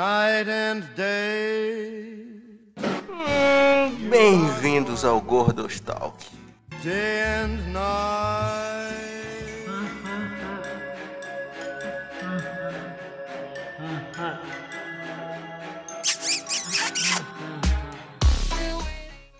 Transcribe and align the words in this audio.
night 0.00 0.48
and 0.48 0.80
day, 0.96 2.24
Bem-vindos 4.08 5.04
ao 5.04 5.20
Gordostalk. 5.20 6.16
day 6.82 7.20
and 7.22 7.70
night. 7.70 8.96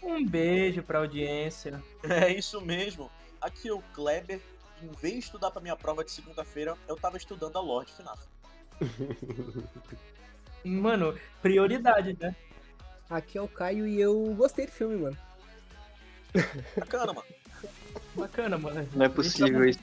Um 0.03 0.27
beijo 0.27 0.83
pra 0.83 0.99
audiência. 0.99 1.83
É 2.05 2.31
isso 2.31 2.61
mesmo. 2.61 3.11
Aqui 3.41 3.69
é 3.69 3.73
o 3.73 3.81
Kleber. 3.95 4.43
Em 4.83 4.93
vez 5.01 5.15
de 5.15 5.21
estudar 5.21 5.51
pra 5.51 5.63
minha 5.63 5.77
prova 5.77 6.05
de 6.05 6.11
segunda-feira, 6.11 6.77
eu 6.87 6.97
tava 6.97 7.17
estudando 7.17 7.57
a 7.57 7.61
Lorde 7.63 7.93
FNAF. 7.95 8.21
Mano, 10.65 11.15
prioridade, 11.43 12.17
né? 12.21 12.35
Aqui 13.09 13.39
é 13.39 13.43
o 13.43 13.49
Caio 13.49 13.87
e 13.87 14.01
eu 14.01 14.35
gostei 14.37 14.67
do 14.67 14.73
filme, 14.73 14.97
mano. 14.97 15.17
Bacana, 16.77 17.13
mano. 17.13 17.27
Bacana, 18.15 18.59
mano. 18.59 18.89
Não 18.95 19.07
é 19.07 19.09
possível 19.09 19.69
isso. 19.69 19.81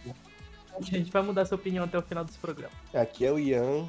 A 0.74 0.82
gente 0.82 1.12
vai 1.12 1.22
mudar 1.22 1.46
sua 1.46 1.58
opinião 1.58 1.84
até 1.84 1.98
o 1.98 2.02
final 2.02 2.24
desse 2.24 2.38
programa. 2.38 2.74
Aqui 2.94 3.26
é 3.26 3.32
o 3.32 3.40
Ian 3.40 3.86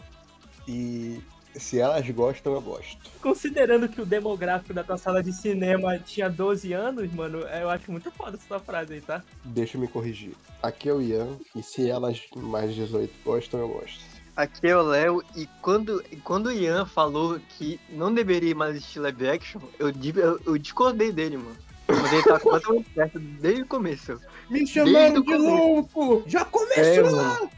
e 0.67 1.23
se 1.55 1.79
elas 1.79 2.09
gostam, 2.11 2.55
eu 2.55 2.61
gosto. 2.61 2.99
Considerando 3.21 3.89
que 3.89 4.01
o 4.01 4.07
demográfico 4.07 4.73
da 4.73 4.85
tua 4.85 4.97
sala 4.97 5.23
de 5.23 5.33
cinema 5.33 5.99
tinha 5.99 6.29
12 6.29 6.73
anos, 6.73 7.13
mano, 7.13 7.41
eu 7.41 7.69
acho 7.69 7.91
muito 7.91 8.11
foda 8.11 8.37
essa 8.37 8.47
tua 8.47 8.61
frase 8.61 8.95
aí, 8.95 9.01
tá? 9.01 9.23
Deixa 9.45 9.77
eu 9.77 9.81
me 9.81 9.89
corrigir. 9.89 10.35
Aqui 10.63 10.89
é 10.89 10.93
o 10.93 11.01
Ian 11.01 11.39
e 11.55 11.63
se 11.63 11.89
elas 11.89 12.21
mais 12.37 12.75
18 12.75 13.13
gostam, 13.25 13.61
eu 13.61 13.69
gosto. 13.69 14.18
Aqui 14.39 14.69
é 14.69 14.77
o 14.77 14.83
Léo 14.83 15.21
e 15.35 15.49
quando, 15.61 16.01
quando 16.23 16.47
o 16.47 16.53
Ian 16.53 16.87
falou 16.87 17.41
que 17.41 17.81
não 17.91 18.15
deveria 18.15 18.55
mais 18.55 18.77
existir 18.77 19.01
live 19.01 19.29
action, 19.29 19.61
eu, 19.81 19.89
eu, 19.89 20.41
eu 20.47 20.57
discordei 20.57 21.11
dele, 21.11 21.37
mano. 21.39 21.57
Mas 21.89 22.13
ele 22.13 22.23
tá 22.23 22.39
completamente 22.39 22.89
certo 22.95 23.19
desde 23.19 23.63
o 23.63 23.67
começo. 23.67 24.21
Me 24.49 24.65
chamaram 24.65 25.21
de 25.23 25.35
louco! 25.35 26.23
Já 26.25 26.47
É, 26.77 27.03
mano. 27.03 27.51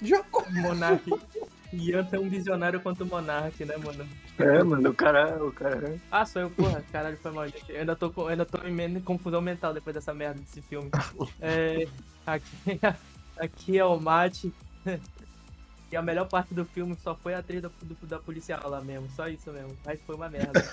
Já 0.00 0.24
Monark. 0.52 1.10
Ian 1.70 2.04
tão 2.04 2.26
visionário 2.30 2.80
quanto 2.80 3.04
o 3.04 3.06
Monark, 3.06 3.62
né, 3.66 3.76
mano? 3.76 4.08
É, 4.38 4.62
mano, 4.62 4.88
o 4.88 4.94
cara, 4.94 5.44
o 5.44 5.52
cara. 5.52 6.00
Ah, 6.10 6.24
sou 6.24 6.40
eu, 6.40 6.50
porra, 6.50 6.82
caralho, 6.90 7.18
foi 7.18 7.30
mal, 7.30 7.44
gente. 7.46 7.70
Eu 7.70 7.80
ainda 7.80 7.94
tô, 7.94 8.08
com- 8.08 8.22
eu 8.22 8.28
ainda 8.28 8.46
tô 8.46 8.58
em 8.66 9.00
confusão 9.02 9.42
mental 9.42 9.74
depois 9.74 9.92
dessa 9.92 10.14
merda 10.14 10.40
desse 10.40 10.62
filme. 10.62 10.90
É, 11.42 11.86
aqui, 12.26 12.80
aqui 13.36 13.78
é 13.78 13.84
o 13.84 14.00
Mate. 14.00 14.50
E 15.92 15.96
a 15.96 16.00
melhor 16.00 16.26
parte 16.26 16.54
do 16.54 16.64
filme 16.64 16.96
só 16.96 17.14
foi 17.14 17.34
a 17.34 17.38
atriz 17.40 17.60
da, 17.60 17.68
do- 17.82 18.06
da 18.06 18.18
policial 18.18 18.66
lá 18.68 18.80
mesmo, 18.80 19.10
só 19.14 19.28
isso 19.28 19.52
mesmo. 19.52 19.76
Mas 19.84 20.00
foi 20.06 20.16
uma 20.16 20.26
merda. 20.28 20.64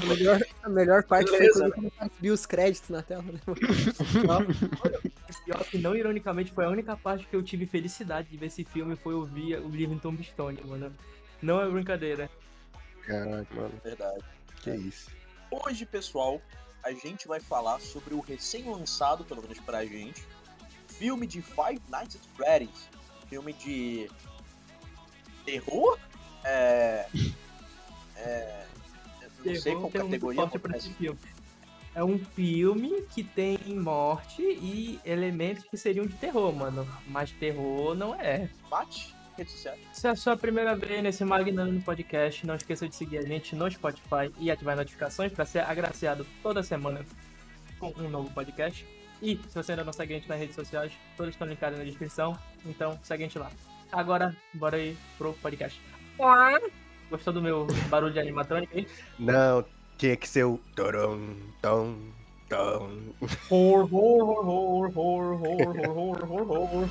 A 0.00 0.06
melhor, 0.06 0.40
a 0.62 0.68
melhor 0.68 1.02
parte 1.04 1.30
Beleza. 1.30 1.60
foi 1.60 1.70
quando 1.72 1.92
a 1.98 2.08
subir 2.10 2.30
os 2.30 2.44
créditos 2.44 2.90
na 2.90 3.02
tela, 3.02 3.22
né? 3.22 3.40
Pior 5.44 5.64
que 5.64 5.78
não 5.78 5.96
ironicamente 5.96 6.52
foi 6.52 6.66
a 6.66 6.68
única 6.68 6.96
parte 6.96 7.26
que 7.26 7.34
eu 7.34 7.42
tive 7.42 7.64
felicidade 7.66 8.28
de 8.28 8.36
ver 8.36 8.46
esse 8.46 8.64
filme 8.64 8.94
foi 8.96 9.14
ouvir 9.14 9.58
o 9.58 9.68
Livington 9.68 10.14
Bistone, 10.14 10.60
mano. 10.64 10.92
Não 11.40 11.60
é 11.60 11.68
brincadeira. 11.70 12.28
Caraca, 13.06 13.54
mano, 13.54 13.72
Verdade. 13.82 14.22
que 14.62 14.70
isso. 14.70 15.10
Hoje, 15.50 15.86
pessoal, 15.86 16.42
a 16.84 16.92
gente 16.92 17.26
vai 17.26 17.40
falar 17.40 17.80
sobre 17.80 18.12
o 18.12 18.20
recém-lançado, 18.20 19.24
pelo 19.24 19.40
menos 19.40 19.58
pra 19.60 19.84
gente, 19.86 20.22
filme 20.88 21.26
de 21.26 21.40
Five 21.40 21.80
Nights 21.88 22.16
at 22.16 22.22
Freddy's. 22.36 22.88
Filme 23.28 23.52
de 23.52 24.10
terror? 25.44 25.98
É. 26.44 27.06
É. 28.16 28.64
Não 29.44 29.54
sei 29.54 29.72
qual 29.74 29.86
um 29.86 29.90
categoria. 29.90 30.40
forte 30.42 30.58
pra 30.58 30.76
esse 30.76 30.92
filme. 30.94 31.18
É 31.94 32.04
um 32.04 32.18
filme 32.18 33.02
que 33.10 33.24
tem 33.24 33.58
morte 33.68 34.42
e 34.42 35.00
elementos 35.04 35.64
que 35.64 35.76
seriam 35.76 36.06
de 36.06 36.14
terror, 36.14 36.52
mano. 36.52 36.86
Mas 37.06 37.30
terror 37.32 37.94
não 37.94 38.14
é. 38.14 38.48
Bate? 38.70 39.16
Se 39.92 40.08
é 40.08 40.10
a 40.10 40.16
sua 40.16 40.36
primeira 40.36 40.74
vez 40.74 41.00
nesse 41.00 41.24
Magnânimo 41.24 41.80
Podcast, 41.82 42.44
não 42.44 42.56
esqueça 42.56 42.88
de 42.88 42.96
seguir 42.96 43.18
a 43.18 43.22
gente 43.22 43.54
no 43.54 43.70
Spotify 43.70 44.32
e 44.38 44.50
ativar 44.50 44.72
as 44.72 44.80
notificações 44.80 45.32
para 45.32 45.44
ser 45.44 45.60
agraciado 45.60 46.26
toda 46.42 46.60
semana 46.60 47.04
com 47.78 47.92
um 47.98 48.08
novo 48.08 48.28
podcast. 48.32 48.84
E 49.20 49.36
se 49.48 49.54
você 49.54 49.72
ainda 49.72 49.84
não 49.84 49.92
segue 49.92 50.14
a 50.14 50.16
gente 50.18 50.28
nas 50.28 50.38
redes 50.38 50.54
sociais, 50.54 50.92
todas 51.16 51.34
estão 51.34 51.46
linkadas 51.48 51.78
na 51.78 51.84
descrição, 51.84 52.38
então 52.64 52.98
segue 53.02 53.24
a 53.24 53.26
gente 53.26 53.38
lá. 53.38 53.50
Agora, 53.90 54.36
bora 54.54 54.76
aí 54.76 54.96
pro 55.16 55.32
podcast. 55.34 55.80
Gostou 57.10 57.32
do 57.32 57.40
meu 57.40 57.66
barulho 57.88 58.12
de 58.12 58.20
animatrônica 58.20 58.76
aí? 58.76 58.86
Não, 59.18 59.64
tinha 59.96 60.16
que 60.16 60.28
ser 60.28 60.44
o 60.44 60.60
torom, 60.76 61.36
tom, 61.62 61.96
tom. 62.48 62.90
Horror, 63.50 63.94
horror, 63.94 64.48
horror, 64.48 64.98
horror, 64.98 65.42
horror, 65.42 65.88
horror, 65.88 66.32
horror, 66.32 66.50
horror. 66.50 66.88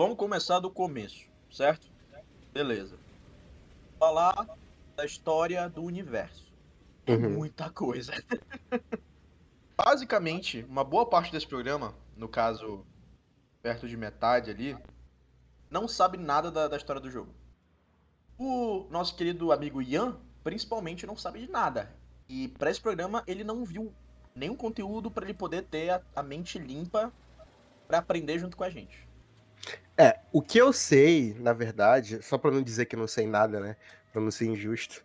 Vamos 0.00 0.16
começar 0.16 0.60
do 0.60 0.70
começo, 0.70 1.28
certo? 1.52 1.86
Beleza. 2.54 2.98
Falar 3.98 4.48
da 4.96 5.04
história 5.04 5.68
do 5.68 5.82
universo. 5.82 6.50
É 7.04 7.12
Uhum. 7.12 7.28
Muita 7.28 7.68
coisa. 7.68 8.10
Basicamente, 9.76 10.64
uma 10.66 10.82
boa 10.82 11.04
parte 11.04 11.30
desse 11.30 11.46
programa, 11.46 11.94
no 12.16 12.30
caso, 12.30 12.82
perto 13.60 13.86
de 13.86 13.94
metade 13.94 14.50
ali, 14.50 14.74
não 15.68 15.86
sabe 15.86 16.16
nada 16.16 16.50
da, 16.50 16.66
da 16.66 16.78
história 16.78 17.02
do 17.02 17.10
jogo. 17.10 17.34
O 18.38 18.86
nosso 18.88 19.14
querido 19.14 19.52
amigo 19.52 19.82
Ian, 19.82 20.16
principalmente, 20.42 21.06
não 21.06 21.14
sabe 21.14 21.40
de 21.40 21.50
nada. 21.50 21.94
E 22.26 22.48
para 22.48 22.70
esse 22.70 22.80
programa, 22.80 23.22
ele 23.26 23.44
não 23.44 23.66
viu 23.66 23.92
nenhum 24.34 24.56
conteúdo 24.56 25.10
para 25.10 25.26
ele 25.26 25.34
poder 25.34 25.64
ter 25.64 25.90
a, 25.90 26.02
a 26.16 26.22
mente 26.22 26.58
limpa 26.58 27.12
para 27.86 27.98
aprender 27.98 28.38
junto 28.38 28.56
com 28.56 28.64
a 28.64 28.70
gente. 28.70 29.09
É, 29.96 30.18
o 30.32 30.40
que 30.40 30.58
eu 30.58 30.72
sei, 30.72 31.36
na 31.38 31.52
verdade, 31.52 32.22
só 32.22 32.38
pra 32.38 32.50
não 32.50 32.62
dizer 32.62 32.86
que 32.86 32.96
não 32.96 33.06
sei 33.06 33.26
nada, 33.26 33.60
né? 33.60 33.76
Pra 34.12 34.22
não 34.22 34.30
ser 34.30 34.46
injusto. 34.46 35.04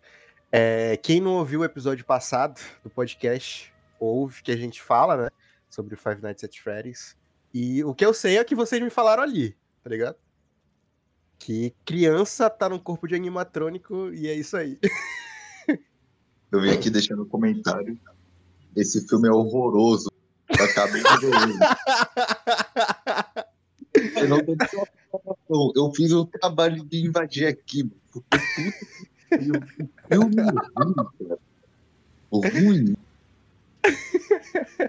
É, 0.50 0.96
quem 0.96 1.20
não 1.20 1.32
ouviu 1.32 1.60
o 1.60 1.64
episódio 1.64 2.04
passado 2.04 2.60
do 2.82 2.88
podcast, 2.88 3.72
ouve 4.00 4.42
que 4.42 4.50
a 4.50 4.56
gente 4.56 4.80
fala, 4.82 5.16
né? 5.16 5.28
Sobre 5.68 5.94
o 5.94 5.98
Five 5.98 6.22
Nights 6.22 6.44
at 6.44 6.58
Freddy's. 6.58 7.16
E 7.52 7.84
o 7.84 7.94
que 7.94 8.06
eu 8.06 8.14
sei 8.14 8.38
é 8.38 8.40
o 8.40 8.44
que 8.44 8.54
vocês 8.54 8.82
me 8.82 8.90
falaram 8.90 9.22
ali, 9.22 9.56
tá 9.82 9.90
ligado? 9.90 10.16
Que 11.38 11.74
criança 11.84 12.48
tá 12.48 12.68
no 12.68 12.80
corpo 12.80 13.06
de 13.06 13.14
animatrônico 13.14 14.10
e 14.12 14.28
é 14.28 14.34
isso 14.34 14.56
aí. 14.56 14.78
Eu 16.50 16.60
vim 16.60 16.70
aqui 16.70 16.88
deixando 16.88 17.22
um 17.24 17.28
comentário. 17.28 17.98
Esse 18.74 19.06
filme 19.06 19.28
é 19.28 19.32
horroroso. 19.32 20.10
Eu 20.48 20.64
acabei 20.64 21.02
de 21.02 21.16
ver 21.18 21.34
ele. 21.34 21.54
Eu 24.16 24.28
não 24.28 24.38
eu, 25.48 25.72
eu 25.74 25.92
fiz 25.94 26.12
o 26.12 26.26
trabalho 26.26 26.84
de 26.84 27.06
invadir 27.06 27.46
aqui. 27.46 27.84
Porque 28.12 28.28
puta 28.30 28.36
o 28.36 29.38
filme 29.38 29.60
é 30.10 30.16
ruim, 30.16 30.34
cara. 30.34 31.38
O 32.30 32.40
ruim. 32.40 32.96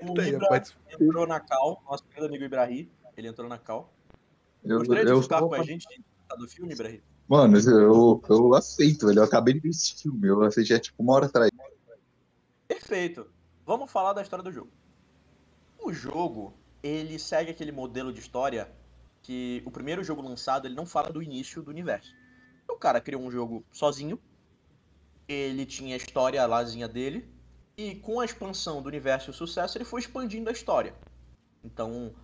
O 0.01 0.21
Ibra 0.21 0.47
pode- 0.47 0.75
entrou 0.99 1.27
na 1.27 1.39
cal, 1.39 1.83
nosso 1.89 2.03
querido 2.05 2.25
amigo 2.25 2.43
Ibrahim, 2.43 2.89
ele 3.15 3.27
entrou 3.27 3.47
na 3.47 3.57
cal. 3.57 3.93
Eu, 4.63 4.79
Gostaria 4.79 5.05
de 5.05 5.11
eu 5.11 5.21
ficar 5.21 5.41
com 5.41 5.53
a 5.53 5.63
gente 5.63 5.87
tá, 6.27 6.35
do 6.35 6.47
filme, 6.47 6.73
Ibrahim? 6.73 7.01
Mano, 7.27 7.57
eu, 7.59 8.21
eu 8.29 8.53
aceito, 8.53 9.07
velho. 9.07 9.19
Eu 9.19 9.23
acabei 9.23 9.53
de 9.53 9.59
ver 9.59 9.69
esse 9.69 10.01
filme. 10.01 10.27
Eu 10.27 10.41
assisti 10.43 10.73
é, 10.73 10.79
tipo 10.79 11.01
uma 11.01 11.13
hora 11.13 11.25
atrás. 11.25 11.51
Perfeito. 12.67 13.27
Vamos 13.65 13.91
falar 13.91 14.13
da 14.13 14.21
história 14.21 14.43
do 14.43 14.51
jogo. 14.51 14.71
O 15.79 15.93
jogo, 15.93 16.53
ele 16.81 17.19
segue 17.19 17.51
aquele 17.51 17.71
modelo 17.71 18.11
de 18.11 18.19
história 18.19 18.69
que 19.27 19.61
o 19.65 19.71
primeiro 19.71 20.01
jogo 20.05 20.21
lançado, 20.21 20.65
ele 20.65 20.73
não 20.73 20.85
fala 20.85 21.11
do 21.11 21.21
início 21.21 21.61
do 21.61 21.69
universo. 21.69 22.15
O 22.65 22.77
cara 22.77 23.01
criou 23.01 23.21
um 23.21 23.29
jogo 23.29 23.61
sozinho, 23.73 24.17
ele 25.27 25.65
tinha 25.65 25.95
a 25.95 25.97
história 25.97 26.45
lázinha 26.45 26.87
dele, 26.87 27.29
e 27.75 27.95
com 27.95 28.21
a 28.21 28.25
expansão 28.25 28.81
do 28.81 28.87
universo 28.87 29.29
e 29.29 29.31
o 29.31 29.33
sucesso, 29.33 29.77
ele 29.77 29.83
foi 29.83 29.99
expandindo 29.99 30.49
a 30.49 30.53
história. 30.53 30.95
Então, 31.61 32.15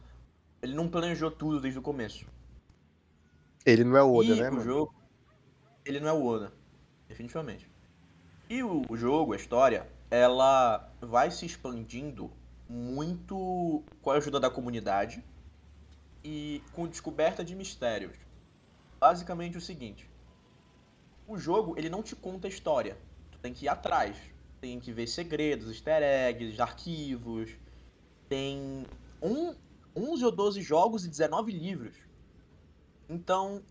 ele 0.61 0.73
não 0.73 0.87
planejou 0.87 1.29
tudo 1.29 1.59
desde 1.59 1.77
o 1.77 1.81
começo. 1.81 2.25
Ele 3.65 3.83
não 3.83 3.97
é 3.97 4.03
o 4.03 4.13
Oda, 4.13 4.33
e 4.33 4.39
né, 4.39 4.49
o 4.49 4.53
mano? 4.53 4.63
jogo, 4.63 4.95
ele 5.83 5.99
não 5.99 6.07
é 6.07 6.13
o 6.13 6.25
Oda, 6.25 6.53
definitivamente. 7.09 7.69
E 8.49 8.63
o, 8.63 8.81
o 8.87 8.95
jogo, 8.95 9.33
a 9.33 9.35
história, 9.35 9.91
ela 10.09 10.89
vai 11.01 11.29
se 11.31 11.45
expandindo 11.45 12.31
muito 12.69 13.83
com 14.01 14.09
a 14.09 14.15
ajuda 14.15 14.39
da 14.39 14.49
comunidade 14.49 15.21
e 16.23 16.63
com 16.73 16.87
descoberta 16.87 17.43
de 17.43 17.55
mistérios. 17.55 18.17
Basicamente 18.99 19.57
o 19.57 19.61
seguinte: 19.61 20.09
o 21.27 21.37
jogo 21.37 21.75
ele 21.77 21.89
não 21.89 22.01
te 22.01 22.15
conta 22.15 22.47
a 22.47 22.49
história. 22.49 22.97
Tu 23.31 23.39
tem 23.39 23.53
que 23.53 23.65
ir 23.65 23.69
atrás. 23.69 24.17
Tem 24.61 24.79
que 24.79 24.93
ver 24.93 25.07
segredos, 25.07 25.67
easter 25.67 26.01
eggs, 26.01 26.61
arquivos. 26.61 27.57
Tem 28.29 28.85
um, 29.21 29.53
11 29.95 30.25
ou 30.25 30.31
12 30.31 30.61
jogos 30.61 31.05
e 31.05 31.09
19 31.09 31.51
livros. 31.51 31.97
Então, 33.09 33.61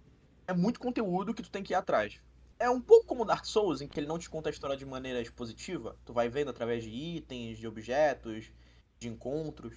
é 0.46 0.52
muito 0.52 0.78
conteúdo 0.78 1.34
que 1.34 1.43
tu 1.43 1.50
tem 1.50 1.62
que 1.62 1.72
ir 1.72 1.76
atrás. 1.76 2.20
É 2.58 2.70
um 2.70 2.81
pouco 2.81 3.06
como 3.06 3.25
Dark 3.25 3.44
Souls, 3.44 3.81
em 3.81 3.88
que 3.88 3.99
ele 3.99 4.06
não 4.06 4.19
te 4.19 4.31
conta 4.31 4.49
a 4.49 4.52
história 4.52 4.76
de 4.76 4.87
maneira 4.87 5.20
expositiva. 5.20 5.96
Tu 6.04 6.12
vai 6.12 6.28
vendo 6.28 6.50
através 6.50 6.84
de 6.84 6.90
itens, 6.90 7.58
de 7.58 7.66
objetos, 7.66 8.52
de 8.99 9.08
encontros. 9.08 9.75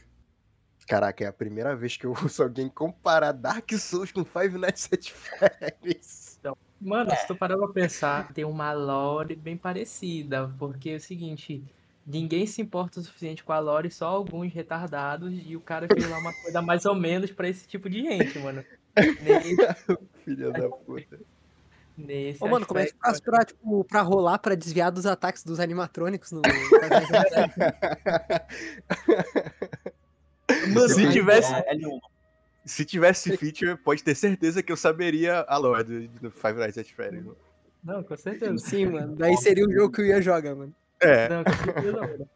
Caraca, 0.87 1.23
é 1.23 1.27
a 1.27 1.33
primeira 1.33 1.75
vez 1.75 1.97
que 1.97 2.05
eu 2.05 2.11
ouço 2.21 2.43
alguém 2.43 2.69
comparar 2.69 3.31
Dark 3.31 3.71
Souls 3.73 4.11
com 4.11 4.23
Five 4.23 4.57
Nights 4.57 4.89
at 4.91 5.09
Freddy's. 5.09 6.39
Mano, 6.79 7.09
se 7.15 7.25
tu 7.25 7.35
parar 7.35 7.57
pra 7.57 7.69
pensar, 7.69 8.31
tem 8.33 8.45
uma 8.45 8.71
lore 8.73 9.35
bem 9.35 9.57
parecida, 9.57 10.53
porque 10.59 10.91
é 10.91 10.95
o 10.97 10.99
seguinte, 10.99 11.63
ninguém 12.05 12.45
se 12.45 12.61
importa 12.61 12.99
o 12.99 13.03
suficiente 13.03 13.43
com 13.43 13.53
a 13.53 13.59
lore, 13.59 13.89
só 13.89 14.07
alguns 14.07 14.53
retardados, 14.53 15.33
e 15.45 15.55
o 15.55 15.61
cara 15.61 15.87
fez 15.87 16.07
lá 16.07 16.19
uma 16.19 16.33
coisa 16.43 16.61
mais 16.61 16.85
ou 16.85 16.93
menos 16.93 17.31
pra 17.31 17.49
esse 17.49 17.65
tipo 17.67 17.89
de 17.89 18.03
gente, 18.03 18.37
mano. 18.39 18.63
Nesse, 18.95 19.55
Filha 20.23 20.51
da 20.51 20.69
puta. 20.69 21.19
nesse 21.97 22.43
Ô, 22.43 22.47
mano, 22.47 22.65
como 22.65 22.79
é 22.79 22.85
que 22.85 22.93
faz 23.01 23.19
pra, 23.19 23.43
tipo, 23.43 23.83
pra 23.85 24.01
rolar, 24.01 24.37
pra 24.37 24.53
desviar 24.53 24.91
dos 24.91 25.05
ataques 25.05 25.43
dos 25.43 25.59
animatrônicos 25.59 26.31
no. 26.31 26.41
Mano, 30.73 30.87
Se 30.89 30.95
se 30.95 31.11
tivesse- 31.11 31.53
tivesse. 31.53 31.69
L1. 31.75 31.99
Se 32.65 32.83
tivesse 32.85 33.37
feature, 33.37 33.77
pode 33.77 34.03
ter 34.03 34.15
certeza 34.15 34.63
que 34.63 34.71
eu 34.71 34.77
saberia 34.77 35.41
a 35.47 35.57
lore 35.57 35.83
do, 36.07 36.31
Five 36.31 36.53
Nights 36.59 36.77
at 36.79 36.87
Freddy's. 36.91 37.23
mano. 37.23 37.37
Não, 37.83 38.03
com 38.03 38.17
certeza. 38.17 38.57
Sim, 38.57 38.87
mano. 38.87 39.15
Daí 39.15 39.37
seria 39.37 39.63
o 39.67 39.71
jogo 39.71 39.91
que 39.93 40.01
eu 40.01 40.05
ia 40.07 40.21
jogar, 40.21 40.55
mano. 40.55 40.73
É, 40.99 41.29
Não, 41.29 41.43
com 41.43 41.51
certeza, 41.53 42.01
mano. 42.01 42.29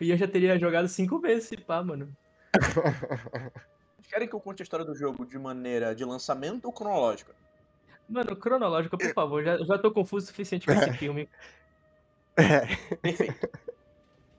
E 0.00 0.10
eu 0.10 0.16
já 0.16 0.26
teria 0.26 0.58
jogado 0.58 0.88
cinco 0.88 1.20
vezes 1.20 1.44
esse 1.44 1.56
pá, 1.56 1.80
mano. 1.82 2.08
Vocês 2.52 4.06
querem 4.08 4.26
que 4.26 4.34
eu 4.34 4.40
conte 4.40 4.62
a 4.62 4.64
história 4.64 4.84
do 4.84 4.94
jogo 4.96 5.24
de 5.24 5.38
maneira 5.38 5.94
de 5.94 6.04
lançamento 6.04 6.64
ou 6.64 6.72
cronológica? 6.72 7.32
Mano, 8.08 8.34
cronológico, 8.34 8.98
por 8.98 9.12
favor, 9.14 9.44
já, 9.44 9.56
já 9.58 9.78
tô 9.78 9.92
confuso 9.92 10.24
o 10.24 10.28
suficiente 10.28 10.66
com 10.66 10.72
esse 10.72 10.92
filme. 10.98 11.28
é. 12.36 12.96
Perfeito. 12.96 13.48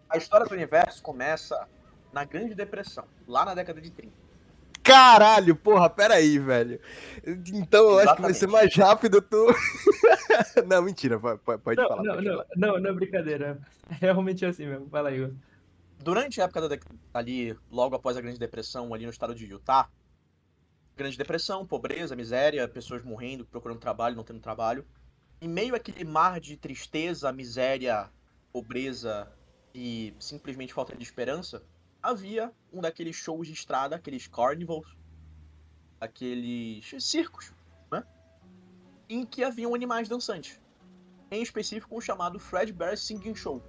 A 0.09 0.17
história 0.17 0.45
do 0.45 0.53
universo 0.53 1.01
começa 1.01 1.65
na 2.13 2.23
Grande 2.25 2.55
Depressão, 2.55 3.05
lá 3.27 3.45
na 3.45 3.53
década 3.53 3.79
de 3.81 3.91
30. 3.91 4.13
Caralho, 4.83 5.55
porra, 5.55 5.89
peraí, 5.89 6.39
velho. 6.39 6.79
Então 7.53 7.91
eu 7.91 7.99
acho 7.99 8.15
que 8.15 8.21
vai 8.21 8.33
ser 8.33 8.47
mais 8.47 8.75
rápido 8.75 9.21
tu. 9.21 9.47
não, 10.67 10.81
mentira, 10.81 11.19
pode, 11.19 11.39
pode 11.39 11.79
Não, 11.79 11.87
falar. 11.87 12.03
não, 12.03 12.13
pode 12.15 12.27
não, 12.27 12.33
falar. 12.33 12.47
não, 12.55 12.79
não 12.79 12.89
é 12.89 12.93
brincadeira. 12.93 13.61
É 13.89 13.95
realmente 13.95 14.45
assim 14.45 14.65
mesmo. 14.65 14.87
Vai 14.87 15.03
lá, 15.03 15.11
Igor. 15.11 15.31
Durante 15.99 16.41
a 16.41 16.45
época 16.45 16.67
da, 16.67 16.77
ali, 17.13 17.55
logo 17.69 17.95
após 17.95 18.17
a 18.17 18.21
Grande 18.21 18.39
Depressão, 18.39 18.91
ali 18.91 19.05
no 19.05 19.11
estado 19.11 19.35
de 19.35 19.45
Utah, 19.45 19.87
Grande 20.97 21.17
Depressão, 21.17 21.65
pobreza, 21.65 22.15
miséria, 22.15 22.67
pessoas 22.67 23.03
morrendo, 23.03 23.45
procurando 23.45 23.79
trabalho, 23.79 24.15
não 24.15 24.23
tendo 24.23 24.39
trabalho. 24.39 24.83
Em 25.39 25.47
meio 25.47 25.75
àquele 25.75 26.03
mar 26.03 26.39
de 26.39 26.57
tristeza, 26.57 27.31
miséria, 27.31 28.09
pobreza 28.51 29.31
e 29.73 30.13
simplesmente 30.19 30.73
falta 30.73 30.95
de 30.95 31.03
esperança, 31.03 31.63
havia 32.01 32.51
um 32.71 32.81
daqueles 32.81 33.15
shows 33.15 33.48
de 33.48 33.53
estrada, 33.53 33.95
aqueles 33.95 34.27
carnivals, 34.27 34.98
aqueles 36.00 36.94
circos, 37.00 37.53
né? 37.92 38.03
Em 39.09 39.25
que 39.25 39.44
haviam 39.44 39.75
animais 39.75 40.07
dançantes. 40.07 40.59
Em 41.30 41.42
específico, 41.42 41.95
um 41.95 42.01
chamado 42.01 42.39
Fredbear 42.39 42.98
Singing 42.98 43.36
Show 43.36 43.62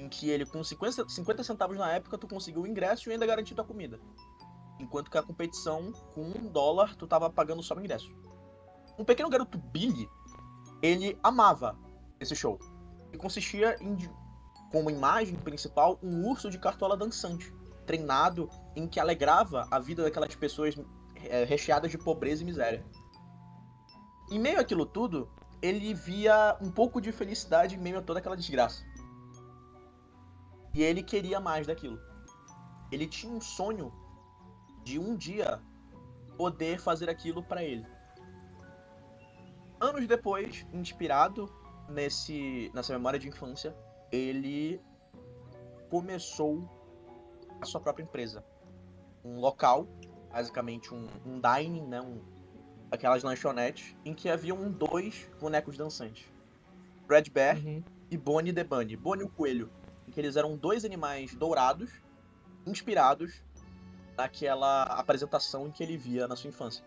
em 0.00 0.08
que 0.08 0.30
ele 0.30 0.46
com 0.46 0.64
50, 0.64 1.08
50 1.08 1.44
centavos 1.44 1.76
na 1.76 1.92
época 1.92 2.16
tu 2.16 2.26
conseguiu 2.26 2.62
o 2.62 2.66
ingresso 2.66 3.08
e 3.08 3.12
ainda 3.12 3.26
garantiu 3.26 3.54
tua 3.54 3.64
comida. 3.64 4.00
Enquanto 4.78 5.10
que 5.10 5.18
a 5.18 5.22
competição, 5.22 5.92
com 6.14 6.22
um 6.22 6.48
dólar, 6.50 6.96
tu 6.96 7.06
tava 7.06 7.28
pagando 7.28 7.62
só 7.62 7.74
o 7.74 7.80
ingresso. 7.80 8.10
Um 8.98 9.04
pequeno 9.04 9.28
garoto 9.28 9.58
Billy, 9.58 10.08
ele 10.80 11.18
amava 11.22 11.78
esse 12.18 12.34
show. 12.34 12.58
E 13.12 13.18
consistia 13.18 13.76
em, 13.82 13.96
como 14.70 14.90
imagem 14.90 15.36
principal, 15.36 15.98
um 16.02 16.28
urso 16.28 16.48
de 16.48 16.58
cartola 16.58 16.96
dançante, 16.96 17.52
treinado 17.86 18.48
em 18.76 18.86
que 18.86 19.00
alegrava 19.00 19.66
a 19.70 19.78
vida 19.78 20.02
daquelas 20.02 20.34
pessoas 20.34 20.76
eh, 21.16 21.44
recheadas 21.44 21.90
de 21.90 21.98
pobreza 21.98 22.42
e 22.42 22.46
miséria. 22.46 22.84
Em 24.30 24.38
meio 24.38 24.60
àquilo 24.60 24.86
tudo, 24.86 25.28
ele 25.60 25.92
via 25.92 26.56
um 26.60 26.70
pouco 26.70 27.00
de 27.00 27.10
felicidade 27.10 27.74
em 27.74 27.78
meio 27.78 27.98
a 27.98 28.02
toda 28.02 28.20
aquela 28.20 28.36
desgraça. 28.36 28.84
E 30.72 30.82
ele 30.82 31.02
queria 31.02 31.40
mais 31.40 31.66
daquilo. 31.66 32.00
Ele 32.92 33.08
tinha 33.08 33.32
um 33.32 33.40
sonho 33.40 33.92
de 34.84 34.98
um 34.98 35.16
dia 35.16 35.60
poder 36.36 36.78
fazer 36.78 37.10
aquilo 37.10 37.42
pra 37.42 37.62
ele. 37.62 37.84
Anos 39.80 40.06
depois, 40.06 40.64
inspirado 40.72 41.52
nesse 41.88 42.70
nessa 42.72 42.92
memória 42.92 43.18
de 43.18 43.28
infância, 43.28 43.76
ele 44.12 44.80
começou 45.88 46.68
a 47.60 47.64
sua 47.64 47.80
própria 47.80 48.02
empresa. 48.04 48.44
Um 49.24 49.38
local, 49.38 49.86
basicamente 50.32 50.94
um, 50.94 51.06
um 51.26 51.40
dining, 51.40 51.86
né, 51.86 52.00
um, 52.00 52.20
aquelas 52.90 53.22
lanchonetes, 53.22 53.94
em 54.04 54.14
que 54.14 54.28
haviam 54.28 54.70
dois 54.70 55.28
bonecos 55.38 55.76
dançantes. 55.76 56.26
Red 57.08 57.24
Bear 57.30 57.56
Uhum. 57.56 57.82
e 58.10 58.16
Bonnie 58.16 58.52
the 58.52 58.64
Bunny. 58.64 58.96
Bonnie 58.96 59.24
o 59.24 59.28
coelho. 59.28 59.70
Em 60.06 60.10
que 60.10 60.20
eles 60.20 60.36
eram 60.36 60.56
dois 60.56 60.84
animais 60.84 61.34
dourados, 61.34 61.90
inspirados 62.66 63.42
naquela 64.16 64.84
apresentação 64.84 65.66
em 65.66 65.70
que 65.70 65.82
ele 65.82 65.96
via 65.96 66.26
na 66.28 66.36
sua 66.36 66.48
infância. 66.48 66.84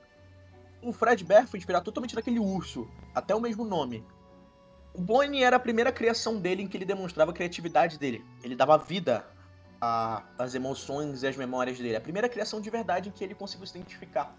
O 0.81 0.91
Fred 0.91 1.23
Bear 1.23 1.47
foi 1.47 1.57
inspirado 1.57 1.85
totalmente 1.85 2.15
naquele 2.15 2.39
urso, 2.39 2.87
até 3.15 3.33
o 3.33 3.39
mesmo 3.39 3.63
nome. 3.63 4.05
O 4.93 5.01
Bonnie 5.01 5.43
era 5.43 5.55
a 5.55 5.59
primeira 5.59 5.91
criação 5.91 6.39
dele 6.39 6.61
em 6.61 6.67
que 6.67 6.77
ele 6.77 6.85
demonstrava 6.85 7.31
a 7.31 7.33
criatividade 7.33 7.97
dele. 7.97 8.23
Ele 8.43 8.55
dava 8.55 8.77
vida 8.77 9.25
às 10.37 10.53
emoções 10.53 11.23
e 11.23 11.27
às 11.27 11.35
memórias 11.35 11.77
dele. 11.79 11.95
A 11.95 12.01
primeira 12.01 12.29
criação 12.29 12.61
de 12.61 12.69
verdade 12.69 13.09
em 13.09 13.11
que 13.11 13.23
ele 13.23 13.33
conseguiu 13.33 13.65
se 13.65 13.75
identificar. 13.75 14.35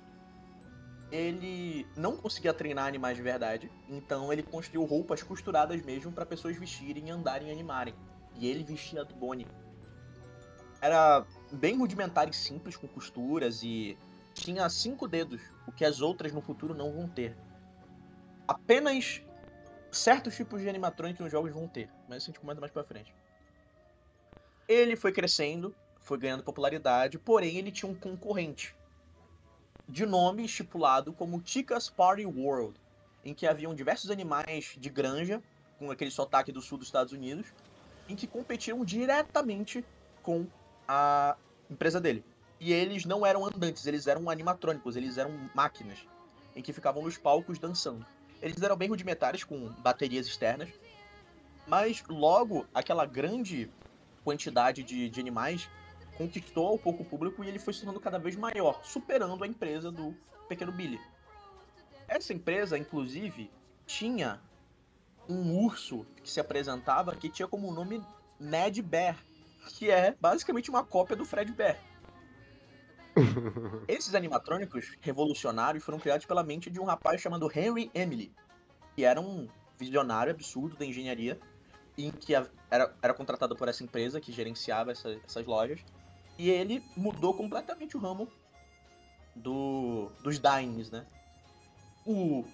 Ele 1.11 1.87
não 1.97 2.17
conseguia 2.17 2.55
treinar 2.55 2.87
animais 2.87 3.17
de 3.17 3.23
verdade, 3.23 3.71
então 3.89 4.33
ele 4.33 4.43
construiu 4.43 4.85
roupas 4.85 5.23
costuradas 5.23 5.81
mesmo 5.83 6.11
para 6.11 6.25
pessoas 6.25 6.57
vestirem, 6.57 7.11
andarem 7.11 7.49
e 7.49 7.53
animarem. 7.53 7.95
E 8.37 8.49
ele 8.49 8.65
vestia 8.65 9.05
do 9.05 9.15
Bonnie. 9.15 9.47
Era 10.81 11.25
bem 11.53 11.77
rudimentar 11.77 12.29
e 12.29 12.33
simples, 12.33 12.77
com 12.77 12.87
costuras 12.89 13.63
e 13.63 13.97
tinha 14.35 14.69
cinco 14.69 15.07
dedos, 15.07 15.41
o 15.67 15.73
que 15.73 15.85
as 15.85 16.01
outras 16.01 16.33
no 16.33 16.41
futuro 16.41 16.75
não 16.75 16.93
vão 16.93 17.09
ter. 17.09 17.37
Apenas 18.49 19.23
certos 19.97 20.35
tipos 20.35 20.61
de 20.61 20.69
animatrônicos 20.69 21.21
nos 21.21 21.33
jogos 21.33 21.53
vão 21.53 21.69
ter, 21.69 21.89
mas 22.09 22.19
isso 22.19 22.31
a 22.31 22.33
gente 22.33 22.41
comenta 22.41 22.61
mais 22.61 22.73
pra 22.73 22.85
frente. 22.85 23.15
Ele 24.67 24.97
foi 24.97 25.13
crescendo, 25.13 25.75
foi 25.99 26.19
ganhando 26.19 26.43
popularidade, 26.43 27.19
porém 27.19 27.57
ele 27.57 27.71
tinha 27.71 27.91
um 27.91 27.95
concorrente 27.95 28.75
de 29.89 30.07
nome 30.07 30.45
estipulado 30.45 31.13
como 31.13 31.43
Chica's 31.45 31.91
Party 31.91 32.25
World, 32.25 32.79
em 33.25 33.35
que 33.35 33.47
haviam 33.47 33.75
diversos 33.75 34.11
animais 34.11 34.75
de 34.79 34.89
granja, 34.89 35.43
com 35.79 35.91
aquele 35.91 36.11
sotaque 36.11 36.53
do 36.53 36.61
sul 36.61 36.79
dos 36.79 36.89
Estados 36.89 37.13
Unidos, 37.13 37.47
em 38.09 38.17
que 38.17 38.27
competiram 38.27 38.85
diretamente 38.85 39.85
com 40.23 40.47
a 40.87 41.37
empresa 41.71 42.01
dele. 42.01 42.25
E 42.61 42.73
eles 42.73 43.05
não 43.05 43.27
eram 43.27 43.45
andantes, 43.45 43.87
eles 43.87 44.07
eram 44.07 44.31
animatrônicos, 44.31 44.97
eles 44.97 45.19
eram 45.19 45.51
máquinas, 45.55 45.99
em 46.55 46.63
que 46.63 46.73
ficavam 46.73 47.03
nos 47.03 47.19
palcos 47.19 47.59
dançando. 47.59 48.07
Eles 48.45 48.61
eram 48.61 48.77
bem 48.77 48.91
rudimentares, 48.91 49.43
com 49.43 49.71
baterias 49.79 50.27
externas, 50.27 50.69
mas 51.67 52.05
logo 52.07 52.67
aquela 52.75 53.07
grande 53.07 53.71
quantidade 54.23 54.83
de, 54.83 55.09
de 55.09 55.19
animais 55.19 55.71
conquistou 56.19 56.67
ao 56.67 56.79
pouco 56.79 57.03
público 57.07 57.43
e 57.43 57.49
ele 57.49 57.59
foi 57.59 57.73
se 57.73 57.81
tornando 57.81 58.01
cada 58.01 58.19
vez 58.19 58.37
maior, 58.37 58.85
superando 58.85 59.43
a 59.43 59.47
empresa 59.47 59.91
do 59.91 60.15
pequeno 60.47 60.71
Billy. 60.73 61.01
Essa 62.07 62.35
empresa, 62.35 62.77
inclusive, 62.77 63.51
tinha 63.87 64.39
um 65.27 65.65
urso 65.65 66.05
que 66.23 66.31
se 66.31 66.39
apresentava 66.39 67.17
que 67.17 67.31
tinha 67.31 67.49
como 67.49 67.73
nome 67.73 68.05
Ned 68.39 68.83
Bear, 68.83 69.17
que 69.71 69.91
é 69.91 70.15
basicamente 70.21 70.69
uma 70.69 70.85
cópia 70.85 71.17
do 71.17 71.25
Fred 71.25 71.51
Bear. 71.51 71.79
Esses 73.87 74.15
animatrônicos 74.15 74.97
revolucionários 75.01 75.85
foram 75.85 75.99
criados 75.99 76.27
pela 76.27 76.43
mente 76.43 76.71
de 76.71 76.81
um 76.81 76.85
rapaz 76.85 77.21
chamado 77.21 77.51
Henry 77.55 77.91
Emily, 77.95 78.33
que 78.95 79.05
era 79.05 79.21
um 79.21 79.49
visionário 79.79 80.33
absurdo 80.33 80.77
da 80.77 80.85
engenharia, 80.85 81.39
em 81.97 82.11
que 82.11 82.35
era, 82.35 82.51
era 82.71 83.15
contratado 83.15 83.55
por 83.55 83.69
essa 83.69 83.85
empresa 83.85 84.21
que 84.21 84.33
gerenciava 84.33 84.93
essa- 84.93 85.17
essas 85.25 85.47
lojas, 85.47 85.81
e 86.39 86.51
ele 86.51 86.83
mudou 86.97 87.35
completamente 87.35 87.97
o 87.97 88.01
ramo 88.01 88.29
do, 89.35 90.11
dos 90.23 90.41
Dines, 90.41 90.91
né? 90.91 91.07
O 92.05 92.45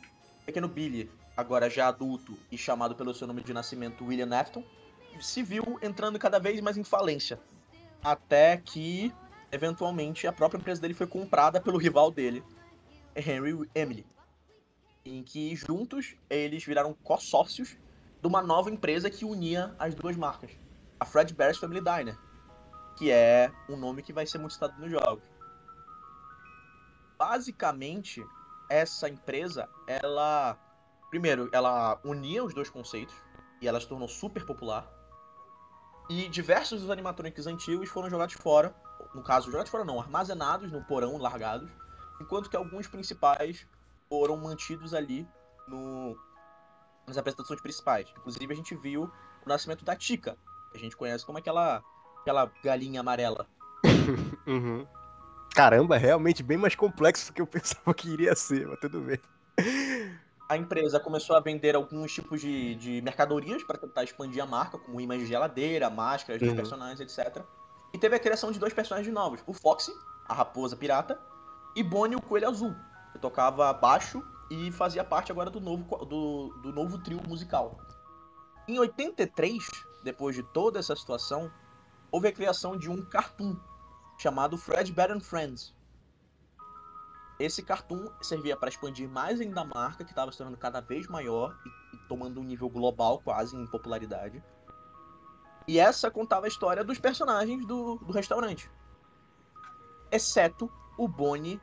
pequeno 0.45 0.69
Billy, 0.69 1.11
agora 1.37 1.71
já 1.71 1.89
adulto 1.89 2.39
e 2.51 2.59
chamado 2.59 2.95
pelo 2.95 3.15
seu 3.15 3.27
nome 3.27 3.43
de 3.43 3.53
nascimento 3.53 4.05
William 4.05 4.35
Afton, 4.39 4.63
se 5.21 5.43
viu 5.43 5.79
entrando 5.83 6.19
cada 6.19 6.39
vez 6.39 6.61
mais 6.61 6.77
em 6.77 6.85
falência. 6.85 7.41
Até 8.03 8.57
que, 8.59 9.13
eventualmente, 9.53 10.27
a 10.27 10.33
própria 10.33 10.59
empresa 10.59 10.81
dele 10.81 10.95
foi 10.95 11.07
comprada 11.07 11.61
pelo 11.61 11.79
rival 11.79 12.11
dele, 12.11 12.45
Henry 13.15 13.69
Emily. 13.75 14.07
Em 15.05 15.23
que 15.23 15.55
juntos 15.57 16.15
eles 16.29 16.65
viraram 16.65 16.95
co-sócios 17.03 17.77
de 18.21 18.27
uma 18.27 18.43
nova 18.43 18.71
empresa 18.71 19.11
que 19.11 19.25
unia 19.25 19.75
as 19.79 19.95
duas 19.95 20.17
marcas. 20.17 20.51
A 20.99 21.05
Fredbear's 21.05 21.59
Family 21.59 21.81
Diner. 21.81 22.19
Que 22.97 23.11
é 23.11 23.51
um 23.69 23.77
nome 23.77 24.03
que 24.03 24.13
vai 24.13 24.27
ser 24.27 24.39
muito 24.39 24.53
citado 24.53 24.79
nos 24.79 24.91
jogos. 24.91 25.25
Basicamente, 27.19 28.23
essa 28.69 29.09
empresa, 29.09 29.69
ela. 29.87 30.59
Primeiro, 31.09 31.49
ela 31.53 31.99
unia 32.05 32.45
os 32.45 32.55
dois 32.55 32.69
conceitos. 32.69 33.15
E 33.61 33.67
ela 33.67 33.81
se 33.81 33.89
tornou 33.89 34.09
super 34.09 34.45
popular. 34.45 34.89
E 36.09 36.29
diversos 36.29 36.83
dos 36.83 36.91
animatronics 36.91 37.47
antigos 37.47 37.89
foram 37.89 38.11
jogados 38.11 38.35
fora. 38.35 38.75
No 39.15 39.23
caso, 39.23 39.51
jogados 39.51 39.71
fora 39.71 39.85
não, 39.85 40.01
armazenados 40.01 40.71
no 40.73 40.83
porão, 40.85 41.17
largados. 41.19 41.71
Enquanto 42.21 42.51
que 42.51 42.57
alguns 42.57 42.87
principais 42.87 43.67
foram 44.09 44.37
mantidos 44.37 44.93
ali 44.93 45.27
no, 45.69 46.17
nas 47.07 47.17
apresentações 47.17 47.61
principais. 47.61 48.13
Inclusive, 48.19 48.53
a 48.53 48.57
gente 48.57 48.75
viu 48.75 49.11
o 49.45 49.49
nascimento 49.49 49.85
da 49.85 49.97
Tika. 49.97 50.37
que 50.73 50.77
A 50.79 50.81
gente 50.81 50.97
conhece 50.97 51.25
como 51.25 51.39
aquela, 51.39 51.83
aquela 52.21 52.51
galinha 52.63 53.01
amarela. 53.01 53.47
Uhum. 54.47 54.87
Caramba, 55.55 55.97
é 55.97 55.99
realmente 55.99 56.43
bem 56.43 56.57
mais 56.59 56.75
complexo 56.75 57.27
do 57.31 57.35
que 57.35 57.41
eu 57.43 57.47
pensava 57.47 57.93
que 57.95 58.09
iria 58.09 58.35
ser, 58.35 58.67
mas 58.67 58.79
tudo 58.81 59.01
bem. 59.01 59.19
A 60.49 60.57
empresa 60.57 60.99
começou 60.99 61.37
a 61.37 61.41
vender 61.41 61.77
alguns 61.77 62.13
tipos 62.13 62.41
de, 62.41 62.75
de 62.77 63.01
mercadorias 63.03 63.63
para 63.63 63.79
tentar 63.79 64.03
expandir 64.03 64.43
a 64.43 64.47
marca, 64.47 64.79
como 64.79 65.01
imãs 65.01 65.21
de 65.21 65.27
geladeira, 65.27 65.89
máscaras 65.91 66.41
dos 66.41 66.51
Uhum. 66.51 66.57
personagens, 66.57 67.01
etc. 67.01 67.45
E 67.93 67.99
teve 67.99 68.17
a 68.17 68.21
criação 68.21 68.51
de 68.53 68.59
dois 68.59 68.73
personagens 68.73 69.13
novos: 69.13 69.43
o 69.47 69.53
Foxy, 69.53 69.93
a 70.29 70.35
raposa 70.35 70.77
pirata, 70.77 71.21
e 71.75 71.83
Bonnie, 71.83 72.17
o 72.17 72.23
coelho 72.23 72.49
azul, 72.49 72.75
que 73.13 73.19
tocava 73.19 73.73
baixo 73.73 74.23
e 74.51 74.73
fazia 74.73 75.05
parte 75.05 75.31
agora 75.31 75.51
do 75.51 75.61
novo, 75.61 76.05
do, 76.05 76.49
do 76.63 76.73
novo 76.73 76.99
trio 76.99 77.21
musical. 77.29 77.79
Em 78.67 78.79
83, 78.79 79.65
depois 80.03 80.35
de 80.35 80.43
toda 80.43 80.79
essa 80.79 80.95
situação, 80.95 81.51
houve 82.11 82.29
a 82.29 82.33
criação 82.33 82.77
de 82.77 82.91
um 82.91 83.05
cartoon 83.05 83.57
chamado 84.19 84.59
Fredbear 84.59 85.11
and 85.11 85.21
Friends. 85.21 85.75
Esse 87.39 87.63
cartoon 87.63 88.11
servia 88.21 88.57
para 88.57 88.69
expandir 88.69 89.09
mais 89.09 89.41
ainda 89.41 89.63
a 89.63 89.65
marca, 89.65 90.05
que 90.05 90.11
estava 90.11 90.31
se 90.31 90.37
tornando 90.37 90.59
cada 90.59 90.81
vez 90.81 91.07
maior 91.09 91.57
e, 91.65 91.97
e 91.97 91.99
tomando 92.07 92.39
um 92.39 92.45
nível 92.45 92.69
global 92.69 93.21
quase 93.21 93.57
em 93.57 93.67
popularidade. 93.67 94.43
E 95.67 95.79
essa 95.79 96.11
contava 96.11 96.47
a 96.47 96.49
história 96.49 96.83
dos 96.83 96.99
personagens 96.99 97.65
do, 97.67 97.97
do 97.97 98.13
restaurante. 98.13 98.71
Exceto 100.11 100.71
o 100.99 101.07
Bonnie, 101.07 101.61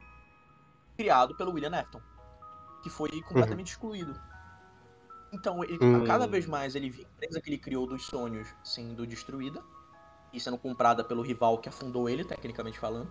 criado 0.96 1.36
pelo 1.36 1.52
William 1.52 1.78
Afton, 1.78 2.02
que 2.82 2.90
foi 2.90 3.10
completamente 3.24 3.72
excluído. 3.72 4.20
Então, 5.32 5.64
ele, 5.64 5.78
Hum. 5.82 6.06
cada 6.06 6.26
vez 6.26 6.46
mais 6.46 6.74
ele 6.76 6.90
via 6.90 7.06
a 7.06 7.10
empresa 7.10 7.42
que 7.42 7.50
ele 7.50 7.58
criou 7.58 7.86
dos 7.86 8.06
sonhos 8.06 8.48
sendo 8.64 9.06
destruída 9.06 9.62
e 10.32 10.40
sendo 10.40 10.58
comprada 10.58 11.04
pelo 11.04 11.22
rival 11.22 11.58
que 11.58 11.68
afundou 11.68 12.10
ele, 12.10 12.24
tecnicamente 12.24 12.80
falando. 12.80 13.10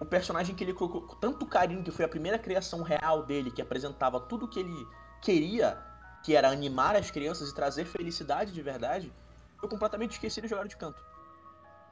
O 0.00 0.04
personagem 0.06 0.54
que 0.54 0.64
ele 0.64 0.72
colocou 0.72 1.02
com 1.02 1.16
tanto 1.16 1.44
carinho, 1.44 1.82
que 1.82 1.90
foi 1.90 2.04
a 2.04 2.08
primeira 2.08 2.38
criação 2.38 2.82
real 2.82 3.24
dele, 3.26 3.50
que 3.50 3.60
apresentava 3.60 4.20
tudo 4.20 4.48
que 4.48 4.60
ele 4.60 4.86
queria, 5.20 5.78
que 6.24 6.34
era 6.34 6.48
animar 6.50 6.96
as 6.96 7.10
crianças 7.10 7.50
e 7.50 7.54
trazer 7.54 7.84
felicidade 7.84 8.52
de 8.52 8.62
verdade, 8.62 9.12
foi 9.58 9.68
completamente 9.68 10.12
esquecido 10.12 10.44
e 10.46 10.48
jogado 10.48 10.68
de 10.68 10.76
canto. 10.76 11.02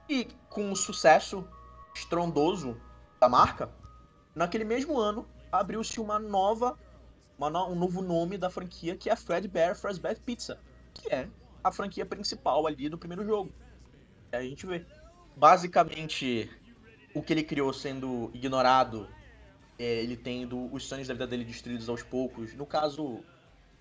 E 0.08 0.24
com 0.48 0.70
o 0.70 0.76
sucesso 0.76 1.46
estrondoso 1.94 2.80
da 3.20 3.28
marca, 3.28 3.70
naquele 4.34 4.64
mesmo 4.64 4.98
ano 4.98 5.26
abriu-se 5.50 6.00
uma 6.00 6.18
nova, 6.18 6.78
uma 7.38 7.50
no- 7.50 7.68
um 7.68 7.74
novo 7.74 8.02
nome 8.02 8.38
da 8.38 8.48
franquia, 8.50 8.96
que 8.96 9.10
é 9.10 9.12
a 9.12 9.16
Fredbear 9.16 9.76
Fazbear 9.76 10.16
Pizza, 10.20 10.60
que 10.94 11.12
é 11.12 11.28
a 11.62 11.72
franquia 11.72 12.06
principal 12.06 12.66
ali 12.66 12.88
do 12.88 12.98
primeiro 12.98 13.24
jogo. 13.24 13.52
Aí 14.32 14.46
a 14.46 14.48
gente 14.48 14.66
vê. 14.66 14.86
Basicamente, 15.34 16.50
o 17.14 17.22
que 17.22 17.32
ele 17.32 17.42
criou 17.42 17.72
sendo 17.72 18.30
ignorado, 18.32 19.08
é, 19.78 20.02
ele 20.02 20.16
tendo 20.16 20.72
os 20.72 20.86
sonhos 20.86 21.08
da 21.08 21.14
vida 21.14 21.26
dele 21.26 21.44
destruídos 21.44 21.88
aos 21.88 22.02
poucos. 22.02 22.54
No 22.54 22.64
caso, 22.64 23.22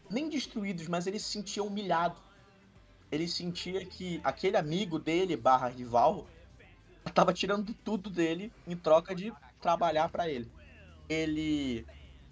nem 0.09 0.29
destruídos, 0.29 0.87
mas 0.87 1.07
ele 1.07 1.19
se 1.19 1.31
sentia 1.31 1.63
humilhado. 1.63 2.19
Ele 3.15 3.29
sentia 3.29 3.85
que 3.85 4.19
aquele 4.25 4.57
amigo 4.57 4.99
dele, 4.99 5.37
barra 5.37 5.69
rival, 5.69 6.27
tava 7.13 7.33
tirando 7.33 7.73
tudo 7.73 8.09
dele 8.09 8.51
em 8.67 8.75
troca 8.75 9.15
de 9.15 9.31
trabalhar 9.61 10.09
pra 10.09 10.27
ele. 10.27 10.51
Ele 11.07 11.87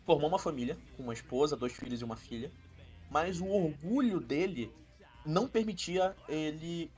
formou 0.05 0.27
uma 0.27 0.37
família, 0.37 0.77
com 0.97 1.03
uma 1.03 1.13
esposa, 1.13 1.55
dois 1.55 1.71
filhos 1.71 2.01
e 2.01 2.03
uma 2.03 2.17
filha, 2.17 2.51
mas 3.09 3.39
o 3.39 3.47
orgulho 3.47 4.19
dele 4.19 4.73
não 5.25 5.47
permitia 5.47 6.13
ele 6.27 6.91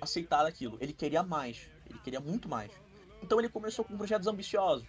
aceitar 0.00 0.46
aquilo. 0.46 0.78
Ele 0.80 0.94
queria 0.94 1.22
mais, 1.22 1.68
ele 1.90 1.98
queria 1.98 2.20
muito 2.20 2.48
mais. 2.48 2.72
Então 3.22 3.38
ele 3.38 3.50
começou 3.50 3.84
com 3.84 3.98
projetos 3.98 4.26
ambiciosos, 4.26 4.88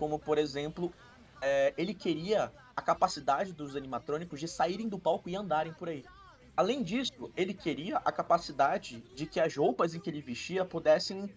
como 0.00 0.18
por 0.18 0.36
exemplo, 0.36 0.92
é, 1.40 1.72
ele 1.78 1.94
queria 1.94 2.52
a 2.74 2.82
capacidade 2.82 3.52
dos 3.52 3.76
animatrônicos 3.76 4.40
de 4.40 4.48
saírem 4.48 4.88
do 4.88 4.98
palco 4.98 5.28
e 5.28 5.36
andarem 5.36 5.72
por 5.72 5.88
aí. 5.88 6.04
Além 6.58 6.82
disso, 6.82 7.12
ele 7.36 7.54
queria 7.54 7.98
a 7.98 8.10
capacidade 8.10 9.00
de 9.14 9.26
que 9.26 9.38
as 9.38 9.54
roupas 9.54 9.94
em 9.94 10.00
que 10.00 10.10
ele 10.10 10.20
vestia 10.20 10.64
pudessem 10.64 11.32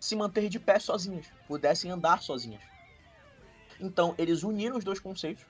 se 0.00 0.16
manter 0.16 0.48
de 0.48 0.58
pé 0.58 0.78
sozinhas, 0.78 1.26
pudessem 1.46 1.90
andar 1.90 2.22
sozinhas. 2.22 2.62
Então, 3.78 4.14
eles 4.16 4.42
uniram 4.42 4.78
os 4.78 4.82
dois 4.82 4.98
conceitos. 4.98 5.44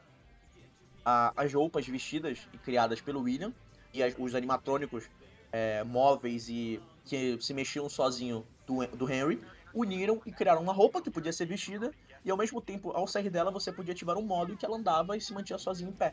A- 1.05 1.33
as 1.37 1.55
roupas 1.55 1.87
vestidas 1.87 2.49
e 2.53 2.59
criadas 2.59 3.01
pelo 3.01 3.21
William 3.21 3.55
e 3.93 4.03
as- 4.03 4.17
os 4.19 4.35
animatrônicos 4.35 5.05
é, 5.53 5.85
móveis 5.85 6.49
e 6.49 6.83
que 7.05 7.41
se 7.41 7.55
mexiam 7.55 7.89
sozinho 7.89 8.45
do, 8.67 8.85
do 8.89 9.09
Henry, 9.09 9.41
uniram 9.73 10.21
e 10.27 10.33
criaram 10.33 10.61
uma 10.61 10.73
roupa 10.73 11.01
que 11.01 11.09
podia 11.09 11.33
ser 11.33 11.47
vestida 11.47 11.93
e 12.25 12.33
ao 12.33 12.37
mesmo 12.37 12.61
tempo, 12.61 12.91
ao 12.91 13.07
sair 13.07 13.31
dela, 13.31 13.53
você 13.53 13.71
podia 13.71 13.95
ativar 13.95 14.19
um 14.19 14.23
modo 14.27 14.53
em 14.53 14.57
que 14.57 14.67
ela 14.67 14.77
andava 14.77 15.17
e 15.17 15.21
se 15.21 15.33
mantinha 15.33 15.57
sozinha 15.57 15.89
em 15.89 15.93
pé. 15.93 16.13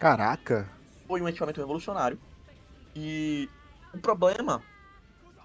Caraca. 0.00 0.77
Foi 1.08 1.22
um 1.22 1.28
equipamento 1.28 1.58
revolucionário. 1.58 2.20
E 2.94 3.48
o 3.94 3.98
problema 3.98 4.62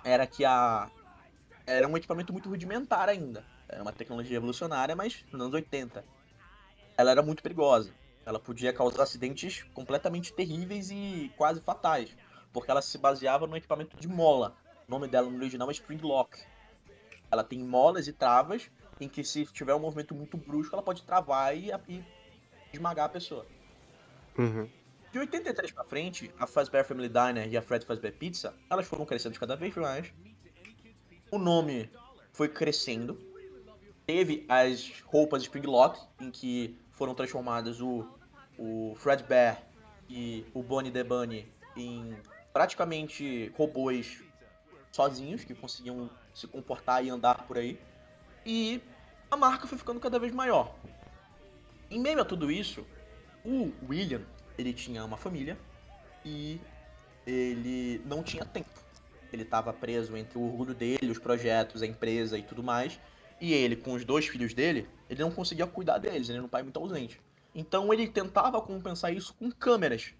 era 0.03 0.27
que 0.27 0.43
a 0.43 0.91
era 1.65 1.88
um 1.88 1.96
equipamento 1.96 2.34
muito 2.34 2.50
rudimentar 2.50 3.08
ainda. 3.08 3.46
Era 3.70 3.82
uma 3.82 3.93
tecnologia 3.93 4.36
revolucionária, 4.36 4.96
mas 4.96 5.24
nos 5.32 5.41
anos 5.41 5.53
80. 5.53 6.03
Ela 6.98 7.12
era 7.12 7.22
muito 7.24 7.41
perigosa. 7.41 7.93
Ela 8.25 8.39
podia 8.39 8.74
causar 8.74 9.03
acidentes 9.03 9.63
completamente 9.74 10.34
terríveis 10.34 10.91
e 10.91 11.32
quase 11.38 11.62
fatais, 11.62 12.15
porque 12.51 12.70
ela 12.70 12.82
se 12.82 12.98
baseava 12.98 13.48
no 13.48 13.55
equipamento 13.55 13.96
de 13.98 14.08
mola. 14.08 14.55
O 14.88 14.91
nome 14.91 15.08
dela 15.08 15.29
no 15.29 15.38
original 15.38 15.70
é 15.70 15.72
Spring 15.72 16.01
Lock. 16.01 16.38
Ela 17.32 17.43
tem 17.43 17.60
molas 17.60 18.08
e 18.08 18.13
travas 18.13 18.70
em 19.00 19.08
que 19.08 19.24
se 19.24 19.46
tiver 19.46 19.74
um 19.74 19.79
movimento 19.79 20.13
muito 20.13 20.38
brusco, 20.38 20.75
ela 20.75 20.84
pode 20.84 21.03
travar 21.03 21.55
e, 21.58 21.72
e 21.88 22.03
esmagar 22.74 23.05
a 23.05 23.10
pessoa. 23.10 23.46
Uhum. 24.38 24.70
De 25.13 25.20
83 25.20 25.72
pra 25.72 25.84
frente, 25.84 26.34
a 26.39 26.48
Fazbear 26.48 26.84
Family 26.84 27.08
Diner 27.08 27.48
e 27.48 27.55
a 27.55 27.62
Fred 27.62 27.86
Fazbear 27.86 28.15
Pizza, 28.15 28.51
elas 28.67 28.88
foram 28.88 29.05
crescendo 29.05 29.39
cada 29.39 29.55
vez 29.55 29.75
mais. 29.75 30.12
O 31.29 31.38
nome 31.38 31.88
foi 32.32 32.50
crescendo. 32.50 33.15
Teve 34.08 34.43
as 34.50 35.03
roupas 35.05 35.43
Springlock, 35.43 36.01
em 36.20 36.32
que 36.32 36.75
foram 36.93 37.13
transformadas 37.13 37.79
o, 37.79 38.08
o 38.58 38.96
Fredbear 38.98 39.62
e 40.10 40.48
o 40.51 40.63
Bonnie 40.63 40.91
the 40.91 41.03
Bunny 41.03 41.48
em 41.77 42.17
praticamente 42.51 43.53
robôs 43.55 44.24
sozinhos, 44.91 45.43
que 45.43 45.53
conseguiam 45.53 46.10
se 46.34 46.48
comportar 46.48 47.05
e 47.05 47.12
andar 47.12 47.46
por 47.46 47.60
aí. 47.60 47.79
E 48.43 48.82
a 49.29 49.38
marca 49.38 49.67
foi 49.67 49.77
ficando 49.77 50.00
cada 50.00 50.17
vez 50.17 50.34
maior. 50.34 50.74
Em 51.91 52.00
meio 52.00 52.20
a 52.20 52.25
tudo 52.25 52.51
isso, 52.51 52.84
o 53.46 53.72
William, 53.88 54.24
ele 54.57 54.74
tinha 54.74 55.03
uma 55.03 55.17
família 55.17 55.57
e 56.25 56.60
ele 57.25 58.01
não 58.05 58.24
tinha 58.24 58.45
tempo. 58.45 58.69
Ele 59.31 59.43
estava 59.43 59.74
preso 59.74 60.15
entre 60.15 60.38
o 60.38 60.43
orgulho 60.43 60.74
dele, 60.74 61.12
os 61.12 61.17
projetos, 61.17 61.81
a 61.81 61.88
empresa 61.88 62.38
e 62.38 62.43
tudo 62.43 62.62
mais. 62.62 63.00
E 63.41 63.51
ele, 63.53 63.75
com 63.75 63.93
os 63.93 64.05
dois 64.05 64.27
filhos 64.27 64.53
dele, 64.53 64.88
ele 65.10 65.22
não 65.22 65.31
conseguia 65.31 65.65
cuidar 65.65 65.98
deles, 65.98 66.29
ele 66.29 66.38
era 66.38 66.45
um 66.45 66.50
pai 66.50 66.63
muito 66.63 66.79
ausente. 66.79 67.19
Então 67.53 67.93
ele 67.93 68.07
tentava 68.07 68.62
compensar 68.62 69.13
isso 69.13 69.33
com 69.33 69.51
câmeras, 69.51 70.13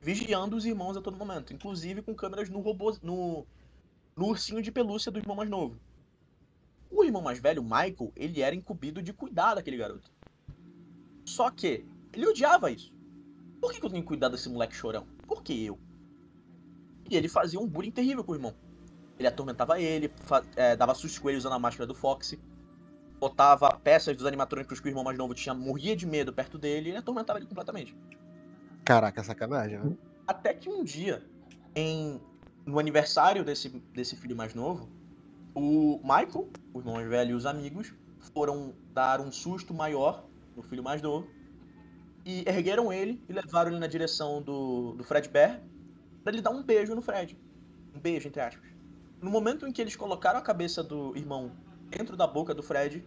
vigiando 0.00 0.56
os 0.56 0.64
irmãos 0.64 0.96
a 0.96 1.00
todo 1.00 1.16
momento, 1.16 1.52
inclusive 1.52 2.02
com 2.02 2.14
câmeras 2.14 2.48
no 2.48 2.60
robô, 2.60 2.96
no, 3.02 3.46
no 4.16 4.26
ursinho 4.26 4.62
de 4.62 4.72
pelúcia 4.72 5.12
do 5.12 5.18
irmão 5.18 5.36
mais 5.36 5.50
novo. 5.50 5.78
O 6.90 7.04
irmão 7.04 7.22
mais 7.22 7.38
velho, 7.38 7.62
Michael, 7.62 8.12
ele 8.16 8.40
era 8.40 8.54
incumbido 8.54 9.02
de 9.02 9.12
cuidar 9.12 9.54
daquele 9.54 9.76
garoto. 9.76 10.10
Só 11.24 11.50
que 11.50 11.84
ele 12.12 12.26
odiava 12.26 12.70
isso. 12.70 12.95
Por 13.60 13.72
que, 13.72 13.80
que 13.80 13.86
eu 13.86 13.90
tenho 13.90 14.02
que 14.02 14.08
cuidar 14.08 14.28
desse 14.28 14.48
moleque 14.48 14.74
chorão? 14.74 15.06
Por 15.26 15.42
que 15.42 15.64
eu? 15.64 15.78
E 17.10 17.16
ele 17.16 17.28
fazia 17.28 17.60
um 17.60 17.66
bullying 17.66 17.90
terrível 17.90 18.24
com 18.24 18.32
o 18.32 18.34
irmão. 18.34 18.54
Ele 19.18 19.28
atormentava 19.28 19.80
ele, 19.80 20.12
é, 20.56 20.76
dava 20.76 20.94
sustos 20.94 21.18
com 21.18 21.28
ele 21.28 21.38
usando 21.38 21.54
a 21.54 21.58
máscara 21.58 21.86
do 21.86 21.94
Foxy, 21.94 22.38
botava 23.18 23.70
peças 23.82 24.16
dos 24.16 24.26
animatrônicos 24.26 24.78
que 24.78 24.88
o 24.88 24.90
irmão 24.90 25.04
mais 25.04 25.16
novo 25.16 25.34
tinha, 25.34 25.54
morria 25.54 25.96
de 25.96 26.06
medo 26.06 26.32
perto 26.32 26.58
dele 26.58 26.88
e 26.88 26.90
ele 26.90 26.98
atormentava 26.98 27.38
ele 27.38 27.46
completamente. 27.46 27.96
Caraca, 28.84 29.22
sacanagem, 29.22 29.78
né? 29.78 29.96
Até 30.26 30.52
que 30.52 30.68
um 30.68 30.84
dia, 30.84 31.24
em, 31.74 32.20
no 32.64 32.78
aniversário 32.78 33.44
desse, 33.44 33.68
desse 33.94 34.16
filho 34.16 34.36
mais 34.36 34.54
novo, 34.54 34.88
o 35.54 35.98
Michael, 36.02 36.50
o 36.74 36.78
irmão 36.80 36.94
mais 36.94 37.08
velho 37.08 37.30
e 37.30 37.34
os 37.34 37.46
amigos 37.46 37.94
foram 38.34 38.74
dar 38.92 39.20
um 39.20 39.32
susto 39.32 39.72
maior 39.72 40.26
no 40.54 40.62
filho 40.62 40.82
mais 40.82 41.00
novo 41.00 41.26
e 42.26 42.42
ergueram 42.44 42.92
ele 42.92 43.22
e 43.28 43.32
levaram 43.32 43.70
ele 43.70 43.78
na 43.78 43.86
direção 43.86 44.42
do, 44.42 44.94
do 44.94 45.04
Fred 45.04 45.28
Bear 45.28 45.62
pra 46.24 46.32
ele 46.32 46.42
dar 46.42 46.50
um 46.50 46.60
beijo 46.60 46.92
no 46.92 47.00
Fred. 47.00 47.38
Um 47.94 48.00
beijo, 48.00 48.26
entre 48.26 48.40
aspas. 48.42 48.68
No 49.22 49.30
momento 49.30 49.64
em 49.64 49.72
que 49.72 49.80
eles 49.80 49.94
colocaram 49.94 50.40
a 50.40 50.42
cabeça 50.42 50.82
do 50.82 51.16
irmão 51.16 51.52
dentro 51.88 52.16
da 52.16 52.26
boca 52.26 52.52
do 52.52 52.64
Fred, 52.64 53.06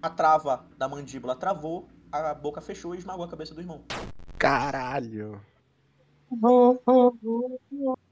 a 0.00 0.08
trava 0.08 0.64
da 0.78 0.88
mandíbula 0.88 1.34
travou, 1.34 1.88
a 2.12 2.32
boca 2.32 2.60
fechou 2.60 2.94
e 2.94 2.98
esmagou 2.98 3.24
a 3.24 3.28
cabeça 3.28 3.52
do 3.52 3.60
irmão. 3.60 3.82
Caralho. 4.38 5.40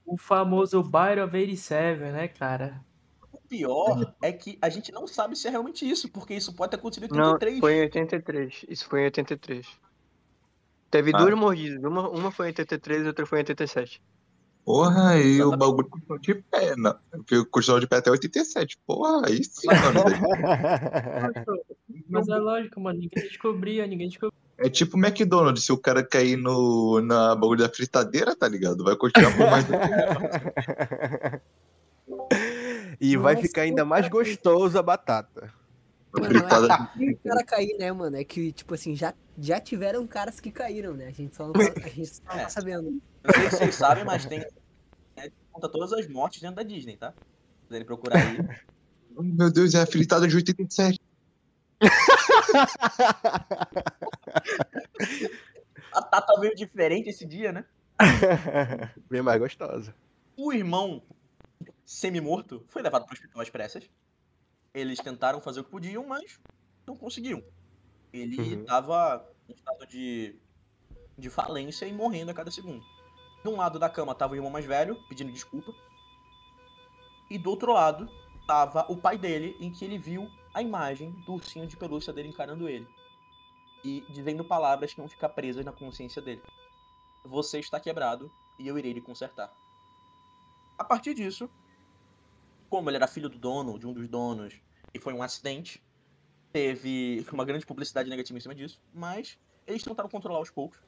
O 0.04 0.16
famoso 0.18 0.82
Byron 0.82 1.26
of 1.26 1.36
87, 1.36 2.00
né, 2.00 2.26
cara? 2.26 2.84
O 3.32 3.40
pior 3.48 4.12
é 4.20 4.32
que 4.32 4.58
a 4.60 4.68
gente 4.68 4.90
não 4.90 5.06
sabe 5.06 5.36
se 5.36 5.46
é 5.46 5.50
realmente 5.50 5.88
isso, 5.88 6.10
porque 6.10 6.34
isso 6.34 6.52
pode 6.52 6.70
ter 6.70 6.76
acontecido 6.76 7.14
em 7.14 7.16
Não, 7.16 7.34
83. 7.34 7.60
foi 7.60 7.74
em 7.74 7.80
83. 7.82 8.66
Isso 8.68 8.88
foi 8.88 9.02
em 9.02 9.04
83. 9.04 9.87
Teve 10.90 11.12
Ah. 11.14 11.18
duas 11.18 11.34
mordidas. 11.34 11.82
Uma, 11.84 12.08
uma 12.08 12.30
foi 12.30 12.46
em 12.46 12.50
83 12.50 13.04
e 13.04 13.06
outra 13.06 13.26
foi 13.26 13.38
em 13.38 13.42
87. 13.42 14.00
Porra, 14.64 15.10
aí 15.10 15.22
o 15.22 15.48
Exatamente. 15.48 15.58
bagulho 15.58 15.88
continuou 15.88 16.18
de 16.18 16.34
pé, 16.34 16.76
né? 16.76 16.94
Porque 17.10 17.44
continuou 17.46 17.80
de 17.80 17.86
pé 17.86 17.96
até 17.96 18.10
87. 18.10 18.78
Porra, 18.86 19.22
aí 19.26 19.42
sim, 19.42 19.66
mano. 19.66 20.04
Mas 22.08 22.28
é 22.28 22.36
lógico, 22.36 22.78
mano, 22.80 22.98
ninguém 23.00 23.24
descobria, 23.28 23.86
ninguém 23.86 24.08
descobria. 24.08 24.38
É 24.58 24.68
tipo 24.68 24.96
o 24.96 25.00
McDonald's, 25.00 25.64
se 25.64 25.72
o 25.72 25.78
cara 25.78 26.02
cair 26.02 26.36
no, 26.36 27.00
na 27.00 27.34
bagulho 27.34 27.60
da 27.60 27.68
fritadeira, 27.68 28.34
tá 28.36 28.46
ligado? 28.48 28.82
Vai 28.84 28.96
continuar 28.96 29.34
por 29.36 29.48
mais. 29.50 29.64
e 33.00 33.16
vai 33.16 33.34
Nossa, 33.34 33.46
ficar 33.46 33.62
ainda 33.62 33.84
o 33.84 33.86
mais 33.86 34.08
gostoso 34.08 34.78
a 34.78 34.82
batata. 34.82 35.52
Mano, 36.12 36.26
é 36.26 36.40
que 36.96 37.10
o 37.12 37.18
cara 37.18 37.44
cair, 37.44 37.76
né, 37.78 37.92
mano? 37.92 38.16
É 38.16 38.24
que, 38.24 38.50
tipo 38.52 38.74
assim, 38.74 38.94
já, 38.96 39.12
já 39.38 39.60
tiveram 39.60 40.06
caras 40.06 40.40
que 40.40 40.50
caíram, 40.50 40.94
né? 40.94 41.06
A 41.08 41.10
gente 41.10 41.34
só 41.36 41.46
não 41.46 41.52
tá, 41.52 41.60
a 41.84 41.88
gente 41.88 42.06
só 42.06 42.22
não 42.26 42.34
É. 42.38 42.42
tá 42.44 42.48
sabendo. 42.48 42.90
Não 42.90 43.00
sei 43.34 43.50
se 43.50 43.56
vocês 43.56 43.74
sabem, 43.74 44.04
mas 44.04 44.24
tem. 44.26 44.38
né, 45.16 45.30
conta 45.52 45.68
todas 45.68 45.92
as 45.92 46.08
mortes 46.08 46.40
dentro 46.40 46.56
da 46.56 46.62
Disney, 46.62 46.96
tá? 46.96 47.12
Se 47.12 47.66
quiserem 47.66 47.86
procurar 47.86 48.16
aí. 48.18 48.38
Meu 49.20 49.50
Deus, 49.52 49.74
é 49.74 49.82
a 49.82 49.86
fritada 49.86 50.26
de 50.28 50.36
87. 50.36 50.98
A 55.92 56.02
Tata 56.02 56.38
veio 56.40 56.54
diferente 56.54 57.08
esse 57.08 57.24
dia, 57.26 57.52
né? 57.52 57.64
Bem 59.10 59.22
mais 59.22 59.38
gostosa. 59.40 59.94
O 60.36 60.52
irmão 60.52 61.02
semi-morto 61.84 62.64
foi 62.68 62.82
levado 62.82 63.04
para 63.04 63.12
o 63.12 63.14
hospital 63.14 63.42
às 63.42 63.50
pressas. 63.50 63.84
Eles 64.74 64.98
tentaram 65.00 65.40
fazer 65.40 65.60
o 65.60 65.64
que 65.64 65.70
podiam, 65.70 66.06
mas 66.06 66.38
não 66.86 66.96
conseguiam. 66.96 67.42
Ele 68.12 68.38
Uhum. 68.38 68.60
estava 68.62 69.26
em 69.48 69.52
estado 69.52 69.86
de, 69.86 70.38
de 71.16 71.30
falência 71.30 71.86
e 71.86 71.92
morrendo 71.92 72.30
a 72.30 72.34
cada 72.34 72.50
segundo. 72.50 72.84
De 73.42 73.48
um 73.48 73.56
lado 73.56 73.78
da 73.78 73.88
cama 73.88 74.12
estava 74.12 74.32
o 74.32 74.36
irmão 74.36 74.50
mais 74.50 74.64
velho, 74.64 74.96
pedindo 75.08 75.32
desculpa. 75.32 75.72
E 77.30 77.38
do 77.38 77.50
outro 77.50 77.72
lado 77.72 78.08
estava 78.40 78.90
o 78.90 78.96
pai 78.96 79.18
dele, 79.18 79.56
em 79.60 79.70
que 79.70 79.84
ele 79.84 79.98
viu 79.98 80.28
a 80.54 80.62
imagem 80.62 81.10
do 81.26 81.34
ursinho 81.34 81.66
de 81.66 81.76
pelúcia 81.76 82.12
dele 82.12 82.28
encarando 82.28 82.68
ele. 82.68 82.88
E 83.84 84.00
dizendo 84.10 84.44
palavras 84.44 84.92
que 84.92 85.00
vão 85.00 85.08
ficar 85.08 85.28
presas 85.28 85.64
na 85.64 85.72
consciência 85.72 86.20
dele. 86.22 86.42
Você 87.24 87.58
está 87.58 87.78
quebrado 87.78 88.30
e 88.58 88.66
eu 88.66 88.78
irei 88.78 88.92
lhe 88.92 89.00
consertar. 89.00 89.52
A 90.78 90.84
partir 90.84 91.14
disso, 91.14 91.48
como 92.68 92.90
ele 92.90 92.96
era 92.96 93.06
filho 93.06 93.28
do 93.28 93.38
dono, 93.38 93.78
de 93.78 93.86
um 93.86 93.92
dos 93.92 94.08
donos, 94.08 94.54
e 94.92 94.98
foi 94.98 95.12
um 95.12 95.22
acidente, 95.22 95.82
teve 96.52 97.26
uma 97.32 97.44
grande 97.44 97.66
publicidade 97.66 98.08
negativa 98.08 98.38
em 98.38 98.40
cima 98.40 98.54
disso, 98.54 98.80
mas 98.92 99.38
eles 99.66 99.82
tentaram 99.82 100.08
controlar 100.08 100.38
aos 100.38 100.50
poucos, 100.50 100.78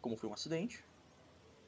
como 0.00 0.16
foi 0.16 0.28
um 0.28 0.34
acidente, 0.34 0.84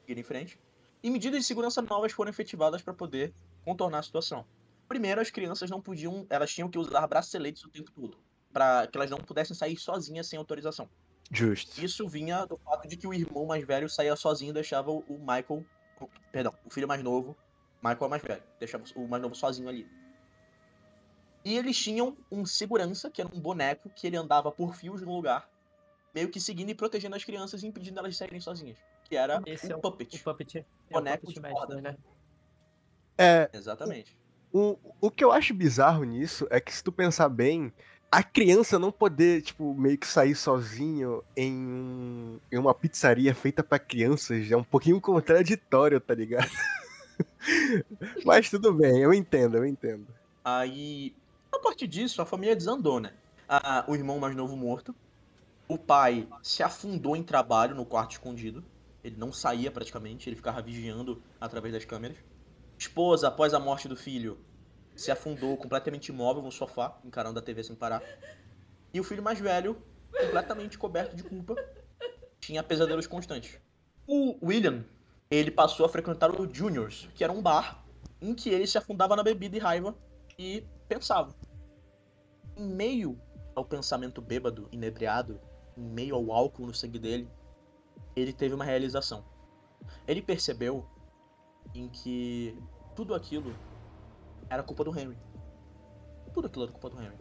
ir 0.07 0.19
em 0.19 0.23
frente, 0.23 0.59
e 1.03 1.11
medidas 1.11 1.41
de 1.41 1.47
segurança 1.47 1.83
novas 1.83 2.13
foram 2.13 2.31
efetivadas 2.31 2.83
para 2.83 2.95
poder 2.95 3.35
contornar 3.65 3.99
a 3.99 4.03
situação. 4.03 4.47
Primeiro, 4.89 5.21
as 5.21 5.31
crianças 5.31 5.71
não 5.71 5.81
podiam, 5.81 6.27
elas 6.29 6.53
tinham 6.53 6.69
que 6.69 6.79
usar 6.79 7.07
braceletes 7.07 7.65
o 7.65 7.69
tempo 7.71 7.91
todo, 7.91 8.19
para 8.53 8.87
que 8.87 8.97
elas 8.97 9.11
não 9.11 9.19
pudessem 9.19 9.57
sair 9.57 9.77
sozinhas 9.77 10.27
sem 10.27 10.39
autorização. 10.39 10.89
Justo. 11.31 11.83
Isso 11.83 12.07
vinha 12.07 12.45
do 12.45 12.59
fato 12.59 12.87
de 12.87 12.97
que 12.97 13.07
o 13.07 13.15
irmão 13.15 13.47
mais 13.47 13.65
velho 13.67 13.89
saía 13.89 14.15
sozinho 14.15 14.51
e 14.51 14.53
deixava 14.53 14.91
o 14.91 15.19
Michael. 15.19 15.65
Perdão, 16.31 16.55
o 16.65 16.71
filho 16.71 16.87
mais 16.87 17.03
novo. 17.03 17.35
Michael 17.83 18.07
é 18.07 18.09
mais 18.09 18.23
velho. 18.23 18.43
Deixava 18.59 18.85
o 18.97 19.09
mais 19.09 19.23
novo 19.23 19.35
sozinho 19.35 19.69
ali. 19.69 19.87
E 21.45 21.57
eles 21.57 21.77
tinham 21.77 22.17
um 22.31 22.47
segurança, 22.47 23.11
que 23.11 23.21
era 23.21 23.31
um 23.35 23.41
boneco, 23.41 23.91
que 23.91 24.07
ele 24.07 24.17
andava 24.17 24.53
por 24.53 24.77
fios 24.77 25.03
no 25.03 25.13
lugar, 25.15 25.49
meio 26.15 26.29
que 26.29 26.41
seguindo 26.41 26.71
e 26.71 26.75
protegendo 26.75 27.17
as 27.17 27.25
crianças 27.25 27.63
e 27.63 27.67
impedindo 27.67 27.99
elas 27.99 28.13
de 28.13 28.19
saírem 28.19 28.41
sozinhas. 28.41 28.79
Que 29.09 29.17
era 29.17 29.43
Esse 29.45 29.73
é 29.73 29.75
o 29.75 29.79
o- 29.79 29.83
Puppet. 29.83 30.21
O 30.21 30.25
Puppet, 30.25 30.59
é 30.59 30.65
o 30.91 30.93
Boneco 30.93 31.27
Puppet 31.27 31.43
de 31.43 31.51
corda. 31.53 31.81
né? 31.81 31.97
É, 33.19 33.51
Exatamente. 33.53 34.17
o, 34.53 34.79
o 35.01 35.11
que 35.11 35.25
eu 35.25 35.33
acho 35.33 35.53
bizarro 35.53 36.05
nisso 36.05 36.47
é 36.49 36.61
que 36.61 36.73
se 36.73 36.83
tu 36.83 36.93
pensar 36.93 37.29
bem, 37.29 37.73
a 38.11 38.23
criança 38.23 38.79
não 38.79 38.93
poder, 38.93 39.43
tipo, 39.43 39.75
meio 39.75 39.99
que 39.99 40.07
sair 40.07 40.35
sozinho 40.37 41.25
em, 41.37 41.53
um- 41.53 42.41
em 42.53 42.59
uma 42.59 42.73
pizzaria 42.75 43.35
feita 43.35 43.65
pra 43.65 43.79
crianças 43.81 44.49
é 44.51 44.57
um 44.57 44.63
pouquinho 44.65 45.01
contraditório, 45.01 46.01
tá 46.01 46.15
ligado? 46.15 46.49
Mas 48.25 48.51
tudo 48.51 48.73
bem, 48.73 49.01
eu 49.01 49.13
entendo, 49.13 49.57
eu 49.57 49.67
entendo. 49.67 50.07
Aí, 50.45 51.15
a 51.53 51.59
partir 51.59 51.87
disso, 51.87 52.21
a 52.23 52.27
família 52.27 52.57
desandou, 52.57 53.01
né? 53.01 53.13
Ah, 53.49 53.85
o 53.87 53.95
irmão 53.95 54.19
mais 54.19 54.35
novo 54.35 54.57
morto. 54.57 54.95
O 55.69 55.79
pai 55.79 56.29
se 56.43 56.63
afundou 56.63 57.17
em 57.17 57.23
trabalho 57.23 57.75
no 57.75 57.87
quarto 57.87 58.13
escondido. 58.13 58.65
Ele 59.05 59.17
não 59.17 59.33
saía 59.33 59.71
praticamente, 59.71 60.29
ele 60.29 60.37
ficava 60.37 60.63
vigiando 60.63 61.23
através 61.41 61.73
das 61.75 61.85
câmeras. 61.85 62.17
Esposa, 62.79 63.29
após 63.29 63.55
a 63.55 63.61
morte 63.61 63.89
do 63.89 63.97
filho, 63.97 64.39
se 64.95 65.11
afundou 65.11 65.57
completamente 65.57 66.09
imóvel 66.09 66.43
no 66.43 66.53
sofá, 66.53 66.99
encarando 67.05 67.39
a 67.39 67.43
TV 67.43 67.63
sem 67.63 67.77
parar. 67.77 68.03
E 68.93 69.01
o 69.01 69.05
filho 69.05 69.23
mais 69.23 69.39
velho, 69.39 69.77
completamente 70.13 70.79
coberto 70.79 71.17
de 71.17 71.23
culpa, 71.23 71.55
tinha 72.41 72.63
pesadelos 72.63 73.07
constantes. 73.07 73.59
O 74.07 74.37
William, 74.45 74.85
ele 75.37 75.51
passou 75.51 75.87
a 75.87 75.89
frequentar 75.89 76.31
o 76.31 76.55
Juniors, 76.55 77.09
que 77.15 77.25
era 77.25 77.33
um 77.33 77.41
bar 77.41 77.83
em 78.21 78.35
que 78.35 78.51
ele 78.51 78.67
se 78.67 78.77
afundava 78.77 79.17
na 79.17 79.23
bebida 79.23 79.57
e 79.57 79.59
raiva 79.59 79.97
e 80.39 80.67
pensava. 80.87 81.35
Em 82.55 82.69
meio 82.69 83.19
ao 83.55 83.65
pensamento 83.65 84.21
bêbado, 84.21 84.69
inebriado, 84.71 85.41
em 85.75 85.83
meio 85.83 86.15
ao 86.15 86.31
álcool 86.31 86.67
no 86.67 86.75
sangue 86.75 86.99
dele, 86.99 87.31
ele 88.15 88.31
teve 88.31 88.55
uma 88.55 88.65
realização. 88.65 89.25
Ele 90.07 90.21
percebeu 90.21 90.85
em 91.75 91.89
que 91.89 92.55
tudo 92.95 93.15
aquilo 93.15 93.55
era 94.51 94.63
culpa 94.63 94.85
do 94.85 94.91
Henry. 94.91 95.17
Tudo 96.35 96.47
aquilo 96.47 96.65
era 96.65 96.73
culpa 96.73 96.91
do 96.91 97.01
Henry. 97.01 97.17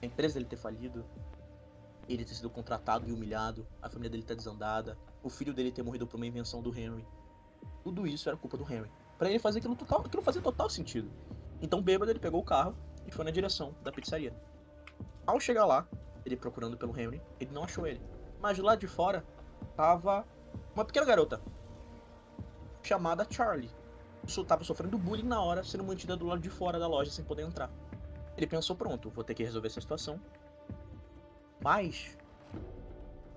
A 0.00 0.06
empresa 0.06 0.34
dele 0.34 0.46
ter 0.46 0.56
falido, 0.56 1.04
ele 2.08 2.24
ter 2.24 2.34
sido 2.34 2.48
contratado 2.48 3.06
e 3.06 3.12
humilhado, 3.12 3.66
a 3.82 3.90
família 3.90 4.10
dele 4.10 4.22
ter 4.22 4.34
desandada, 4.34 4.96
o 5.22 5.28
filho 5.28 5.52
dele 5.52 5.70
ter 5.70 5.82
morrido 5.82 6.06
por 6.06 6.16
uma 6.16 6.26
invenção 6.26 6.62
do 6.62 6.74
Henry. 6.74 7.06
Tudo 7.82 8.06
isso 8.06 8.28
era 8.28 8.36
culpa 8.36 8.56
do 8.56 8.64
Henry. 8.64 8.90
Pra 9.18 9.28
ele 9.28 9.38
fazer 9.38 9.58
aquilo 9.58 9.76
total, 9.76 10.00
aquilo 10.00 10.22
fazia 10.22 10.42
total 10.42 10.68
sentido. 10.68 11.10
Então, 11.60 11.82
bêbado, 11.82 12.10
ele 12.10 12.18
pegou 12.18 12.40
o 12.40 12.44
carro 12.44 12.74
e 13.06 13.10
foi 13.10 13.24
na 13.24 13.30
direção 13.30 13.74
da 13.82 13.92
pizzaria. 13.92 14.34
Ao 15.26 15.38
chegar 15.38 15.64
lá, 15.64 15.86
ele 16.24 16.36
procurando 16.36 16.76
pelo 16.76 16.98
Henry, 16.98 17.22
ele 17.38 17.52
não 17.52 17.64
achou 17.64 17.86
ele. 17.86 18.00
Mas 18.40 18.58
lado 18.58 18.80
de 18.80 18.86
fora 18.86 19.24
tava 19.76 20.26
uma 20.74 20.84
pequena 20.84 21.06
garota 21.06 21.40
chamada 22.82 23.26
Charlie. 23.28 23.70
Tava 24.46 24.64
sofrendo 24.64 24.98
bullying 24.98 25.26
na 25.26 25.42
hora, 25.42 25.62
sendo 25.62 25.84
mantida 25.84 26.16
do 26.16 26.26
lado 26.26 26.40
de 26.40 26.50
fora 26.50 26.78
da 26.78 26.86
loja 26.86 27.10
sem 27.10 27.24
poder 27.24 27.42
entrar. 27.42 27.70
Ele 28.36 28.46
pensou, 28.46 28.74
pronto, 28.74 29.10
vou 29.10 29.22
ter 29.22 29.34
que 29.34 29.44
resolver 29.44 29.68
essa 29.68 29.80
situação. 29.80 30.20
Mas, 31.62 32.18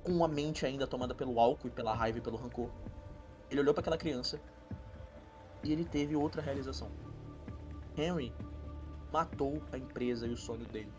com 0.04 0.24
a 0.24 0.28
mente 0.28 0.66
ainda 0.66 0.88
tomada 0.88 1.14
pelo 1.14 1.40
álcool 1.40 1.68
e 1.68 1.72
pela 1.72 1.94
raiva 1.94 2.18
e 2.18 2.22
pelo 2.22 2.38
rancor, 2.38 2.70
ele 3.50 3.62
olhou 3.62 3.74
para 3.74 3.82
aquela 3.82 3.98
criança 3.98 4.40
e 5.64 5.72
ele 5.72 5.86
teve 5.86 6.16
outra 6.16 6.42
realização. 6.42 6.90
Henry 7.98 8.34
matou 9.12 9.62
a 9.72 9.78
empresa 9.78 10.28
e 10.28 10.32
o 10.32 10.38
sonho 10.38 10.66
dele. 10.66 10.92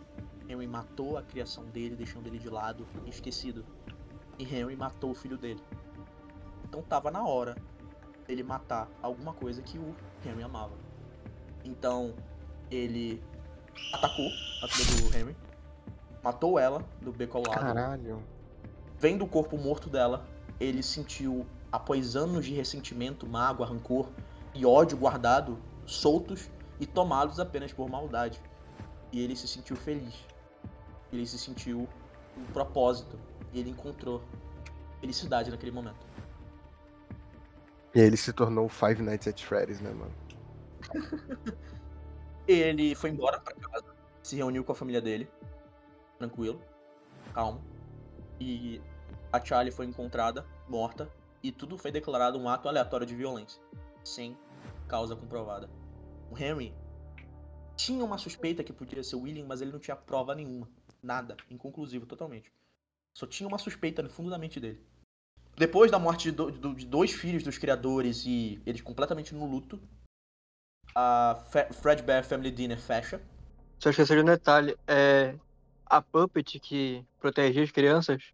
Henry 0.49 0.67
matou 0.67 1.19
a 1.19 1.23
criação 1.23 1.65
dele, 1.67 1.95
deixando 1.95 2.27
ele 2.27 2.39
de 2.39 2.49
lado 2.49 2.87
esquecido. 3.07 3.65
E 4.39 4.45
Henry 4.45 4.77
matou 4.77 5.11
o 5.11 5.15
filho 5.15 5.37
dele. 5.37 5.63
Então 6.65 6.83
tava 6.83 7.11
na 7.11 7.25
hora 7.27 7.57
dele 8.27 8.43
matar 8.43 8.89
alguma 9.03 9.33
coisa 9.33 9.63
que 9.63 9.79
o 9.79 9.95
Henry 10.25 10.43
amava. 10.43 10.75
Então 11.65 12.15
ele 12.71 13.23
atacou 13.93 14.27
a 14.63 14.69
filha 14.69 15.03
do 15.03 15.17
Henry, 15.17 15.37
matou 16.23 16.59
ela 16.59 16.85
do 17.01 17.13
beco 17.13 17.39
ao 17.39 17.45
lado. 17.45 17.61
Caralho. 17.61 18.23
Vendo 18.99 19.25
o 19.25 19.29
corpo 19.29 19.57
morto 19.57 19.89
dela, 19.89 20.27
ele 20.59 20.83
sentiu, 20.83 21.47
após 21.71 22.17
anos 22.17 22.45
de 22.45 22.55
ressentimento, 22.55 23.27
mágoa, 23.27 23.67
rancor 23.67 24.09
e 24.55 24.65
ódio 24.65 24.97
guardado, 24.97 25.59
soltos 25.87 26.51
e 26.81 26.87
tomados 26.87 27.39
apenas 27.39 27.73
por 27.73 27.89
maldade. 27.89 28.41
E 29.13 29.23
ele 29.23 29.37
se 29.37 29.49
sentiu 29.49 29.77
feliz. 29.77 30.15
Ele 31.13 31.27
se 31.27 31.39
sentiu 31.39 31.89
um 32.37 32.45
propósito. 32.53 33.19
E 33.53 33.61
ele 33.61 33.71
encontrou 33.71 34.23
felicidade 35.01 35.51
naquele 35.51 35.73
momento. 35.73 36.07
E 37.95 38.01
ele 38.01 38.17
se 38.17 38.33
tornou 38.33 38.69
Five 38.69 39.03
Nights 39.03 39.27
at 39.27 39.43
Freddy's, 39.43 39.81
né, 39.81 39.91
mano? 39.91 40.13
Ele 42.47 42.95
foi 42.95 43.11
embora 43.11 43.39
pra 43.41 43.55
casa, 43.55 43.95
se 44.23 44.37
reuniu 44.37 44.65
com 44.65 44.73
a 44.73 44.75
família 44.75 45.03
dele, 45.03 45.29
tranquilo, 46.19 46.61
calmo. 47.35 47.63
E 48.41 48.81
a 49.31 49.45
Charlie 49.45 49.71
foi 49.71 49.85
encontrada, 49.85 50.47
morta, 50.67 51.11
e 51.43 51.53
tudo 51.53 51.79
foi 51.79 51.91
declarado 51.91 52.39
um 52.39 52.49
ato 52.49 52.69
aleatório 52.69 53.07
de 53.07 53.15
violência, 53.15 53.61
sem 54.05 54.37
causa 54.87 55.15
comprovada. 55.15 55.69
O 56.31 56.37
Henry 56.37 56.75
tinha 57.77 58.05
uma 58.05 58.19
suspeita 58.19 58.65
que 58.65 58.73
podia 58.73 59.03
ser 59.05 59.17
o 59.17 59.21
William, 59.23 59.47
mas 59.47 59.61
ele 59.61 59.73
não 59.73 59.79
tinha 59.79 59.97
prova 59.97 60.35
nenhuma. 60.35 60.69
Nada. 61.03 61.37
Inconclusivo 61.51 62.07
totalmente. 62.07 62.53
Só 63.15 63.27
tinha 63.27 63.49
uma 63.49 63.59
suspeita 63.59 64.03
no 64.03 64.11
fundo 64.11 64.31
da 64.31 64.39
mente 64.39 64.59
dele. 64.59 64.81
Depois 65.57 65.91
da 65.91 65.99
morte 65.99 66.31
de, 66.31 66.33
do- 66.33 66.75
de 66.75 66.87
dois 66.87 67.13
filhos 67.13 67.43
dos 67.43 67.59
criadores 67.59 68.25
e 68.27 68.61
eles 68.67 68.81
completamente 68.81 69.35
no 69.35 69.45
luto, 69.47 69.81
a 70.95 71.45
Fe- 71.51 71.73
Fredbear 71.73 72.25
Family 72.25 72.51
Dinner 72.51 72.79
fecha. 72.79 73.21
Só 73.79 73.91
esqueci 73.91 74.15
de 74.15 74.21
um 74.23 74.25
detalhe. 74.25 74.77
É, 74.87 75.37
a 75.87 76.01
Puppet 76.03 76.59
que 76.61 77.05
protegia 77.21 77.63
as 77.63 77.71
crianças, 77.71 78.33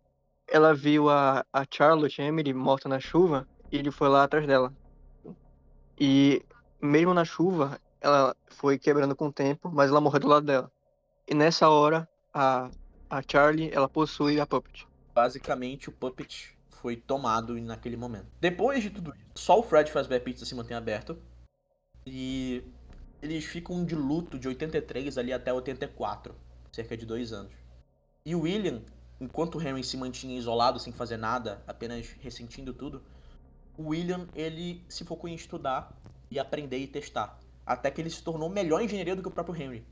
ela 0.49 0.75
viu 0.75 1.09
a, 1.09 1.45
a 1.53 1.65
Charlotte 1.69 2.21
Emily 2.21 2.53
morta 2.53 2.89
na 2.89 3.01
chuva 3.01 3.47
e 3.71 3.77
ele 3.77 3.91
foi 3.91 4.09
lá 4.09 4.25
atrás 4.25 4.47
dela. 4.47 4.73
E 5.99 6.43
mesmo 6.81 7.15
na 7.15 7.25
chuva, 7.25 7.81
ela 8.01 8.37
foi 8.49 8.79
quebrando 8.79 9.17
com 9.17 9.29
o 9.29 9.33
tempo, 9.33 9.71
mas 9.71 9.91
ela 9.91 10.01
morreu 10.01 10.21
do 10.21 10.29
lado 10.29 10.47
dela. 10.47 10.71
E 11.27 11.35
nessa 11.35 11.69
hora, 11.69 12.09
a, 12.33 12.71
a 13.09 13.23
Charlie, 13.27 13.71
ela 13.73 13.89
possui 13.89 14.39
a 14.39 14.47
Puppet. 14.47 14.87
Basicamente, 15.15 15.89
o 15.89 15.93
Puppet 15.93 16.55
foi 16.69 16.97
tomado 16.97 17.59
naquele 17.61 17.97
momento. 17.97 18.27
Depois 18.41 18.83
de 18.83 18.91
tudo 18.91 19.15
isso, 19.15 19.25
só 19.35 19.59
o 19.59 19.63
Fred 19.63 19.91
Fazbear 19.91 20.21
Pizza 20.21 20.45
se 20.45 20.55
mantém 20.55 20.77
aberto. 20.77 21.17
E 22.07 22.63
eles 23.23 23.45
ficam 23.47 23.85
de 23.85 23.95
luto 23.95 24.39
de 24.39 24.47
83 24.49 25.17
ali 25.17 25.33
até 25.33 25.51
84, 25.51 26.35
cerca 26.71 26.95
de 26.95 27.07
dois 27.07 27.33
anos. 27.33 27.55
E 28.27 28.35
o 28.35 28.41
William, 28.41 28.83
enquanto 29.21 29.57
o 29.57 29.63
Henry 29.63 29.83
se 29.85 29.97
mantinha 29.97 30.37
isolado, 30.37 30.79
sem 30.79 30.93
fazer 30.93 31.17
nada, 31.17 31.63
apenas 31.67 32.09
ressentindo 32.21 32.73
tudo, 32.73 33.03
o 33.77 33.89
William 33.89 34.29
ele 34.35 34.85
se 34.89 35.05
focou 35.05 35.29
em 35.29 35.35
estudar 35.35 35.93
e 36.31 36.39
aprender 36.39 36.79
e 36.79 36.87
testar. 36.87 37.39
Até 37.67 37.91
que 37.91 38.01
ele 38.01 38.11
se 38.11 38.23
tornou 38.23 38.49
melhor 38.49 38.83
engenheiro 38.83 39.17
do 39.17 39.23
que 39.23 39.29
o 39.29 39.31
próprio 39.31 39.61
Henry. 39.61 39.85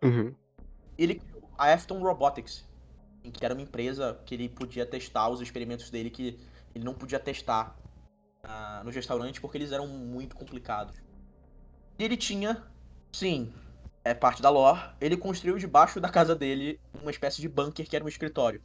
Uhum. 0.00 0.32
ele 0.96 1.16
criou 1.16 1.50
a 1.58 1.72
Afton 1.72 1.98
Robotics, 1.98 2.64
em 3.24 3.32
que 3.32 3.44
era 3.44 3.52
uma 3.52 3.62
empresa 3.62 4.20
que 4.24 4.32
ele 4.32 4.48
podia 4.48 4.86
testar 4.86 5.28
os 5.28 5.40
experimentos 5.40 5.90
dele 5.90 6.08
que 6.08 6.38
ele 6.72 6.84
não 6.84 6.94
podia 6.94 7.18
testar 7.18 7.76
ah, 8.44 8.80
nos 8.84 8.94
restaurantes 8.94 9.40
porque 9.40 9.58
eles 9.58 9.72
eram 9.72 9.88
muito 9.88 10.36
complicados. 10.36 10.94
E 11.98 12.04
ele 12.04 12.16
tinha, 12.16 12.62
sim, 13.12 13.52
é 14.08 14.14
parte 14.14 14.40
da 14.40 14.48
lore, 14.48 14.80
ele 15.00 15.16
construiu 15.16 15.58
debaixo 15.58 16.00
da 16.00 16.08
casa 16.08 16.34
dele 16.34 16.80
uma 17.00 17.10
espécie 17.10 17.40
de 17.40 17.48
bunker 17.48 17.86
que 17.88 17.94
era 17.94 18.04
um 18.04 18.08
escritório. 18.08 18.62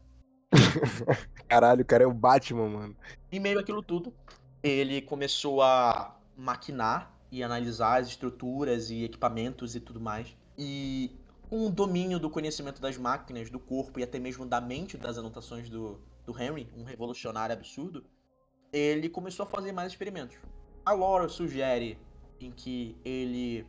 Caralho, 1.47 1.81
o 1.81 1.85
cara 1.85 2.03
é 2.03 2.07
o 2.07 2.13
Batman, 2.13 2.69
mano. 2.69 2.97
Em 3.31 3.39
meio 3.39 3.59
àquilo 3.59 3.83
tudo, 3.83 4.13
ele 4.61 5.01
começou 5.01 5.61
a 5.61 6.17
maquinar 6.37 7.11
e 7.31 7.43
analisar 7.43 7.99
as 7.99 8.07
estruturas 8.07 8.89
e 8.89 9.03
equipamentos 9.03 9.75
e 9.75 9.79
tudo 9.79 9.99
mais. 9.99 10.35
E 10.57 11.11
com 11.49 11.67
o 11.67 11.69
domínio 11.69 12.19
do 12.19 12.29
conhecimento 12.29 12.81
das 12.81 12.97
máquinas, 12.97 13.49
do 13.49 13.59
corpo 13.59 13.99
e 13.99 14.03
até 14.03 14.19
mesmo 14.19 14.45
da 14.45 14.61
mente 14.61 14.97
das 14.97 15.17
anotações 15.17 15.69
do, 15.69 15.99
do 16.25 16.41
Henry, 16.41 16.69
um 16.77 16.83
revolucionário 16.83 17.53
absurdo, 17.53 18.03
ele 18.71 19.09
começou 19.09 19.43
a 19.43 19.47
fazer 19.47 19.71
mais 19.71 19.91
experimentos. 19.91 20.37
A 20.85 20.93
lore 20.93 21.29
sugere 21.29 21.97
em 22.39 22.51
que 22.51 22.95
ele 23.03 23.65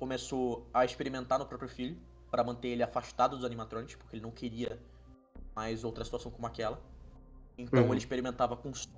começou 0.00 0.66
a 0.72 0.84
experimentar 0.84 1.38
no 1.38 1.44
próprio 1.46 1.68
filho 1.68 1.96
para 2.30 2.42
manter 2.42 2.68
ele 2.68 2.82
afastado 2.82 3.36
dos 3.36 3.44
animatronics, 3.44 3.94
porque 3.96 4.16
ele 4.16 4.22
não 4.22 4.30
queria 4.30 4.80
mais 5.54 5.84
outra 5.84 6.02
situação 6.04 6.32
como 6.32 6.46
aquela. 6.46 6.80
Então 7.58 7.84
Uhum. 7.84 7.90
ele 7.90 7.98
experimentava 7.98 8.56
com 8.56 8.72
som 8.72 8.88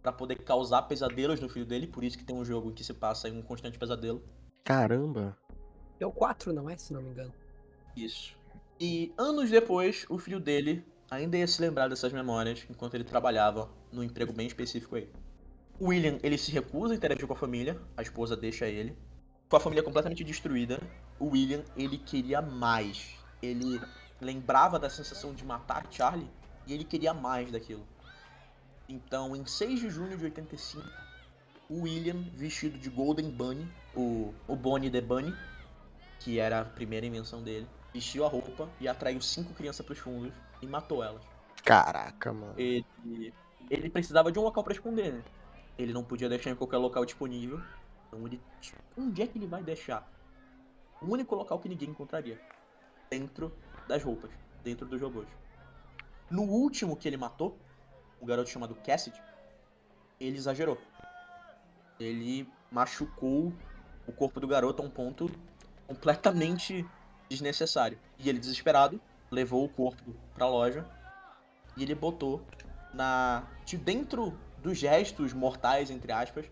para 0.00 0.12
poder 0.12 0.36
causar 0.44 0.82
pesadelos 0.82 1.40
no 1.40 1.48
filho 1.48 1.66
dele, 1.66 1.86
por 1.88 2.04
isso 2.04 2.16
que 2.16 2.24
tem 2.24 2.36
um 2.36 2.44
jogo 2.44 2.70
em 2.70 2.74
que 2.74 2.84
se 2.84 2.94
passa 2.94 3.28
em 3.28 3.36
um 3.36 3.42
constante 3.42 3.78
pesadelo. 3.78 4.22
Caramba. 4.62 5.36
É 5.98 6.06
o 6.06 6.12
4, 6.12 6.52
não 6.52 6.70
é? 6.70 6.76
Se 6.76 6.92
não 6.92 7.02
me 7.02 7.10
engano. 7.10 7.32
Isso. 7.96 8.36
E 8.78 9.12
anos 9.18 9.50
depois, 9.50 10.06
o 10.08 10.18
filho 10.18 10.38
dele 10.38 10.84
ainda 11.10 11.36
ia 11.36 11.46
se 11.46 11.60
lembrar 11.60 11.88
dessas 11.88 12.12
memórias 12.12 12.64
enquanto 12.70 12.94
ele 12.94 13.04
trabalhava 13.04 13.70
num 13.90 14.02
emprego 14.02 14.32
bem 14.32 14.46
específico 14.46 14.94
aí. 14.96 15.10
O 15.80 15.86
William, 15.88 16.18
ele 16.22 16.38
se 16.38 16.52
recusa 16.52 16.92
a 16.94 16.96
interagir 16.96 17.26
com 17.26 17.32
a 17.32 17.36
família, 17.36 17.80
a 17.96 18.02
esposa 18.02 18.36
deixa 18.36 18.66
ele. 18.66 18.96
Com 19.48 19.56
a 19.56 19.60
família 19.60 19.82
completamente 19.82 20.24
destruída, 20.24 20.80
o 21.18 21.26
William, 21.26 21.62
ele 21.76 21.98
queria 21.98 22.40
mais. 22.42 23.16
Ele 23.42 23.80
lembrava 24.20 24.78
da 24.78 24.88
sensação 24.88 25.34
de 25.34 25.44
matar 25.44 25.86
Charlie 25.90 26.30
e 26.66 26.72
ele 26.72 26.84
queria 26.84 27.12
mais 27.12 27.50
daquilo. 27.50 27.86
Então, 28.88 29.34
em 29.34 29.46
6 29.46 29.80
de 29.80 29.90
junho 29.90 30.16
de 30.16 30.24
85, 30.24 30.86
o 31.68 31.82
William, 31.82 32.22
vestido 32.34 32.78
de 32.78 32.90
Golden 32.90 33.30
Bunny, 33.30 33.70
o, 33.94 34.34
o 34.46 34.56
Bonnie 34.56 34.90
the 34.90 35.00
Bunny, 35.00 35.34
que 36.20 36.38
era 36.38 36.60
a 36.60 36.64
primeira 36.64 37.06
invenção 37.06 37.42
dele, 37.42 37.66
vestiu 37.92 38.24
a 38.24 38.28
roupa 38.28 38.68
e 38.80 38.88
atraiu 38.88 39.20
cinco 39.20 39.54
crianças 39.54 39.84
pros 39.84 39.98
fundos 39.98 40.32
e 40.60 40.66
matou 40.66 41.02
elas. 41.02 41.22
Caraca, 41.64 42.32
mano. 42.32 42.54
Ele, 42.58 42.84
ele 43.70 43.88
precisava 43.88 44.30
de 44.30 44.38
um 44.38 44.42
local 44.42 44.62
pra 44.62 44.74
esconder, 44.74 45.12
né? 45.12 45.24
Ele 45.78 45.92
não 45.92 46.04
podia 46.04 46.28
deixar 46.28 46.50
em 46.50 46.54
qualquer 46.54 46.76
local 46.76 47.04
disponível. 47.04 47.60
Ele. 48.26 48.40
Onde 48.96 49.22
é 49.22 49.26
que 49.26 49.38
ele 49.38 49.46
vai 49.46 49.62
deixar? 49.62 50.08
O 51.00 51.06
único 51.06 51.34
local 51.34 51.58
que 51.58 51.68
ninguém 51.68 51.90
encontraria. 51.90 52.40
Dentro 53.10 53.52
das 53.88 54.02
roupas. 54.02 54.30
Dentro 54.62 54.86
dos 54.86 55.00
robôs. 55.00 55.28
No 56.30 56.42
último 56.42 56.96
que 56.96 57.06
ele 57.06 57.16
matou, 57.16 57.58
o 58.20 58.26
garoto 58.26 58.48
chamado 58.48 58.74
Cassidy, 58.76 59.20
ele 60.18 60.36
exagerou. 60.36 60.78
Ele 62.00 62.48
machucou 62.70 63.52
o 64.06 64.12
corpo 64.12 64.40
do 64.40 64.46
garoto 64.46 64.82
a 64.82 64.86
um 64.86 64.90
ponto 64.90 65.30
completamente 65.86 66.86
desnecessário. 67.28 67.98
E 68.18 68.28
ele, 68.28 68.38
desesperado, 68.38 69.00
levou 69.30 69.64
o 69.64 69.68
corpo 69.68 70.14
pra 70.34 70.48
loja 70.48 70.86
e 71.76 71.82
ele 71.82 71.94
botou 71.94 72.44
na 72.92 73.46
de 73.64 73.76
dentro 73.76 74.38
dos 74.62 74.78
gestos 74.78 75.32
mortais, 75.32 75.90
entre 75.90 76.12
aspas, 76.12 76.46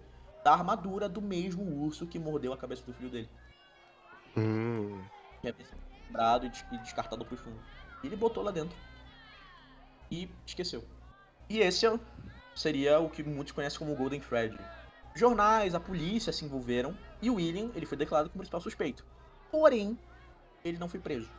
da 0.45 0.53
armadura 0.53 1.09
do 1.09 1.21
mesmo 1.23 1.63
urso 1.85 2.07
que 2.07 2.19
mordeu 2.19 2.53
a 2.53 2.57
cabeça 2.57 2.83
do 2.85 2.93
filho 2.93 3.11
dele. 3.11 3.29
Hum. 4.37 5.03
Que 5.41 5.49
havia 5.49 5.67
sido 5.67 5.79
quebrado 6.07 6.47
e 6.47 6.49
des- 6.49 6.65
e 6.73 6.79
descartado 6.79 7.25
pro 7.25 7.37
fundo. 7.37 7.59
Ele 8.03 8.17
botou 8.17 8.43
lá 8.43 8.51
dentro. 8.51 8.77
E 10.11 10.29
esqueceu. 10.47 10.85
E 11.49 11.61
esse 11.61 11.87
é- 11.87 11.99
seria 12.55 12.99
o 13.01 13.09
que 13.09 13.23
muitos 13.23 13.53
conhecem 13.53 13.79
como 13.79 13.95
Golden 13.95 14.21
Freddy. 14.21 14.59
Jornais, 15.15 15.75
a 15.75 15.81
polícia 15.81 16.33
se 16.33 16.45
envolveram 16.45 16.97
e 17.21 17.29
o 17.31 17.35
William 17.35 17.71
ele 17.75 17.87
foi 17.87 17.99
declarado 17.99 18.31
como 18.31 18.39
principal 18.41 18.61
suspeito. 18.61 19.05
Porém, 19.51 19.99
ele 20.65 20.79
não 20.79 20.89
foi 20.89 20.99
preso. 21.01 21.31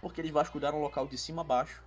Porque 0.00 0.20
eles 0.20 0.30
vasculharam 0.32 0.78
o 0.78 0.82
local 0.82 1.06
de 1.06 1.16
cima 1.16 1.42
a 1.42 1.44
baixo. 1.44 1.82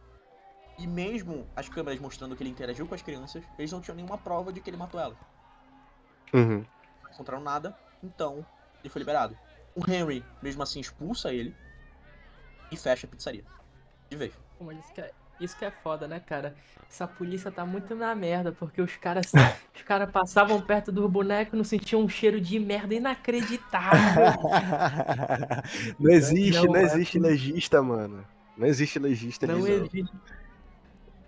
E 0.78 0.88
mesmo 0.88 1.48
as 1.56 1.69
câmeras 1.69 2.00
mostrando 2.00 2.36
que 2.36 2.41
ele 2.41 2.50
interagiu 2.50 2.88
com 2.88 2.96
as 2.96 3.02
crianças, 3.02 3.43
eles 3.60 3.72
não 3.72 3.82
tinham 3.82 3.96
nenhuma 3.96 4.17
prova 4.17 4.52
de 4.52 4.60
que 4.62 4.69
ele 4.69 4.78
matou 4.78 5.00
elas. 5.00 5.17
Uhum. 6.34 6.65
Não 7.04 7.12
encontraram 7.12 7.43
nada, 7.43 7.76
então 8.04 8.46
ele 8.84 8.89
foi 8.89 9.00
liberado. 9.00 9.38
O 9.76 9.89
Henry, 9.89 10.24
mesmo 10.41 10.62
assim, 10.63 10.80
expulsa 10.80 11.34
ele 11.34 11.56
e 12.72 12.78
fecha 12.78 13.08
a 13.08 13.10
pizzaria. 13.10 13.43
De 14.10 14.17
vez. 14.17 14.34
Disse 14.78 14.93
que 14.93 15.02
é- 15.02 15.12
Isso 15.39 15.58
que 15.58 15.65
é 15.65 15.72
foda, 15.72 16.08
né, 16.08 16.19
cara? 16.19 16.56
Essa 16.88 17.08
polícia 17.08 17.52
tá 17.52 17.65
muito 17.65 17.96
na 17.96 18.13
merda, 18.13 18.52
porque 18.52 18.82
os 18.82 18.96
caras 18.96 19.32
os 19.76 19.82
cara 19.82 20.06
passavam 20.08 20.62
perto 20.62 20.91
dos 20.91 21.10
bonecos 21.10 21.54
e 21.54 21.58
não 21.58 21.63
sentiam 21.63 22.02
um 22.02 22.08
cheiro 22.08 22.39
de 22.39 22.60
merda 22.60 22.93
inacreditável. 22.93 24.00
não 26.00 26.12
existe, 26.12 26.54
Não 26.54 26.65
não, 26.65 26.76
é 26.76 26.84
existe 26.84 27.19
legista, 27.19 27.82
mano. 27.82 28.26
Não 28.56 28.67
existe 28.67 29.00
legista 29.00 29.48
não. 29.48 29.67
existe. 29.67 30.06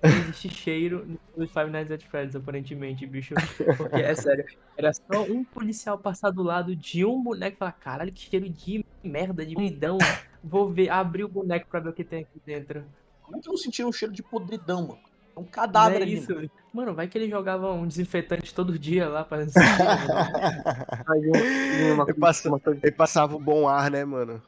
Não 0.09 0.17
existe 0.23 0.49
cheiro 0.49 1.05
nos 1.35 1.51
Five 1.51 1.69
Nights 1.71 1.91
at 1.91 2.01
Freddy's, 2.03 2.35
aparentemente, 2.35 3.05
bicho. 3.05 3.33
Porque, 3.77 3.95
é 3.97 4.13
sério, 4.15 4.45
era 4.77 4.91
só 4.93 5.23
um 5.23 5.43
policial 5.43 5.97
passar 5.97 6.29
do 6.31 6.43
lado 6.43 6.75
de 6.75 7.03
um 7.05 7.21
boneco 7.21 7.55
e 7.55 7.59
falar, 7.59 7.71
caralho, 7.73 8.11
que 8.11 8.29
cheiro 8.29 8.49
de 8.49 8.85
merda, 9.03 9.45
de 9.45 9.55
vidão. 9.55 9.97
Vou 10.43 10.69
ver, 10.71 10.89
abrir 10.89 11.23
o 11.23 11.27
boneco 11.29 11.67
pra 11.69 11.79
ver 11.79 11.89
o 11.89 11.93
que 11.93 12.03
tem 12.03 12.21
aqui 12.21 12.41
dentro. 12.45 12.83
Como 13.23 13.37
é 13.37 13.41
que 13.41 13.47
não 13.47 13.57
sentiram 13.57 13.89
um 13.89 13.93
cheiro 13.93 14.13
de 14.13 14.21
podridão, 14.23 14.81
mano? 14.87 14.99
É 15.35 15.39
um 15.39 15.43
Não 15.43 15.49
cadáver 15.49 15.99
é 15.99 16.03
ali. 16.03 16.13
isso. 16.13 16.33
mano. 16.33 16.49
Mano, 16.73 16.93
vai 16.93 17.07
que 17.07 17.17
ele 17.17 17.29
jogava 17.29 17.71
um 17.73 17.87
desinfetante 17.87 18.53
todo 18.53 18.77
dia 18.77 19.07
lá 19.09 19.23
pra 19.23 19.41
Ele 21.15 21.95
coisa- 21.95 22.13
passa- 22.19 22.49
uma 22.49 22.59
coisa- 22.59 22.79
Ele 22.83 22.91
passava 22.91 23.35
o 23.35 23.39
bom 23.39 23.67
ar, 23.67 23.89
né, 23.91 24.03
mano? 24.05 24.41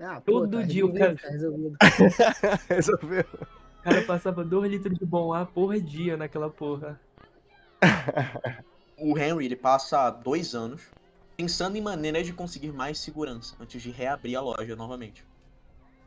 Ah, 0.00 0.20
Todo 0.24 0.58
tá 0.58 0.62
dia 0.66 0.84
o 0.84 0.92
cara- 0.92 1.14
Tá 1.16 1.28
resolvido. 1.28 1.76
Resolveu. 2.68 3.24
O 3.82 3.84
cara 3.84 4.02
passava 4.02 4.44
dois 4.44 4.70
litros 4.70 4.96
de 4.96 5.04
bom 5.04 5.32
ar 5.32 5.46
por 5.46 5.78
dia 5.80 6.16
naquela 6.16 6.48
porra. 6.48 7.00
O 9.04 9.18
Henry, 9.18 9.46
ele 9.46 9.56
passa 9.56 10.08
dois 10.10 10.54
anos 10.54 10.82
pensando 11.36 11.76
em 11.76 11.80
maneiras 11.80 12.24
de 12.24 12.32
conseguir 12.32 12.70
mais 12.70 13.00
segurança 13.00 13.56
antes 13.58 13.82
de 13.82 13.90
reabrir 13.90 14.36
a 14.36 14.40
loja 14.40 14.76
novamente. 14.76 15.26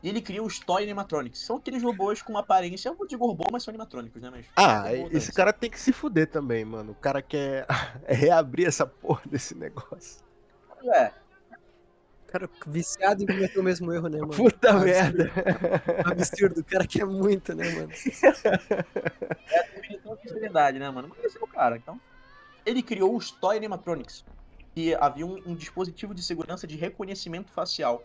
E 0.01 0.07
ele 0.07 0.21
cria 0.21 0.41
os 0.41 0.59
Toy 0.59 0.83
Animatronics. 0.83 1.39
São 1.39 1.57
aqueles 1.57 1.83
robôs 1.83 2.21
com 2.21 2.31
uma 2.31 2.39
aparência, 2.39 2.87
eu 2.87 2.95
não 2.97 3.05
digo 3.05 3.27
robô, 3.27 3.43
mas 3.51 3.63
são 3.63 3.71
animatrônicos, 3.71 4.21
né? 4.21 4.29
Mas 4.31 4.45
Ah, 4.55 4.87
robô, 4.87 5.09
esse 5.11 5.33
cara 5.33 5.51
tem 5.51 5.69
que 5.69 5.77
se 5.77 5.91
fuder 5.91 6.29
também, 6.29 6.63
mano. 6.63 6.93
O 6.93 6.95
cara 6.95 7.21
quer 7.21 7.65
reabrir 8.07 8.65
essa 8.65 8.85
porra 8.85 9.23
desse 9.25 9.53
negócio. 9.53 10.23
É, 10.93 11.11
Cara, 12.27 12.49
viciado 12.67 13.23
em 13.23 13.25
cometer 13.25 13.59
o 13.59 13.63
mesmo 13.63 13.93
erro, 13.93 14.09
né, 14.09 14.19
mano? 14.19 14.33
Puta 14.33 14.71
Absurdo. 14.71 14.85
merda. 14.85 15.31
Absurdo, 16.05 16.59
o 16.59 16.63
cara 16.63 16.85
quer 16.85 17.05
muito, 17.05 17.53
né, 17.53 17.69
mano? 17.71 17.89
é 19.47 19.59
a 19.59 19.63
definição 19.75 20.15
de 20.15 20.29
seriedade, 20.29 20.79
né, 20.79 20.89
mano? 20.89 21.09
Mas 21.09 21.23
esse 21.23 21.37
é 21.37 21.41
o 21.41 21.47
cara, 21.47 21.77
então. 21.77 21.99
Ele 22.65 22.81
criou 22.81 23.15
os 23.15 23.31
Toy 23.31 23.55
Animatronics, 23.57 24.25
que 24.73 24.93
havia 24.95 25.25
um, 25.25 25.41
um 25.45 25.55
dispositivo 25.55 26.13
de 26.13 26.21
segurança 26.21 26.65
de 26.67 26.75
reconhecimento 26.75 27.51
facial, 27.51 28.03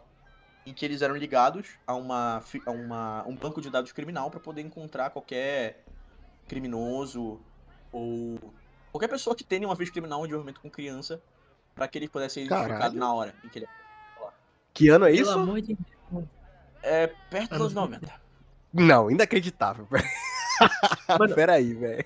em 0.67 0.73
que 0.73 0.85
eles 0.85 1.03
eram 1.03 1.17
ligados 1.17 1.79
a, 1.87 1.95
uma, 1.95 2.43
a 2.67 2.71
uma, 2.71 3.25
um 3.27 3.35
banco 3.35 3.61
de 3.61 3.71
dados 3.71 3.91
criminal 3.93 4.31
para 4.31 4.39
poder 4.39 4.61
encontrar 4.61 5.11
qualquer 5.11 5.83
criminoso 6.47 7.41
ou 7.91 8.39
qualquer 8.93 9.09
pessoa 9.09 9.35
que 9.35 9.43
tenha 9.43 9.67
uma 9.67 9.75
vez 9.75 9.91
criminal 9.91 10.21
um 10.21 10.27
envolvimento 10.27 10.61
com 10.61 10.71
criança, 10.71 11.21
para 11.75 11.89
que 11.89 11.99
ele 11.99 12.09
pudesse 12.09 12.35
ser 12.35 12.41
identificado 12.43 12.79
Caralho. 12.79 12.99
na 12.99 13.15
hora 13.15 13.35
em 13.43 13.49
que 13.49 13.59
ele 13.59 13.69
Que 14.75 14.89
ano 14.89 15.07
é 15.07 15.11
Pelo 15.11 15.23
isso? 15.23 15.39
amor 15.39 15.61
de 15.61 15.77
é 16.83 17.07
perto 17.29 17.51
dos 17.51 17.61
Ah, 17.61 17.65
anos 17.65 17.75
90. 17.75 18.13
Não, 18.73 19.11
inacreditável. 19.11 19.87
Mano. 21.19 21.35
Peraí, 21.35 21.75
velho. 21.75 22.05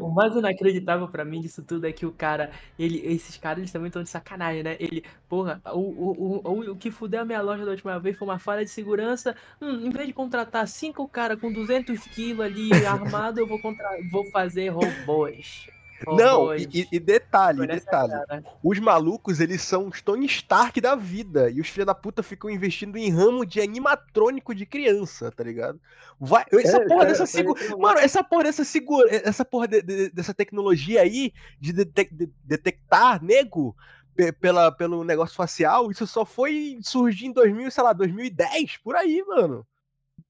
O 0.00 0.10
mais 0.10 0.34
inacreditável 0.34 1.06
pra 1.08 1.24
mim 1.24 1.40
disso 1.40 1.62
tudo 1.62 1.86
é 1.86 1.92
que 1.92 2.04
o 2.04 2.10
cara, 2.10 2.50
ele, 2.78 2.98
esses 3.06 3.36
caras 3.36 3.58
eles 3.58 3.70
também 3.72 3.86
estão 3.88 4.02
de 4.02 4.08
sacanagem, 4.08 4.62
né? 4.62 4.76
Ele, 4.80 5.04
porra, 5.28 5.60
o, 5.66 5.78
o, 5.78 6.40
o, 6.44 6.52
o, 6.52 6.72
o 6.72 6.76
que 6.76 6.90
fudeu 6.90 7.20
a 7.20 7.24
minha 7.24 7.40
loja 7.40 7.64
da 7.64 7.70
última 7.70 7.98
vez 8.00 8.16
foi 8.16 8.26
uma 8.26 8.38
falha 8.38 8.64
de 8.64 8.70
segurança. 8.70 9.36
Hum, 9.60 9.86
em 9.86 9.90
vez 9.90 10.06
de 10.08 10.12
contratar 10.14 10.66
cinco 10.66 11.06
caras 11.08 11.38
com 11.38 11.52
200 11.52 12.00
quilos 12.08 12.44
ali 12.44 12.84
armado, 12.84 13.38
eu 13.38 13.46
vou, 13.46 13.60
contra... 13.60 13.86
vou 14.10 14.24
fazer 14.30 14.70
robôs. 14.70 15.66
Não, 16.06 16.54
e, 16.54 16.86
e- 16.92 17.00
detalhe, 17.00 17.66
detalhe. 17.66 18.10
cara. 18.12 18.44
Os 18.62 18.78
malucos, 18.78 19.40
eles 19.40 19.62
são 19.62 19.88
os 19.88 20.02
Tony 20.02 20.26
Stark 20.26 20.80
da 20.80 20.94
vida. 20.94 21.50
E 21.50 21.60
os 21.60 21.68
filhos 21.68 21.86
da 21.86 21.94
puta 21.94 22.22
ficam 22.22 22.50
investindo 22.50 22.96
em 22.96 23.10
ramo 23.10 23.46
de 23.46 23.60
animatrônico 23.60 24.54
de 24.54 24.66
criança, 24.66 25.30
tá 25.30 25.42
ligado? 25.44 25.80
Vai, 26.18 26.44
essa 26.52 26.76
É, 26.78 26.80
porra 26.86 26.98
cara, 27.00 27.04
dessa 27.08 27.26
foi 27.26 27.26
segura. 27.26 27.76
Mano, 27.78 27.98
essa 27.98 28.24
porra 28.24 28.44
dessa 28.44 28.64
segura. 28.64 29.08
Essa 29.10 29.44
porra 29.44 29.68
de- 29.68 29.82
de- 29.82 30.10
dessa 30.10 30.34
tecnologia 30.34 31.00
aí 31.02 31.32
de, 31.60 31.72
de- 31.72 32.30
detectar 32.44 33.22
nego 33.22 33.76
pe- 34.14 34.32
pela, 34.32 34.72
pelo 34.72 35.04
negócio 35.04 35.36
facial, 35.36 35.90
isso 35.90 36.06
só 36.06 36.24
foi 36.24 36.78
surgir 36.82 37.26
em 37.26 37.32
2000, 37.32 37.70
sei 37.70 37.84
lá, 37.84 37.92
2010, 37.92 38.78
por 38.78 38.96
aí, 38.96 39.22
mano. 39.26 39.66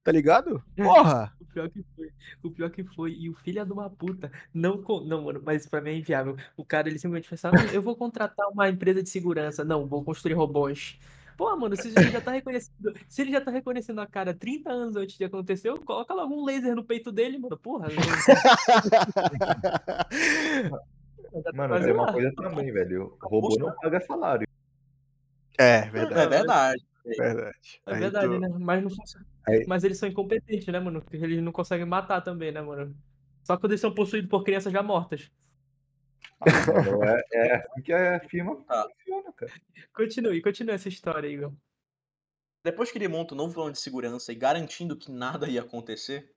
Tá 0.06 0.12
ligado? 0.12 0.62
Porra! 0.78 1.32
O 1.40 1.44
pior 1.46 1.68
que 1.68 1.84
foi, 1.96 2.10
o 2.44 2.50
pior 2.52 2.70
que 2.70 2.84
foi, 2.84 3.12
e 3.18 3.28
o 3.28 3.34
filho 3.34 3.66
de 3.66 3.72
uma 3.72 3.90
puta, 3.90 4.30
não, 4.54 4.76
não, 5.04 5.22
mano, 5.24 5.42
mas 5.44 5.66
pra 5.66 5.80
mim 5.80 5.90
é 5.90 5.96
inviável. 5.96 6.36
O 6.56 6.64
cara, 6.64 6.88
ele 6.88 6.96
simplesmente 6.96 7.28
fez 7.28 7.44
assim, 7.44 7.56
"Ah, 7.58 7.74
eu 7.74 7.82
vou 7.82 7.96
contratar 7.96 8.46
uma 8.48 8.68
empresa 8.68 9.02
de 9.02 9.08
segurança, 9.10 9.64
não, 9.64 9.84
vou 9.84 10.04
construir 10.04 10.34
robôs. 10.34 10.96
Pô, 11.36 11.54
mano, 11.56 11.74
se 11.76 11.88
ele 11.88 12.08
já 12.12 12.20
tá 12.20 12.30
reconhecendo, 12.30 12.94
se 13.08 13.20
ele 13.22 13.32
já 13.32 13.40
tá 13.40 13.50
reconhecendo 13.50 14.00
a 14.00 14.06
cara 14.06 14.32
30 14.32 14.70
anos 14.70 14.94
antes 14.94 15.18
de 15.18 15.24
acontecer, 15.24 15.76
coloca 15.80 16.14
logo 16.14 16.32
um 16.34 16.44
laser 16.44 16.76
no 16.76 16.84
peito 16.84 17.10
dele, 17.10 17.36
mano, 17.36 17.56
porra. 17.58 17.88
tá 17.88 17.90
Mano, 21.52 21.80
tem 21.84 21.92
uma 21.92 22.12
coisa 22.12 22.32
também, 22.36 22.70
velho. 22.72 23.16
O 23.22 23.28
robô 23.28 23.56
não 23.58 23.74
paga 23.74 24.00
salário. 24.02 24.46
É, 25.58 25.78
É 25.78 25.90
verdade. 25.90 26.28
verdade. 26.30 26.86
verdade. 27.04 27.56
É 27.86 27.94
verdade, 27.94 28.26
tu- 28.28 28.38
né? 28.40 28.48
Mas 28.60 28.82
não 28.84 28.90
funciona. 28.90 29.26
Aí- 29.48 29.64
Mas 29.66 29.84
eles 29.84 29.98
são 29.98 30.08
incompetentes, 30.08 30.66
né, 30.68 30.78
mano? 30.80 31.00
Porque 31.00 31.16
eles 31.16 31.42
não 31.42 31.52
conseguem 31.52 31.86
matar 31.86 32.20
também, 32.20 32.50
né, 32.52 32.60
mano? 32.60 32.96
Só 33.44 33.56
quando 33.56 33.72
eles 33.72 33.80
são 33.80 33.94
possuídos 33.94 34.28
por 34.28 34.42
crianças 34.44 34.72
já 34.72 34.82
mortas. 34.82 35.30
Ah, 36.40 36.46
mano, 36.72 37.04
é, 37.04 37.22
é 37.32 37.54
assim 37.56 37.82
que 37.82 37.92
a 37.92 38.20
firma 38.28 38.56
Tá. 38.66 38.86
funciona, 38.98 39.32
cara. 39.32 39.52
Continue, 39.94 40.42
continue 40.42 40.74
essa 40.74 40.88
história, 40.88 41.28
Igor. 41.28 41.52
Depois 42.64 42.90
que 42.90 42.98
ele 42.98 43.06
monta 43.08 43.34
um 43.34 43.36
novo 43.36 43.54
plano 43.54 43.70
de 43.72 43.78
segurança 43.78 44.32
e 44.32 44.34
garantindo 44.34 44.96
que 44.96 45.10
nada 45.10 45.48
ia 45.48 45.60
acontecer, 45.62 46.32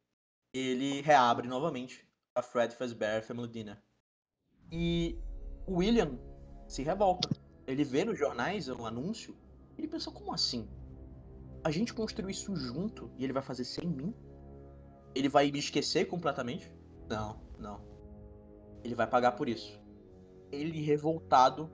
ele 0.54 1.02
reabre 1.02 1.48
novamente 1.48 2.08
a 2.36 2.44
Fred 2.44 2.76
Fazbear 2.76 3.24
Family 3.24 3.48
Dinner. 3.48 3.78
E 4.72 5.18
o 5.66 5.78
William 5.78 6.20
se 6.68 6.84
revolta. 6.84 7.28
Ele 7.66 7.84
vê 7.84 8.06
nos 8.06 8.18
jornais 8.18 8.70
um 8.70 8.86
anúncio 8.86 9.36
e 9.76 9.82
ele 9.82 9.88
pensa, 9.88 10.12
como 10.12 10.32
assim? 10.32 10.70
A 11.64 11.72
gente 11.72 11.94
construiu 11.94 12.30
isso 12.30 12.56
junto 12.56 13.12
e 13.18 13.24
ele 13.24 13.34
vai 13.34 13.42
fazer 13.42 13.66
sem 13.66 13.88
mim? 13.88 14.14
Ele 15.14 15.28
vai 15.28 15.52
me 15.52 15.60
esquecer 15.60 16.06
completamente? 16.06 16.72
Não, 17.10 17.42
não. 17.58 17.82
Ele 18.84 18.96
vai 18.96 19.08
pagar 19.08 19.34
por 19.34 19.50
isso. 19.50 19.82
Ele 20.52 20.82
revoltado, 20.82 21.70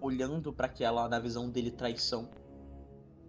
olhando 0.00 0.52
para 0.52 0.66
aquela, 0.66 1.08
na 1.08 1.18
visão 1.18 1.50
dele, 1.50 1.70
traição, 1.70 2.30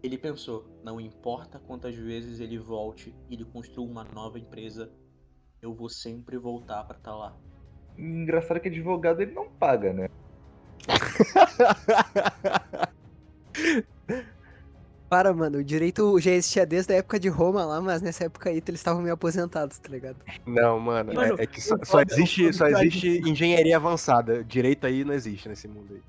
ele 0.02 0.18
pensou, 0.18 0.66
não 0.84 1.02
importa 1.02 1.60
quantas 1.60 1.96
vezes 1.96 2.40
ele 2.40 2.58
volte 2.58 3.16
e 3.30 3.34
ele 3.34 3.46
construa 3.46 3.86
uma 3.86 4.04
nova 4.04 4.40
empresa, 4.40 4.92
eu 5.62 5.74
vou 5.74 5.90
sempre 5.90 6.38
voltar 6.38 6.84
pra 6.84 6.98
estar 6.98 7.16
lá. 7.16 7.36
Engraçado 7.98 8.60
que 8.60 8.70
advogado 8.70 9.22
ele 9.22 9.34
não 9.34 9.50
paga, 9.50 9.92
né? 9.92 10.10
Para, 15.10 15.34
mano, 15.34 15.60
o 15.60 15.64
direito 15.64 16.20
já 16.20 16.32
existia 16.32 16.66
desde 16.66 16.94
a 16.94 16.98
época 16.98 17.20
de 17.20 17.30
Roma 17.30 17.64
lá, 17.66 17.80
mas 17.80 18.02
nessa 18.02 18.26
época 18.26 18.50
aí 18.50 18.62
eles 18.68 18.80
estavam 18.80 19.02
meio 19.02 19.14
aposentados, 19.14 19.78
tá 19.80 19.90
ligado? 19.90 20.18
Não, 20.46 20.80
mano, 20.80 21.14
Mano, 21.14 21.40
é, 21.40 21.44
é 21.44 21.48
que 21.48 21.62
só, 21.62 21.78
só 21.84 22.02
existe, 22.02 22.52
só 22.54 22.68
existe 22.68 23.22
engenharia 23.26 23.78
avançada. 23.78 24.44
Direito 24.44 24.86
aí 24.86 25.06
não 25.06 25.14
existe 25.14 25.48
nesse 25.48 25.68
mundo 25.68 25.94
aí. 25.94 26.02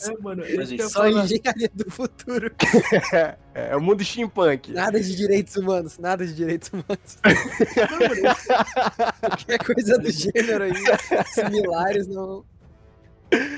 É, 0.00 0.22
mano, 0.22 0.42
Só 0.88 1.02
falar. 1.04 1.24
engenharia 1.24 1.70
do 1.74 1.90
futuro. 1.90 2.50
É, 3.54 3.72
é 3.72 3.76
o 3.76 3.80
mundo 3.82 4.02
steampunk. 4.02 4.72
Nada 4.72 4.98
de 4.98 5.14
direitos 5.14 5.54
humanos, 5.56 5.98
nada 5.98 6.26
de 6.26 6.34
direitos 6.34 6.70
humanos. 6.72 7.18
Qualquer 9.20 9.58
coisa 9.58 9.98
do 9.98 10.10
gênero 10.10 10.64
aí, 10.64 10.72
similares, 11.26 12.08
não. 12.08 12.42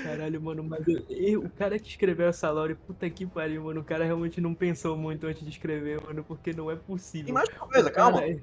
Caralho, 0.03 0.41
mano, 0.41 0.63
mas 0.63 0.87
eu- 0.87 1.05
eu- 1.09 1.41
o 1.43 1.51
cara 1.51 1.79
que 1.79 1.89
escreveu 1.89 2.29
essa 2.29 2.51
lore, 2.51 2.75
puta 2.75 3.09
que 3.11 3.27
pariu, 3.27 3.65
mano. 3.65 3.81
O 3.81 3.85
cara 3.85 4.05
realmente 4.05 4.41
não 4.41 4.55
pensou 4.55 4.97
muito 4.97 5.27
antes 5.27 5.43
de 5.43 5.49
escrever, 5.51 6.01
mano, 6.03 6.23
porque 6.25 6.53
não 6.53 6.71
é 6.71 6.77
possível. 6.77 7.31
E 7.31 7.33
mais 7.33 7.49
uma 7.49 7.67
coisa, 7.67 7.91
calma. 7.91 8.21
Cara, 8.21 8.41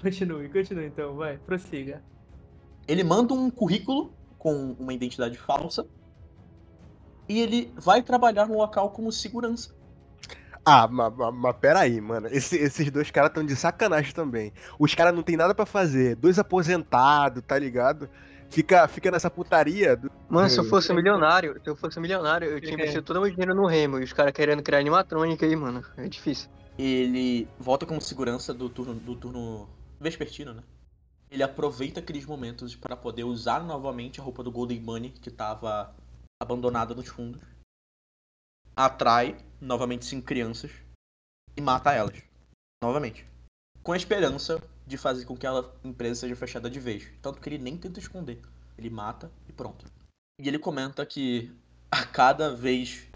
Continue, 0.00 0.48
continue 0.50 0.86
então, 0.86 1.16
vai, 1.16 1.38
prossiga. 1.38 2.02
Ele 2.86 3.02
manda 3.02 3.32
um 3.32 3.50
currículo 3.50 4.12
com 4.38 4.76
uma 4.78 4.92
identidade 4.92 5.38
falsa 5.38 5.86
e 7.28 7.40
ele 7.40 7.72
vai 7.76 8.02
trabalhar 8.02 8.46
no 8.46 8.58
local 8.58 8.90
como 8.90 9.10
segurança. 9.10 9.74
Ah, 10.64 10.86
mas, 10.86 11.12
mas, 11.16 11.34
mas 11.34 11.56
peraí, 11.56 12.00
mano. 12.00 12.26
Esse- 12.28 12.56
esses 12.58 12.90
dois 12.90 13.10
caras 13.10 13.30
estão 13.30 13.44
de 13.44 13.56
sacanagem 13.56 14.12
também. 14.12 14.52
Os 14.78 14.94
caras 14.94 15.14
não 15.14 15.22
tem 15.22 15.36
nada 15.36 15.54
pra 15.54 15.64
fazer. 15.64 16.16
Dois 16.16 16.38
aposentados, 16.38 17.42
tá 17.46 17.58
ligado? 17.58 18.08
Fica, 18.50 18.86
fica 18.88 19.10
nessa 19.10 19.30
putaria. 19.30 19.96
do- 19.96 20.10
Mano, 20.28 20.48
se 20.48 20.58
eu 20.58 20.64
fosse 20.64 20.92
milionário, 20.92 21.60
se 21.62 21.68
eu 21.68 21.76
fosse 21.76 21.98
milionário, 22.00 22.48
eu 22.48 22.60
tinha 22.60 22.72
É. 22.72 22.74
investido 22.74 23.02
todo 23.02 23.16
o 23.16 23.20
meu 23.22 23.30
dinheiro 23.30 23.54
no 23.54 23.66
Remo. 23.66 23.98
E 23.98 24.04
os 24.04 24.12
caras 24.12 24.32
querendo 24.32 24.62
criar 24.62 24.78
animatrônica 24.78 25.44
aí, 25.44 25.54
mano. 25.56 25.84
É 25.96 26.08
difícil. 26.08 26.48
ele 26.78 27.48
volta 27.58 27.86
como 27.86 28.00
segurança 28.02 28.52
do 28.52 28.68
turno, 28.68 28.92
do 28.94 29.16
turno 29.16 29.66
vespertino, 29.98 30.52
né? 30.52 30.62
Ele 31.30 31.42
aproveita 31.42 32.00
aqueles 32.00 32.26
momentos 32.26 32.76
para 32.76 32.94
poder 32.94 33.24
usar 33.24 33.64
novamente 33.64 34.20
a 34.20 34.22
roupa 34.22 34.42
do 34.42 34.50
Golden 34.52 34.80
Money 34.82 35.10
que 35.10 35.30
estava 35.30 35.96
abandonada 36.40 36.94
nos 36.94 37.08
fundos. 37.08 37.40
Atrai 38.76 39.36
novamente 39.60 40.04
cinco 40.04 40.26
crianças 40.26 40.70
e 41.56 41.60
mata 41.62 41.92
elas. 41.94 42.22
Novamente. 42.82 43.26
Com 43.82 43.92
a 43.92 43.96
esperança 43.96 44.62
de 44.86 44.96
fazer 44.96 45.24
com 45.24 45.36
que 45.36 45.46
a 45.46 45.64
empresa 45.84 46.20
seja 46.20 46.36
fechada 46.36 46.70
de 46.70 46.78
vez. 46.78 47.10
Tanto 47.20 47.40
que 47.40 47.48
ele 47.48 47.58
nem 47.58 47.76
tenta 47.76 47.98
esconder. 47.98 48.40
Ele 48.78 48.88
mata 48.88 49.30
e 49.48 49.52
pronto. 49.52 49.84
E 50.40 50.46
ele 50.46 50.58
comenta 50.58 51.04
que 51.04 51.50
a 51.90 52.04
cada 52.04 52.54
vez 52.54 53.08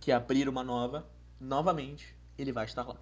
que 0.00 0.10
abrir 0.10 0.48
uma 0.48 0.64
nova, 0.64 1.08
novamente 1.40 2.16
ele 2.36 2.52
vai 2.52 2.64
estar 2.64 2.86
lá. 2.86 2.96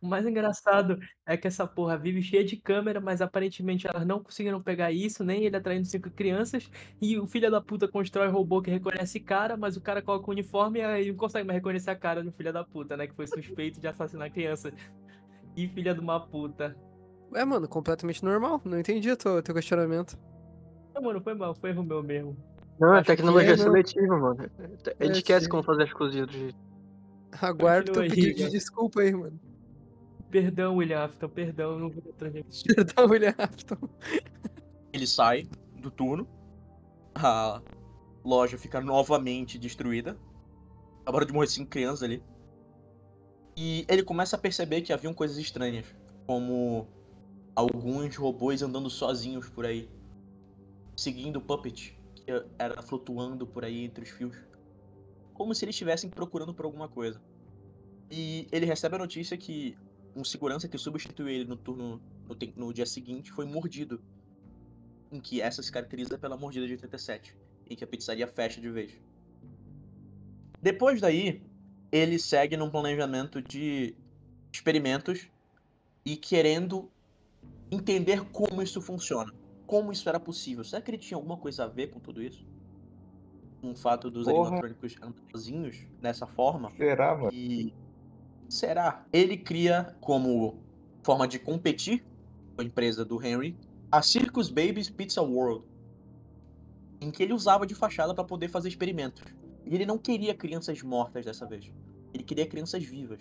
O 0.00 0.06
mais 0.06 0.26
engraçado 0.26 1.00
é 1.24 1.36
que 1.36 1.46
essa 1.46 1.66
porra 1.66 1.96
vive 1.96 2.22
cheia 2.22 2.44
de 2.44 2.56
câmera, 2.56 3.00
mas 3.00 3.22
aparentemente 3.22 3.88
elas 3.88 4.06
não 4.06 4.22
conseguiram 4.22 4.62
pegar 4.62 4.92
isso, 4.92 5.24
nem 5.24 5.44
ele 5.44 5.56
atraindo 5.56 5.86
cinco 5.86 6.10
crianças. 6.10 6.70
E 7.00 7.18
o 7.18 7.26
filho 7.26 7.50
da 7.50 7.62
puta 7.62 7.88
constrói 7.88 8.28
robô 8.28 8.60
que 8.60 8.70
reconhece 8.70 9.18
cara, 9.18 9.56
mas 9.56 9.76
o 9.76 9.80
cara 9.80 10.02
coloca 10.02 10.28
o 10.28 10.32
uniforme 10.32 10.80
e 10.80 10.82
aí 10.82 11.08
não 11.08 11.16
consegue 11.16 11.46
mais 11.46 11.56
reconhecer 11.56 11.90
a 11.90 11.96
cara 11.96 12.22
do 12.22 12.30
filho 12.30 12.52
da 12.52 12.62
puta, 12.62 12.96
né? 12.96 13.06
Que 13.06 13.14
foi 13.14 13.26
suspeito 13.26 13.80
de 13.80 13.88
assassinar 13.88 14.30
criança. 14.30 14.70
E 15.56 15.66
filha 15.68 15.94
de 15.94 16.00
uma 16.00 16.20
puta. 16.20 16.76
É, 17.34 17.44
mano, 17.44 17.66
completamente 17.68 18.24
normal. 18.24 18.60
Não 18.64 18.78
entendi 18.78 19.10
o 19.10 19.16
teu, 19.16 19.42
teu 19.42 19.54
questionamento. 19.54 20.18
Não, 20.94 21.02
mano, 21.02 21.20
foi 21.20 21.34
mal, 21.34 21.54
foi 21.54 21.70
erro 21.70 21.82
meu 21.82 22.02
mesmo. 22.02 22.36
Não, 22.78 22.94
é 22.94 23.00
que 23.00 23.06
tecnologia 23.06 23.52
é, 23.52 23.56
não. 23.56 23.64
seletiva, 23.64 24.18
mano. 24.18 24.50
Ele 25.00 25.12
É, 25.12 25.12
esquece 25.12 25.44
sim. 25.46 25.50
como 25.50 25.62
fazer 25.62 25.84
as 25.84 25.92
coisas 25.92 26.14
de 26.14 26.20
outro 26.22 26.38
jeito. 26.38 26.58
Aguardo 27.40 27.92
teu 27.92 28.02
pedido 28.02 28.36
de 28.38 28.50
desculpa 28.50 29.00
aí, 29.00 29.12
mano. 29.12 29.38
Perdão, 30.30 30.76
William 30.76 31.04
Afton, 31.04 31.28
perdão, 31.28 31.78
não 31.78 31.90
vou 31.90 32.02
trazer. 32.12 32.44
Perdão, 32.74 33.06
William 33.08 33.34
Afton. 33.38 33.88
Ele 34.92 35.06
sai 35.06 35.46
do 35.80 35.90
turno. 35.90 36.26
A 37.14 37.62
loja 38.24 38.58
fica 38.58 38.80
novamente 38.80 39.58
destruída. 39.58 40.16
Acabaram 41.02 41.26
de 41.26 41.32
morrer 41.32 41.46
cinco 41.46 41.70
crianças 41.70 42.02
ali. 42.02 42.22
E 43.56 43.86
ele 43.88 44.02
começa 44.02 44.36
a 44.36 44.38
perceber 44.38 44.82
que 44.82 44.92
haviam 44.92 45.14
coisas 45.14 45.38
estranhas. 45.38 45.86
Como 46.26 46.86
alguns 47.54 48.14
robôs 48.16 48.60
andando 48.62 48.90
sozinhos 48.90 49.48
por 49.48 49.64
aí. 49.64 49.88
Seguindo 50.94 51.36
o 51.36 51.40
Puppet, 51.40 51.98
que 52.14 52.24
era 52.58 52.82
flutuando 52.82 53.46
por 53.46 53.64
aí 53.64 53.84
entre 53.84 54.04
os 54.04 54.10
fios. 54.10 54.36
Como 55.32 55.54
se 55.54 55.64
eles 55.64 55.74
estivessem 55.74 56.10
procurando 56.10 56.52
por 56.52 56.66
alguma 56.66 56.88
coisa. 56.88 57.20
E 58.10 58.46
ele 58.52 58.66
recebe 58.66 58.96
a 58.96 58.98
notícia 58.98 59.36
que 59.36 59.76
um 60.14 60.24
segurança 60.24 60.68
que 60.68 60.78
substituiu 60.78 61.28
ele 61.28 61.44
no 61.44 61.56
turno 61.56 62.00
no, 62.26 62.36
no 62.56 62.72
dia 62.72 62.86
seguinte 62.86 63.30
foi 63.30 63.44
mordido 63.44 64.00
em 65.10 65.20
que 65.20 65.40
essa 65.40 65.62
se 65.62 65.70
caracteriza 65.70 66.18
pela 66.18 66.36
mordida 66.36 66.66
de 66.66 66.72
87, 66.72 67.36
em 67.68 67.76
que 67.76 67.84
a 67.84 67.86
pizzaria 67.86 68.26
fecha 68.26 68.60
de 68.60 68.70
vez. 68.70 68.92
Depois 70.60 71.00
daí, 71.00 71.42
ele 71.90 72.18
segue 72.18 72.56
num 72.56 72.70
planejamento 72.70 73.40
de 73.40 73.94
experimentos 74.52 75.28
e 76.04 76.16
querendo 76.16 76.90
entender 77.70 78.24
como 78.30 78.62
isso 78.62 78.80
funciona. 78.80 79.32
Como 79.66 79.92
isso 79.92 80.08
era 80.08 80.20
possível. 80.20 80.62
Será 80.64 80.80
que 80.80 80.90
ele 80.90 80.98
tinha 80.98 81.16
alguma 81.16 81.36
coisa 81.36 81.64
a 81.64 81.66
ver 81.66 81.88
com 81.88 81.98
tudo 81.98 82.22
isso? 82.22 82.46
Com 83.60 83.72
o 83.72 83.76
fato 83.76 84.10
dos 84.10 84.26
Porra. 84.26 84.48
animatrônicos 84.48 84.96
sozinhos 85.32 85.86
dessa 86.00 86.26
forma? 86.26 86.70
Será, 86.76 87.16
mano? 87.16 87.32
E 87.32 87.74
será? 88.48 89.04
Ele 89.12 89.36
cria 89.36 89.96
como 90.00 90.62
forma 91.02 91.26
de 91.26 91.38
competir 91.38 92.04
com 92.54 92.62
a 92.62 92.64
empresa 92.64 93.04
do 93.04 93.24
Henry 93.24 93.56
a 93.90 94.02
Circus 94.02 94.48
Babies 94.48 94.90
Pizza 94.90 95.22
World, 95.22 95.64
em 97.00 97.10
que 97.10 97.22
ele 97.22 97.32
usava 97.32 97.66
de 97.66 97.74
fachada 97.74 98.14
para 98.14 98.24
poder 98.24 98.48
fazer 98.48 98.68
experimentos. 98.68 99.22
E 99.66 99.74
ele 99.74 99.84
não 99.84 99.98
queria 99.98 100.34
crianças 100.34 100.80
mortas 100.82 101.24
dessa 101.24 101.44
vez. 101.44 101.72
Ele 102.14 102.22
queria 102.22 102.46
crianças 102.46 102.82
vivas. 102.84 103.20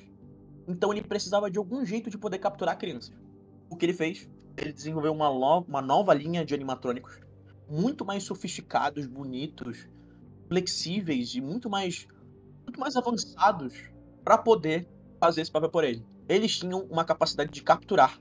Então 0.68 0.92
ele 0.92 1.02
precisava 1.02 1.50
de 1.50 1.58
algum 1.58 1.84
jeito 1.84 2.10
de 2.10 2.18
poder 2.18 2.38
capturar 2.38 2.78
crianças. 2.78 3.16
O 3.70 3.76
que 3.76 3.86
ele 3.86 3.94
fez? 3.94 4.30
Ele 4.56 4.72
desenvolveu 4.72 5.12
uma, 5.12 5.30
uma 5.30 5.82
nova 5.82 6.14
linha 6.14 6.46
de 6.46 6.54
animatrônicos 6.54 7.20
muito 7.68 8.06
mais 8.06 8.24
sofisticados, 8.24 9.08
bonitos, 9.08 9.90
flexíveis 10.48 11.34
e 11.34 11.42
muito 11.42 11.70
mais 11.70 12.08
muito 12.64 12.80
mais 12.80 12.96
avançados 12.96 13.74
para 14.24 14.38
poder 14.38 14.88
fazer 15.20 15.42
esse 15.42 15.52
papel 15.52 15.70
por 15.70 15.84
ele. 15.84 16.04
Eles 16.28 16.58
tinham 16.58 16.82
uma 16.86 17.06
capacidade 17.06 17.52
de 17.52 17.62
capturar, 17.62 18.20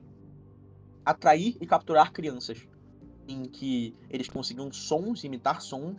atrair 1.05 1.57
e 1.61 1.67
capturar 1.67 2.13
crianças, 2.13 2.69
em 3.27 3.45
que 3.45 3.97
eles 4.11 4.29
conseguiam 4.29 4.71
sons, 4.71 5.25
imitar 5.25 5.63
sons, 5.63 5.97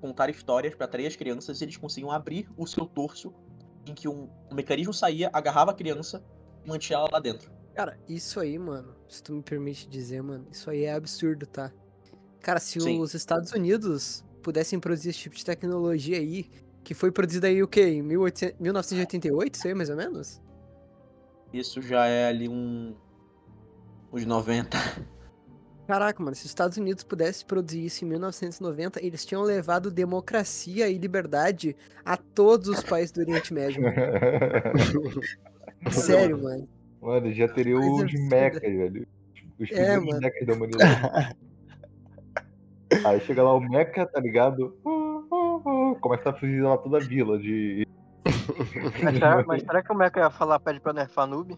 contar 0.00 0.30
histórias 0.30 0.74
para 0.74 0.86
atrair 0.86 1.06
as 1.06 1.16
crianças, 1.16 1.60
e 1.60 1.64
eles 1.64 1.76
conseguiam 1.76 2.10
abrir 2.10 2.48
o 2.56 2.66
seu 2.66 2.86
torso, 2.86 3.32
em 3.86 3.94
que 3.94 4.08
um, 4.08 4.28
um 4.50 4.54
mecanismo 4.54 4.92
saía, 4.92 5.30
agarrava 5.32 5.70
a 5.70 5.74
criança 5.74 6.24
e 6.64 6.68
mantinha 6.68 6.98
ela 6.98 7.08
lá 7.12 7.20
dentro. 7.20 7.50
Cara, 7.74 7.98
isso 8.08 8.40
aí, 8.40 8.58
mano, 8.58 8.94
se 9.08 9.22
tu 9.22 9.32
me 9.32 9.42
permite 9.42 9.88
dizer, 9.88 10.22
mano, 10.22 10.46
isso 10.50 10.68
aí 10.70 10.84
é 10.84 10.94
absurdo, 10.94 11.46
tá? 11.46 11.72
Cara, 12.40 12.58
se 12.58 12.80
Sim. 12.80 13.00
os 13.00 13.14
Estados 13.14 13.52
Unidos 13.52 14.24
pudessem 14.42 14.80
produzir 14.80 15.10
esse 15.10 15.18
tipo 15.18 15.36
de 15.36 15.44
tecnologia 15.44 16.18
aí, 16.18 16.50
que 16.82 16.94
foi 16.94 17.12
produzida 17.12 17.46
aí 17.46 17.62
o 17.62 17.68
quê? 17.68 17.86
Em 17.88 18.02
1800 18.02 18.58
1988, 18.58 19.54
isso 19.54 19.68
aí, 19.68 19.74
mais 19.74 19.90
ou 19.90 19.96
menos? 19.96 20.40
Isso 21.52 21.82
já 21.82 22.06
é 22.06 22.28
ali 22.28 22.48
um. 22.48 22.94
uns 24.12 24.24
90. 24.24 24.78
Caraca, 25.90 26.22
mano, 26.22 26.36
se 26.36 26.42
os 26.44 26.50
Estados 26.52 26.76
Unidos 26.78 27.02
pudessem 27.02 27.44
produzir 27.44 27.84
isso 27.84 28.04
em 28.04 28.08
1990, 28.08 29.04
eles 29.04 29.24
tinham 29.26 29.42
levado 29.42 29.90
democracia 29.90 30.88
e 30.88 30.96
liberdade 30.96 31.74
a 32.04 32.16
todos 32.16 32.68
os 32.68 32.80
países 32.84 33.10
do 33.10 33.22
Oriente 33.22 33.52
Médio. 33.52 33.82
mano. 33.82 33.96
Sério, 35.90 36.40
mano. 36.40 36.68
Mano, 37.02 37.32
já 37.32 37.48
teria 37.48 37.76
os 37.76 38.02
absurda. 38.02 38.28
mechas, 38.36 38.60
velho. 38.60 39.06
Os 39.58 39.70
É, 39.72 39.98
mano. 39.98 40.20
mechas 40.20 40.46
da 40.46 40.52
humanidade. 40.52 41.36
Aí 43.04 43.20
chega 43.22 43.42
lá 43.42 43.52
o 43.54 43.60
mecha, 43.60 44.06
tá 44.06 44.20
ligado? 44.20 44.76
Uh, 44.84 45.24
uh, 45.28 45.90
uh, 45.90 45.96
Começa 45.96 46.30
a 46.30 46.32
fugir 46.32 46.62
lá 46.62 46.78
toda 46.78 46.98
a 46.98 47.00
vila 47.00 47.36
de. 47.36 47.84
Mas 49.02 49.14
será, 49.14 49.44
mas 49.44 49.62
será 49.62 49.82
que 49.82 49.92
o 49.92 49.96
Mecha 49.96 50.20
ia 50.20 50.30
falar 50.30 50.60
pede 50.60 50.78
pra 50.78 50.92
nerfar 50.92 51.26
noob? 51.26 51.56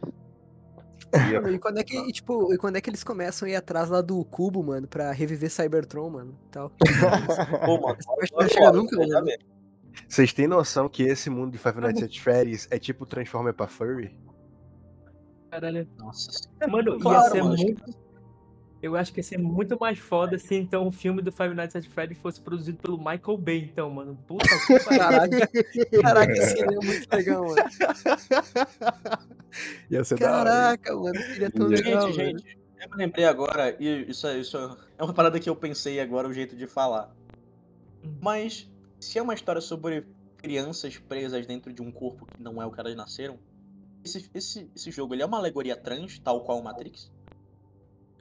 E 1.53 1.59
quando 1.59 1.79
é 1.79 1.85
que, 1.85 1.97
e, 1.97 2.13
tipo, 2.13 2.55
e 2.55 2.59
quando 2.59 2.77
é 2.77 2.81
que 2.81 2.89
eles 2.89 3.05
começam 3.05 3.47
a 3.47 3.51
ir 3.51 3.55
atrás 3.57 3.91
lá 3.91 4.01
do 4.01 4.25
cubo, 4.25 4.63
mano, 4.63 4.87
pra 4.89 5.13
reviver 5.13 5.51
Cybertron, 5.51 6.09
mano, 6.09 6.39
tal. 6.51 6.71
Pô, 7.67 7.81
mano, 7.81 7.97
Essa 7.99 8.15
parte 8.15 8.33
não 8.33 8.39
vai 8.39 8.49
chegar 8.49 8.73
nunca, 8.73 8.97
mano. 8.97 9.27
Vocês 10.09 10.33
têm 10.33 10.47
noção 10.47 10.89
que 10.89 11.03
esse 11.03 11.29
mundo 11.29 11.53
de 11.53 11.59
Five 11.59 11.81
Nights 11.81 12.03
at 12.03 12.19
Freddy's 12.19 12.67
é 12.71 12.79
tipo 12.79 13.05
Transformer 13.05 13.53
pra 13.53 13.67
Furry? 13.67 14.17
Caralho. 15.51 15.87
Nossa. 15.99 16.49
Mano, 16.67 16.95
ia 16.95 17.01
Claro, 17.01 17.31
ser 17.31 17.43
mano, 17.43 17.57
muito. 17.57 17.85
Eu 18.83 18.97
acho 18.97 19.13
que 19.13 19.21
ia 19.21 19.25
ser 19.25 19.39
muito 19.39 19.79
mais 19.79 19.99
foda 19.99 20.37
se 20.39 20.57
então 20.57 20.89
o 20.89 20.91
filme 20.93 21.23
do 21.23 21.31
Five 21.31 21.55
Nights 21.55 21.77
at 21.77 21.87
Freddy's 21.87 22.19
fosse 22.19 22.41
produzido 22.41 22.79
pelo 22.79 22.99
Michael 22.99 23.39
Bay, 23.39 23.71
então, 23.73 23.89
mano. 23.89 24.19
Puta 24.27 24.45
que 24.67 24.81
pariu. 24.81 24.99
Caraca, 24.99 25.49
caraca, 26.03 26.35
seria 26.47 26.79
muito 26.83 27.09
legal, 27.15 27.45
mano. 27.47 27.57
Ia 29.91 30.05
ser. 30.05 30.19
Caraca, 30.19 30.97
mano, 30.97 31.17
seria 31.23 31.51
tão 31.51 31.67
legal, 31.69 32.11
Gente, 32.13 32.19
mano. 32.27 32.39
gente, 32.39 32.59
eu 32.81 32.91
me 32.91 32.97
lembrei 32.97 33.25
agora, 33.25 33.77
e 33.79 34.11
isso, 34.11 34.27
é- 34.27 34.39
isso 34.39 34.57
é 34.99 35.05
uma 35.05 35.13
parada 35.15 35.39
que 35.39 35.49
eu 35.49 35.55
pensei 35.55 36.01
agora, 36.01 36.27
o 36.29 36.33
jeito 36.33 36.57
de 36.57 36.67
falar. 36.67 37.15
Hum. 38.05 38.17
Mas, 38.21 38.69
se 38.99 39.19
é 39.19 39.23
uma 39.23 39.35
história 39.35 39.61
sobre 39.61 40.07
crianças 40.39 40.99
presas 40.99 41.47
dentro 41.47 41.73
de 41.73 41.81
um 41.81 41.93
corpo 41.93 42.27
que 42.27 42.43
não 42.43 42.61
é 42.61 42.67
o 42.67 42.73
que 42.73 42.81
elas 42.81 42.97
nasceram, 42.97 43.39
esse, 44.05 44.29
esse, 44.35 44.69
esse 44.75 44.91
jogo 44.91 45.15
ele 45.15 45.23
é 45.23 45.27
uma 45.27 45.39
alegoria 45.39 45.77
trans, 45.77 46.19
tal 46.19 46.43
qual 46.43 46.59
o 46.59 46.65
Matrix? 46.65 47.12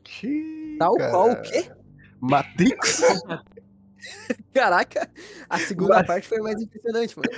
Xiii, 0.08 0.78
Tal 0.80 0.96
cara. 0.96 1.12
qual 1.12 1.32
o 1.32 1.42
quê? 1.42 1.72
Matrix? 2.20 3.02
Caraca, 4.54 5.10
a 5.50 5.60
segunda 5.60 5.96
Mas- 5.98 6.08
parte 6.08 6.28
foi 6.28 6.40
mais 6.40 6.62
impressionante, 6.62 7.16
mano. 7.18 7.30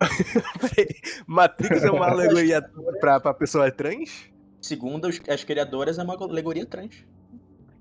Matrix 1.26 1.82
é 1.82 1.90
uma 1.90 2.06
alegoria 2.10 2.62
pra, 3.00 3.18
pra 3.20 3.34
pessoa 3.34 3.70
trans? 3.70 4.30
Segundo 4.60 5.08
os- 5.08 5.20
as 5.28 5.42
criadoras, 5.44 5.98
é 5.98 6.02
uma 6.02 6.14
alegoria 6.14 6.64
trans. 6.66 7.04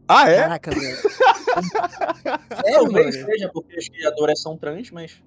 Ah, 0.08 0.30
é? 0.30 0.38
Caraca, 0.42 0.72
velho. 0.72 0.96
Sério, 0.96 2.74
Talvez 2.74 3.16
mano? 3.18 3.28
seja 3.32 3.50
porque 3.54 3.78
as 3.78 3.88
criadoras 3.90 4.42
são 4.42 4.58
trans, 4.58 4.90
mas 4.92 5.22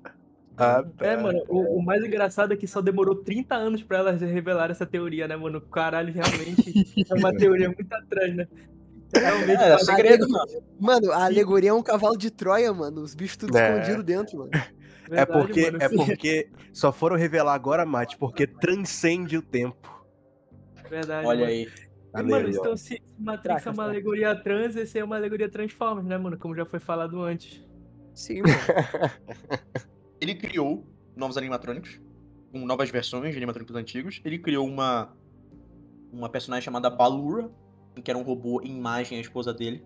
Ah, 0.57 0.83
tá. 0.97 1.07
É, 1.07 1.17
mano, 1.17 1.43
o, 1.49 1.79
o 1.79 1.83
mais 1.83 2.03
engraçado 2.05 2.53
é 2.55 2.57
que 2.57 2.67
só 2.67 2.81
demorou 2.81 3.15
30 3.17 3.55
anos 3.55 3.83
pra 3.83 3.99
elas 3.99 4.21
revelar 4.21 4.71
essa 4.71 4.87
teoria, 4.87 5.29
né, 5.29 5.37
mano? 5.37 5.61
Caralho, 5.61 6.13
realmente 6.13 7.05
é 7.11 7.15
uma 7.15 7.33
teoria 7.35 7.69
muito 7.69 7.93
atrás, 7.93 8.35
né? 8.35 8.47
Realmente, 9.15 9.63
É, 9.63 9.71
faz- 9.71 9.87
segredo, 9.87 10.29
mano. 10.29 10.63
Mano, 10.79 11.13
a 11.13 11.25
alegoria 11.25 11.71
é 11.71 11.73
um 11.75 11.83
cavalo 11.83 12.17
de 12.17 12.31
Troia, 12.31 12.73
mano. 12.73 13.01
Os 13.03 13.15
bichos 13.15 13.37
tudo 13.37 13.57
É. 13.57 13.79
escondido 13.79 14.03
dentro, 14.03 14.39
mano. 14.39 14.51
É 15.13 15.25
verdade, 15.25 15.33
porque, 15.43 15.63
mano, 15.73 15.83
é 15.83 15.89
sim. 15.89 15.97
porque 15.97 16.49
só 16.73 16.93
foram 16.93 17.17
revelar 17.17 17.55
agora, 17.55 17.85
Mate, 17.85 18.17
porque 18.17 18.47
transcende 18.47 19.37
o 19.37 19.43
tempo. 19.43 20.07
Verdade, 20.89 21.27
Olha 21.27 21.41
mano. 21.41 21.51
aí. 21.51 21.69
E, 22.15 22.23
mano, 22.23 22.49
então 22.49 22.77
se 22.77 23.03
Matrix 23.19 23.67
é 23.67 23.71
uma 23.71 23.83
alegoria 23.85 24.37
trans, 24.37 24.77
esse 24.77 25.01
é 25.01 25.05
uma 25.05 25.17
alegoria 25.17 25.49
Transformers, 25.51 26.07
né, 26.07 26.17
mano? 26.17 26.39
Como 26.39 26.55
já 26.55 26.65
foi 26.65 26.79
falado 26.79 27.21
antes. 27.23 27.61
Sim, 28.15 28.43
mano. 28.43 28.55
Ele 30.21 30.35
criou 30.37 30.87
novos 31.17 31.37
animatrônicos, 31.37 32.01
com 32.53 32.61
novas 32.65 32.89
versões 32.91 33.33
de 33.33 33.37
animatrônicos 33.37 33.75
antigos. 33.75 34.21
Ele 34.25 34.39
criou 34.39 34.65
uma 34.67 35.13
uma 36.13 36.29
personagem 36.29 36.65
chamada 36.65 36.89
Balura, 36.89 37.51
que 38.03 38.11
era 38.11 38.19
um 38.19 38.23
robô 38.23 38.61
em 38.63 38.77
imagem 38.77 39.19
à 39.19 39.21
esposa 39.21 39.53
dele. 39.53 39.85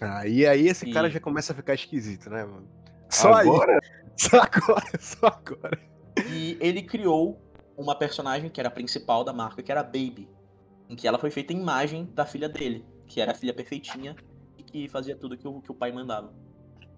Ah, 0.00 0.26
e 0.26 0.46
aí 0.46 0.68
esse 0.68 0.90
cara 0.90 1.08
E- 1.08 1.10
já 1.10 1.20
começa 1.20 1.52
a 1.52 1.56
ficar 1.56 1.74
esquisito, 1.74 2.28
né, 2.30 2.44
mano? 2.44 2.68
Só 3.10 3.32
aí. 3.34 3.48
Agora? 3.48 3.78
Só 4.16 4.40
agora, 4.40 4.84
só 5.00 5.26
agora. 5.26 5.80
E 6.28 6.58
ele 6.60 6.82
criou 6.82 7.40
uma 7.78 7.94
personagem 7.96 8.50
que 8.50 8.60
era 8.60 8.68
a 8.68 8.72
principal 8.72 9.24
da 9.24 9.32
marca, 9.32 9.62
que 9.62 9.72
era 9.72 9.80
a 9.80 9.84
Baby. 9.84 10.28
Em 10.88 10.94
que 10.94 11.08
ela 11.08 11.18
foi 11.18 11.30
feita 11.30 11.54
em 11.54 11.60
imagem 11.60 12.04
da 12.14 12.26
filha 12.26 12.46
dele, 12.46 12.84
que 13.06 13.22
era 13.22 13.32
a 13.32 13.34
filha 13.34 13.54
perfeitinha 13.54 14.14
e 14.58 14.62
que 14.62 14.86
fazia 14.86 15.16
tudo 15.16 15.36
que 15.38 15.48
o, 15.48 15.62
que 15.62 15.72
o 15.72 15.74
pai 15.74 15.90
mandava. 15.90 16.30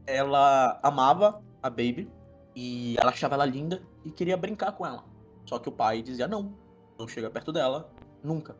Ela 0.04 0.78
amava 0.82 1.40
a 1.62 1.70
Baby 1.70 2.10
e 2.54 2.96
ela 2.98 3.10
achava 3.12 3.36
ela 3.36 3.46
linda 3.46 3.80
e 4.04 4.10
queria 4.10 4.36
brincar 4.36 4.72
com 4.72 4.84
ela. 4.84 5.04
Só 5.46 5.58
que 5.60 5.68
o 5.68 5.72
pai 5.72 6.02
dizia: 6.02 6.26
não, 6.26 6.58
não 6.98 7.06
chega 7.06 7.30
perto 7.30 7.52
dela, 7.52 7.92
nunca. 8.24 8.56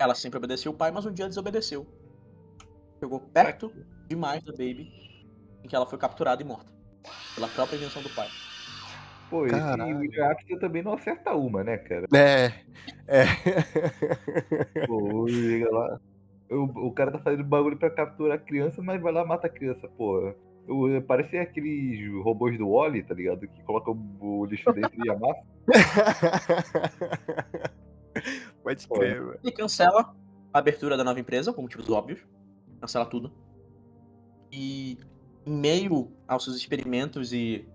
Ela 0.00 0.14
sempre 0.14 0.38
obedeceu 0.38 0.72
o 0.72 0.74
pai, 0.74 0.90
mas 0.90 1.04
um 1.04 1.12
dia 1.12 1.28
desobedeceu. 1.28 1.86
Chegou 2.98 3.20
perto 3.20 3.70
demais 4.08 4.42
da 4.42 4.50
Baby, 4.52 4.90
em 5.62 5.68
que 5.68 5.76
ela 5.76 5.84
foi 5.84 5.98
capturada 5.98 6.40
e 6.42 6.44
morta. 6.44 6.72
Pela 7.34 7.46
própria 7.48 7.76
invenção 7.76 8.00
do 8.02 8.08
pai. 8.08 8.28
Pô, 9.28 9.44
esse 9.44 9.54
Caralho. 9.54 9.98
William 9.98 10.30
Afton 10.32 10.58
também 10.58 10.82
não 10.82 10.94
acerta 10.94 11.34
uma, 11.34 11.62
né, 11.62 11.76
cara? 11.76 12.06
É. 12.14 12.46
É. 13.06 13.24
Pô, 14.88 15.26
liga 15.28 15.70
lá. 15.70 16.00
O, 16.50 16.86
o 16.88 16.92
cara 16.92 17.12
tá 17.12 17.18
fazendo 17.18 17.44
bagulho 17.44 17.76
pra 17.76 17.90
capturar 17.90 18.38
a 18.38 18.40
criança, 18.40 18.80
mas 18.82 19.00
vai 19.02 19.12
lá 19.12 19.22
e 19.22 19.26
mata 19.26 19.48
a 19.48 19.50
criança, 19.50 19.86
pô. 19.98 20.34
O- 20.66 21.02
Parece 21.02 21.36
aqueles 21.36 22.10
robôs 22.24 22.56
do 22.58 22.70
Wally, 22.70 23.02
tá 23.02 23.12
ligado? 23.14 23.46
Que 23.46 23.62
colocam 23.64 23.92
o 24.18 24.46
lixo 24.46 24.72
dentro 24.72 24.94
e 25.04 25.10
amassa. 25.10 25.42
Pode 28.62 28.86
crer, 28.88 29.20
mano. 29.20 29.38
Ele 29.42 29.52
cancela 29.52 30.14
a 30.52 30.58
abertura 30.58 30.96
da 30.96 31.04
nova 31.04 31.20
empresa, 31.20 31.52
por 31.52 31.62
motivos 31.62 31.88
óbvios. 31.88 32.20
Cancela 32.80 33.06
tudo. 33.06 33.32
E 34.52 34.98
em 35.46 35.52
meio 35.52 36.12
aos 36.26 36.44
seus 36.44 36.56
experimentos 36.56 37.32
e 37.32 37.68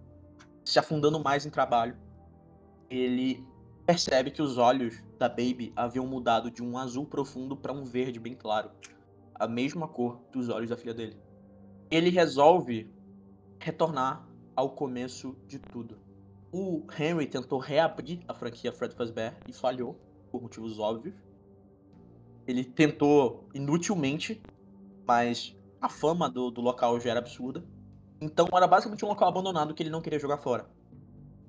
se 0.63 0.79
afundando 0.79 1.19
mais 1.19 1.45
em 1.45 1.49
trabalho, 1.49 1.95
ele 2.89 3.45
percebe 3.85 4.31
que 4.31 4.41
os 4.41 4.57
olhos 4.57 5.01
da 5.17 5.29
Baby 5.29 5.71
haviam 5.75 6.07
mudado 6.07 6.49
de 6.49 6.63
um 6.63 6.77
azul 6.77 7.05
profundo 7.05 7.55
para 7.55 7.71
um 7.71 7.83
verde 7.83 8.19
bem 8.19 8.35
claro. 8.35 8.71
A 9.33 9.47
mesma 9.47 9.87
cor 9.87 10.21
dos 10.31 10.49
olhos 10.49 10.69
da 10.69 10.77
filha 10.77 10.93
dele. 10.93 11.17
Ele 11.91 12.09
resolve 12.09 12.89
retornar 13.59 14.27
ao 14.55 14.71
começo 14.71 15.35
de 15.47 15.59
tudo. 15.59 15.97
O 16.51 16.85
Henry 16.97 17.27
tentou 17.27 17.59
reabrir 17.59 18.21
a 18.27 18.33
franquia 18.33 18.71
Fred 18.71 18.95
Fazbear 18.95 19.35
e 19.47 19.53
falhou, 19.53 19.99
por 20.35 20.41
motivos 20.41 20.79
óbvios. 20.79 21.15
Ele 22.45 22.63
tentou 22.63 23.47
inutilmente, 23.53 24.41
mas 25.07 25.55
a 25.81 25.89
fama 25.89 26.29
do, 26.29 26.51
do 26.51 26.61
local 26.61 26.99
já 26.99 27.11
era 27.11 27.19
absurda. 27.19 27.63
Então 28.19 28.47
era 28.53 28.67
basicamente 28.67 29.03
um 29.05 29.07
local 29.07 29.29
abandonado 29.29 29.73
que 29.73 29.81
ele 29.81 29.89
não 29.89 30.01
queria 30.01 30.19
jogar 30.19 30.37
fora. 30.37 30.69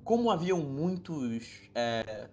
Como 0.03 0.31
haviam 0.31 0.59
muitos 0.59 1.69
é, 1.75 2.29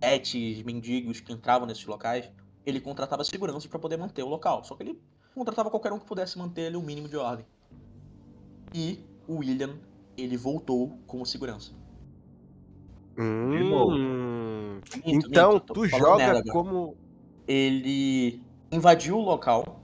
pets, 0.00 0.62
mendigos 0.64 1.20
que 1.20 1.32
entravam 1.32 1.66
nesses 1.66 1.86
locais, 1.86 2.30
ele 2.66 2.80
contratava 2.80 3.22
segurança 3.22 3.68
para 3.68 3.78
poder 3.78 3.96
manter 3.96 4.22
o 4.22 4.28
local. 4.28 4.64
Só 4.64 4.74
que 4.74 4.82
ele 4.82 5.00
contratava 5.34 5.70
qualquer 5.70 5.92
um 5.92 5.98
que 5.98 6.06
pudesse 6.06 6.36
manter 6.36 6.66
ali 6.66 6.76
o 6.76 6.82
mínimo 6.82 7.08
de 7.08 7.16
ordem. 7.16 7.46
E 8.74 8.98
o 9.28 9.36
William, 9.36 9.78
ele 10.16 10.36
voltou 10.36 10.98
como 11.06 11.24
segurança. 11.24 11.72
Hum. 13.16 14.43
Minto, 15.04 15.28
Então, 15.28 15.52
minto, 15.54 15.72
tu 15.74 15.86
joga 15.86 16.24
agora. 16.24 16.42
como. 16.52 16.96
ele 17.46 18.42
invadiu 18.72 19.16
o 19.18 19.20
local 19.22 19.80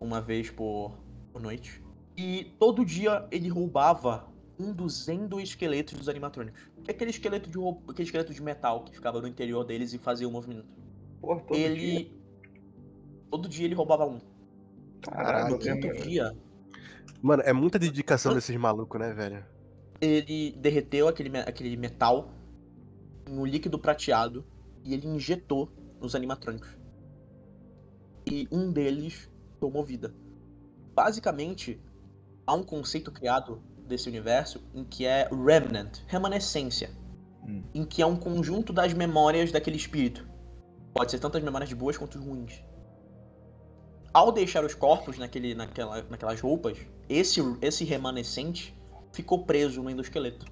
uma 0.00 0.20
vez 0.20 0.50
por, 0.50 0.92
por 1.32 1.40
noite 1.40 1.82
e 2.16 2.54
todo 2.58 2.84
dia 2.84 3.26
ele 3.30 3.48
roubava 3.48 4.28
um 4.58 4.72
dos 4.72 5.08
endoesqueletos 5.08 5.94
dos 5.94 6.08
animatrônicos. 6.08 6.60
Que 6.84 6.90
é 6.90 6.94
aquele 6.94 7.10
esqueleto 7.10 7.48
de 7.48 7.56
ro- 7.58 7.82
aquele 7.88 8.04
esqueleto 8.06 8.34
de 8.34 8.42
metal 8.42 8.84
que 8.84 8.92
ficava 8.94 9.20
no 9.20 9.26
interior 9.28 9.64
deles 9.64 9.92
e 9.94 9.98
fazia 9.98 10.28
o 10.28 10.30
movimento. 10.30 10.66
Porra, 11.20 11.40
todo 11.40 11.56
ele 11.56 12.04
dia. 12.04 12.10
todo 13.30 13.48
dia 13.48 13.64
ele 13.64 13.74
roubava 13.74 14.04
um. 14.06 14.18
Caralho, 15.02 15.52
No 15.54 15.58
quinto 15.58 15.86
né, 15.86 15.92
dia 15.94 16.36
Mano, 17.22 17.42
é 17.44 17.52
muita 17.54 17.78
dedicação 17.78 18.34
desses 18.34 18.54
malucos, 18.56 19.00
né, 19.00 19.12
velho? 19.14 19.44
ele 20.00 20.52
derreteu 20.58 21.08
aquele, 21.08 21.36
aquele 21.38 21.76
metal 21.76 22.30
um 23.38 23.44
líquido 23.44 23.78
prateado 23.78 24.44
e 24.84 24.94
ele 24.94 25.06
injetou 25.06 25.70
nos 26.00 26.14
animatrônicos. 26.14 26.70
E 28.26 28.48
um 28.50 28.72
deles 28.72 29.30
tomou 29.58 29.84
vida. 29.84 30.14
Basicamente, 30.94 31.80
há 32.46 32.54
um 32.54 32.62
conceito 32.62 33.10
criado 33.10 33.62
desse 33.86 34.08
universo 34.08 34.60
em 34.74 34.84
que 34.84 35.04
é 35.04 35.28
Remnant, 35.30 35.98
remanescência, 36.06 36.90
Hum. 37.46 37.62
em 37.74 37.84
que 37.84 38.02
é 38.02 38.06
um 38.06 38.16
conjunto 38.16 38.72
das 38.72 38.92
memórias 38.92 39.50
daquele 39.50 39.76
espírito. 39.76 40.28
Pode 40.92 41.10
ser 41.10 41.18
tanto 41.18 41.38
as 41.38 41.42
memórias 41.42 41.72
boas 41.72 41.96
quanto 41.96 42.18
as 42.18 42.24
ruins. 42.24 42.62
Ao 44.12 44.32
deixar 44.32 44.64
os 44.64 44.74
corpos 44.74 45.18
naquele, 45.18 45.54
naquela, 45.54 46.02
naquelas 46.02 46.40
roupas, 46.40 46.78
esse, 47.08 47.40
esse 47.62 47.84
remanescente 47.84 48.76
ficou 49.12 49.44
preso 49.44 49.82
no 49.82 49.90
endoesqueleto. 49.90 50.46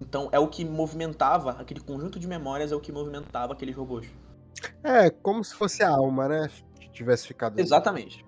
Então 0.00 0.28
é 0.30 0.38
o 0.38 0.48
que 0.48 0.64
movimentava, 0.64 1.52
aquele 1.52 1.80
conjunto 1.80 2.18
de 2.18 2.26
memórias 2.26 2.72
é 2.72 2.76
o 2.76 2.80
que 2.80 2.92
movimentava 2.92 3.52
aqueles 3.52 3.74
robôs. 3.74 4.06
É, 4.82 5.10
como 5.10 5.42
se 5.42 5.54
fosse 5.54 5.82
a 5.82 5.90
alma, 5.90 6.28
né? 6.28 6.50
Que 6.80 6.88
tivesse 6.90 7.26
ficado. 7.26 7.58
Exatamente. 7.58 8.24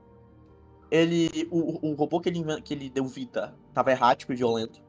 Ele. 0.91 1.49
O, 1.51 1.91
o 1.91 1.95
robô 1.95 2.21
que 2.21 2.29
ele, 2.29 2.62
que 2.62 2.75
ele 2.75 2.89
deu 2.91 3.05
vida 3.05 3.55
tava 3.73 3.91
errático 3.91 4.33
e 4.33 4.37
violento. 4.37 4.81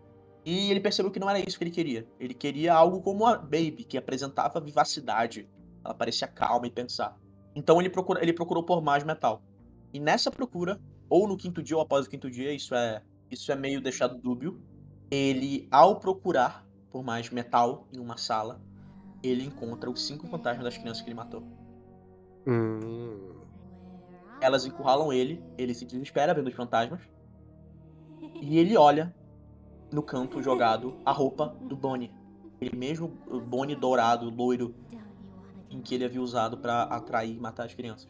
E 0.46 0.72
ele 0.72 0.80
percebeu 0.80 1.12
que 1.12 1.20
não 1.20 1.30
era 1.30 1.40
isso 1.40 1.58
que 1.58 1.64
ele 1.64 1.72
queria. 1.72 2.08
Ele 2.20 2.34
queria 2.34 2.74
algo 2.74 3.02
como 3.02 3.26
a 3.26 3.38
Baby, 3.38 3.86
que 3.88 3.98
apresentava 3.98 4.60
vivacidade. 4.60 5.48
Ela 5.84 5.94
parecia 5.94 6.28
calma 6.28 6.66
e 6.66 6.72
pensar. 6.72 7.18
Então 7.56 7.80
ele, 7.80 7.90
procura, 7.90 8.22
ele 8.22 8.34
procurou 8.34 8.64
por 8.64 8.82
mais 8.82 9.04
metal. 9.04 9.42
E 9.94 10.00
nessa 10.00 10.32
procura, 10.32 10.80
ou 11.10 11.28
no 11.28 11.36
quinto 11.36 11.62
dia 11.62 11.76
ou 11.76 11.82
após 11.82 12.06
o 12.06 12.10
quinto 12.10 12.30
dia, 12.30 12.54
isso 12.54 12.74
é, 12.74 13.02
isso 13.30 13.52
é 13.52 13.56
meio 13.56 13.82
deixado 13.82 14.18
dúbio. 14.18 14.62
Ele, 15.12 15.68
ao 15.70 16.00
procurar 16.00 16.66
por 16.92 17.04
mais 17.04 17.30
metal 17.30 17.88
em 17.94 18.00
uma 18.00 18.18
sala, 18.18 18.62
ele 19.22 19.46
encontra 19.46 19.90
os 19.90 20.06
cinco 20.06 20.28
fantasmas 20.28 20.64
das 20.64 20.78
crianças 20.78 21.02
que 21.02 21.10
ele 21.10 21.16
matou. 21.16 21.44
Hum. 22.48 23.34
Elas 24.42 24.66
encurralam 24.66 25.12
ele, 25.12 25.44
ele 25.58 25.74
se 25.74 25.86
desespera 25.86 26.34
vendo 26.34 26.48
os 26.48 26.56
fantasmas. 26.56 27.02
E 28.42 28.58
ele 28.58 28.78
olha 28.78 29.14
no 29.92 30.02
canto 30.02 30.42
jogado 30.42 30.98
a 31.06 31.12
roupa 31.12 31.56
do 31.62 31.76
Bonnie. 31.76 32.12
Aquele 32.56 32.76
mesmo 32.76 33.08
Bonnie 33.48 33.76
dourado, 33.76 34.30
loiro, 34.30 34.74
em 35.70 35.82
que 35.82 35.96
ele 35.96 36.06
havia 36.06 36.22
usado 36.22 36.58
pra 36.58 36.84
atrair 36.84 37.36
e 37.36 37.40
matar 37.40 37.66
as 37.66 37.74
crianças. 37.74 38.10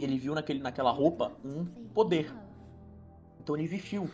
Ele 0.00 0.18
viu 0.18 0.34
naquele, 0.34 0.60
naquela 0.60 0.90
roupa 0.90 1.32
um 1.44 1.64
poder. 1.94 2.32
Então 3.40 3.56
ele 3.56 3.66
vestiu 3.66 4.10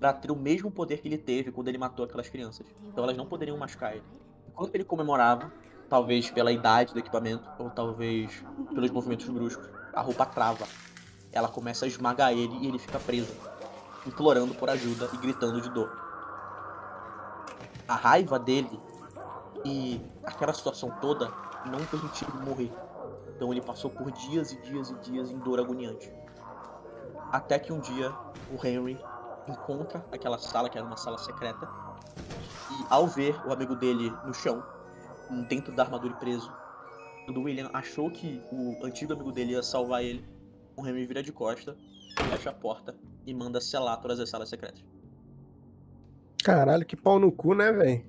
pra 0.00 0.14
ter 0.14 0.30
o 0.30 0.36
mesmo 0.36 0.70
poder 0.70 1.02
que 1.02 1.06
ele 1.06 1.18
teve 1.18 1.52
quando 1.52 1.68
ele 1.68 1.76
matou 1.76 2.06
aquelas 2.06 2.28
crianças. 2.28 2.66
Então 2.88 3.04
elas 3.04 3.16
não 3.18 3.26
poderiam 3.26 3.58
machucar 3.58 3.92
ele. 3.92 4.02
Enquanto 4.48 4.74
ele 4.74 4.84
comemorava, 4.84 5.52
talvez 5.90 6.30
pela 6.30 6.50
idade 6.50 6.94
do 6.94 6.98
equipamento, 6.98 7.46
ou 7.58 7.68
talvez 7.68 8.42
pelos 8.74 8.90
movimentos 8.90 9.28
bruscos, 9.28 9.68
a 9.92 10.00
roupa 10.00 10.24
trava. 10.24 10.66
Ela 11.30 11.48
começa 11.48 11.84
a 11.84 11.88
esmagar 11.88 12.32
ele 12.32 12.56
e 12.60 12.66
ele 12.66 12.78
fica 12.78 12.98
preso, 12.98 13.32
implorando 14.06 14.54
por 14.54 14.70
ajuda 14.70 15.10
e 15.12 15.16
gritando 15.18 15.60
de 15.60 15.68
dor. 15.68 15.92
A 17.86 17.94
raiva 17.94 18.38
dele 18.38 18.80
e 19.64 20.00
aquela 20.24 20.54
situação 20.54 20.90
toda 21.00 21.30
não 21.66 21.84
permitiram 21.84 22.34
ele 22.36 22.44
morrer. 22.46 22.72
Então 23.36 23.52
ele 23.52 23.60
passou 23.60 23.90
por 23.90 24.10
dias 24.10 24.52
e 24.52 24.56
dias 24.62 24.90
e 24.90 24.94
dias 24.94 25.30
em 25.30 25.38
dor 25.38 25.60
agoniante. 25.60 26.10
Até 27.30 27.58
que 27.58 27.72
um 27.72 27.80
dia 27.80 28.12
o 28.50 28.66
Henry 28.66 28.98
encontra 29.48 30.04
aquela 30.12 30.38
sala, 30.38 30.68
que 30.68 30.78
era 30.78 30.86
uma 30.86 30.96
sala 30.96 31.18
secreta, 31.18 31.68
e 32.70 32.86
ao 32.88 33.06
ver 33.06 33.34
o 33.46 33.52
amigo 33.52 33.74
dele 33.74 34.10
no 34.24 34.34
chão, 34.34 34.62
dentro 35.48 35.72
da 35.72 35.84
armadura 35.84 36.14
e 36.14 36.16
preso, 36.16 36.52
quando 37.24 37.38
o 37.38 37.42
William 37.44 37.70
achou 37.72 38.10
que 38.10 38.42
o 38.50 38.84
antigo 38.84 39.12
amigo 39.12 39.30
dele 39.32 39.52
ia 39.52 39.62
salvar 39.62 40.02
ele, 40.02 40.24
o 40.76 40.82
Remy 40.82 41.06
vira 41.06 41.22
de 41.22 41.32
costa, 41.32 41.76
fecha 42.30 42.50
a 42.50 42.52
porta 42.52 42.94
e 43.26 43.34
manda 43.34 43.60
selar 43.60 44.00
todas 44.00 44.18
as 44.18 44.28
salas 44.28 44.48
secretas. 44.48 44.84
Caralho, 46.42 46.86
que 46.86 46.96
pau 46.96 47.18
no 47.18 47.30
cu, 47.30 47.54
né, 47.54 47.70
velho? 47.70 48.04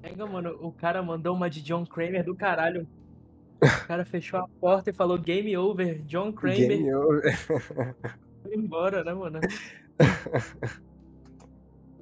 Pega, 0.00 0.26
mano, 0.26 0.56
o 0.60 0.72
cara 0.72 1.02
mandou 1.02 1.34
uma 1.34 1.50
de 1.50 1.60
John 1.62 1.84
Kramer 1.84 2.24
do 2.24 2.34
caralho. 2.34 2.88
O 3.62 3.86
cara 3.86 4.04
fechou 4.04 4.40
a 4.40 4.48
porta 4.60 4.90
e 4.90 4.92
falou 4.92 5.18
game 5.18 5.56
over, 5.56 5.98
John 6.02 6.32
Kramer. 6.32 6.68
Game 6.68 6.94
over. 6.94 7.36
Foi 8.42 8.54
embora, 8.54 9.04
né, 9.04 9.12
mano? 9.12 9.40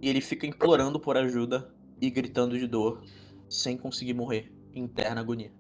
E 0.01 0.09
ele 0.09 0.21
fica 0.21 0.47
implorando 0.47 1.01
por 1.01 1.17
ajuda 1.17 1.73
e 2.01 2.11
gritando 2.11 2.59
de 2.59 2.67
dor, 2.67 3.03
sem 3.49 3.77
conseguir 3.77 4.15
morrer, 4.15 4.53
em 4.75 4.87
terna 4.87 5.21
agonia. 5.21 5.53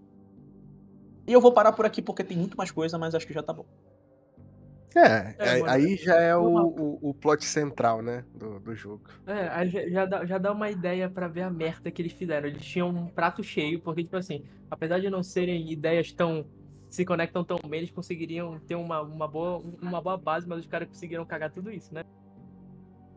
E 1.26 1.32
eu 1.32 1.40
vou 1.40 1.52
parar 1.52 1.72
por 1.72 1.86
aqui 1.86 2.02
porque 2.02 2.22
tem 2.22 2.36
muito 2.36 2.56
mais 2.56 2.70
coisa, 2.70 2.98
mas 2.98 3.14
acho 3.14 3.26
que 3.26 3.32
já 3.32 3.42
tá 3.42 3.52
bom. 3.52 3.64
É, 4.94 5.34
É, 5.38 5.48
aí- 5.50 5.60
mano, 5.60 5.72
aí 5.72 5.96
já 5.96 6.14
é 6.16 6.36
o, 6.36 6.44
o, 6.46 7.10
o 7.10 7.14
plot 7.14 7.44
central, 7.44 8.00
né, 8.02 8.24
do, 8.34 8.60
do 8.60 8.74
jogo. 8.76 9.02
É, 9.26 9.48
aí 9.48 9.68
já, 9.70 9.88
já 9.88 10.06
dá, 10.06 10.26
já 10.26 10.38
dá 10.38 10.52
uma 10.52 10.70
ideia 10.70 11.08
pra 11.08 11.26
ver 11.26 11.42
a 11.42 11.50
merda 11.50 11.90
que 11.90 12.00
eles 12.02 12.12
fizeram. 12.12 12.46
Eles 12.46 12.64
tinham 12.64 12.90
um 12.90 13.06
prato 13.08 13.42
cheio, 13.42 13.80
porque, 13.80 14.04
tipo 14.04 14.16
assim, 14.16 14.44
apesar 14.70 15.00
de 15.00 15.08
não 15.10 15.22
serem 15.22 15.72
ideias 15.72 16.12
tão. 16.12 16.46
se 16.90 17.04
conectam 17.04 17.42
tão 17.42 17.58
bem, 17.66 17.78
eles 17.80 17.90
conseguiriam 17.90 18.60
ter 18.60 18.74
uma, 18.76 19.00
uma, 19.00 19.26
boa, 19.26 19.58
uma 19.80 20.00
boa 20.00 20.16
base, 20.18 20.46
mas 20.46 20.60
os 20.60 20.66
caras 20.66 20.86
conseguiram 20.88 21.24
cagar 21.24 21.50
tudo 21.50 21.72
isso, 21.72 21.92
né? 21.92 22.02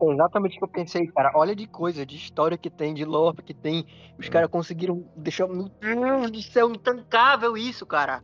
É 0.00 0.12
exatamente 0.12 0.56
o 0.56 0.58
que 0.58 0.64
eu 0.64 0.68
pensei, 0.68 1.06
cara. 1.08 1.32
Olha 1.34 1.54
de 1.54 1.66
coisa, 1.66 2.06
de 2.06 2.16
história 2.16 2.56
que 2.56 2.70
tem, 2.70 2.94
de 2.94 3.04
lore 3.04 3.42
que 3.42 3.54
tem. 3.54 3.84
Os 4.18 4.28
caras 4.28 4.50
conseguiram 4.50 5.04
deixar. 5.16 5.48
Meu 5.48 5.68
Deus 5.82 6.30
do 6.30 6.42
céu, 6.42 6.70
intancável 6.70 7.56
isso, 7.56 7.84
cara. 7.84 8.22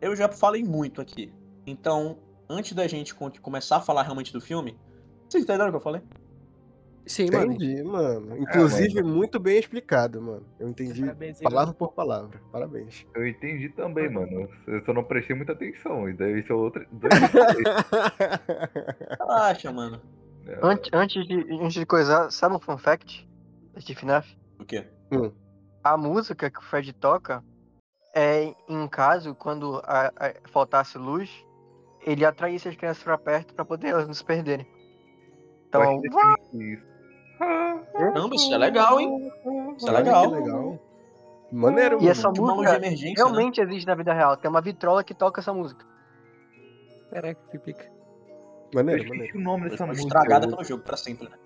Eu 0.00 0.16
já 0.16 0.28
falei 0.28 0.64
muito 0.64 1.00
aqui. 1.00 1.32
Então, 1.66 2.18
antes 2.48 2.72
da 2.72 2.86
gente 2.86 3.14
começar 3.14 3.76
a 3.76 3.80
falar 3.80 4.02
realmente 4.02 4.32
do 4.32 4.40
filme, 4.40 4.78
vocês 5.28 5.44
entenderam 5.44 5.68
o 5.68 5.72
que 5.72 5.76
eu 5.76 5.82
falei? 5.82 6.00
Sim, 7.06 7.30
mano. 7.30 7.52
Entendi, 7.52 7.82
mano. 7.82 8.38
Inclusive, 8.38 9.02
muito 9.02 9.40
bem 9.40 9.58
explicado, 9.58 10.22
mano. 10.22 10.46
Eu 10.58 10.68
entendi 10.68 11.00
Parabéns, 11.00 11.40
palavra 11.40 11.74
por 11.74 11.92
palavra. 11.92 12.40
Parabéns. 12.52 13.06
Eu 13.14 13.26
entendi 13.26 13.68
também, 13.70 14.08
mano. 14.08 14.48
Eu 14.66 14.84
só 14.84 14.92
não 14.92 15.02
prestei 15.02 15.34
muita 15.34 15.52
atenção. 15.52 16.08
E 16.08 16.12
daí 16.12 16.40
isso 16.40 16.52
é 16.52 16.54
outro. 16.54 16.86
Relaxa, 19.18 19.72
mano. 19.72 20.00
Antes, 20.62 20.90
antes, 20.92 21.26
de, 21.26 21.34
antes 21.60 21.72
de 21.74 21.86
coisar, 21.86 22.30
sabe 22.30 22.56
um 22.56 22.60
fun 22.60 22.76
fact 22.78 23.28
de 23.76 23.94
FNAF? 23.94 24.36
O 24.58 24.64
quê? 24.64 24.86
A 25.82 25.96
música 25.96 26.50
que 26.50 26.58
o 26.58 26.62
Fred 26.62 26.92
toca 26.92 27.42
é 28.14 28.54
em 28.68 28.88
caso, 28.88 29.34
quando 29.34 29.80
a- 29.84 30.12
a- 30.16 30.34
faltasse 30.50 30.98
luz, 30.98 31.30
ele 32.04 32.24
atraísse 32.24 32.68
as 32.68 32.76
crianças 32.76 33.02
pra 33.02 33.16
perto 33.16 33.54
pra 33.54 33.64
poder 33.64 33.88
elas 33.88 34.06
não 34.06 34.14
se 34.14 34.24
perderem. 34.24 34.66
Então, 35.68 35.80
Caramba, 37.92 38.34
isso 38.34 38.52
é 38.52 38.58
legal, 38.58 39.00
hein? 39.00 39.32
Isso 39.76 39.88
é 39.88 39.92
legal. 39.92 40.28
Que 40.30 40.36
legal. 40.36 40.78
Maneiro, 41.52 41.96
e 41.96 41.98
mano. 42.00 42.10
essa 42.10 42.28
música 42.28 42.78
né? 42.78 42.88
realmente 43.16 43.60
existe 43.60 43.86
na 43.86 43.94
vida 43.94 44.12
real. 44.12 44.36
Tem 44.36 44.48
uma 44.50 44.60
vitrola 44.60 45.02
que 45.02 45.14
toca 45.14 45.40
essa 45.40 45.52
música. 45.52 45.84
Caraca, 47.10 47.40
que 47.50 47.58
pica. 47.58 47.90
Eu 48.72 48.76
Maneiro, 48.76 49.02
esqueci 49.02 49.18
maneiro. 49.18 49.38
o 49.38 49.42
nome 49.42 49.68
dessa 49.70 49.86
música. 49.86 50.06
estragada 50.06 50.48
pelo 50.48 50.64
jogo, 50.64 50.82
pra 50.84 50.96
sempre, 50.96 51.28
né? 51.28 51.36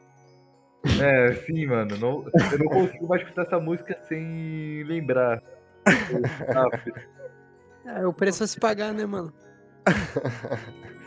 É, 1.01 1.33
sim, 1.47 1.67
mano. 1.67 1.97
Não, 1.97 2.27
eu 2.53 2.59
não 2.59 2.67
consigo 2.67 3.07
mais 3.09 3.23
escutar 3.23 3.43
essa 3.43 3.59
música 3.59 3.99
sem 4.09 4.83
lembrar. 4.85 5.43
Ah, 7.87 8.01
É 8.01 8.07
o 8.07 8.13
preço 8.13 8.43
a 8.45 8.47
se 8.47 8.59
pagar, 8.59 8.93
né, 8.95 9.05
mano? 9.07 9.33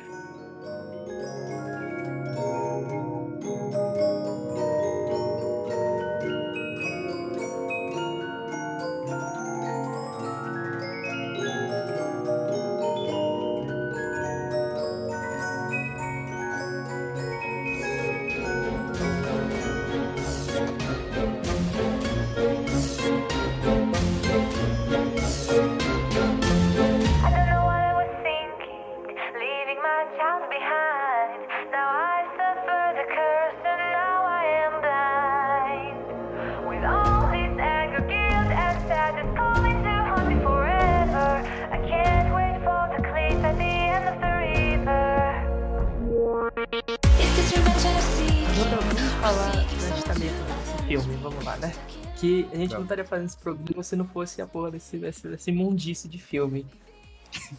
estaria 52.87 53.05
fazendo 53.05 53.27
esse 53.27 53.37
programa 53.37 53.83
se 53.83 53.95
não 53.95 54.07
fosse 54.07 54.41
a 54.41 54.47
porra 54.47 54.71
desse, 54.71 54.97
desse, 54.97 55.27
desse 55.27 55.51
de 55.51 56.17
filme. 56.17 56.65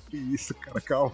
Que 0.08 0.16
isso, 0.16 0.54
cara, 0.54 0.80
calma. 0.80 1.12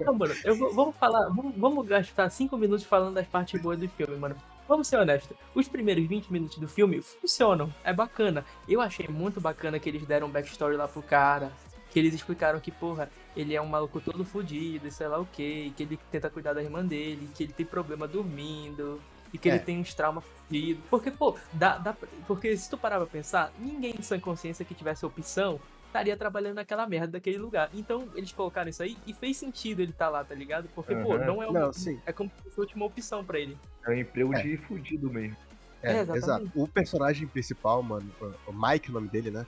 Não, 0.00 0.14
mano, 0.14 0.34
eu 0.44 0.56
vou, 0.56 0.74
vamos 0.74 0.96
falar, 0.96 1.28
vamos, 1.28 1.54
vamos 1.56 1.86
gastar 1.86 2.28
5 2.28 2.56
minutos 2.56 2.84
falando 2.84 3.14
das 3.14 3.26
partes 3.26 3.60
boas 3.60 3.78
do 3.78 3.88
filme, 3.88 4.16
mano. 4.16 4.36
Vamos 4.68 4.88
ser 4.88 4.96
honestos, 4.96 5.36
os 5.54 5.68
primeiros 5.68 6.06
20 6.06 6.32
minutos 6.32 6.58
do 6.58 6.68
filme 6.68 7.00
funcionam, 7.00 7.72
é 7.84 7.92
bacana. 7.92 8.44
Eu 8.68 8.80
achei 8.80 9.06
muito 9.08 9.40
bacana 9.40 9.78
que 9.78 9.88
eles 9.88 10.06
deram 10.06 10.28
um 10.28 10.30
backstory 10.30 10.76
lá 10.76 10.88
pro 10.88 11.02
cara, 11.02 11.52
que 11.90 11.98
eles 11.98 12.14
explicaram 12.14 12.60
que, 12.60 12.70
porra, 12.70 13.10
ele 13.36 13.54
é 13.54 13.60
um 13.60 13.66
maluco 13.66 14.00
todo 14.00 14.24
fudido, 14.24 14.86
e 14.86 14.90
sei 14.90 15.08
lá 15.08 15.18
o 15.18 15.26
que, 15.26 15.72
que 15.76 15.82
ele 15.82 15.98
tenta 16.10 16.30
cuidar 16.30 16.54
da 16.54 16.62
irmã 16.62 16.84
dele, 16.84 17.28
que 17.34 17.42
ele 17.42 17.52
tem 17.52 17.66
problema 17.66 18.06
dormindo, 18.08 19.00
e 19.32 19.38
que 19.38 19.48
É. 19.48 19.54
ele 19.54 19.64
tem 19.64 19.78
uns 19.80 19.94
traumas 19.94 20.24
fudidos. 20.24 20.82
Porque, 20.90 21.10
pô, 21.10 21.36
dá, 21.52 21.78
dá, 21.78 21.92
pra- 21.92 22.08
porque 22.26 22.56
se 22.56 22.68
tu 22.68 22.76
parar 22.76 22.98
pra 22.98 23.06
pensar, 23.06 23.52
ninguém 23.58 23.94
em 23.98 24.02
sã 24.02 24.18
consciência 24.20 24.64
que 24.64 24.74
tivesse 24.74 25.04
opção 25.06 25.58
estaria 25.86 26.16
trabalhando 26.16 26.54
naquela 26.54 26.86
merda 26.86 27.08
daquele 27.08 27.36
lugar. 27.38 27.68
Então, 27.74 28.08
eles 28.14 28.32
colocaram 28.32 28.70
isso 28.70 28.82
aí 28.82 28.96
e 29.06 29.12
fez 29.12 29.36
sentido 29.36 29.80
ele 29.80 29.90
estar 29.90 30.08
lá, 30.08 30.24
tá 30.24 30.34
ligado? 30.34 30.66
Porque, 30.74 30.94
pô, 30.96 31.14
Aham. 31.14 31.24
não 31.26 31.42
é 31.42 31.46
uma, 31.46 31.60
Não, 31.60 31.72
sim. 31.72 32.00
é 32.06 32.12
como 32.12 32.30
se 32.30 32.42
fosse 32.44 32.58
a 32.58 32.62
última 32.62 32.84
opção 32.86 33.22
pra 33.24 33.38
ele. 33.38 33.56
É 33.86 33.90
um 33.90 33.94
emprego 33.94 34.34
É. 34.34 34.42
de 34.42 34.56
fudido 34.56 35.10
mesmo. 35.10 35.36
É, 35.82 35.96
É, 35.96 36.00
exato. 36.16 36.50
O 36.54 36.66
personagem 36.68 37.26
principal, 37.26 37.82
mano, 37.82 38.10
o- 38.46 38.52
Mike, 38.52 38.88
o 38.90 38.92
nome 38.94 39.08
dele, 39.08 39.30
né? 39.30 39.44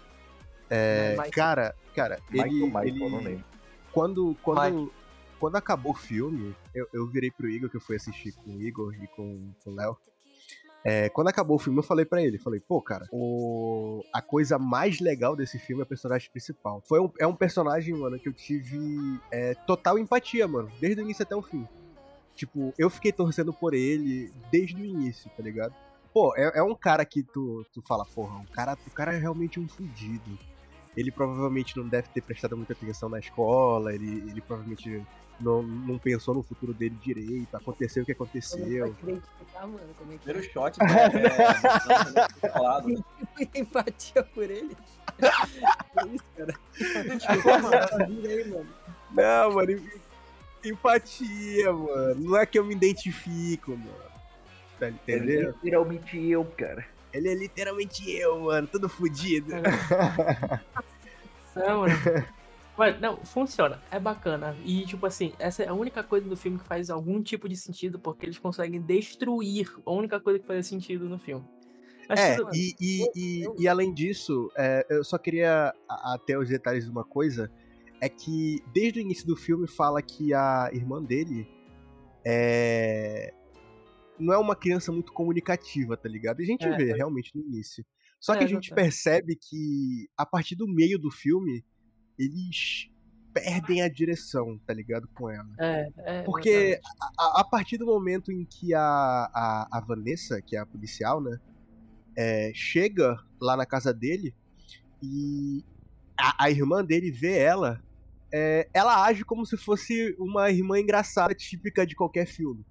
É, 0.69 1.17
Mike. 1.17 1.31
cara, 1.31 1.75
cara, 1.95 2.19
Michael, 2.31 2.51
ele, 2.53 2.65
Michael, 2.67 2.87
ele 2.89 2.99
não 3.11 3.21
lembro. 3.23 3.45
quando 3.93 4.37
quando 4.43 4.93
quando 5.45 5.57
acabou 5.57 5.93
o 5.93 5.95
filme, 5.95 6.57
eu, 6.75 6.89
eu 6.91 7.07
virei 7.07 7.31
pro 7.31 7.51
Igor 7.51 7.69
que 7.69 7.77
eu 7.77 7.81
fui 7.81 7.97
assistir 7.97 8.33
com 8.33 8.57
o 8.57 8.63
Igor 8.63 8.95
e 8.95 9.07
com, 9.09 9.53
com 9.63 9.73
o 9.73 9.75
Léo. 9.75 9.95
É, 10.83 11.11
quando 11.11 11.29
acabou 11.29 11.57
o 11.57 11.59
filme, 11.59 11.79
eu 11.79 11.83
falei 11.83 12.07
pra 12.07 12.23
ele, 12.23 12.39
falei, 12.39 12.61
pô, 12.61 12.81
cara, 12.81 13.07
o... 13.13 14.03
a 14.11 14.23
coisa 14.23 14.59
mais 14.59 15.01
legal 15.01 15.37
desse 15.37 15.59
filme 15.59 15.83
é 15.83 15.85
o 15.85 15.87
personagem 15.87 16.31
principal. 16.31 16.83
Foi 16.87 16.99
um, 16.99 17.13
é 17.19 17.27
um 17.27 17.37
personagem, 17.37 17.93
mano, 17.93 18.19
que 18.19 18.27
eu 18.27 18.33
tive 18.33 19.21
é, 19.31 19.55
total 19.67 19.99
empatia, 19.99 20.49
mano, 20.49 20.73
desde 20.81 21.03
o 21.03 21.05
início 21.05 21.23
até 21.23 21.37
o 21.37 21.43
fim. 21.43 21.69
Tipo, 22.35 22.73
eu 22.79 22.89
fiquei 22.89 23.13
torcendo 23.13 23.53
por 23.53 23.75
ele 23.75 24.33
desde 24.51 24.81
o 24.81 24.85
início, 24.87 25.31
tá 25.37 25.43
ligado? 25.43 25.75
Pô, 26.11 26.35
é, 26.39 26.53
é 26.55 26.63
um 26.63 26.75
cara 26.75 27.05
que 27.05 27.23
tu, 27.23 27.67
tu 27.71 27.83
fala, 27.83 28.07
porra, 28.07 28.39
o 28.39 28.47
cara, 28.51 28.79
o 28.87 28.91
cara 28.91 29.13
é 29.13 29.19
realmente 29.19 29.61
um 29.61 29.69
fudido. 29.69 30.39
Ele 30.97 31.11
provavelmente 31.11 31.77
não 31.77 31.89
deve 31.89 32.09
ter 32.09 32.21
prestado 32.21 32.57
muita 32.57 32.73
atenção 32.73 33.09
na 33.09 33.19
escola, 33.19 33.93
ele, 33.93 34.25
ele 34.31 34.41
provavelmente 34.41 35.05
não, 35.41 35.63
não 35.63 35.99
pensou 35.99 36.35
no 36.35 36.43
futuro 36.43 36.73
dele 36.73 36.97
direito, 37.03 37.55
aconteceu 37.57 38.03
o 38.03 38.07
que 38.07 38.13
aconteceu. 38.13 38.95
mano, 39.67 39.81
é 39.81 40.19
Primeiro 40.19 40.43
shot 40.53 40.79
é, 40.81 42.47
é, 42.47 42.49
falado. 42.51 43.05
Empatia 43.55 44.23
por 44.23 44.45
ele. 44.45 44.77
Que 45.17 46.09
isso, 46.15 46.25
cara. 46.37 46.55
Não, 49.11 49.53
mano, 49.53 49.71
em- 49.73 49.91
empatia, 50.65 51.73
mano. 51.73 52.15
Não 52.21 52.37
é 52.37 52.47
que 52.47 52.59
eu 52.59 52.65
me 52.65 52.75
identifico, 52.75 53.73
mano. 53.73 54.05
Tá 54.79 54.89
entendendo? 54.89 55.51
literalmente 55.63 56.19
eu, 56.29 56.45
cara. 56.45 56.85
Ele 57.15 57.29
é 57.29 57.35
literalmente 57.35 58.11
eu, 58.11 58.41
mano, 58.41 58.67
todo 58.67 58.89
fudido. 58.89 59.53
Não, 61.55 61.81
mano. 61.83 61.95
Mas, 62.77 63.01
não, 63.01 63.17
funciona, 63.25 63.81
é 63.89 64.01
bacana. 64.01 64.57
E, 64.65 64.85
tipo 64.85 65.07
assim, 65.07 65.33
essa 65.39 65.63
é 65.63 65.69
a 65.69 65.73
única 65.75 66.03
coisa 66.03 66.29
do 66.29 66.37
filme 66.37 66.59
que 66.59 66.67
faz 66.67 66.91
algum 66.91 67.23
tipo 67.23 67.49
de 67.49 67.57
sentido, 67.57 68.01
porque 68.01 68.27
eles 68.27 68.37
conseguem 68.39 68.81
destruir 68.81 69.73
a 69.87 69.93
única 69.93 70.19
coisa 70.19 70.41
que 70.41 70.47
faz 70.47 70.67
sentido 70.67 71.09
no 71.09 71.17
filme. 71.19 71.45
Mas 72.09 72.19
É, 72.21 72.37
tudo- 72.37 72.51
e, 72.53 72.75
e, 72.81 73.11
e, 73.15 73.47
e 73.61 73.69
além 73.69 73.95
disso, 73.95 74.51
é, 74.57 74.85
eu 74.91 75.05
só 75.05 75.17
queria 75.17 75.73
até 75.89 76.37
os 76.37 76.49
detalhes 76.49 76.85
de 76.85 76.91
uma 76.91 77.05
coisa. 77.05 77.49
É 78.01 78.09
que 78.09 78.59
desde 78.75 78.99
o 78.99 79.03
início 79.03 79.25
do 79.27 79.37
filme 79.37 79.69
fala 79.69 80.03
que 80.03 80.35
a 80.35 80.69
irmã 80.73 81.01
dele 81.01 81.49
é. 82.25 83.33
Não 84.19 84.33
é 84.33 84.39
uma 84.39 84.55
criança 84.55 84.93
muito 84.93 85.13
comunicativa, 85.13 85.97
tá 85.97 86.09
ligado? 86.09 86.41
E 86.41 86.45
a 86.45 86.47
gente 86.47 86.65
É, 86.65 86.77
vê 86.77 86.93
realmente 86.93 87.35
no 87.35 87.43
início. 87.43 87.85
Só 88.21 88.35
É, 88.35 88.39
que 88.39 88.45
a 88.45 88.47
gente 88.47 88.73
percebe 88.75 89.37
que 89.37 90.09
a 90.17 90.25
partir 90.25 90.55
do 90.55 90.67
meio 90.69 90.99
do 90.99 91.11
filme, 91.11 91.65
eles 92.19 92.89
perdem 93.33 93.83
a 93.83 93.89
direção, 93.89 94.59
tá 94.65 94.73
ligado? 94.73 95.09
Com 95.09 95.29
ela. 95.29 95.49
É, 95.59 95.89
é, 95.99 96.23
Porque 96.23 96.81
a, 97.19 97.41
a 97.41 97.45
partir 97.45 97.77
do 97.77 97.85
momento 97.87 98.31
em 98.31 98.45
que 98.45 98.73
a, 98.73 98.81
a, 98.81 99.69
a 99.73 99.81
Vanessa, 99.81 100.41
que 100.41 100.57
é 100.57 100.61
a 100.61 100.67
policial, 100.67 101.21
né, 101.21 101.39
é, 102.17 102.53
chega 102.55 103.19
lá 103.41 103.57
na 103.57 103.67
casa 103.67 103.93
dele 103.93 104.33
e 105.03 105.65
a, 106.17 106.45
a 106.45 106.51
irmã 106.51 106.85
dele 106.85 107.11
vê 107.11 107.37
ela, 107.37 107.83
é, 108.33 108.69
ela 108.73 109.05
age 109.05 109.25
como 109.25 109.45
se 109.45 109.57
fosse 109.57 110.15
uma 110.19 110.49
irmã 110.51 110.79
engraçada, 110.79 111.35
típica 111.35 111.85
de 111.85 111.97
qualquer 111.97 112.27
filme, 112.27 112.65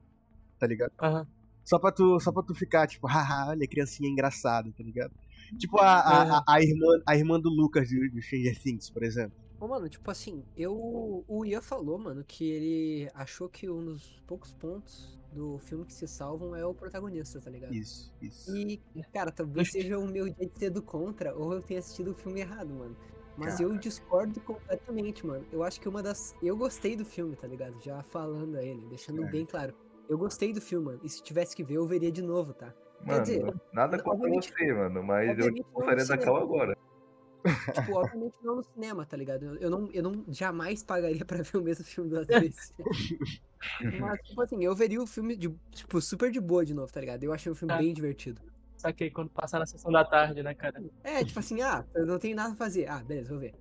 tá 0.64 0.68
ligado? 0.68 0.94
Aham. 1.02 1.28
Só 1.66 1.78
pra 1.78 1.92
tu, 1.92 2.20
só 2.22 2.32
pra 2.32 2.42
tu 2.42 2.56
ficar, 2.56 2.88
tipo, 2.88 3.06
haha, 3.08 3.50
olha, 3.50 3.68
criancinha 3.68 4.10
engraçada, 4.10 4.72
tá 4.72 4.82
ligado? 4.84 5.14
Tipo 5.58 5.78
a, 5.78 6.00
a, 6.00 6.38
a, 6.38 6.44
a 6.48 6.62
irmã, 6.62 6.88
a 7.06 7.16
irmã 7.18 7.40
do 7.40 7.50
Lucas 7.50 7.90
do, 7.90 8.10
do 8.10 8.22
Stranger 8.22 8.58
Things, 8.62 8.90
por 8.90 9.04
exemplo. 9.04 9.38
Ô, 9.60 9.68
mano, 9.68 9.88
tipo 9.90 10.10
assim, 10.10 10.44
eu. 10.58 11.24
O 11.28 11.46
Ian 11.46 11.62
falou, 11.62 11.98
mano, 12.00 12.24
que 12.26 12.50
ele 12.50 13.10
achou 13.14 13.50
que 13.50 13.70
um 13.70 13.84
dos 13.84 14.22
poucos 14.26 14.54
pontos 14.54 15.20
do 15.34 15.60
filme 15.60 15.86
que 15.86 15.94
se 15.94 16.08
salvam 16.08 16.56
é 16.56 16.66
o 16.66 16.74
protagonista, 16.74 17.40
tá 17.40 17.50
ligado? 17.50 17.74
Isso, 17.74 18.14
isso. 18.22 18.56
E, 18.56 18.82
cara, 19.14 19.32
talvez 19.32 19.72
seja 19.72 20.00
o 20.00 20.08
meu 20.08 20.26
dia 20.30 20.48
de 20.48 20.60
ser 20.60 20.70
do 20.70 20.82
contra, 20.82 21.36
ou 21.36 21.54
eu 21.54 21.62
tenha 21.62 21.80
assistido 21.80 22.12
o 22.12 22.16
filme 22.16 22.40
errado, 22.40 22.74
mano. 22.74 22.96
Mas 23.38 23.60
eu 23.60 23.76
discordo 23.78 24.40
completamente, 24.42 25.26
mano. 25.26 25.46
Eu 25.52 25.64
acho 25.64 25.80
que 25.80 25.90
uma 25.90 26.04
das. 26.04 26.36
Eu 26.42 26.56
gostei 26.56 26.96
do 26.96 27.04
filme, 27.04 27.36
tá 27.36 27.48
ligado? 27.48 27.82
Já 27.82 28.02
falando 28.04 28.56
a 28.56 28.64
ele, 28.64 28.86
deixando 28.88 29.24
É. 29.24 29.30
bem 29.30 29.46
claro. 29.46 29.74
Eu 30.10 30.18
gostei 30.18 30.54
do 30.54 30.62
filme, 30.62 30.86
mano. 30.88 31.00
E 31.04 31.10
se 31.10 31.22
tivesse 31.24 31.56
que 31.56 31.64
ver, 31.64 31.76
eu 31.76 31.86
veria 31.88 32.12
de 32.12 32.22
novo, 32.22 32.54
tá? 32.54 32.74
Mano, 33.02 33.22
dizer, 33.24 33.54
nada 33.74 34.02
contra 34.02 34.30
você, 34.30 34.74
mano, 34.74 35.04
mas 35.04 35.38
eu 35.38 35.52
não 35.52 35.64
gostaria 35.74 36.06
da 36.06 36.18
cal 36.18 36.38
agora. 36.38 36.78
Tipo, 37.74 37.94
obviamente 37.96 38.36
não 38.42 38.56
no 38.56 38.64
cinema, 38.64 39.06
tá 39.06 39.18
ligado? 39.18 39.44
Eu, 39.44 39.56
eu 39.58 39.70
não, 39.70 39.90
eu 39.92 40.04
não 40.04 40.24
jamais 40.30 40.82
pagaria 40.82 41.24
pra 41.26 41.42
ver 41.42 41.58
o 41.58 41.62
mesmo 41.62 41.84
filme 41.84 42.10
duas 42.10 42.28
vezes. 42.28 42.74
Mas, 44.00 44.20
tipo 44.24 44.42
assim, 44.42 44.64
eu 44.64 44.76
veria 44.76 45.02
o 45.02 45.08
filme, 45.08 45.38
de, 45.38 45.50
tipo, 45.72 46.02
super 46.02 46.30
de 46.30 46.40
boa 46.40 46.66
de 46.66 46.74
novo, 46.74 46.92
tá 46.92 47.00
ligado? 47.00 47.24
Eu 47.24 47.32
achei 47.32 47.50
o 47.52 47.56
filme 47.56 47.74
Ah. 47.74 47.78
bem 47.78 47.94
divertido. 47.94 48.42
Saquei 48.76 49.10
quando 49.10 49.30
passar 49.30 49.60
na 49.60 49.66
sessão 49.66 49.90
da 49.90 50.04
tarde, 50.04 50.44
né, 50.44 50.54
cara? 50.54 50.84
É, 51.04 51.24
tipo 51.24 51.40
assim, 51.40 51.62
ah, 51.62 51.86
eu 51.96 52.06
não 52.06 52.20
tenho 52.20 52.36
nada 52.36 52.52
a 52.54 52.56
fazer. 52.58 52.90
Ah, 52.90 53.02
beleza, 53.02 53.30
vou 53.30 53.40
ver. 53.40 53.54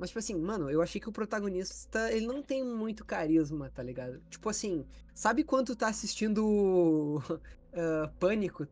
Mas, 0.00 0.08
tipo 0.08 0.18
assim, 0.18 0.34
mano, 0.34 0.70
eu 0.70 0.80
achei 0.80 0.98
que 0.98 1.10
o 1.10 1.12
protagonista, 1.12 2.10
ele 2.10 2.26
não 2.26 2.42
tem 2.42 2.64
muito 2.64 3.04
carisma, 3.04 3.70
tá 3.74 3.82
ligado? 3.82 4.18
Tipo 4.30 4.48
assim, 4.48 4.86
sabe 5.14 5.44
quando 5.44 5.66
tu 5.66 5.76
tá 5.76 5.88
assistindo 5.88 7.22
ah, 7.74 8.10
Pânico 8.18 8.66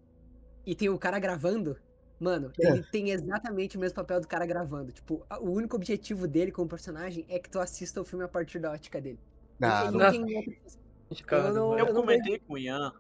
e 0.65 0.75
tem 0.75 0.89
o 0.89 0.99
cara 0.99 1.19
gravando? 1.19 1.77
Mano, 2.19 2.51
É. 2.59 2.71
ele 2.71 2.83
tem 2.91 3.11
exatamente 3.11 3.77
o 3.77 3.81
mesmo 3.81 3.95
papel 3.95 4.23
do 4.23 4.27
cara 4.27 4.47
gravando. 4.47 4.91
Tipo, 4.91 5.23
o 5.41 5.51
único 5.51 5.77
objetivo 5.77 6.27
dele 6.27 6.51
como 6.51 6.67
personagem 6.67 7.27
é 7.29 7.39
que 7.39 7.51
tu 7.51 7.61
assista 7.61 8.01
o 8.01 8.05
filme 8.07 8.25
a 8.25 8.29
partir 8.29 8.59
da 8.59 8.73
ótica 8.73 8.99
dele. 8.99 9.21
Ele- 9.61 9.71
Ah, 9.71 9.83
ele 9.83 9.91
não- 9.93 9.99
não 10.01 10.11
tem 10.27 10.55
outra 11.11 11.37
Eu 11.37 11.53
não-. 11.55 11.73
Eu 11.75 11.79
eu 11.87 11.93
não 11.95 12.01
comentei 12.01 12.39
com 12.39 12.55
o 12.55 12.59
Ian 12.59 12.93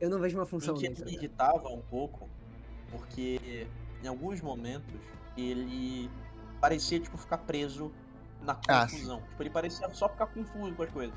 Eu 0.00 0.08
não 0.10 0.18
vejo 0.18 0.36
uma 0.38 0.44
em 0.44 0.46
função 0.46 0.74
que 0.74 0.88
nele, 0.88 0.94
ele 1.02 1.04
tá 1.04 1.10
irritava 1.12 1.68
um 1.68 1.82
pouco, 1.82 2.26
porque 2.90 3.66
em 4.02 4.06
alguns 4.08 4.40
momentos 4.40 4.94
ele 5.36 6.10
parecia 6.66 6.98
tipo 6.98 7.16
ficar 7.16 7.38
preso 7.38 7.92
na 8.42 8.58
Ah, 8.68 8.82
confusão. 8.82 9.22
tipo, 9.22 9.42
ele 9.42 9.50
parecia 9.50 9.88
só 9.90 10.08
ficar 10.08 10.26
confuso 10.26 10.74
com 10.74 10.82
as 10.82 10.90
coisas. 10.90 11.14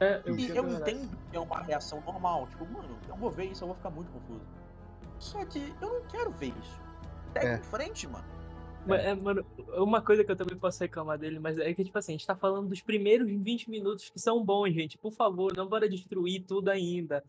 É, 0.00 0.22
eu 0.24 0.34
E 0.38 0.44
entendo, 0.44 0.56
eu 0.56 0.76
é 0.76 0.80
entendo 0.80 1.18
que 1.30 1.36
é 1.36 1.40
uma 1.40 1.60
reação 1.60 2.00
normal. 2.00 2.46
Tipo, 2.48 2.64
mano, 2.66 2.98
eu 3.06 3.14
vou 3.16 3.30
ver 3.30 3.44
isso, 3.44 3.62
eu 3.62 3.68
vou 3.68 3.76
ficar 3.76 3.90
muito 3.90 4.10
confuso. 4.10 4.40
Só 5.18 5.44
que 5.44 5.74
eu 5.82 5.88
não 6.00 6.02
quero 6.08 6.30
ver 6.30 6.54
isso. 6.58 6.80
Segue 7.34 7.46
É. 7.46 7.54
em 7.56 7.62
frente, 7.62 8.06
mano. 8.08 8.24
Mas, 8.86 9.04
é, 9.04 9.14
mano, 9.14 9.44
uma 9.76 10.00
coisa 10.00 10.24
que 10.24 10.32
eu 10.32 10.36
também 10.36 10.56
posso 10.56 10.80
reclamar 10.82 11.18
dele, 11.18 11.38
mas 11.38 11.58
é 11.58 11.74
que, 11.74 11.84
tipo 11.84 11.98
assim, 11.98 12.12
a 12.12 12.16
gente 12.16 12.26
tá 12.26 12.34
falando 12.34 12.66
dos 12.70 12.80
primeiros 12.80 13.28
20 13.30 13.68
minutos 13.68 14.08
que 14.08 14.18
são 14.18 14.42
bons, 14.42 14.72
gente. 14.72 14.96
Por 14.96 15.12
favor, 15.12 15.54
não 15.54 15.68
bora 15.68 15.86
destruir 15.86 16.44
tudo 16.46 16.70
ainda. 16.70 17.22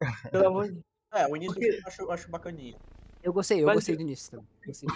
Pelo 0.30 0.46
amor 0.46 0.70
de 0.70 0.80
É, 1.12 1.26
o 1.26 1.36
início 1.36 1.54
Porque- 1.54 1.66
do 1.66 1.72
filme 1.72 1.82
eu 1.82 1.88
acho, 1.88 2.02
eu 2.02 2.12
acho 2.12 2.30
bacaninho. 2.30 2.76
Eu 3.26 3.32
gostei, 3.32 3.60
eu 3.60 3.66
Mas 3.66 3.74
gostei 3.78 3.94
eu- 3.94 3.98
do 3.98 4.02
início. 4.06 4.40
Então, 4.68 4.86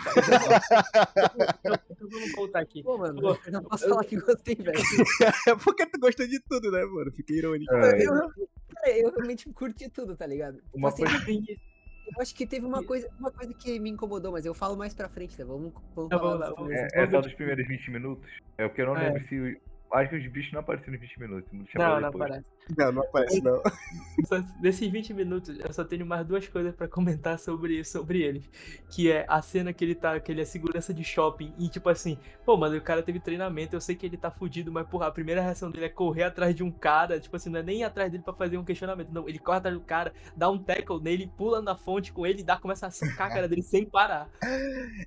então 1.90 2.08
vamos 2.08 2.32
voltar 2.32 2.60
aqui. 2.60 2.80
Pô, 2.84 2.96
mano, 2.96 3.20
Pô, 3.20 3.36
eu 3.44 3.52
não 3.52 3.64
posso 3.64 3.88
falar 3.88 4.04
que 4.04 4.16
gostei, 4.20 4.54
velho. 4.54 4.78
É 5.48 5.56
porque 5.56 5.84
tu 5.86 5.98
gosta 5.98 6.28
de 6.28 6.38
tudo, 6.40 6.70
né, 6.70 6.84
mano? 6.84 7.10
Fica 7.10 7.32
irônico. 7.32 7.74
É, 7.74 8.06
Eu, 8.06 8.12
cara, 8.12 8.90
eu 8.98 9.10
realmente 9.10 9.52
curti 9.52 9.88
tudo, 9.88 10.16
tá 10.16 10.26
ligado? 10.28 10.58
Tipo 10.58 10.78
Uma 10.78 10.90
assim, 10.90 11.02
coisa- 11.02 11.24
eu 11.26 12.22
acho 12.22 12.32
que 12.34 12.46
teve 12.46 12.64
uma 12.66 12.84
coisa, 12.84 13.08
uma 13.18 13.32
coisa 13.32 13.52
que 13.52 13.80
me 13.80 13.90
incomodou, 13.90 14.30
mas 14.30 14.46
eu 14.46 14.54
falo 14.54 14.76
mais 14.76 14.94
pra 14.94 15.08
frente, 15.08 15.36
né? 15.36 15.44
Vamos, 15.44 15.72
vamos 15.96 16.10
Tá, 16.10 16.18
falar 16.18 16.30
vamos 16.30 16.40
lá, 16.40 16.46
dos 16.46 16.54
vamos 16.56 16.68
primeiros 16.68 16.92
É, 16.94 17.02
é 17.02 17.10
só 17.10 17.20
dos 17.20 17.34
primeiros 17.34 17.66
20 17.68 17.90
minutos. 17.90 18.30
É 18.58 18.68
porque 18.68 18.82
eu 18.82 18.86
não 18.86 18.96
É. 18.96 19.08
lembro 19.08 19.28
se. 19.28 19.60
Acho 19.92 20.10
que 20.10 20.16
os 20.16 20.26
bichos 20.30 20.52
não 20.52 20.60
apareceram 20.60 20.92
nos 20.92 21.00
20 21.00 21.20
minutos. 21.20 21.50
Não, 21.74 21.84
Não, 21.94 22.00
não 22.00 22.12
parece. 22.12 22.44
Não, 22.78 22.92
não 22.92 23.02
aparece, 23.02 23.42
não. 23.42 23.60
Só- 24.26 24.38
Desses 24.60 24.88
20 24.88 25.12
minutos, 25.14 25.58
eu 25.58 25.72
só 25.72 25.82
tenho 25.84 26.06
mais 26.06 26.24
duas 26.24 26.46
coisas 26.46 26.74
pra 26.74 26.86
comentar 26.86 27.38
sobre, 27.38 27.82
sobre 27.84 28.22
eles. 28.22 28.48
Que 28.88 29.10
é 29.10 29.24
a 29.28 29.42
cena 29.42 29.72
que 29.72 29.84
ele 29.84 29.94
tá, 29.96 30.20
que 30.20 30.30
ele 30.30 30.40
é 30.42 30.44
segurança 30.44 30.94
de 30.94 31.02
shopping. 31.02 31.52
E 31.58 31.68
tipo 31.68 31.88
assim, 31.88 32.16
pô, 32.44 32.56
mano, 32.56 32.76
o 32.76 32.80
cara 32.80 33.02
teve 33.02 33.18
treinamento, 33.18 33.74
eu 33.74 33.80
sei 33.80 33.96
que 33.96 34.06
ele 34.06 34.16
tá 34.16 34.30
fudido, 34.30 34.70
mas 34.70 34.86
porra, 34.86 35.08
a 35.08 35.10
primeira 35.10 35.40
reação 35.40 35.70
dele 35.70 35.86
é 35.86 35.88
correr 35.88 36.22
atrás 36.22 36.54
de 36.54 36.62
um 36.62 36.70
cara. 36.70 37.18
Tipo 37.18 37.34
assim, 37.36 37.50
não 37.50 37.58
é 37.58 37.62
nem 37.62 37.82
atrás 37.82 38.10
dele 38.12 38.22
pra 38.22 38.32
fazer 38.32 38.56
um 38.58 38.64
questionamento. 38.64 39.10
Não, 39.10 39.28
ele 39.28 39.38
corre 39.40 39.58
atrás 39.58 39.76
do 39.76 39.82
cara, 39.82 40.12
dá 40.36 40.48
um 40.48 40.58
tackle 40.58 41.00
nele, 41.02 41.30
pula 41.36 41.60
na 41.60 41.74
fonte 41.76 42.12
com 42.12 42.24
ele 42.24 42.40
e 42.40 42.44
dá, 42.44 42.56
começa 42.56 42.86
a 42.86 42.90
socar 42.92 43.26
a 43.26 43.34
cara 43.34 43.48
dele 43.48 43.62
sem 43.62 43.84
parar. 43.84 44.28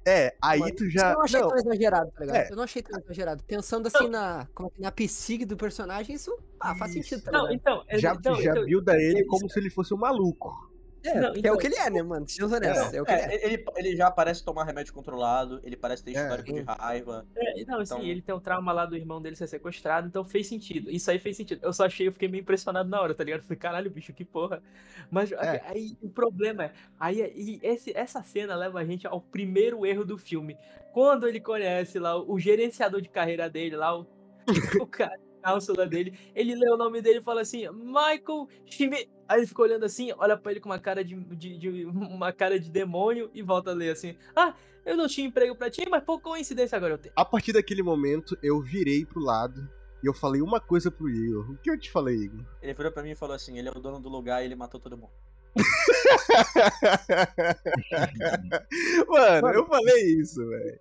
É, 0.06 0.36
aí 0.42 0.60
Mano, 0.60 0.76
tu 0.76 0.90
já. 0.90 1.12
Eu 1.12 1.16
não 1.16 1.24
achei 1.24 1.40
Não, 1.40 1.48
tão 1.48 1.58
exagerado, 1.58 2.12
tá 2.12 2.20
ligado? 2.26 2.36
É. 2.36 2.52
Eu 2.52 2.56
não 2.58 2.64
achei 2.64 2.82
tão 2.82 3.00
exagerado. 3.00 3.44
Pensando 3.46 3.88
assim 3.88 4.10
na, 4.10 4.48
como 4.54 4.70
é 4.70 4.73
na 4.78 4.92
psique 4.92 5.46
do 5.46 5.56
personagem, 5.58 6.16
isso 6.16 6.36
ah, 6.60 6.76
faz 6.76 6.96
Isso. 6.96 7.10
sentido, 7.10 7.26
tá 7.26 7.32
Não, 7.32 7.52
então, 7.52 7.84
é- 7.88 7.98
já, 8.00 8.14
então, 8.14 8.36
já 8.42 8.52
então, 8.52 8.64
builda 8.64 8.96
ele 8.96 9.20
isso- 9.20 9.28
como 9.28 9.50
se 9.50 9.60
ele 9.60 9.70
fosse 9.70 9.94
um 9.94 9.98
maluco. 9.98 10.72
É, 11.06 11.20
Não, 11.20 11.32
que 11.34 11.38
é 11.38 11.40
então- 11.42 11.56
o 11.56 11.58
que 11.58 11.68
ele 11.68 11.76
é, 11.76 11.90
né, 11.90 12.02
mano? 12.02 12.26
Sejamos 12.26 12.54
honestos, 12.54 12.94
é, 12.94 13.02
o 13.02 13.06
que 13.06 13.12
ele 13.12 13.22
é. 13.22 13.26
É, 13.36 13.46
ele, 13.46 13.66
ele 13.76 13.96
já 13.98 14.10
parece 14.10 14.42
tomar 14.42 14.64
remédio 14.64 14.94
controlado, 14.94 15.60
ele 15.62 15.76
parece 15.76 16.02
ter 16.02 16.16
É. 16.16 16.22
histórico 16.22 16.54
de 16.54 16.62
raiva. 16.62 17.28
É, 17.36 17.66
não, 17.66 17.80
assim, 17.82 17.94
Então- 17.96 18.06
ele 18.08 18.22
tem 18.22 18.34
um 18.34 18.40
trauma 18.40 18.72
lá 18.72 18.86
do 18.86 18.96
irmão 18.96 19.22
dele 19.22 19.36
ser 19.36 19.48
sequestrado, 19.48 20.08
então 20.08 20.24
fez 20.24 20.48
sentido. 20.48 20.90
Isso 20.90 21.12
aí 21.12 21.20
fez 21.20 21.36
sentido. 21.36 21.60
Eu 21.62 21.74
só 21.74 21.86
achei, 21.88 22.08
eu 22.08 22.14
fiquei 22.14 22.30
meio 22.30 22.42
impressionado 22.42 22.88
na 22.90 23.02
hora, 23.02 23.14
tá 23.14 23.22
ligado? 23.22 23.42
Falei, 23.42 23.58
caralho, 23.58 23.92
bicho, 23.92 24.14
que 24.14 24.24
porra. 24.24 24.64
Mas 25.12 25.30
É. 25.34 25.62
aí 25.66 25.98
o 26.02 26.08
problema 26.10 26.64
é, 26.64 26.72
aí 26.98 27.20
e 27.36 27.60
esse, 27.62 27.92
essa 27.98 28.24
cena 28.24 28.56
leva 28.56 28.80
a 28.80 28.86
gente 28.86 29.06
ao 29.06 29.20
primeiro 29.20 29.86
erro 29.86 30.06
do 30.06 30.18
filme. 30.18 30.56
Quando 30.94 31.28
ele 31.28 31.42
conhece 31.42 32.00
lá 32.00 32.16
o, 32.16 32.32
o 32.36 32.40
gerenciador 32.40 33.02
de 33.02 33.10
carreira 33.10 33.50
dele, 33.50 33.76
lá 33.76 34.00
o, 34.00 34.06
o 34.82 34.88
cara, 34.88 35.16
a 35.42 35.52
cápsula 35.52 35.86
dele, 35.88 36.18
ele 36.36 36.56
lê 36.56 36.70
o 36.72 36.78
nome 36.78 37.02
dele 37.02 37.20
e 37.20 37.24
fala 37.24 37.42
assim, 37.42 37.68
Michael 37.70 38.48
Schmidt. 38.66 39.10
Aí 39.28 39.40
ele 39.40 39.48
fica 39.48 39.62
olhando 39.62 39.86
assim, 39.86 40.12
olha 40.18 40.38
pra 40.38 40.52
ele 40.52 40.60
com 40.62 40.70
uma 40.70 40.80
cara 40.80 41.04
de, 41.04 41.16
de- 41.16 41.58
de- 41.58 41.86
uma 41.86 42.32
cara 42.32 42.60
de 42.60 42.70
demônio 42.70 43.30
e 43.34 43.42
volta 43.42 43.72
a 43.72 43.74
ler 43.74 43.92
assim, 43.92 44.16
ah, 44.36 44.54
eu 44.86 44.98
não 44.98 45.08
tinha 45.08 45.28
emprego 45.28 45.56
pra 45.56 45.70
ti, 45.70 45.88
mas 45.90 46.04
por 46.04 46.22
coincidência 46.22 46.76
agora 46.76 46.94
eu 46.96 46.98
tenho. 46.98 47.14
A 47.16 47.24
partir 47.26 47.54
daquele 47.54 47.82
momento, 47.82 48.38
eu 48.44 48.62
virei 48.62 49.06
pro 49.06 49.22
lado 49.22 49.68
e 50.04 50.08
eu 50.08 50.14
falei 50.14 50.42
uma 50.42 50.60
coisa 50.60 50.92
pro 50.92 51.10
Igor. 51.10 51.52
O 51.52 51.58
que 51.58 51.72
eu 51.72 51.80
te 51.80 51.90
falei, 51.90 52.16
Igor? 52.18 52.46
Ele 52.62 52.74
virou 52.74 52.92
pra 52.92 53.02
mim 53.02 53.12
e 53.12 53.16
falou 53.16 53.36
assim: 53.36 53.58
ele 53.58 53.70
é 53.70 53.72
o 53.72 53.80
dono 53.80 54.00
do 54.00 54.10
lugar 54.10 54.42
e 54.42 54.46
ele 54.46 54.56
matou 54.56 54.80
todo 54.80 54.98
mundo. 54.98 55.12
Mano, 59.08 59.48
eu 59.50 59.66
falei 59.66 60.04
isso, 60.20 60.46
velho. 60.48 60.80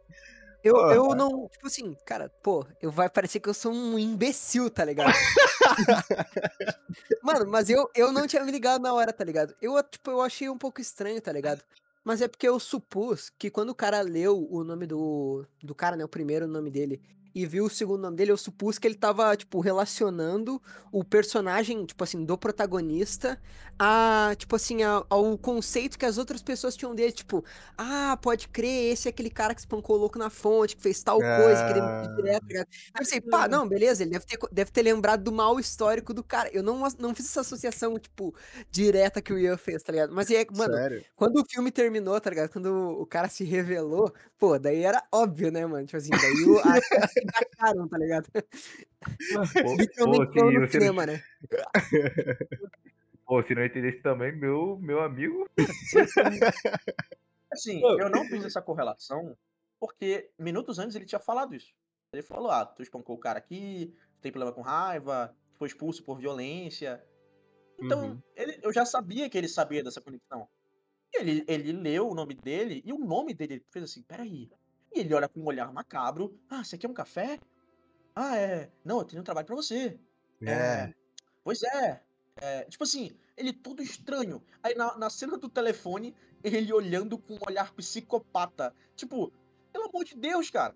Eu, 0.62 0.76
eu 0.90 1.14
não, 1.14 1.48
tipo 1.48 1.66
assim, 1.66 1.96
cara, 2.06 2.30
pô, 2.42 2.64
eu 2.80 2.90
vai 2.90 3.10
parecer 3.10 3.40
que 3.40 3.48
eu 3.48 3.54
sou 3.54 3.72
um 3.72 3.98
imbecil, 3.98 4.70
tá 4.70 4.84
ligado? 4.84 5.12
Mano, 7.22 7.50
mas 7.50 7.68
eu, 7.68 7.90
eu 7.94 8.12
não 8.12 8.26
tinha 8.26 8.44
me 8.44 8.52
ligado 8.52 8.80
na 8.80 8.92
hora, 8.92 9.12
tá 9.12 9.24
ligado? 9.24 9.54
Eu, 9.60 9.82
tipo, 9.82 10.10
eu 10.10 10.20
achei 10.20 10.48
um 10.48 10.58
pouco 10.58 10.80
estranho, 10.80 11.20
tá 11.20 11.32
ligado? 11.32 11.62
Mas 12.04 12.20
é 12.20 12.28
porque 12.28 12.48
eu 12.48 12.58
supus 12.60 13.30
que 13.30 13.50
quando 13.50 13.70
o 13.70 13.74
cara 13.74 14.00
leu 14.02 14.46
o 14.50 14.64
nome 14.64 14.86
do, 14.86 15.44
do 15.62 15.74
cara, 15.74 15.96
né, 15.96 16.04
o 16.04 16.08
primeiro 16.08 16.46
nome 16.46 16.70
dele, 16.70 17.00
e 17.34 17.46
vi 17.46 17.60
o 17.60 17.68
segundo 17.68 18.02
nome 18.02 18.16
dele, 18.16 18.32
eu 18.32 18.36
supus 18.36 18.78
que 18.78 18.86
ele 18.86 18.94
tava, 18.94 19.34
tipo, 19.36 19.60
relacionando 19.60 20.60
o 20.90 21.02
personagem, 21.04 21.84
tipo 21.86 22.02
assim, 22.04 22.24
do 22.24 22.36
protagonista 22.38 23.38
a, 23.78 24.34
tipo 24.36 24.54
assim, 24.54 24.82
a- 24.82 25.04
ao 25.08 25.36
conceito 25.38 25.98
que 25.98 26.04
as 26.06 26.18
outras 26.18 26.42
pessoas 26.42 26.76
tinham 26.76 26.94
dele, 26.94 27.10
tipo, 27.12 27.44
ah, 27.76 28.16
pode 28.22 28.48
crer, 28.48 28.92
esse 28.92 29.08
é 29.08 29.10
aquele 29.10 29.30
cara 29.30 29.54
que 29.54 29.60
espancou 29.60 29.96
o 29.96 29.98
louco 29.98 30.18
na 30.18 30.30
fonte, 30.30 30.76
que 30.76 30.82
fez 30.82 31.02
tal 31.02 31.18
coisa, 31.18 31.64
que 31.64 31.70
ele 31.72 31.80
Ah. 31.80 32.02
me 32.08 32.16
direto, 32.16 32.40
tá 32.42 32.46
ligado? 32.48 32.66
Eu 32.88 32.92
pensei, 32.98 33.20
pá, 33.20 33.48
não, 33.48 33.66
beleza, 33.66 34.02
ele 34.02 34.12
deve 34.12 34.26
ter, 34.26 34.38
deve 34.52 34.70
ter 34.70 34.82
lembrado 34.82 35.22
do 35.24 35.32
mal 35.32 35.58
histórico 35.58 36.12
do 36.14 36.22
cara. 36.22 36.48
Eu 36.52 36.62
não, 36.62 36.80
não 36.98 37.14
fiz 37.14 37.26
essa 37.26 37.40
associação, 37.40 37.98
tipo, 37.98 38.34
direta 38.70 39.20
que 39.22 39.32
o 39.32 39.38
Ian 39.38 39.56
fez, 39.56 39.82
tá 39.82 39.90
ligado? 39.92 40.12
Mas 40.14 40.30
é, 40.30 40.44
mano, 40.56 40.74
Sério? 40.74 41.04
quando 41.16 41.36
o 41.40 41.44
filme 41.48 41.70
terminou, 41.72 42.20
tá 42.20 42.30
ligado? 42.30 42.50
Quando 42.50 42.68
o 43.00 43.06
cara 43.06 43.28
se 43.28 43.42
revelou, 43.44 44.12
pô, 44.38 44.58
daí 44.58 44.82
era 44.82 45.02
óbvio, 45.10 45.50
né, 45.50 45.64
mano? 45.66 45.84
Tipo 45.86 45.96
assim, 45.96 46.10
daí 46.10 46.44
o, 46.44 46.58
a, 46.60 46.78
encaixaram, 47.22 47.88
tá 47.88 47.98
ligado? 47.98 48.28
Pô, 48.32 48.40
Literalmente 49.78 50.32
pô, 50.32 50.38
falando 50.40 50.68
se 50.70 50.78
no 50.78 50.92
não- 50.92 51.06
né? 51.06 51.22
Pô, 53.26 53.42
se 53.44 53.54
não 53.54 53.64
entendesse 53.64 54.02
também, 54.02 54.32
meu, 54.36 54.78
meu 54.80 55.00
amigo. 55.00 55.48
Assim, 57.52 57.80
Pô. 57.80 57.98
eu 58.00 58.08
não 58.10 58.24
fiz 58.26 58.44
essa 58.44 58.60
correlação 58.62 59.36
porque 59.78 60.30
minutos 60.38 60.78
antes 60.78 60.94
ele 60.96 61.06
tinha 61.06 61.18
falado 61.20 61.54
isso. 61.54 61.72
Ele 62.12 62.22
falou, 62.22 62.50
ah, 62.50 62.64
tu 62.64 62.82
espancou 62.82 63.16
o 63.16 63.18
cara 63.18 63.38
aqui, 63.38 63.94
tu 64.16 64.20
tem 64.22 64.30
problema 64.32 64.54
com 64.54 64.60
raiva, 64.62 65.34
tu 65.52 65.58
foi 65.58 65.68
expulso 65.68 66.04
por 66.04 66.18
violência. 66.18 67.02
Então, 67.78 68.10
Uhum. 68.10 68.22
ele, 68.36 68.58
eu 68.62 68.72
já 68.72 68.84
sabia 68.84 69.28
que 69.28 69.36
ele 69.36 69.48
sabia 69.48 69.82
dessa 69.82 70.00
conexão. 70.00 70.46
Ele, 71.14 71.44
ele 71.48 71.72
leu 71.72 72.08
o 72.08 72.14
nome 72.14 72.34
dele 72.34 72.82
e 72.84 72.92
o 72.92 72.98
nome 72.98 73.34
dele 73.34 73.54
ele 73.54 73.64
fez 73.70 73.84
assim, 73.84 74.02
peraí. 74.02 74.50
E 74.94 75.00
ele 75.00 75.14
olha 75.14 75.28
com 75.28 75.40
um 75.40 75.46
olhar 75.46 75.72
macabro. 75.72 76.38
Ah, 76.50 76.62
você 76.62 76.76
quer 76.76 76.88
um 76.88 76.94
café? 76.94 77.38
Ah, 78.14 78.36
é. 78.36 78.70
Não, 78.84 78.98
eu 78.98 79.04
tenho 79.04 79.20
um 79.22 79.24
trabalho 79.24 79.46
pra 79.46 79.56
você. 79.56 79.98
É. 80.44 80.92
Pois 81.42 81.62
é. 81.62 82.02
É, 82.36 82.64
Tipo 82.64 82.84
assim, 82.84 83.10
ele 83.36 83.52
todo 83.52 83.82
estranho. 83.82 84.42
Aí 84.62 84.74
na, 84.74 84.96
na 84.98 85.10
cena 85.10 85.38
do 85.38 85.48
telefone, 85.48 86.14
ele 86.44 86.72
olhando 86.72 87.16
com 87.18 87.34
um 87.34 87.38
olhar 87.46 87.72
psicopata. 87.72 88.74
Tipo, 88.96 89.32
pelo 89.72 89.88
amor 89.88 90.04
de 90.04 90.14
Deus, 90.16 90.50
cara. 90.50 90.74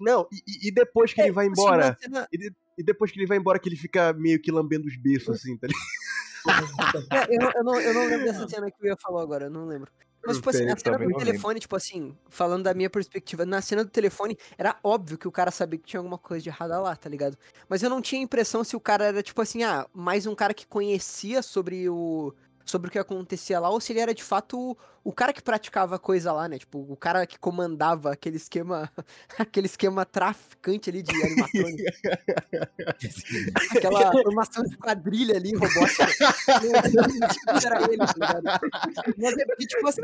Não, 0.00 0.28
e- 0.32 0.68
e, 0.68 0.70
depois 0.70 1.12
que 1.12 1.20
ele 1.20 1.32
vai 1.32 1.46
Assim, 1.46 1.52
embora, 1.60 1.88
na 1.90 1.96
cena- 1.96 2.28
e, 2.32 2.38
de- 2.38 2.54
e 2.78 2.82
depois 2.84 3.10
que 3.10 3.18
ele 3.18 3.26
vai 3.26 3.36
embora, 3.36 3.58
que 3.58 3.68
ele 3.68 3.74
fica 3.76 4.12
meio 4.12 4.40
que 4.40 4.52
lambendo 4.52 4.86
os 4.86 4.96
beiços, 4.96 5.28
assim, 5.44 5.56
tá 5.58 5.66
ligado? 5.66 7.06
É, 7.12 7.34
eu, 7.34 7.40
não, 7.40 7.50
eu, 7.50 7.64
não, 7.64 7.80
eu 7.80 7.94
não 7.94 8.04
lembro 8.06 8.24
dessa 8.26 8.48
cena 8.48 8.70
que 8.70 8.80
o 8.80 8.86
Ian 8.86 8.96
falou 9.02 9.20
agora, 9.20 9.46
eu 9.46 9.50
não 9.50 9.66
lembro. 9.66 9.90
Mas, 10.26 10.36
tipo 10.36 10.50
assim, 10.50 10.64
na 10.64 10.76
cena 10.76 10.98
do 10.98 11.14
telefone, 11.16 11.60
tipo 11.60 11.76
assim, 11.76 12.16
falando 12.28 12.64
da 12.64 12.74
minha 12.74 12.90
perspectiva, 12.90 13.46
na 13.46 13.62
cena 13.62 13.84
do 13.84 13.90
telefone, 13.90 14.36
era 14.58 14.76
óbvio 14.82 15.16
que 15.16 15.28
o 15.28 15.32
cara 15.32 15.50
sabia 15.50 15.78
que 15.78 15.86
tinha 15.86 16.00
alguma 16.00 16.18
coisa 16.18 16.42
de 16.42 16.48
errada 16.48 16.80
lá, 16.80 16.94
tá 16.96 17.08
ligado? 17.08 17.36
Mas 17.68 17.82
eu 17.82 17.90
não 17.90 18.02
tinha 18.02 18.20
impressão 18.20 18.62
se 18.64 18.76
o 18.76 18.80
cara 18.80 19.04
era, 19.06 19.22
tipo 19.22 19.40
assim, 19.40 19.62
ah, 19.62 19.86
mais 19.94 20.26
um 20.26 20.34
cara 20.34 20.52
que 20.52 20.66
conhecia 20.66 21.42
sobre 21.42 21.88
o. 21.88 22.34
Sobre 22.68 22.88
o 22.88 22.90
que 22.90 22.98
acontecia 22.98 23.58
lá, 23.58 23.70
ou 23.70 23.80
se 23.80 23.92
ele 23.92 24.00
era 24.00 24.12
de 24.12 24.22
fato 24.22 24.58
o, 24.58 24.76
o 25.02 25.10
cara 25.10 25.32
que 25.32 25.40
praticava 25.40 25.96
a 25.96 25.98
coisa 25.98 26.30
lá, 26.32 26.46
né? 26.46 26.58
Tipo, 26.58 26.84
o 26.86 26.94
cara 26.94 27.26
que 27.26 27.38
comandava 27.38 28.12
aquele 28.12 28.36
esquema. 28.36 28.92
aquele 29.38 29.66
esquema 29.66 30.04
traficante 30.04 30.90
ali 30.90 31.02
de 31.02 31.10
animatrônico. 31.10 31.82
Aquela 33.74 34.12
formação 34.12 34.64
de 34.64 34.76
quadrilha 34.76 35.36
ali, 35.36 35.54
robótica. 35.54 36.06
era 37.64 37.82
ele, 37.84 37.98
tá 37.98 38.14
ligado? 38.14 38.60
Mas 39.16 39.38
é 39.38 39.46
porque, 39.46 39.66
tipo 39.66 39.88
assim, 39.88 40.02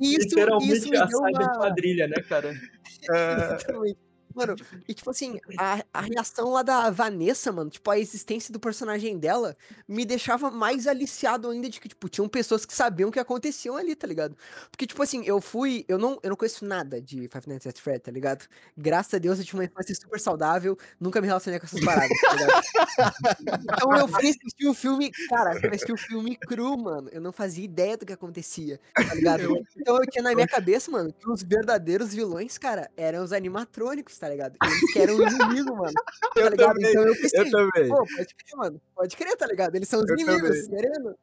isso, 0.00 0.28
Literalmente 0.28 0.72
isso 0.72 0.90
me 0.90 1.06
deu 1.06 1.18
uma... 1.18 1.58
quadrilha, 1.58 2.06
né, 2.06 2.16
cara? 2.28 2.54
Exatamente. 3.02 4.07
Mano, 4.38 4.56
e 4.86 4.94
tipo 4.94 5.10
assim, 5.10 5.40
a, 5.58 5.84
a 5.92 6.00
reação 6.00 6.50
lá 6.50 6.62
da 6.62 6.90
Vanessa, 6.90 7.50
mano, 7.50 7.70
tipo, 7.70 7.90
a 7.90 7.98
existência 7.98 8.52
do 8.52 8.60
personagem 8.60 9.18
dela 9.18 9.56
me 9.86 10.04
deixava 10.04 10.50
mais 10.50 10.86
aliciado 10.86 11.48
ainda 11.48 11.68
de 11.68 11.80
que, 11.80 11.88
tipo, 11.88 12.08
tinham 12.08 12.28
pessoas 12.28 12.64
que 12.64 12.72
sabiam 12.72 13.08
o 13.08 13.12
que 13.12 13.18
aconteciam 13.18 13.76
ali, 13.76 13.96
tá 13.96 14.06
ligado? 14.06 14.36
Porque, 14.70 14.86
tipo 14.86 15.02
assim, 15.02 15.24
eu 15.24 15.40
fui. 15.40 15.84
Eu 15.88 15.98
não, 15.98 16.18
eu 16.22 16.30
não 16.30 16.36
conheço 16.36 16.64
nada 16.64 17.00
de 17.00 17.28
Five 17.28 17.48
Nights 17.48 17.66
at 17.66 17.78
Freddy, 17.80 18.00
tá 18.00 18.12
ligado? 18.12 18.46
Graças 18.76 19.12
a 19.14 19.18
Deus 19.18 19.38
eu 19.38 19.44
tive 19.44 19.58
uma 19.58 19.64
infância 19.64 19.94
super 19.94 20.20
saudável, 20.20 20.78
nunca 21.00 21.20
me 21.20 21.26
relacionei 21.26 21.58
com 21.58 21.66
essas 21.66 21.84
paradas, 21.84 22.16
tá 22.20 22.34
ligado? 22.34 23.64
Então 23.64 23.96
eu 23.96 24.08
fui 24.08 24.28
assistir 24.28 24.68
o 24.68 24.74
filme, 24.74 25.10
cara, 25.28 25.54
eu 25.54 25.60
fui 25.60 25.68
assistir 25.70 25.92
o 25.92 25.96
filme 25.96 26.36
cru, 26.36 26.76
mano. 26.78 27.08
Eu 27.12 27.20
não 27.20 27.32
fazia 27.32 27.64
ideia 27.64 27.96
do 27.96 28.06
que 28.06 28.12
acontecia, 28.12 28.80
tá 28.94 29.14
ligado? 29.14 29.42
Então 29.76 29.96
eu 29.96 30.06
tinha 30.06 30.22
na 30.22 30.34
minha 30.34 30.46
cabeça, 30.46 30.90
mano, 30.90 31.12
que 31.12 31.28
os 31.30 31.42
verdadeiros 31.42 32.14
vilões, 32.14 32.58
cara, 32.58 32.90
eram 32.96 33.22
os 33.22 33.32
animatrônicos, 33.32 34.18
tá 34.18 34.27
ligado? 34.28 34.56
Eles 34.62 34.92
que 34.92 34.98
eram 34.98 35.16
o 35.16 35.22
inimigo, 35.28 35.76
mano. 35.76 35.92
Tá 36.34 36.40
Eu 36.40 36.48
ligado? 36.50 36.74
também, 36.74 36.90
então 36.90 37.02
eu 37.02 37.14
Eu 37.14 37.20
pensei, 37.20 37.50
também. 37.50 37.88
pô, 37.88 37.96
pode 37.96 38.34
crer, 38.34 38.56
mano. 38.56 38.80
Pode 38.94 39.16
crer, 39.16 39.36
tá 39.36 39.46
ligado? 39.46 39.74
Eles 39.74 39.88
são 39.88 40.00
os 40.00 40.08
Eu 40.08 40.16
inimigos, 40.16 40.64
sereno. 40.66 41.14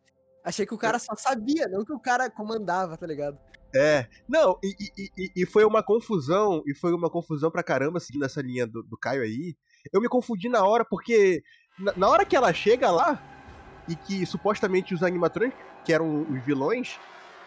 Achei 0.44 0.66
que 0.66 0.74
o 0.74 0.78
cara 0.78 1.00
só 1.00 1.16
sabia, 1.16 1.68
não 1.68 1.84
que 1.84 1.92
o 1.94 2.00
cara 2.00 2.30
comandava, 2.30 2.96
tá 2.98 3.08
ligado? 3.08 3.38
É. 3.76 4.08
Não, 4.28 4.58
e, 4.64 4.74
e- 4.98 5.10
e- 5.18 5.32
e 5.36 5.46
foi 5.46 5.66
uma 5.66 5.84
confusão, 5.84 6.62
e 6.66 6.74
foi 6.74 6.94
uma 6.94 7.10
confusão 7.10 7.50
pra 7.52 7.64
caramba, 7.64 8.00
seguindo 8.00 8.24
essa 8.26 8.42
linha 8.42 8.66
do, 8.68 8.84
do 8.84 8.98
Caio 8.98 9.22
aí. 9.24 9.56
Eu 9.92 10.00
me 10.00 10.08
confundi 10.08 10.48
na 10.48 10.64
hora, 10.64 10.86
porque 10.86 11.44
na, 11.80 11.94
na 11.98 12.08
hora 12.10 12.24
que 12.26 12.36
ela 12.36 12.54
chega 12.54 12.90
lá, 12.92 13.22
e 13.90 13.96
que 13.96 14.26
supostamente 14.26 14.94
os 14.94 15.04
animatrônicos, 15.04 15.60
que 15.84 15.92
eram 15.94 16.22
os 16.32 16.44
vilões, 16.46 17.00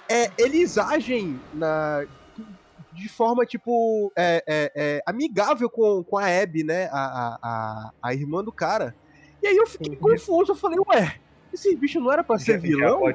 é, 0.09 0.31
eles 0.37 0.77
agem 0.77 1.41
na, 1.55 2.05
de 2.93 3.09
forma, 3.09 3.45
tipo, 3.47 4.13
é, 4.17 4.43
é, 4.47 4.73
é, 4.75 5.03
amigável 5.07 5.69
com, 5.71 6.03
com 6.03 6.17
a 6.19 6.27
Abby, 6.27 6.65
né? 6.65 6.87
A, 6.93 6.99
a, 6.99 7.39
a, 7.43 7.93
a 8.03 8.15
irmã 8.15 8.43
do 8.43 8.53
cara. 8.53 8.95
E 9.43 9.47
aí 9.47 9.57
eu 9.57 9.67
fiquei 9.67 9.95
confuso, 9.97 10.53
eu 10.53 10.57
falei, 10.57 10.79
ué, 10.89 11.21
esse 11.53 11.75
bicho 11.77 12.01
não 12.01 12.11
era 12.13 12.25
pra 12.25 12.39
ser 12.39 12.53
Já- 12.55 12.59
vilão? 12.59 13.01
Já 13.07 13.13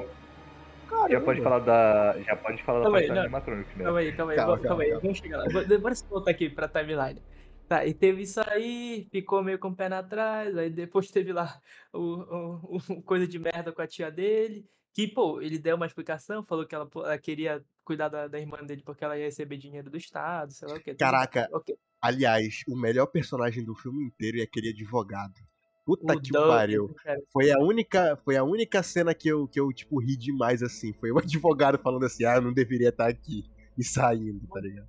pode, 0.98 1.12
já 1.12 1.20
pode 1.20 1.40
falar 1.42 1.58
da. 1.58 2.16
Já 2.22 2.36
pode 2.36 2.62
falar 2.62 2.78
da 2.78 2.84
Calma 2.84 2.98
aí, 2.98 3.04
parte 3.06 3.16
não. 3.16 3.22
animatrônicos, 3.22 3.76
né? 3.76 3.84
Calma 3.84 3.98
aí, 3.98 4.12
calma 4.12 4.32
aí, 4.32 4.36
Calma, 4.36 4.52
calma, 4.58 4.68
calma, 4.68 4.82
aí, 4.82 4.88
calma. 4.90 5.02
vamos 5.02 5.18
chegar 5.18 5.38
lá. 5.38 5.78
Bora 5.78 5.94
se 5.94 6.04
voltar 6.08 6.30
aqui 6.30 6.48
pra 6.48 6.68
timeline. 6.68 7.20
Tá, 7.66 7.84
e 7.86 7.94
teve 7.94 8.22
isso 8.22 8.40
aí, 8.46 9.08
ficou 9.10 9.42
meio 9.42 9.58
com 9.58 9.68
o 9.68 9.74
pé 9.74 9.86
atrás, 9.86 10.56
aí 10.56 10.68
depois 10.68 11.10
teve 11.10 11.32
lá 11.32 11.58
o, 11.92 11.98
o, 11.98 12.76
o 12.90 13.02
coisa 13.02 13.26
de 13.26 13.38
merda 13.38 13.72
com 13.72 13.80
a 13.80 13.86
tia 13.86 14.10
dele, 14.10 14.66
que, 14.94 15.08
pô, 15.08 15.40
ele 15.42 15.58
deu 15.58 15.74
uma 15.76 15.86
explicação, 15.86 16.42
falou 16.42 16.64
que 16.64 16.74
ela, 16.74 16.88
ela 16.94 17.18
queria 17.18 17.64
cuidar 17.84 18.08
da, 18.08 18.28
da 18.28 18.38
irmã 18.38 18.58
dele 18.64 18.82
porque 18.82 19.04
ela 19.04 19.18
ia 19.18 19.24
receber 19.24 19.56
dinheiro 19.58 19.90
do 19.90 19.96
Estado, 19.96 20.52
sei 20.52 20.68
lá 20.68 20.76
o 20.76 20.80
quê. 20.80 20.94
Caraca, 20.94 21.48
ok. 21.52 21.76
Aliás, 22.00 22.62
o 22.68 22.76
melhor 22.76 23.06
personagem 23.06 23.64
do 23.64 23.74
filme 23.74 24.04
inteiro 24.04 24.38
é 24.38 24.42
aquele 24.42 24.68
advogado. 24.70 25.34
Puta 25.84 26.14
O 26.14 26.20
que 26.20 26.30
Doug, 26.30 26.48
pariu. 26.48 26.94
cara, 27.02 27.20
Foi 27.32 27.50
a 27.50 27.58
única, 27.58 28.16
foi 28.24 28.36
a 28.36 28.44
única 28.44 28.82
cena 28.82 29.14
que 29.14 29.28
eu, 29.28 29.48
que 29.48 29.58
eu 29.60 29.70
tipo 29.72 30.00
ri 30.00 30.16
demais 30.16 30.62
assim. 30.62 30.92
Foi 30.94 31.10
o 31.10 31.18
advogado 31.18 31.78
falando 31.78 32.06
assim: 32.06 32.24
"Ah, 32.24 32.36
eu 32.36 32.42
não 32.42 32.52
deveria 32.54 32.88
estar 32.88 33.08
aqui" 33.08 33.44
e 33.76 33.82
saindo, 33.84 34.46
tá 34.46 34.60
ligado? 34.60 34.88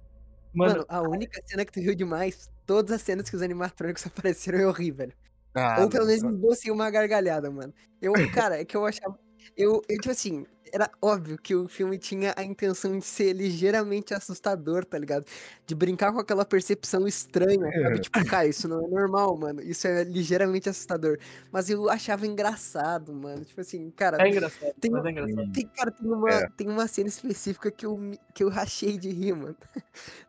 Mano, 0.54 0.86
a 0.88 1.02
única 1.02 1.42
cena 1.46 1.66
que 1.66 1.72
tu 1.72 1.80
riu 1.82 1.96
demais, 1.96 2.50
todas 2.66 2.92
as 2.94 3.02
cenas 3.02 3.30
que 3.30 3.36
os 3.36 3.42
animatrônicos 3.42 4.06
apareceram 4.08 4.60
eu 4.60 4.72
ri, 4.72 4.92
velho. 4.92 5.14
Ah, 5.54 5.82
Ou 5.82 5.90
pelo 5.90 6.06
não. 6.06 6.12
menos 6.12 6.24
me 6.24 6.38
deu 6.42 6.52
assim 6.52 6.72
uma 6.72 6.90
gargalhada, 6.90 7.50
mano. 7.52 7.74
Eu, 8.02 8.14
cara, 8.34 8.60
é 8.62 8.66
que 8.66 8.76
eu 8.78 8.86
achava. 8.86 9.18
Eu, 9.56 9.82
eu, 9.88 9.98
tipo 10.00 10.12
assim, 10.12 10.46
era 10.72 10.90
óbvio 11.02 11.38
que 11.38 11.56
o 11.56 11.68
filme 11.68 11.98
tinha 11.98 12.34
a 12.36 12.44
intenção 12.44 12.98
de 13.00 13.06
ser 13.06 13.32
ligeiramente 13.34 14.14
assustador, 14.14 14.84
tá 14.84 14.98
ligado? 14.98 15.26
De 15.66 15.74
brincar 15.74 16.12
com 16.12 16.20
aquela 16.20 16.44
percepção 16.46 17.08
estranha, 17.08 17.72
sabe? 17.72 18.00
Tipo, 18.02 18.26
cara, 18.26 18.46
isso 18.48 18.68
não 18.68 18.84
é 18.84 18.88
normal, 18.90 19.38
mano. 19.38 19.62
Isso 19.62 19.88
é 19.88 20.04
ligeiramente 20.04 20.68
assustador. 20.68 21.18
Mas 21.52 21.70
eu 21.70 21.90
achava 21.90 22.28
engraçado, 22.28 23.14
mano. 23.14 23.46
Tipo 23.46 23.62
assim, 23.62 23.90
cara. 23.92 24.22
É 24.22 24.30
engraçado, 24.30 24.74
Tem, 24.82 24.92
mas 24.92 25.06
é 25.06 25.12
engraçado. 25.12 25.52
tem, 25.54 25.68
cara, 25.68 25.92
tem 25.92 26.12
uma, 26.12 26.30
É. 26.30 26.50
tem 26.58 26.68
uma 26.68 26.88
cena 26.88 27.08
específica 27.08 27.72
que 27.72 27.86
eu, 27.86 27.98
que 28.34 28.44
eu 28.44 28.50
rachei 28.50 28.98
de 28.98 29.10
rir, 29.10 29.34
mano. 29.34 29.56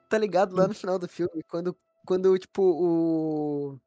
tá 0.08 0.16
ligado? 0.18 0.54
Lá 0.54 0.68
no 0.68 0.74
final 0.74 0.98
do 0.98 1.08
filme, 1.08 1.42
quando, 1.48 1.76
quando 2.04 2.38
tipo, 2.38 2.62
o, 2.62 3.78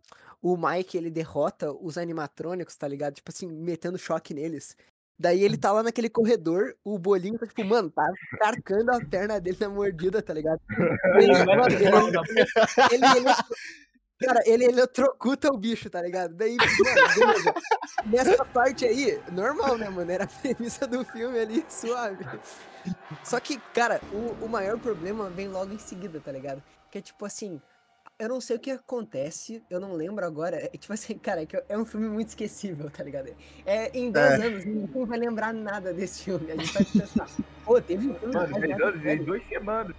o 0.42 0.58
Mike, 0.58 0.98
ele 0.98 1.10
derrota 1.10 1.72
os 1.72 1.98
animatrônicos, 1.98 2.76
tá 2.76 2.88
ligado? 2.88 3.14
Tipo 3.16 3.32
assim, 3.32 3.48
metendo 3.48 3.98
choque 3.98 4.34
neles. 4.34 4.76
Daí 5.20 5.44
ele 5.44 5.58
tá 5.58 5.72
lá 5.72 5.84
naquele 5.84 6.10
corredor, 6.10 6.74
o 6.84 6.98
bolinho 6.98 7.38
tá, 7.38 7.46
tipo, 7.46 7.66
mano, 7.66 7.92
tá 7.92 8.06
carcando 8.40 8.92
a 8.92 9.04
perna 9.04 9.40
dele 9.40 9.58
na 9.60 9.68
mordida, 9.68 10.22
tá 10.22 10.34
ligado? 10.34 10.62
Ele, 11.20 11.46
mano, 11.46 11.66
ele, 11.68 13.06
ele, 13.06 13.18
ele, 13.18 13.36
Cara, 14.20 14.42
ele 14.46 14.66
eletrocuta 14.66 15.50
o 15.50 15.58
bicho, 15.58 15.90
tá 15.90 16.02
ligado? 16.02 16.36
Daí, 16.36 16.58
mano, 16.58 17.16
beleza. 17.16 17.54
Nessa 18.06 18.46
parte 18.46 18.86
aí, 18.86 19.22
normal, 19.32 19.78
né, 19.78 19.90
mano? 19.90 20.12
Era 20.12 20.26
a 20.26 20.28
premissa 20.28 20.86
do 20.86 21.06
filme 21.06 21.40
ali, 21.40 21.66
suave. 21.70 22.26
Só 23.24 23.40
que, 23.40 23.58
cara, 23.74 24.02
o, 24.12 24.46
o 24.46 24.50
maior 24.50 24.78
problema 24.78 25.30
vem 25.30 25.48
logo 25.48 25.74
em 25.74 25.80
seguida, 25.80 26.20
tá 26.20 26.34
ligado? 26.34 26.62
Que 26.92 26.98
é 26.98 27.02
tipo 27.02 27.26
assim, 27.26 27.62
eu 28.20 28.28
não 28.28 28.42
sei 28.42 28.58
o 28.58 28.60
que 28.60 28.70
acontece, 28.70 29.64
eu 29.70 29.80
não 29.80 29.94
lembro 29.94 30.26
agora. 30.26 30.58
É 30.58 30.78
tipo 30.78 30.94
assim, 30.94 31.18
cara, 31.18 31.42
é, 31.42 31.48
é 31.70 31.78
um 31.78 31.86
filme 31.86 32.10
muito 32.10 32.28
esquecível, 32.28 32.92
tá 32.92 33.04
ligado? 33.04 33.34
É, 33.66 33.98
em 33.98 34.12
10 34.12 34.40
anos, 34.42 34.66
ninguém 34.66 35.06
vai 35.06 35.18
lembrar 35.18 35.54
nada 35.54 35.94
desse 35.94 36.24
filme. 36.24 36.52
A 36.52 36.58
gente 36.58 36.74
vai 36.74 36.84
pensar, 36.84 37.28
pô, 37.64 37.82
teve 37.82 38.10
um 38.10 38.16
filme 38.16 38.34
Mano, 38.34 38.52
mais 38.52 38.62
10 38.68 38.78
nada 38.78 38.86
anos, 38.90 39.02
sério. 39.02 39.22
em 39.22 39.26
duas 39.26 39.48
semanas. 39.48 39.96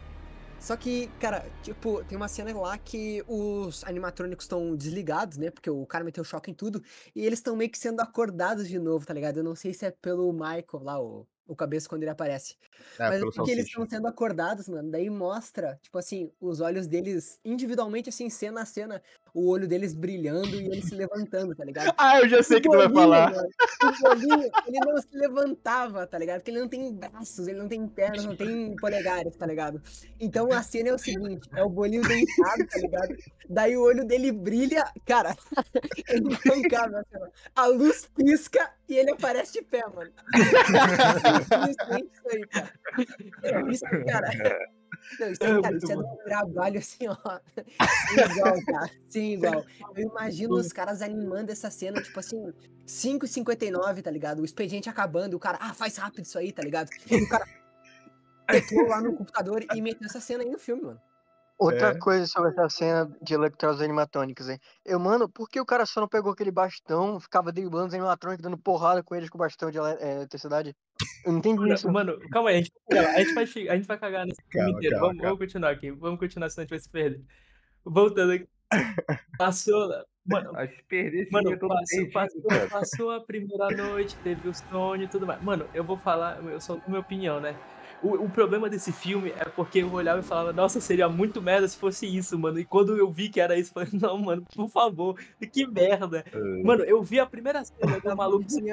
Só 0.59 0.77
que, 0.77 1.09
cara, 1.18 1.51
tipo, 1.62 2.05
tem 2.05 2.16
uma 2.16 2.29
cena 2.29 2.55
lá 2.55 2.77
que 2.77 3.25
os 3.27 3.83
animatrônicos 3.85 4.45
estão 4.45 4.77
desligados, 4.77 5.39
né? 5.39 5.51
Porque 5.51 5.71
o 5.71 5.87
cara 5.87 6.05
meteu 6.05 6.23
choque 6.23 6.51
em 6.51 6.55
tudo. 6.55 6.83
E 7.14 7.25
eles 7.25 7.39
estão 7.39 7.57
meio 7.57 7.71
que 7.71 7.79
sendo 7.79 8.01
acordados 8.01 8.68
de 8.68 8.79
novo, 8.79 9.07
tá 9.07 9.14
ligado? 9.14 9.39
Eu 9.39 9.45
não 9.45 9.55
sei 9.55 9.73
se 9.73 9.87
é 9.87 9.91
pelo 9.91 10.31
Michael 10.35 10.83
lá, 10.83 11.01
o, 11.03 11.27
o 11.51 11.57
cabeça 11.57 11.89
quando 11.89 12.03
ele 12.05 12.11
aparece. 12.11 12.57
É, 12.99 13.09
Mas 13.09 13.23
é 13.23 13.25
porque 13.25 13.51
eles 13.51 13.67
estão 13.67 13.87
sendo 13.89 14.07
acordados, 14.07 14.69
mano. 14.69 14.89
Daí 14.89 15.11
mostra, 15.11 15.79
tipo 15.83 15.99
assim, 15.99 16.31
os 16.41 16.61
olhos 16.61 16.87
deles 16.87 17.41
individualmente, 17.45 18.09
assim, 18.09 18.31
cena 18.31 18.63
a 18.63 18.65
cena, 18.65 19.03
o 19.35 19.49
olho 19.49 19.66
deles 19.66 19.95
brilhando 19.95 20.49
e 20.49 20.66
eles 20.66 20.85
se 20.85 20.95
levantando, 20.95 21.55
tá 21.55 21.64
ligado? 21.64 21.95
Ah, 21.97 22.20
eu 22.20 22.28
já 22.28 22.43
sei 22.43 22.59
o 22.59 22.62
que 22.62 22.68
tu 22.68 22.76
vai 22.76 22.91
falar. 22.91 23.33
mano, 23.33 23.49
o 23.83 24.03
bolinho, 24.03 24.51
ele 24.66 24.81
não 24.81 24.97
se 25.01 25.16
levantava, 25.16 26.07
tá 26.07 26.18
ligado? 26.18 26.39
Porque 26.39 26.51
ele 26.51 26.61
não 26.61 26.68
tem 26.68 26.93
braços, 26.93 27.47
ele 27.47 27.59
não 27.59 27.68
tem 27.68 27.87
pernas, 27.87 28.24
não 28.24 28.37
tem 28.37 28.74
polegares, 28.76 29.37
tá 29.37 29.47
ligado? 29.47 29.81
Então 30.18 30.53
a 30.53 30.62
cena 30.62 30.91
é 30.91 30.95
o 30.95 30.99
seguinte, 30.99 31.49
é 31.55 31.62
o 31.62 31.68
bolinho 31.68 32.03
deitado, 32.03 32.66
tá 32.66 32.78
ligado? 32.78 33.16
Daí 33.49 33.76
o 33.76 33.83
olho 33.83 34.05
dele 34.05 34.33
brilha, 34.33 34.85
cara, 35.07 35.37
é 36.09 36.16
intancável, 36.16 37.03
ó. 37.14 37.28
a 37.55 37.66
luz 37.66 38.09
pisca 38.14 38.70
e 38.89 38.97
ele 38.97 39.11
aparece 39.12 39.53
de 39.53 39.62
pé, 39.62 39.85
mano. 39.95 40.11
Simplesmente 41.61 42.11
isso 42.12 42.28
aí, 42.28 42.47
cara. 42.47 42.72
É, 43.43 43.70
Isso, 43.70 43.85
cara. 44.07 44.31
Não, 45.19 45.31
isso, 45.31 45.43
É 45.43 45.63
cara, 45.63 45.77
isso 45.77 45.93
é 45.93 45.97
um 45.97 46.17
trabalho 46.25 46.79
assim, 46.79 47.09
ó. 47.09 47.41
Sem 48.09 48.25
igual, 48.37 48.65
cara. 48.65 48.91
Sem 49.09 49.35
igual. 49.35 49.65
Eu 49.95 50.09
imagino 50.09 50.55
os 50.55 50.73
caras 50.73 51.03
animando 51.03 51.51
essa 51.51 51.71
cena, 51.71 52.01
tipo 52.03 52.19
assim, 52.19 52.53
5h59, 52.87 54.03
tá 54.03 54.11
ligado? 54.11 54.41
O 54.41 54.45
expediente 54.45 54.89
acabando, 54.89 55.35
o 55.35 55.41
cara, 55.41 55.59
ah, 55.61 55.75
faz 55.75 55.97
rápido 55.97 56.25
isso 56.25 56.39
aí, 56.39 56.53
tá 56.53 56.63
ligado? 56.63 56.91
E 57.11 57.17
o 57.17 57.29
cara 57.29 57.47
entrou 58.53 58.87
lá 58.87 59.01
no 59.01 59.15
computador 59.15 59.65
e 59.75 59.81
meteu 59.81 60.07
essa 60.07 60.21
cena 60.21 60.43
aí 60.43 60.51
no 60.51 60.59
filme, 60.59 60.83
mano. 60.83 61.01
Outra 61.61 61.89
É. 61.89 61.99
coisa 61.99 62.27
sobre 62.27 62.51
essa 62.53 62.69
cena 62.71 63.07
de 63.21 63.35
eletrodos 63.35 63.83
animatrônicos, 63.83 64.49
hein? 64.49 64.59
Eu, 64.83 64.99
mano, 64.99 65.29
por 65.29 65.47
que 65.47 65.61
o 65.61 65.67
cara 65.67 65.85
só 65.85 66.01
não 66.01 66.09
pegou 66.09 66.33
aquele 66.33 66.51
bastão, 66.51 67.21
ficava 67.21 67.53
driblando 67.53 67.89
os 67.89 67.95
animatrônicos, 67.95 68.43
dando 68.43 68.57
porrada 68.57 69.03
com 69.03 69.15
eles 69.15 69.29
com 69.29 69.37
o 69.37 69.41
bastão 69.41 69.71
de 69.71 69.79
eh, 69.79 70.13
eletricidade? 70.17 70.75
Eu 71.25 71.33
não 71.33 71.39
entendi 71.39 71.71
isso. 71.71 71.91
Mano, 71.93 72.19
calma 72.31 72.49
aí, 72.49 72.57
a 72.57 72.59
gente 72.63 72.73
vai 72.89 72.97
cagar, 72.97 73.15
a 73.15 73.19
gente 73.19 73.35
vai, 73.35 73.45
a 73.45 73.77
gente 73.77 73.87
vai 73.87 73.99
cagar 73.99 74.27
nesse 74.27 74.43
Calma, 74.51 74.71
inteiro. 74.71 74.95
calma, 74.95 75.07
vamos, 75.09 75.17
calma. 75.23 75.23
vamos 75.23 75.39
continuar 75.39 75.71
aqui, 75.71 75.91
vamos 75.91 76.19
continuar, 76.19 76.49
senão 76.49 76.63
a 76.63 76.65
gente 76.65 76.71
vai 76.71 76.79
se 76.81 76.91
perder. 76.91 77.25
Voltando 77.85 78.33
aqui. 78.33 78.49
Passou. 79.37 79.89
Mano, 80.27 80.53
Mano, 81.33 81.59
todo 81.59 81.69
passou, 81.69 82.11
passou, 82.13 82.69
passou 82.71 83.11
a 83.11 83.21
primeira 83.21 83.69
noite, 83.71 84.17
teve 84.23 84.49
o 84.49 84.55
sonho 84.55 85.03
e 85.05 85.09
tudo 85.09 85.27
mais. 85.27 85.43
Mano, 85.43 85.67
eu 85.75 85.85
vou 85.85 85.99
falar, 85.99 86.43
eu 86.45 86.61
só 86.61 86.81
minha 86.87 87.01
opinião, 87.01 87.39
né? 87.41 87.55
O, 88.03 88.25
o 88.25 88.31
problema 88.31 88.69
desse 88.69 88.93
filme 88.93 89.31
é 89.37 89.45
porque 89.45 89.81
eu 89.81 89.93
olhava 89.93 90.21
e 90.21 90.23
falava, 90.23 90.53
nossa, 90.53 90.81
seria 90.81 91.09
muito 91.09 91.43
merda 91.43 91.69
se 91.69 91.77
fosse 91.77 92.07
isso, 92.07 92.39
mano. 92.39 92.59
E 92.59 92.65
quando 92.65 92.97
eu 92.97 93.11
vi 93.11 93.29
que 93.29 93.41
era 93.41 93.59
isso, 93.59 93.71
eu 93.71 93.85
falei, 93.85 94.01
não, 94.01 94.19
mano, 94.19 94.47
por 94.55 94.69
favor, 94.69 95.19
que 95.53 95.67
merda. 95.67 96.25
Mano, 96.65 96.85
eu 96.85 97.03
vi 97.03 97.21
a 97.21 97.27
primeira 97.27 97.65
cena 97.65 98.01
do 98.01 98.17
maluco 98.17 98.45
filme. 98.51 98.71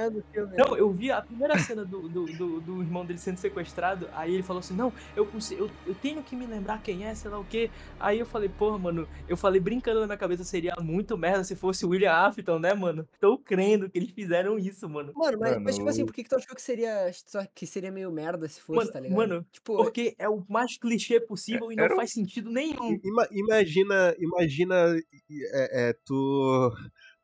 não, 0.58 0.78
eu 0.78 0.92
vi 0.92 1.12
a 1.12 1.22
primeira 1.22 1.58
cena 1.60 1.84
do, 1.84 2.08
do, 2.08 2.26
do, 2.26 2.62
do 2.62 2.82
irmão 2.82 3.06
dele 3.06 3.20
sendo 3.20 3.38
sequestrado, 3.38 4.08
aí 4.14 4.34
ele 4.34 4.44
falou 4.44 4.60
assim, 4.60 4.76
não, 4.76 4.94
eu, 5.16 5.26
consigo, 5.26 5.64
eu, 5.64 5.72
eu 5.88 5.96
tenho 5.96 6.24
que 6.24 6.36
me 6.36 6.46
lembrar 6.46 6.82
quem 6.82 7.06
é, 7.06 7.14
sei 7.14 7.30
lá 7.30 7.40
o 7.40 7.46
quê. 7.46 7.70
Aí 8.00 8.20
eu 8.20 8.26
falei, 8.26 8.50
porra, 8.50 8.78
mano, 8.78 9.08
eu 9.28 9.36
falei 9.36 9.60
brincando 9.60 10.00
na 10.00 10.06
minha 10.06 10.18
cabeça, 10.18 10.44
seria 10.44 10.74
muito 10.82 11.18
merda 11.18 11.44
se 11.44 11.56
fosse 11.56 11.86
o 11.86 11.90
William 11.90 12.14
Afton, 12.14 12.60
né, 12.60 12.74
mano? 12.74 13.08
Tô 13.20 13.38
crendo 13.38 13.90
que 13.90 13.98
eles 13.98 14.12
fizeram 14.12 14.58
isso, 14.58 14.88
mano. 14.88 15.12
Mano, 15.16 15.38
mas, 15.40 15.52
Mano, 15.52 15.66
mas, 15.66 15.76
tipo 15.76 15.90
assim, 15.90 16.06
por 16.06 16.14
que, 16.14 16.24
que 16.24 16.30
tu 16.30 16.36
achou 16.36 16.56
que 16.56 16.62
seria, 16.62 17.12
só 17.14 17.44
que 17.54 17.66
seria 17.66 17.92
meio 17.92 18.12
merda 18.12 18.48
se 18.48 18.62
fosse, 18.62 18.80
Mano, 18.80 18.92
tá 18.92 19.00
ligado? 19.00 19.17
Mano, 19.18 19.46
tipo, 19.52 19.76
Porque 19.78 20.16
é 20.18 20.30
o 20.30 20.44
mais 20.50 20.78
clichê 20.78 21.20
possível 21.20 21.72
e 21.72 21.76
não 21.76 21.84
Era 21.84 21.94
um- 21.94 21.98
faz 21.98 22.12
sentido 22.14 22.50
nenhum. 22.50 23.00
Ima- 23.04 23.28
imagina, 23.32 24.16
imagina 24.20 24.96
é, 25.54 25.90
é, 25.90 25.94
tu, 26.06 26.72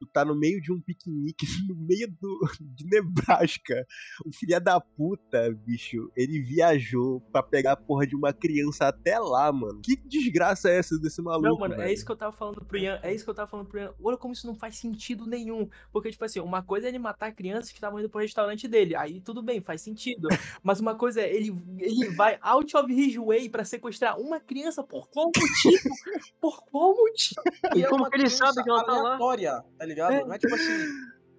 tu 0.03 0.11
tá 0.11 0.25
no 0.25 0.35
meio 0.35 0.61
de 0.61 0.71
um 0.71 0.81
piquenique, 0.81 1.45
no 1.67 1.75
meio 1.75 2.07
do, 2.19 2.39
de 2.59 2.85
Nebraska. 2.85 3.85
O 4.25 4.31
filho 4.31 4.59
da 4.59 4.79
puta, 4.79 5.51
bicho, 5.65 6.11
ele 6.15 6.39
viajou 6.41 7.21
pra 7.31 7.41
pegar 7.41 7.73
a 7.73 7.77
porra 7.77 8.05
de 8.05 8.15
uma 8.15 8.33
criança 8.33 8.87
até 8.87 9.17
lá, 9.17 9.51
mano. 9.51 9.81
Que 9.81 9.95
desgraça 9.95 10.69
é 10.69 10.77
essa 10.77 10.97
desse 10.99 11.21
maluco, 11.21 11.47
Não, 11.47 11.57
mano, 11.57 11.73
é 11.75 11.77
velho? 11.77 11.93
isso 11.93 12.05
que 12.05 12.11
eu 12.11 12.15
tava 12.15 12.31
falando 12.31 12.63
pro 12.65 12.77
Ian. 12.77 12.99
É 13.01 13.13
isso 13.13 13.23
que 13.23 13.29
eu 13.29 13.35
tava 13.35 13.49
falando 13.49 13.67
pro 13.67 13.79
Ian. 13.79 13.93
Olha 14.01 14.17
como 14.17 14.33
isso 14.33 14.45
não 14.45 14.55
faz 14.55 14.75
sentido 14.75 15.25
nenhum. 15.25 15.69
Porque, 15.91 16.11
tipo 16.11 16.25
assim, 16.25 16.39
uma 16.39 16.61
coisa 16.61 16.87
é 16.87 16.89
ele 16.89 16.99
matar 16.99 17.33
crianças 17.33 17.69
que 17.69 17.77
estavam 17.77 17.99
indo 17.99 18.09
pro 18.09 18.21
restaurante 18.21 18.67
dele. 18.67 18.95
Aí 18.95 19.21
tudo 19.21 19.41
bem, 19.41 19.61
faz 19.61 19.81
sentido. 19.81 20.27
Mas 20.63 20.79
uma 20.79 20.95
coisa 20.95 21.21
é 21.21 21.33
ele, 21.33 21.53
ele 21.79 22.09
vai 22.15 22.37
out 22.41 22.75
of 22.75 22.91
his 22.91 23.15
way 23.15 23.49
pra 23.49 23.63
sequestrar 23.63 24.19
uma 24.19 24.39
criança 24.39 24.83
por 24.83 25.09
qual 25.09 25.27
motivo? 25.27 25.95
por 26.39 26.63
qual 26.65 26.95
motivo? 26.95 27.41
E 27.75 27.83
é 27.83 27.87
como 27.87 28.09
que 28.09 28.17
ele 28.17 28.29
sabe 28.29 28.63
que 28.63 28.69
ela 28.69 28.83
tá 28.83 28.91
lá? 28.93 29.13
aleatória, 29.13 29.63
tá 29.77 29.85
ligado? 29.93 30.13
É. 30.13 30.23
Não 30.25 30.33
é 30.33 30.37
tipo 30.37 30.55
assim, 30.55 30.87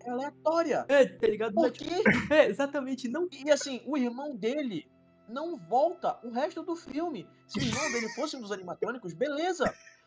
é 0.05 0.11
aleatória. 0.11 0.85
É, 0.89 1.07
tá 1.07 1.27
ligado? 1.27 1.55
Não 1.55 1.65
é, 1.67 1.71
Por 1.71 1.77
tipo- 1.79 1.91
quê? 1.91 2.03
é, 2.35 2.47
exatamente. 2.47 3.09
Não 3.09 3.29
E 3.45 3.51
assim, 3.51 3.83
o 3.87 3.97
irmão 3.97 4.35
dele 4.37 4.87
não 5.29 5.57
volta 5.57 6.19
o 6.23 6.31
resto 6.31 6.63
do 6.63 6.77
filme. 6.77 7.27
Se 7.47 7.59
o 7.59 7.63
irmão 7.63 7.93
dele 7.93 8.09
fosse 8.11 8.37
um 8.37 8.41
dos 8.41 8.53
animatrônicos, 8.53 9.13
beleza. 9.15 9.65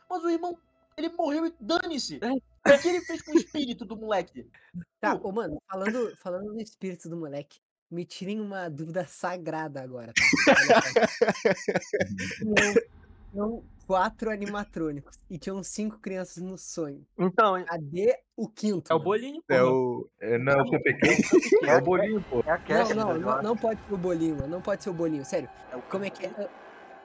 Mas 0.10 0.24
o 0.24 0.30
irmão, 0.30 0.58
ele 0.96 1.10
morreu 1.10 1.46
e 1.46 1.54
dane-se. 1.60 2.20
É. 2.22 2.32
O 2.74 2.82
que 2.82 2.88
ele 2.88 3.02
fez 3.02 3.22
com 3.22 3.32
o 3.32 3.38
espírito 3.38 3.86
do 3.86 3.96
moleque? 3.98 4.48
Tá, 5.00 5.16
ô, 5.16 5.32
mano, 5.32 5.62
falando, 5.70 6.16
falando 6.18 6.54
do 6.54 6.62
espírito 6.62 7.10
do 7.10 7.18
moleque, 7.18 7.60
me 7.90 8.06
tirem 8.06 8.42
uma 8.42 8.70
dúvida 8.70 9.06
sagrada 9.08 9.82
agora, 9.82 10.12
tá? 10.14 10.24
Olha 12.52 12.74
só. 13.34 13.77
Quatro 13.88 14.30
animatrônicos 14.30 15.18
e 15.30 15.38
tinham 15.40 15.64
cinco 15.64 15.98
crianças 16.00 16.44
no 16.44 16.58
sonho. 16.58 17.06
Então, 17.18 17.64
Cadê 17.64 18.20
o 18.36 18.50
quinto? 18.50 18.92
é 18.92 18.96
o 18.96 19.00
bolinho, 19.00 19.42
É 19.48 19.64
o. 19.64 20.06
É, 20.20 20.38
não 20.38 20.52
é 20.52 20.62
o 20.62 20.66
cupcake? 20.66 21.00
É 21.72 21.78
o 21.78 21.82
bolinho, 21.82 22.22
pô. 22.30 22.44
é 22.46 22.52
a 22.52 22.58
Não, 22.58 22.66
Cassie, 22.66 22.94
não, 22.96 23.12
eu 23.12 23.20
não, 23.20 23.42
não 23.42 23.58
pode 23.58 23.80
ser 23.82 23.94
o 23.94 23.98
bolinho, 23.98 24.36
mano. 24.36 24.48
Não 24.50 24.62
pode 24.62 24.84
ser 24.84 24.90
o 24.90 24.94
bolinho, 24.94 25.24
sério. 25.24 25.50
É 25.72 25.78
o 25.78 25.82
Como 25.84 26.04
é 26.04 26.10
que 26.10 26.26
é? 26.26 26.50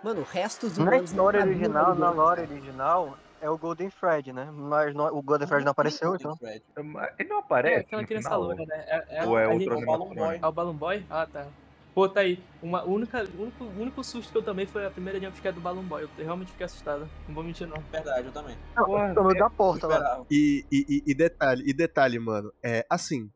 Mano, 0.03 0.23
o 0.23 0.25
resto 0.25 0.69
dos 0.69 0.79
Na 0.79 0.91
não 0.91 1.05
história 1.05 1.41
original, 1.41 1.87
tá 1.87 1.95
na 1.95 2.11
lore 2.11 2.41
original, 2.43 3.17
é 3.41 3.49
o 3.49 3.57
Golden 3.57 3.89
Fred, 3.89 4.33
né? 4.33 4.51
Mas 4.53 4.93
não- 4.93 5.07
o 5.17 5.23
Golden 5.23 5.47
Fred 5.47 5.65
não 5.65 5.71
apareceu, 5.71 6.17
então. 6.17 6.37
Ele 6.43 7.29
não 7.29 7.37
É 7.37 7.41
aparece 7.41 7.81
aquela 7.83 8.03
no 8.03 8.09
criança 8.09 8.29
final? 8.29 8.43
loura, 8.43 8.67
né? 8.67 8.85
É, 8.89 9.19
é, 9.19 9.27
Ou 9.27 9.39
é 9.39 9.45
É 9.45 9.49
o 9.49 9.87
Balloon 9.87 10.15
Boy. 10.15 10.39
É 10.43 10.47
o 10.47 10.53
Balloon 10.53 10.75
Boy? 10.75 11.07
Ah, 11.09 11.27
tá. 11.33 11.47
Pô, 11.95 12.09
tá 12.09 12.21
aí. 12.21 12.43
Uma 12.63 12.85
única, 12.85 13.23
o 13.37 13.43
único, 13.43 13.65
único 13.65 14.03
susto 14.05 14.33
que 14.33 14.39
eu 14.39 14.43
tomei 14.43 14.65
foi 14.67 14.87
a 14.87 14.91
primeira 14.91 15.21
jumpscare 15.21 15.55
do 15.55 15.61
Balloon 15.61 15.85
Boy. 15.85 16.05
Eu 16.05 16.25
realmente 16.25 16.51
fiquei 16.53 16.65
assustado. 16.65 17.09
Não 17.29 17.35
vou 17.35 17.45
mentir, 17.45 17.67
não. 17.67 17.77
Verdade, 17.91 18.27
eu 18.27 18.33
também. 18.33 18.57
Não, 18.75 18.85
Porra, 18.87 19.13
no 19.13 19.25
meio 19.25 19.39
da 19.39 19.51
porta 19.51 19.87
lá. 19.87 20.25
E, 20.31 20.65
e, 20.73 20.87
e- 20.89 21.03
e 21.11 21.15
detalhe, 21.15 21.63
e 21.69 21.73
detalhe, 21.75 22.19
mano, 22.19 22.51
é 22.63 22.87
assim, 22.89 23.31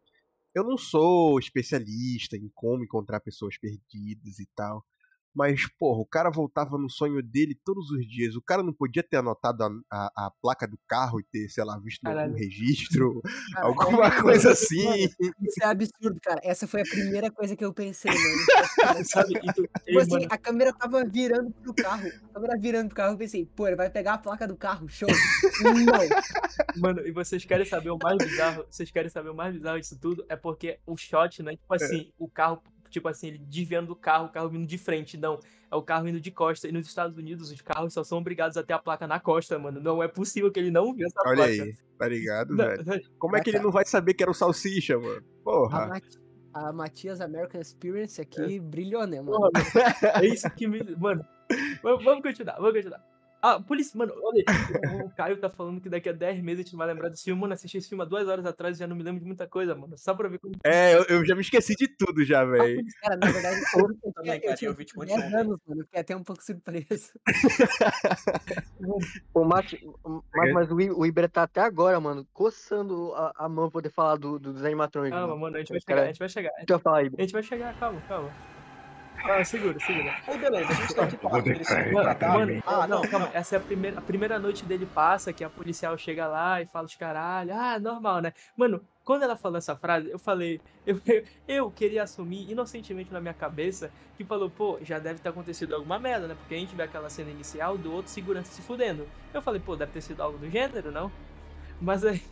eu 0.54 0.64
não 0.64 0.78
sou 0.78 1.38
especialista 1.38 2.34
em 2.36 2.50
como 2.54 2.82
encontrar 2.82 3.20
pessoas 3.20 3.58
perdidas 3.58 4.38
e 4.38 4.46
tal. 4.56 4.82
Mas, 5.36 5.68
porra, 5.78 6.00
o 6.00 6.06
cara 6.06 6.30
voltava 6.30 6.78
no 6.78 6.88
sonho 6.88 7.22
dele 7.22 7.54
todos 7.62 7.90
os 7.90 8.08
dias. 8.08 8.34
O 8.36 8.40
cara 8.40 8.62
não 8.62 8.72
podia 8.72 9.02
ter 9.02 9.18
anotado 9.18 9.64
a, 9.64 9.68
a, 9.92 10.26
a 10.26 10.30
placa 10.40 10.66
do 10.66 10.78
carro 10.88 11.20
e 11.20 11.24
ter, 11.24 11.46
sei 11.50 11.62
lá, 11.62 11.78
visto 11.78 12.02
em 12.02 12.08
algum 12.08 12.20
Caralho. 12.20 12.34
registro, 12.38 13.20
Cara, 13.52 13.66
alguma 13.66 14.06
é- 14.06 14.22
coisa 14.22 14.52
assim. 14.52 15.04
Isso 15.04 15.62
é 15.62 15.66
absurdo, 15.66 16.18
cara. 16.22 16.40
Essa 16.42 16.66
foi 16.66 16.80
a 16.80 16.84
primeira 16.84 17.30
coisa 17.30 17.54
que 17.54 17.62
eu 17.62 17.74
pensei, 17.74 18.10
mano. 18.10 19.04
Sabe? 19.04 19.34
E 19.34 19.52
tu, 19.52 19.68
Tipo 19.84 19.98
assim, 19.98 20.10
mano, 20.12 20.26
a 20.30 20.38
câmera 20.38 20.72
tava 20.72 21.04
virando 21.04 21.50
pro 21.50 21.74
carro. 21.74 22.08
A 22.30 22.34
câmera 22.34 22.58
virando 22.58 22.86
pro 22.88 22.96
carro, 22.96 23.12
eu 23.12 23.18
pensei, 23.18 23.44
pô, 23.44 23.66
ele 23.66 23.76
vai 23.76 23.90
pegar 23.90 24.14
a 24.14 24.18
placa 24.18 24.48
do 24.48 24.56
carro, 24.56 24.88
show. 24.88 25.08
Não. 25.62 26.80
mano, 26.80 27.06
e 27.06 27.12
vocês 27.12 27.44
querem 27.44 27.66
saber 27.66 27.90
o 27.90 27.98
mais 28.02 28.16
bizarro? 28.16 28.64
Vocês 28.70 28.90
querem 28.90 29.10
saber 29.10 29.28
o 29.28 29.34
mais 29.34 29.54
bizarro 29.54 29.78
disso 29.78 29.98
tudo? 30.00 30.24
É 30.30 30.36
porque 30.36 30.78
o 30.86 30.96
shot, 30.96 31.42
né? 31.42 31.52
Tipo 31.56 31.74
assim, 31.74 32.10
o 32.18 32.26
carro, 32.26 32.62
tipo 32.96 33.08
assim, 33.08 33.28
ele 33.28 33.38
desviando 33.38 33.88
do 33.88 33.96
carro, 33.96 34.26
o 34.26 34.28
carro 34.30 34.48
vindo 34.48 34.66
de 34.66 34.78
frente. 34.78 35.18
Não, 35.18 35.38
é 35.70 35.76
o 35.76 35.82
carro 35.82 36.08
indo 36.08 36.20
de 36.20 36.30
costa. 36.30 36.66
E 36.66 36.72
nos 36.72 36.86
Estados 36.86 37.16
Unidos, 37.18 37.50
os 37.50 37.60
carros 37.60 37.92
só 37.92 38.02
são 38.02 38.18
obrigados 38.18 38.56
a 38.56 38.62
ter 38.62 38.72
a 38.72 38.78
placa 38.78 39.06
na 39.06 39.20
costa, 39.20 39.58
mano. 39.58 39.80
Não 39.80 40.02
é 40.02 40.08
possível 40.08 40.50
que 40.50 40.58
ele 40.58 40.70
não 40.70 40.94
viu 40.94 41.06
essa 41.06 41.20
Olha 41.26 41.36
placa. 41.36 41.50
aí, 41.50 41.74
tá 41.98 42.08
ligado, 42.08 42.54
Não, 42.54 42.84
velho? 42.84 43.10
Como 43.18 43.36
é 43.36 43.40
que 43.40 43.50
ele 43.50 43.58
não 43.58 43.70
vai 43.70 43.84
saber 43.84 44.14
que 44.14 44.22
era 44.22 44.30
o 44.30 44.34
Salsicha, 44.34 44.98
mano? 44.98 45.22
Porra. 45.44 46.00
A 46.54 46.72
Matias 46.72 47.20
American 47.20 47.60
Experience 47.60 48.18
aqui 48.18 48.58
brilhou, 48.58 49.06
né, 49.06 49.20
mano? 49.20 49.36
Porra, 49.36 49.50
mano, 49.52 50.24
é 50.24 50.26
isso 50.26 50.48
que 50.50 50.66
me. 50.66 50.82
Mano, 50.96 51.22
vamos 51.82 52.22
continuar, 52.22 52.56
vamos 52.56 52.72
continuar. 52.72 53.15
Ah, 53.48 53.60
por 53.60 53.78
isso, 53.78 53.96
mano, 53.96 54.12
olha, 54.22 54.44
o, 55.02 55.06
o 55.06 55.10
Caio 55.10 55.36
tá 55.36 55.48
falando 55.48 55.80
que 55.80 55.88
daqui 55.88 56.08
a 56.08 56.12
10 56.12 56.42
meses 56.42 56.60
a 56.60 56.62
gente 56.64 56.72
não 56.72 56.78
vai 56.78 56.88
lembrar 56.88 57.08
desse 57.10 57.24
filme. 57.24 57.40
Mano, 57.40 57.52
assisti 57.54 57.78
esse 57.78 57.88
filme 57.88 58.02
há 58.02 58.06
duas 58.06 58.26
horas 58.26 58.44
atrás 58.44 58.76
e 58.76 58.80
já 58.80 58.86
não 58.86 58.96
me 58.96 59.02
lembro 59.04 59.20
de 59.20 59.26
muita 59.26 59.46
coisa, 59.46 59.74
mano. 59.74 59.96
Só 59.96 60.14
pra 60.14 60.28
ver 60.28 60.38
como. 60.38 60.54
É, 60.64 60.94
eu, 60.94 61.04
eu 61.04 61.24
já 61.24 61.34
me 61.34 61.42
esqueci 61.42 61.74
de 61.76 61.86
tudo 61.86 62.24
já, 62.24 62.44
velho. 62.44 62.84
Cara, 63.02 63.16
na 63.16 63.30
verdade, 63.30 63.56
eu, 63.76 63.88
eu, 64.04 64.12
também, 64.12 64.34
eu 64.34 64.40
cara, 64.42 64.54
tinha 64.56 64.70
eu 64.70 64.74
vi, 64.74 64.84
tipo, 64.84 65.04
10 65.04 65.16
anteontem. 65.18 65.38
anos, 65.40 65.60
mano. 65.66 65.80
Eu 65.80 65.84
fiquei 65.84 66.00
até 66.00 66.16
um 66.16 66.24
pouco 66.24 66.42
surpreso. 66.42 67.12
O 69.34 69.44
Mati, 69.44 69.78
o- 70.04 70.22
mas, 70.34 70.52
mas 70.52 70.70
o, 70.70 70.74
o 70.76 71.06
Ibra 71.06 71.28
tá 71.28 71.42
até 71.42 71.60
agora, 71.60 71.98
mano, 72.00 72.26
coçando 72.32 73.12
a, 73.14 73.32
a 73.36 73.48
mão 73.48 73.64
pra 73.66 73.72
poder 73.72 73.90
falar 73.90 74.16
do, 74.16 74.38
do- 74.38 74.52
dos 74.52 74.64
animatrônicos. 74.64 75.18
Calma, 75.18 75.34
mano. 75.34 75.40
mano, 75.42 75.56
a 75.56 75.58
gente 75.60 75.70
vai 75.70 75.80
chegar, 75.80 75.94
cara- 75.94 76.02
a 76.02 76.06
gente 76.08 76.18
vai 76.18 76.28
chegar. 76.28 76.50
Deixa 76.58 76.72
eu 76.72 76.78
falar, 76.78 77.02
Ibra. 77.04 77.16
A 77.18 77.22
gente 77.22 77.32
vai 77.32 77.42
chegar, 77.42 77.78
calma, 77.78 78.00
calma. 78.08 78.30
Ah, 79.28 79.44
segura, 79.44 79.78
segura. 79.80 80.14
Aí 80.26 80.38
beleza, 80.38 80.70
a 80.70 80.74
gente 80.74 80.94
tá 80.94 81.02
aqui 81.04 81.16
sendo 81.64 81.90
ele 81.90 81.92
Mano, 81.92 82.62
Ah, 82.66 82.86
não, 82.86 83.02
calma. 83.02 83.30
Essa 83.32 83.56
é 83.56 83.58
a 83.58 83.60
primeira, 83.60 83.98
a 83.98 84.02
primeira 84.02 84.38
noite 84.38 84.64
dele 84.64 84.86
passa, 84.86 85.32
que 85.32 85.42
a 85.42 85.50
policial 85.50 85.96
chega 85.98 86.26
lá 86.26 86.62
e 86.62 86.66
fala 86.66 86.86
os 86.86 86.94
caralho. 86.94 87.52
Ah, 87.52 87.78
normal, 87.78 88.20
né? 88.20 88.32
Mano, 88.56 88.80
quando 89.04 89.22
ela 89.22 89.36
falou 89.36 89.58
essa 89.58 89.76
frase, 89.76 90.10
eu 90.10 90.18
falei. 90.18 90.60
Eu, 90.86 91.00
eu, 91.06 91.24
eu 91.48 91.70
queria 91.70 92.02
assumir 92.04 92.50
inocentemente 92.50 93.12
na 93.12 93.20
minha 93.20 93.34
cabeça 93.34 93.90
que 94.16 94.24
falou, 94.24 94.48
pô, 94.48 94.78
já 94.82 94.98
deve 94.98 95.20
ter 95.20 95.28
acontecido 95.28 95.74
alguma 95.74 95.98
merda, 95.98 96.26
né? 96.26 96.34
Porque 96.34 96.54
a 96.54 96.58
gente 96.58 96.74
vê 96.74 96.84
aquela 96.84 97.10
cena 97.10 97.30
inicial 97.30 97.76
do 97.76 97.92
outro 97.92 98.10
segurança 98.10 98.52
se 98.52 98.62
fudendo. 98.62 99.06
Eu 99.34 99.42
falei, 99.42 99.60
pô, 99.60 99.76
deve 99.76 99.92
ter 99.92 100.00
sido 100.00 100.22
algo 100.22 100.38
do 100.38 100.48
gênero, 100.50 100.90
não? 100.90 101.10
Mas 101.80 102.04
aí. 102.04 102.22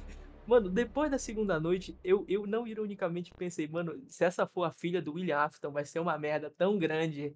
Mano, 0.47 0.69
depois 0.69 1.11
da 1.11 1.19
segunda 1.19 1.59
noite, 1.59 1.99
eu, 2.05 2.25
eu 2.29 2.47
não 2.47 2.67
ironicamente 2.67 3.33
pensei, 3.37 3.67
mano, 3.67 3.95
se 4.09 4.25
essa 4.25 4.47
for 4.47 4.65
a 4.65 4.73
filha 4.73 5.01
do 5.01 5.15
William 5.15 5.39
Afton, 5.39 5.71
vai 5.71 5.85
ser 5.85 5.99
uma 6.01 6.19
merda 6.19 6.51
tão 6.57 6.79
grande. 6.79 7.35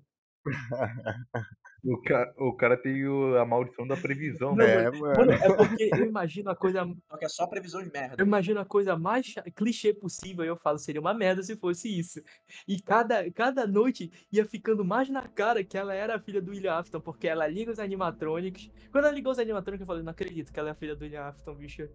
O 1.84 2.00
cara, 2.02 2.34
o 2.38 2.52
cara 2.54 2.76
tem 2.76 3.06
o- 3.06 3.36
a 3.38 3.46
maldição 3.46 3.86
da 3.86 3.96
previsão, 3.96 4.50
Não, 4.56 4.64
né? 4.64 4.84
É, 4.84 4.90
Mano, 4.90 5.00
mano. 5.16 5.32
é 5.32 5.56
porque 5.56 5.90
eu 5.94 6.06
imagino 6.06 6.50
a 6.50 6.56
coisa 6.56 6.80
Só 7.08 7.16
que 7.16 7.24
é 7.24 7.28
só 7.28 7.46
previsão 7.46 7.82
de 7.82 7.90
merda. 7.92 8.16
Eu 8.18 8.26
imagino 8.26 8.58
a 8.60 8.64
coisa 8.64 8.96
mais 8.96 9.34
clichê 9.54 9.94
possível. 9.94 10.44
e 10.44 10.48
Eu 10.48 10.56
falo, 10.56 10.78
seria 10.78 11.00
uma 11.00 11.14
merda 11.14 11.42
se 11.42 11.56
fosse 11.56 11.88
isso. 11.96 12.20
E 12.66 12.80
cada, 12.82 13.30
cada 13.30 13.66
noite 13.66 14.10
ia 14.32 14.44
ficando 14.44 14.84
mais 14.84 15.08
na 15.08 15.28
cara 15.28 15.62
que 15.62 15.78
ela 15.78 15.94
era 15.94 16.16
a 16.16 16.20
filha 16.20 16.42
do 16.42 16.50
William 16.50 16.74
Afton, 16.74 17.00
porque 17.00 17.28
ela 17.28 17.46
liga 17.46 17.70
os 17.70 17.78
animatronics. 17.78 18.70
Quando 18.90 19.04
ela 19.04 19.14
ligou 19.14 19.30
os 19.32 19.38
animatronics, 19.38 19.80
eu 19.82 19.86
falei, 19.86 20.02
não 20.02 20.10
acredito 20.10 20.52
que 20.52 20.58
ela 20.58 20.70
é 20.70 20.72
a 20.72 20.76
filha 20.76 20.96
do 20.96 21.02
William 21.02 21.22
Afton, 21.22 21.54
bicho. 21.54 21.88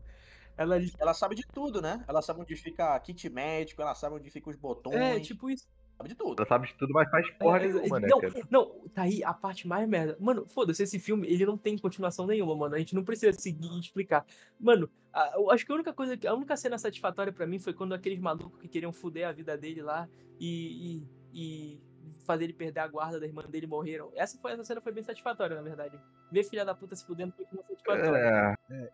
Ela. 0.58 0.78
Ela 1.00 1.14
sabe 1.14 1.36
de 1.36 1.46
tudo, 1.48 1.82
né? 1.82 2.04
Ela 2.08 2.22
sabe 2.22 2.42
onde 2.42 2.56
fica 2.56 3.00
kit 3.00 3.30
médico, 3.30 3.82
ela 3.82 3.96
sabe 3.96 4.16
onde 4.16 4.30
fica 4.30 4.50
os 4.50 4.56
botões. 4.56 4.96
É, 4.96 5.20
tipo 5.20 5.50
isso. 5.50 5.68
Sabe 5.98 6.10
de 6.10 6.16
tudo. 6.16 6.36
Ela 6.40 6.48
sabe 6.50 6.68
de 6.68 6.74
tudo, 6.76 6.92
mas 6.92 7.10
faz 7.10 7.30
porra 7.38 7.58
É, 7.60 7.68
nenhuma, 7.72 8.00
né, 8.00 8.08
não, 8.10 8.20
não, 8.50 8.88
tá 8.90 9.04
aí 9.04 9.24
a 9.24 9.32
parte 9.34 9.68
mais 9.68 9.88
merda. 9.88 10.18
Mano, 10.20 10.48
foda-se, 10.48 10.82
esse 10.82 10.98
filme, 10.98 11.28
ele 11.28 11.46
não 11.46 11.56
tem 11.56 11.78
continuação 11.78 12.26
nenhuma, 12.26 12.56
mano. 12.56 12.74
A 12.76 12.80
gente 12.80 12.96
não 12.96 13.04
precisa 13.04 13.32
seguir 13.40 13.72
e 13.72 13.80
explicar. 13.80 14.26
Mano, 14.60 14.90
a- 15.14 15.34
eu 15.36 15.52
acho 15.52 15.64
que 15.66 15.72
a 15.72 15.76
única 15.76 15.94
coisa, 15.94 16.18
a 16.28 16.34
única 16.34 16.58
cena 16.58 16.78
satisfatória 16.80 17.32
pra 17.32 17.46
mim 17.46 17.60
foi 17.60 17.74
quando 17.74 17.94
aqueles 17.94 18.20
malucos 18.20 18.60
que 18.60 18.68
queriam 18.68 18.92
fuder 18.92 19.28
a 19.28 19.32
vida 19.32 19.56
dele 19.56 19.84
lá 19.84 20.10
e, 20.40 21.04
e, 21.32 21.78
e 21.78 21.82
fazer 22.26 22.46
ele 22.46 22.54
perder 22.54 22.80
a 22.80 22.88
guarda 22.88 23.20
da 23.20 23.28
irmã 23.28 23.44
dele 23.48 23.68
morreram. 23.68 24.12
Essa, 24.16 24.38
foi, 24.40 24.52
essa 24.54 24.64
cena 24.64 24.82
foi 24.82 24.92
bem 24.92 25.04
satisfatória, 25.04 25.56
na 25.56 25.62
verdade. 25.62 26.00
Ver 26.32 26.44
filha 26.44 26.66
da 26.66 26.74
puta 26.74 26.96
se 26.96 27.06
fudendo 27.06 27.34
foi 27.34 27.46
uma 27.52 27.64
satisfatória. 27.64 28.58
É, 28.72 28.90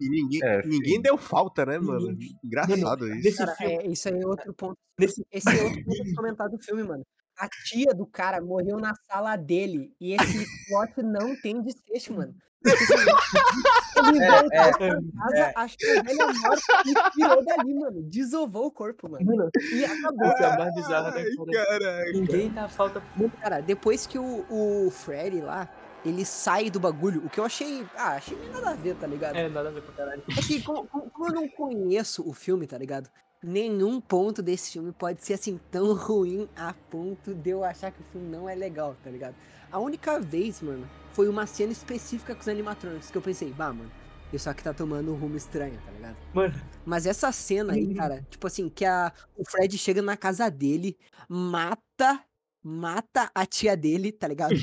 E 0.00 0.08
ninguém, 0.08 0.40
É, 0.44 0.62
ninguém 0.66 1.00
deu 1.02 1.16
falta, 1.18 1.66
né, 1.66 1.78
mano? 1.78 2.08
Ninguém- 2.08 2.36
Engraçado 2.44 3.00
Mano, 3.06 3.14
isso. 3.16 3.36
Cara, 3.38 3.54
filme. 3.56 3.74
é, 3.74 3.86
isso 3.88 4.08
aí 4.08 4.20
é 4.20 4.26
outro 4.26 4.54
ponto. 4.54 4.76
Nesse... 4.98 5.24
Esse 5.32 5.48
é 5.48 5.62
outro 5.64 5.84
ponto 5.84 6.14
comentar 6.14 6.48
do 6.48 6.58
filme, 6.58 6.82
mano. 6.84 7.04
A 7.38 7.48
tia 7.66 7.92
do 7.94 8.06
cara 8.06 8.40
morreu 8.40 8.78
na 8.78 8.92
sala 9.08 9.36
dele 9.36 9.92
e 10.00 10.12
esse 10.14 10.46
plot 10.68 11.02
não 11.02 11.40
tem 11.40 11.62
desfecho, 11.62 12.12
mano. 12.14 12.34
Porque, 12.60 12.82
assim, 12.84 12.94
Ele 14.08 14.24
É, 14.24 14.30
voltou 14.30 14.52
é, 14.52 14.72
pra 14.72 14.88
casa, 14.88 15.36
é. 15.36 15.52
achou 15.54 15.98
a 15.98 16.02
velha 16.02 16.26
morta 16.26 16.62
e 16.86 17.10
tirou 17.12 17.44
dali, 17.44 17.74
mano. 17.74 18.02
Desovou 18.02 18.66
o 18.66 18.70
corpo, 18.72 19.08
mano. 19.08 19.24
Mano, 19.24 19.48
E 19.72 19.84
acabou. 19.84 20.26
essa 20.26 20.42
é 20.42 20.46
a 20.46 20.58
mais 20.58 20.74
né, 20.74 20.82
cara? 20.82 21.52
caraca. 21.52 22.12
Ninguém 22.12 22.50
dá 22.52 22.68
falta. 22.68 23.02
Cara, 23.40 23.60
depois 23.60 24.06
que 24.06 24.18
o, 24.18 24.44
o 24.50 24.90
Freddy 24.90 25.40
lá, 25.40 25.68
ele 26.04 26.24
sai 26.24 26.70
do 26.70 26.78
bagulho, 26.80 27.24
o 27.24 27.30
que 27.30 27.40
eu 27.40 27.44
achei. 27.44 27.84
Ah, 27.96 28.14
achei 28.16 28.36
meio 28.36 28.52
nada 28.52 28.70
a 28.70 28.74
ver, 28.74 28.94
tá 28.96 29.06
ligado? 29.06 29.36
É, 29.36 29.48
nada 29.48 29.68
a 29.68 29.72
ver 29.72 29.82
com 29.82 29.92
caralho. 29.92 30.22
É 30.30 30.40
que 30.42 30.62
como, 30.62 30.86
como- 30.86 31.10
eu 31.26 31.32
não 31.32 31.48
conheço 31.48 32.28
o 32.28 32.32
filme, 32.32 32.66
tá 32.66 32.78
ligado? 32.78 33.10
Nenhum 33.42 34.00
ponto 34.00 34.42
desse 34.42 34.72
filme 34.72 34.92
pode 34.92 35.24
ser 35.24 35.34
assim 35.34 35.60
tão 35.70 35.94
ruim 35.94 36.48
a 36.56 36.74
ponto 36.90 37.34
de 37.34 37.50
eu 37.50 37.62
achar 37.62 37.92
que 37.92 38.00
o 38.00 38.04
filme 38.04 38.28
não 38.28 38.48
é 38.48 38.54
legal, 38.54 38.96
tá 39.02 39.10
ligado? 39.10 39.34
A 39.70 39.78
única 39.78 40.18
vez, 40.18 40.60
mano, 40.62 40.88
foi 41.12 41.28
uma 41.28 41.46
cena 41.46 41.70
específica 41.72 42.34
com 42.34 42.40
os 42.40 42.48
animatronics 42.48 43.10
que 43.10 43.16
eu 43.18 43.22
pensei, 43.22 43.52
bah, 43.52 43.72
mano, 43.72 43.90
isso 44.32 44.48
aqui 44.50 44.62
tá 44.62 44.74
tomando 44.74 45.12
um 45.12 45.16
rumo 45.16 45.36
estranho, 45.36 45.78
tá 45.84 45.90
ligado? 45.92 46.16
Mano, 46.34 46.54
Mas 46.84 47.06
essa 47.06 47.30
cena 47.32 47.74
aí, 47.74 47.94
cara, 47.94 48.26
tipo 48.28 48.46
assim, 48.46 48.68
que 48.68 48.84
a, 48.84 49.12
o 49.36 49.44
Fred 49.44 49.76
chega 49.78 50.02
na 50.02 50.16
casa 50.16 50.50
dele, 50.50 50.98
mata, 51.28 52.22
mata 52.62 53.30
a 53.34 53.46
tia 53.46 53.76
dele, 53.76 54.10
tá 54.10 54.26
ligado? 54.26 54.54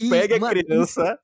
E, 0.00 0.08
Pega 0.08 0.36
a 0.36 0.40
mano, 0.40 0.54
isso- 0.58 0.64
criança, 0.66 1.18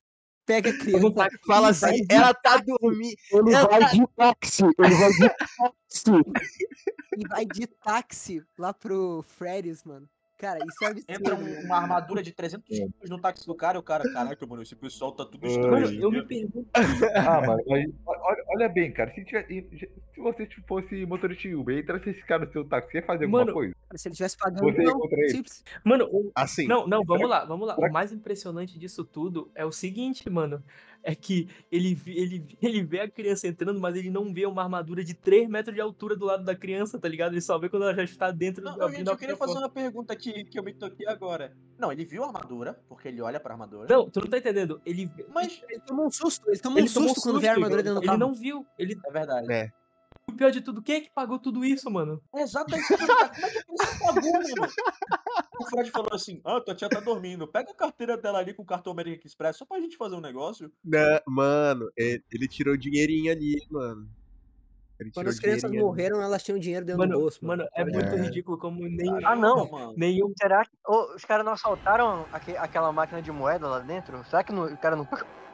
pega 0.47 0.71
a 0.71 0.79
criança. 0.79 1.11
tá- 1.15 1.29
fala 1.47 1.69
assim, 1.69 2.07
ela 2.11 2.35
tá 2.35 2.57
dormindo. 2.59 3.17
Ele 3.33 3.51
vai 3.53 3.81
tá- 3.81 3.89
de 3.93 4.07
táxi, 4.17 4.63
ele 4.65 4.95
vai 4.95 5.13
de 5.13 5.29
táxi. 5.29 6.05
E 7.21 7.27
vai 7.27 7.45
de 7.45 7.67
táxi 7.67 8.45
lá 8.57 8.73
pro 8.73 9.25
Freddy's, 9.27 9.83
mano. 9.83 10.09
Cara, 10.39 10.59
isso 10.65 10.85
é 10.85 10.87
absurdo. 10.87 11.11
Entra 11.11 11.35
um- 11.35 11.65
uma 11.65 11.77
armadura 11.79 12.23
de 12.23 12.33
300 12.33 12.69
quilos 12.69 13.11
no 13.11 13.21
táxi 13.21 13.45
do 13.45 13.55
cara 13.57 13.77
e 13.77 13.81
o 13.81 13.83
cara, 13.83 14.05
caraca, 14.13 14.47
mano, 14.47 14.63
esse 14.63 14.77
pessoal 14.77 15.11
tá 15.11 15.25
tudo 15.27 15.45
estranho. 15.47 15.71
mano, 15.73 16.01
eu 16.01 16.11
me 16.13 16.23
pergunto. 16.25 16.69
Ah, 16.73 17.41
mas, 17.45 17.67
mas 17.67 17.87
olha, 18.07 18.45
olha 18.49 18.69
bem, 18.69 18.93
cara. 18.93 19.13
Se, 19.13 19.25
tiver- 19.25 19.47
se 19.49 20.21
você 20.21 20.47
tipo, 20.47 20.67
fosse 20.67 21.05
motorista 21.07 21.43
de 21.49 21.55
Uber 21.57 21.77
e 21.77 21.81
entrasse 21.81 22.11
esse 22.11 22.25
cara 22.25 22.47
no 22.47 22.53
seu 22.53 22.65
táxi, 22.65 22.93
você 22.93 22.99
ia 22.99 23.03
fazer 23.05 23.25
alguma 23.25 23.41
Mano, 23.45 23.53
coisa? 23.53 23.75
Se 23.97 24.09
ele 24.09 24.15
tivesse 24.15 24.37
pagando, 24.39 24.63
Você 24.73 24.83
não. 24.83 25.01
Simples. 25.29 25.65
Mano, 25.85 26.05
o- 26.13 26.31
Assim, 26.35 26.67
Não, 26.69 26.87
não, 26.87 27.03
vamos 27.05 27.29
lá, 27.29 27.45
vamos 27.45 27.67
lá. 27.67 27.77
O 27.77 27.91
mais 27.93 28.13
impressionante 28.13 28.79
disso 28.79 29.05
tudo 29.05 29.51
é 29.57 29.65
o 29.65 29.73
seguinte, 29.73 30.31
mano. 30.31 30.63
É 31.03 31.15
que 31.15 31.49
ele, 31.71 31.99
ele, 32.07 32.45
ele 32.61 32.83
vê 32.83 33.01
a 33.01 33.09
criança 33.11 33.47
entrando, 33.49 33.81
mas 33.81 33.97
ele 33.97 34.11
não 34.11 34.33
vê 34.33 34.45
uma 34.47 34.63
armadura 34.63 35.03
de 35.03 35.15
3 35.15 35.49
metros 35.49 35.75
de 35.75 35.81
altura 35.81 36.17
do 36.17 36.27
lado 36.27 36.45
da 36.45 36.55
criança, 36.55 36.99
tá 36.99 37.09
ligado? 37.09 37.33
Ele 37.33 37.41
só 37.41 37.59
vê 37.59 37.69
quando 37.69 37.85
ela 37.85 37.95
já 37.95 38.05
está 38.05 38.31
dentro 38.31 38.63
Não, 38.63 38.73
do 38.75 38.79
não, 38.81 38.91
gente, 38.91 39.07
eu 39.09 39.17
queria 39.17 39.37
fazer 39.37 39.53
porta. 39.55 39.67
uma 39.67 39.73
pergunta 39.73 40.13
aqui 40.13 40.45
que 40.45 40.59
eu 40.59 40.63
me 40.63 40.75
toquei 40.75 41.07
agora. 41.07 41.57
Não, 41.79 41.91
ele 41.93 42.05
viu 42.05 42.25
a 42.25 42.27
armadura, 42.27 42.79
porque 42.89 43.09
ele 43.09 43.23
olha 43.23 43.39
pra 43.41 43.55
armadura. 43.55 43.87
Não, 43.89 44.11
tu 44.11 44.21
não 44.21 44.29
tá 44.29 44.39
entendendo. 44.39 44.81
Ele, 44.85 45.11
Mas 45.33 45.63
Ele 45.69 45.81
tomou 45.81 46.07
um 46.07 46.11
susto, 46.11 46.43
ele 46.51 46.59
tomou 46.59 46.79
ele 46.79 46.89
um 46.89 46.93
tomou 46.93 47.09
susto 47.11 47.23
quando 47.23 47.41
vê 47.41 47.49
a 47.49 47.55
susto, 47.55 47.65
armadura 47.65 47.83
dentro 47.83 47.95
do 47.95 48.01
Ele 48.01 48.07
carro. 48.07 48.19
não 48.19 48.35
viu. 48.35 48.67
Ele, 48.79 48.99
é 49.07 49.11
verdade. 49.13 49.53
É. 49.53 49.71
o 50.29 50.33
pior 50.37 50.51
de 50.51 50.61
tudo, 50.61 50.83
quem 50.83 50.97
é 50.97 51.01
que 51.01 51.11
pagou 51.11 51.39
tudo 51.39 51.65
isso, 51.65 51.91
mano? 51.91 52.23
É 52.35 52.43
exatamente. 52.43 52.87
Como 52.89 53.03
é 53.03 53.07
que 53.07 53.13
a 53.13 53.29
criança 53.29 53.99
pagou, 54.01 54.33
mano? 54.33 54.73
O 55.61 55.65
Fred 55.71 55.91
falou 55.91 56.11
assim: 56.13 56.41
Ah, 56.45 56.61
tua 56.61 56.75
tia 56.75 56.89
tá 56.89 57.01
dormindo. 57.01 57.47
Pega 57.49 57.71
a 57.71 57.75
carteira 57.75 58.17
dela 58.17 58.39
ali 58.39 58.55
com 58.55 58.63
o 58.63 58.67
cartão 58.67 58.93
American 58.93 59.23
Express 59.27 59.57
só 59.57 59.65
pra 59.65 59.81
gente 59.81 59.97
fazer 59.97 60.15
um 60.15 60.21
negócio. 60.21 60.71
né, 60.85 61.21
mano, 61.27 61.91
ele, 61.97 62.23
ele 62.31 62.49
tirou 62.49 62.77
dinheirinho 62.77 63.33
ali, 63.33 63.57
mano. 63.71 64.09
Ele 65.01 65.13
Quando 65.13 65.29
as 65.29 65.39
crianças 65.39 65.71
morreram, 65.71 66.21
elas 66.21 66.43
tinham 66.43 66.59
dinheiro 66.59 66.85
dentro 66.85 66.99
Mano, 66.99 67.13
do 67.13 67.21
bolso. 67.21 67.39
mano, 67.47 67.65
é 67.73 67.85
Tá 67.85 67.91
muito 67.91 68.17
ridículo 68.17 68.59
como 68.59 68.81
nenhum, 68.81 69.25
Ah, 69.25 69.37
não. 69.37 69.71
Mano. 69.71 69.95
nenhum 69.97 70.33
Será 70.37 70.65
que 70.65 70.73
ô, 70.85 71.15
os 71.15 71.25
caras 71.25 71.45
não 71.45 71.53
assaltaram 71.53 72.27
aque- 72.33 72.57
aquela 72.57 72.91
máquina 72.91 73.23
de 73.23 73.31
moeda 73.31 73.69
lá 73.69 73.79
dentro? 73.79 74.25
Será 74.25 74.43
que 74.43 74.53
não- 74.53 74.65
o, 74.65 74.77
cara 74.77 74.97
não, 74.97 75.05
o 75.05 75.07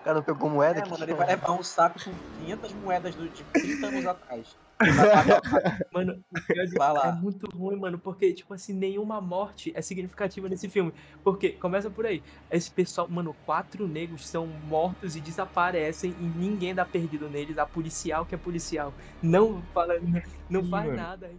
cara 0.02 0.14
não 0.14 0.22
pegou 0.22 0.48
moeda? 0.48 0.80
É, 0.80 0.88
mano, 0.88 1.04
ele 1.04 1.12
vai 1.12 1.26
levar 1.26 1.52
um 1.52 1.62
saco 1.62 1.98
com 2.02 2.10
500 2.40 2.72
moedas 2.72 3.14
do, 3.14 3.28
de 3.28 3.44
30 3.44 3.86
anos 3.86 4.06
atrás. 4.06 4.56
Mano, 5.92 6.22
o 6.30 6.40
pior 6.40 6.66
de- 6.66 6.76
Vai 6.76 6.92
lá. 6.92 7.08
é 7.08 7.12
muito 7.12 7.46
ruim, 7.56 7.76
mano, 7.78 7.98
porque, 7.98 8.32
tipo 8.32 8.52
assim, 8.54 8.72
nenhuma 8.72 9.20
morte 9.20 9.72
é 9.74 9.80
significativa 9.80 10.48
nesse 10.48 10.68
filme. 10.68 10.92
Porque, 11.22 11.50
começa 11.52 11.90
por 11.90 12.04
aí, 12.06 12.22
esse 12.50 12.70
pessoal, 12.70 13.08
mano, 13.08 13.34
quatro 13.46 13.86
negros 13.86 14.26
são 14.26 14.46
mortos 14.46 15.16
e 15.16 15.20
desaparecem 15.20 16.10
e 16.20 16.24
ninguém 16.24 16.74
dá 16.74 16.84
perdido 16.84 17.28
neles. 17.30 17.56
A 17.58 17.66
policial 17.66 18.26
que 18.26 18.34
é 18.34 18.38
policial 18.38 18.92
não 19.22 19.62
fala, 19.72 19.94
não 20.50 20.62
Sim, 20.64 20.70
faz 20.70 20.84
mano. 20.86 20.96
nada. 20.96 21.30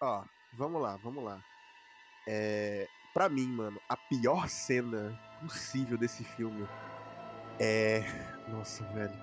Ó, 0.00 0.24
vamos 0.52 0.82
lá, 0.82 0.96
vamos 0.98 1.24
lá. 1.24 1.42
É, 2.26 2.88
pra 3.12 3.28
mim, 3.28 3.46
mano, 3.46 3.80
a 3.88 3.96
pior 3.96 4.48
cena 4.48 5.18
possível 5.40 5.98
desse 5.98 6.24
filme 6.24 6.66
é. 7.58 8.04
Nossa, 8.48 8.84
velho. 8.86 9.14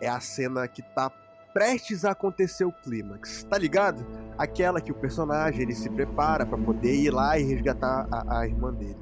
É 0.00 0.08
a 0.08 0.20
cena 0.20 0.66
que 0.68 0.82
tá 0.82 1.10
prestes 1.52 2.04
a 2.04 2.12
acontecer 2.12 2.64
o 2.64 2.72
clímax, 2.72 3.44
tá 3.44 3.58
ligado? 3.58 4.06
Aquela 4.36 4.80
que 4.80 4.92
o 4.92 4.94
personagem 4.94 5.62
ele 5.62 5.74
se 5.74 5.90
prepara 5.90 6.46
pra 6.46 6.56
poder 6.56 6.94
ir 6.94 7.10
lá 7.10 7.38
e 7.38 7.42
resgatar 7.42 8.06
a, 8.12 8.40
a 8.40 8.46
irmã 8.46 8.72
dele. 8.72 8.98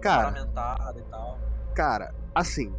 Cara, 0.00 0.40
e 0.40 1.02
tal. 1.10 1.38
cara, 1.74 2.14
assim, 2.34 2.72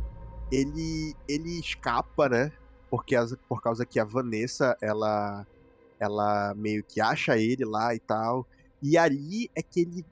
ele 0.52 1.16
ele 1.28 1.60
escapa, 1.60 2.28
né? 2.28 2.52
Porque 2.90 3.16
as, 3.16 3.36
por 3.48 3.62
causa 3.62 3.86
que 3.86 4.00
a 4.00 4.06
Vanessa, 4.06 4.76
ela 4.82 5.46
ela 6.00 6.54
meio 6.56 6.84
que 6.84 7.00
acha 7.00 7.38
ele 7.38 7.66
lá 7.66 7.94
e 7.94 8.00
tal. 8.00 8.48
E 8.82 8.98
ali 8.98 9.52
é 9.54 9.62
que 9.62 9.82
ele 9.82 10.06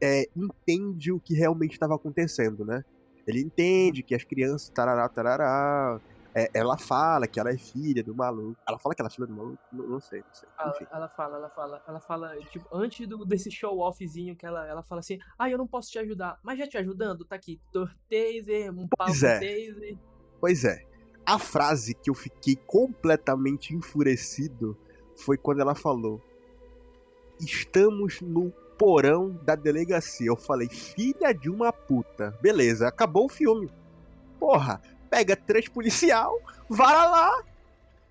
é, 0.00 0.28
entende 0.36 1.12
o 1.12 1.20
que 1.20 1.34
realmente 1.34 1.72
estava 1.72 1.94
acontecendo, 1.94 2.64
né? 2.64 2.84
Ele 3.26 3.40
entende 3.40 4.02
que 4.02 4.14
as 4.14 4.24
crianças, 4.24 4.70
tarará, 4.70 5.06
tarará. 5.08 6.00
é, 6.34 6.48
ela 6.54 6.78
fala 6.78 7.26
que 7.26 7.38
ela 7.38 7.50
é 7.50 7.58
filha 7.58 8.02
do 8.02 8.14
maluco. 8.14 8.56
Ela 8.66 8.78
fala 8.78 8.94
que 8.94 9.02
ela 9.02 9.08
é 9.08 9.12
filha 9.12 9.26
do 9.26 9.34
maluco? 9.34 9.58
Não, 9.72 9.86
não 9.86 10.00
sei, 10.00 10.20
não 10.20 10.32
sei. 10.34 10.48
Ela, 10.58 10.74
ela 10.92 11.08
fala, 11.08 11.36
ela 11.36 11.50
fala, 11.50 11.82
ela 11.86 12.00
fala, 12.00 12.36
tipo, 12.46 12.66
antes 12.72 13.06
do, 13.06 13.24
desse 13.26 13.50
show 13.50 13.78
offzinho 13.80 14.34
que 14.34 14.46
ela, 14.46 14.66
ela 14.66 14.82
fala 14.82 15.00
assim, 15.00 15.18
ah, 15.38 15.50
eu 15.50 15.58
não 15.58 15.66
posso 15.66 15.90
te 15.90 15.98
ajudar, 15.98 16.38
mas 16.42 16.58
já 16.58 16.66
te 16.66 16.78
ajudando, 16.78 17.24
tá 17.24 17.36
aqui, 17.36 17.60
tor 17.72 17.94
taser, 18.08 18.70
um 18.72 18.88
pau 18.88 19.06
Pois 19.08 19.22
é. 19.22 19.34
taser. 19.34 19.98
Pois 20.40 20.64
é. 20.64 20.86
A 21.26 21.38
frase 21.38 21.92
que 21.94 22.08
eu 22.08 22.14
fiquei 22.14 22.56
completamente 22.56 23.74
enfurecido 23.74 24.74
foi 25.14 25.36
quando 25.36 25.60
ela 25.60 25.74
falou: 25.74 26.22
Estamos 27.38 28.22
no 28.22 28.50
porão 28.78 29.38
da 29.42 29.54
delegacia. 29.54 30.28
Eu 30.28 30.36
falei, 30.36 30.68
filha 30.68 31.34
de 31.34 31.50
uma 31.50 31.72
puta. 31.72 32.34
Beleza, 32.40 32.86
acabou 32.86 33.26
o 33.26 33.28
filme. 33.28 33.68
Porra, 34.38 34.80
pega 35.10 35.34
três 35.36 35.68
policial, 35.68 36.40
vara 36.68 37.04
lá. 37.06 37.42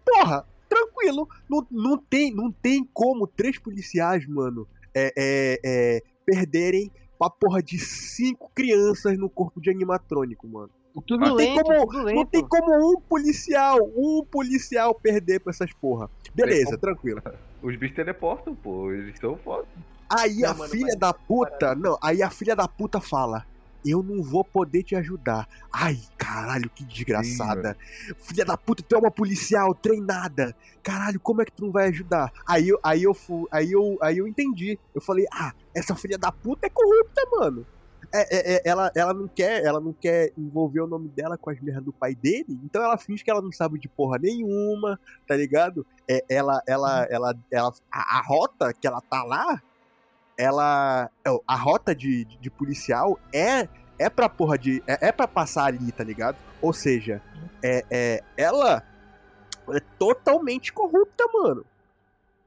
Porra, 0.05 0.45
tranquilo. 0.67 1.27
Não, 1.49 1.65
não, 1.71 1.97
tem, 1.97 2.33
não 2.33 2.51
tem 2.51 2.83
como 2.93 3.25
três 3.25 3.57
policiais, 3.57 4.27
mano, 4.27 4.67
é, 4.93 5.13
é, 5.17 5.59
é, 5.63 6.03
perderem 6.25 6.91
pra 7.17 7.29
porra 7.29 7.63
de 7.63 7.79
cinco 7.79 8.51
crianças 8.53 9.17
no 9.17 9.29
corpo 9.29 9.61
de 9.61 9.69
animatrônico, 9.69 10.47
mano. 10.47 10.69
Tudo 11.05 11.25
Não 11.27 11.35
tem, 11.35 11.55
lento, 11.55 11.63
como, 11.63 11.87
tudo 11.87 12.11
não 12.11 12.25
tem 12.25 12.47
como 12.47 12.91
um 12.91 12.99
policial, 13.01 13.77
um 13.95 14.25
policial 14.25 14.95
perder 14.95 15.39
pra 15.39 15.51
essas 15.51 15.71
porra. 15.73 16.09
Beleza, 16.33 16.71
Tem 16.71 16.79
tranquilo. 16.79 17.21
Os 17.61 17.75
bichos 17.75 17.95
teleportam, 17.95 18.55
pô. 18.55 18.91
Eles 18.91 19.17
são 19.19 19.37
foda. 19.37 19.67
Aí 20.09 20.37
Não, 20.39 20.51
a 20.51 20.53
mano, 20.53 20.69
filha 20.71 20.95
da 20.95 21.13
puta, 21.13 21.75
não, 21.75 21.97
aí 22.01 22.21
a 22.23 22.29
filha 22.29 22.55
da 22.55 22.67
puta 22.67 22.99
fala: 23.01 23.45
Eu 23.85 24.01
não 24.03 24.23
vou 24.23 24.43
poder 24.43 24.83
te 24.83 24.95
ajudar. 24.95 25.47
Ai, 25.71 25.99
caralho, 26.17 26.69
que 26.69 26.83
desgraçada. 26.83 27.77
filha 28.19 28.43
da 28.45 28.57
puta, 28.57 28.83
tu 28.83 28.95
é 28.95 28.99
uma 28.99 29.11
policial 29.11 29.73
treinada. 29.75 30.55
Caralho, 30.83 31.19
como 31.19 31.41
é 31.41 31.45
que 31.45 31.51
tu 31.51 31.65
não 31.65 31.71
vai 31.71 31.87
ajudar? 31.89 32.31
Aí, 32.47 32.69
eu- 32.69 32.79
aí 32.83 33.03
eu 33.03 33.13
fui, 33.13 33.45
aí 33.51 33.71
eu, 33.71 33.97
aí 34.01 34.17
eu 34.17 34.27
entendi. 34.27 34.79
Eu 34.95 35.01
falei: 35.01 35.25
"Ah, 35.33 35.53
essa 35.75 35.95
filha 35.95 36.17
da 36.17 36.31
puta 36.31 36.67
é 36.67 36.69
corrupta, 36.69 37.21
mano." 37.31 37.65
É, 38.13 38.21
é, 38.21 38.55
é, 38.55 38.61
ela, 38.63 38.89
ela 38.95 39.13
não 39.13 39.27
quer, 39.27 39.65
ela 39.65 39.81
não 39.81 39.91
quer 39.91 40.31
envolver 40.37 40.79
o 40.79 40.87
nome 40.87 41.09
dela 41.09 41.37
com 41.37 41.49
as 41.49 41.59
merdas 41.59 41.83
do 41.83 41.91
pai 41.91 42.15
dele, 42.15 42.57
então 42.63 42.81
ela 42.81 42.97
finge 42.97 43.21
que 43.21 43.29
ela 43.29 43.41
não 43.41 43.51
sabe 43.51 43.77
de 43.77 43.89
porra 43.89 44.17
nenhuma, 44.17 44.97
tá 45.27 45.35
ligado? 45.35 45.85
É, 46.09 46.23
ela, 46.29 46.61
ela, 46.65 47.03
ela, 47.09 47.35
ela, 47.51 47.73
a, 47.91 48.17
a 48.19 48.21
rota 48.21 48.73
que 48.73 48.87
ela 48.87 49.01
tá 49.01 49.23
lá, 49.23 49.61
ela, 50.37 51.09
é, 51.25 51.29
a 51.47 51.55
rota 51.55 51.95
de, 51.95 52.25
de, 52.25 52.49
policial 52.49 53.19
é, 53.33 53.67
é 53.97 54.09
pra 54.09 54.29
porra 54.29 54.57
de, 54.57 54.83
é, 54.85 55.07
é 55.07 55.11
pra 55.11 55.27
passar 55.27 55.65
ali, 55.65 55.91
tá 55.91 56.03
ligado? 56.03 56.37
Ou 56.61 56.71
seja, 56.71 57.21
é, 57.63 57.83
é, 57.89 58.23
ela 58.37 58.83
é 59.69 59.79
totalmente 59.97 60.71
corrupta, 60.71 61.25
mano. 61.33 61.65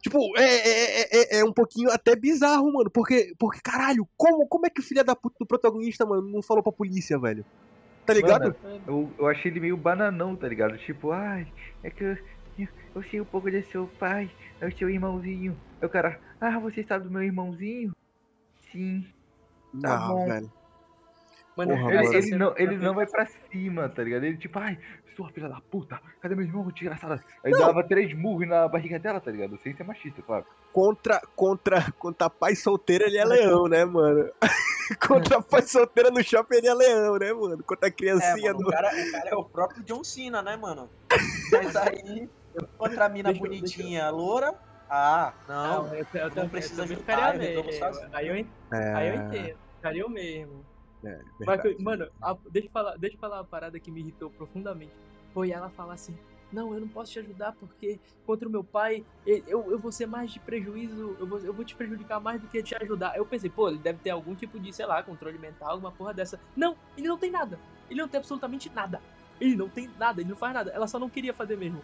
Tipo, 0.01 0.19
é, 0.39 0.43
é, 0.43 1.01
é, 1.01 1.09
é- 1.13 1.41
é 1.41 1.45
um 1.45 1.53
pouquinho 1.53 1.91
até 1.91 2.17
bizarro, 2.17 2.73
mano. 2.73 2.91
Porque, 2.91 3.35
porque 3.39 3.61
caralho, 3.63 4.09
como, 4.17 4.47
como 4.47 4.67
é 4.67 4.71
que 4.71 4.81
o 4.81 4.85
filho 4.85 5.05
da 5.05 5.15
puta 5.15 5.37
do 5.39 5.47
protagonista, 5.47 6.07
mano, 6.07 6.23
não 6.23 6.41
falou 6.41 6.63
pra 6.63 6.73
polícia, 6.73 7.19
velho? 7.19 7.45
Tá 8.07 8.15
ligado? 8.15 8.57
Mano, 8.63 8.83
eu, 8.87 9.13
eu 9.19 9.27
achei 9.29 9.51
ele 9.51 9.61
meio 9.61 9.77
bananão, 9.77 10.35
tá 10.35 10.49
ligado? 10.49 10.79
Tipo, 10.79 11.13
ai, 11.13 11.47
é 11.83 11.91
que 11.91 12.03
eu, 12.03 12.17
eu, 12.59 12.69
eu 12.95 13.03
sei 13.11 13.21
um 13.21 13.27
pouco 13.27 13.51
de 13.51 13.63
seu 13.65 13.87
pai, 13.99 14.31
é 14.61 14.67
o 14.67 14.77
seu 14.77 14.89
irmãozinho. 14.91 15.57
Aí 15.81 15.87
o 15.87 15.91
cara, 15.91 16.21
ah, 16.41 16.59
você 16.59 16.83
sabe 16.85 17.05
do 17.05 17.11
meu 17.11 17.23
irmãozinho? 17.23 17.93
Sim. 18.71 19.07
tá 19.81 19.99
não, 19.99 20.09
bom. 20.09 20.27
velho. 20.27 20.53
Mano, 21.57 21.73
Porra, 21.77 21.89
Ele, 21.93 22.03
mano. 22.03 22.13
ele 22.15 22.23
cena 22.23 22.39
não, 22.39 22.55
ele 22.57 22.77
não 22.79 22.95
vai 22.95 23.07
pra 23.07 23.27
cima, 23.27 23.89
tá 23.89 24.03
ligado? 24.05 24.25
Ele 24.25 24.37
tipo, 24.37 24.59
ai, 24.59 24.79
sua 25.17 25.29
filha 25.31 25.49
da 25.49 25.61
puta, 25.61 26.01
cadê 26.21 26.35
meu 26.35 26.45
irmão, 26.47 26.71
desgraçada? 26.71 27.23
Aí 27.45 27.51
Não. 27.51 27.59
dava 27.59 27.83
três 27.83 28.15
murros 28.17 28.49
na 28.49 28.69
barriga 28.69 28.99
dela, 28.99 29.21
tá 29.21 29.31
ligado? 29.31 29.59
Sem 29.63 29.75
ser 29.75 29.83
machista, 29.83 30.23
claro. 30.23 30.47
Contra, 30.73 31.21
contra, 31.35 31.91
contra 31.99 32.31
pai 32.31 32.55
solteiro 32.55 33.05
ele 33.05 33.19
é 33.19 33.25
leão, 33.25 33.67
né, 33.67 33.85
mano? 33.85 34.31
contra 35.07 35.43
pai 35.43 35.63
solteira 35.63 36.11
no 36.11 36.23
shopping 36.23 36.57
ele 36.59 36.69
é 36.69 36.75
leão, 36.75 37.17
né, 37.19 37.33
mano? 37.33 37.63
Contra 37.65 37.89
a 37.89 37.91
É, 37.91 37.93
criancinha 37.93 38.53
mano, 38.55 38.59
do. 38.65 38.69
o, 38.69 38.71
cara, 38.71 38.89
o 38.89 39.11
cara 39.13 39.29
é 39.31 39.35
o 39.35 39.45
próprio 39.45 39.83
John 39.83 40.05
Cena, 40.05 40.41
né, 40.41 40.57
mano? 40.57 40.89
Mas 41.53 41.77
aí, 41.77 42.31
contra 42.79 43.07
a 43.07 43.09
mina 43.09 43.31
Deixa 43.33 43.45
eu- 43.45 43.49
bonitinha, 43.51 44.11
loura, 44.11 44.55
ah, 44.89 45.33
não. 45.49 45.85
Não, 45.87 45.95
eu, 45.95 46.07
eu, 46.15 46.23
não 46.25 46.31
também- 46.31 46.51
precisa 46.51 46.83
eu 46.83 46.85
eu 46.85 47.65
mesmo. 47.65 47.73
sozinho. 47.79 48.09
Aí 48.13 48.29
eu, 48.29 48.35
É, 48.73 48.95
aí 48.95 49.09
eu 49.09 49.15
entendo. 49.15 49.59
Ficaria 49.77 50.03
eu 50.03 50.09
mesmo. 50.11 50.65
é, 51.05 51.21
Mas, 51.39 51.47
verdade. 51.63 51.75
que- 51.77 51.83
mano, 51.83 52.09
a- 52.21 52.37
deixa, 52.51 52.69
eu 52.69 52.73
falar, 52.73 52.97
deixa 52.97 53.17
eu 53.17 53.21
falar 53.21 53.39
uma 53.39 53.45
parada 53.45 53.79
que 53.81 53.91
me 53.91 54.01
irritou 54.01 54.31
profundamente. 54.31 54.93
Foi 55.33 55.51
ela 55.51 55.71
falar 55.71 55.95
assim: 55.95 56.17
Não, 56.53 56.75
eu 56.75 56.81
não 56.81 56.89
posso 56.89 57.13
te 57.13 57.21
ajudar 57.21 57.53
porque 57.61 58.01
contra 58.27 58.49
o 58.49 58.51
meu 58.51 58.65
pai 58.65 59.05
eu, 59.25 59.71
eu 59.71 59.79
vou 59.79 59.93
ser 59.93 60.07
mais 60.07 60.33
de 60.33 60.41
prejuízo, 60.41 61.17
eu 61.21 61.25
vou, 61.27 61.39
eu 61.39 61.53
vou 61.55 61.65
te 61.65 61.77
prejudicar 61.77 62.19
mais 62.19 62.41
do 62.41 62.49
que 62.49 62.61
te 62.61 62.75
ajudar. 62.75 63.17
Eu 63.17 63.25
pensei, 63.25 63.49
pô, 63.49 63.69
ele 63.69 63.79
deve 63.79 64.01
ter 64.01 64.11
algum 64.11 64.35
tipo 64.35 64.59
de, 64.59 64.73
sei 64.73 64.85
lá, 64.85 65.01
controle 65.01 65.39
mental, 65.39 65.71
alguma 65.71 65.93
porra 65.93 66.13
dessa. 66.13 66.41
Não, 66.57 66.77
ele 66.97 67.07
não 67.07 67.17
tem 67.17 67.31
nada. 67.31 67.57
Ele 67.89 68.01
não 68.01 68.09
tem 68.09 68.19
absolutamente 68.19 68.69
nada. 68.75 69.01
Ele 69.41 69.55
não 69.55 69.69
tem 69.69 69.89
nada, 69.97 70.21
ele 70.21 70.29
não 70.31 70.37
faz 70.37 70.53
nada. 70.53 70.73
Ela 70.73 70.89
só 70.89 70.99
não 70.99 71.09
queria 71.09 71.33
fazer 71.33 71.57
mesmo. 71.57 71.81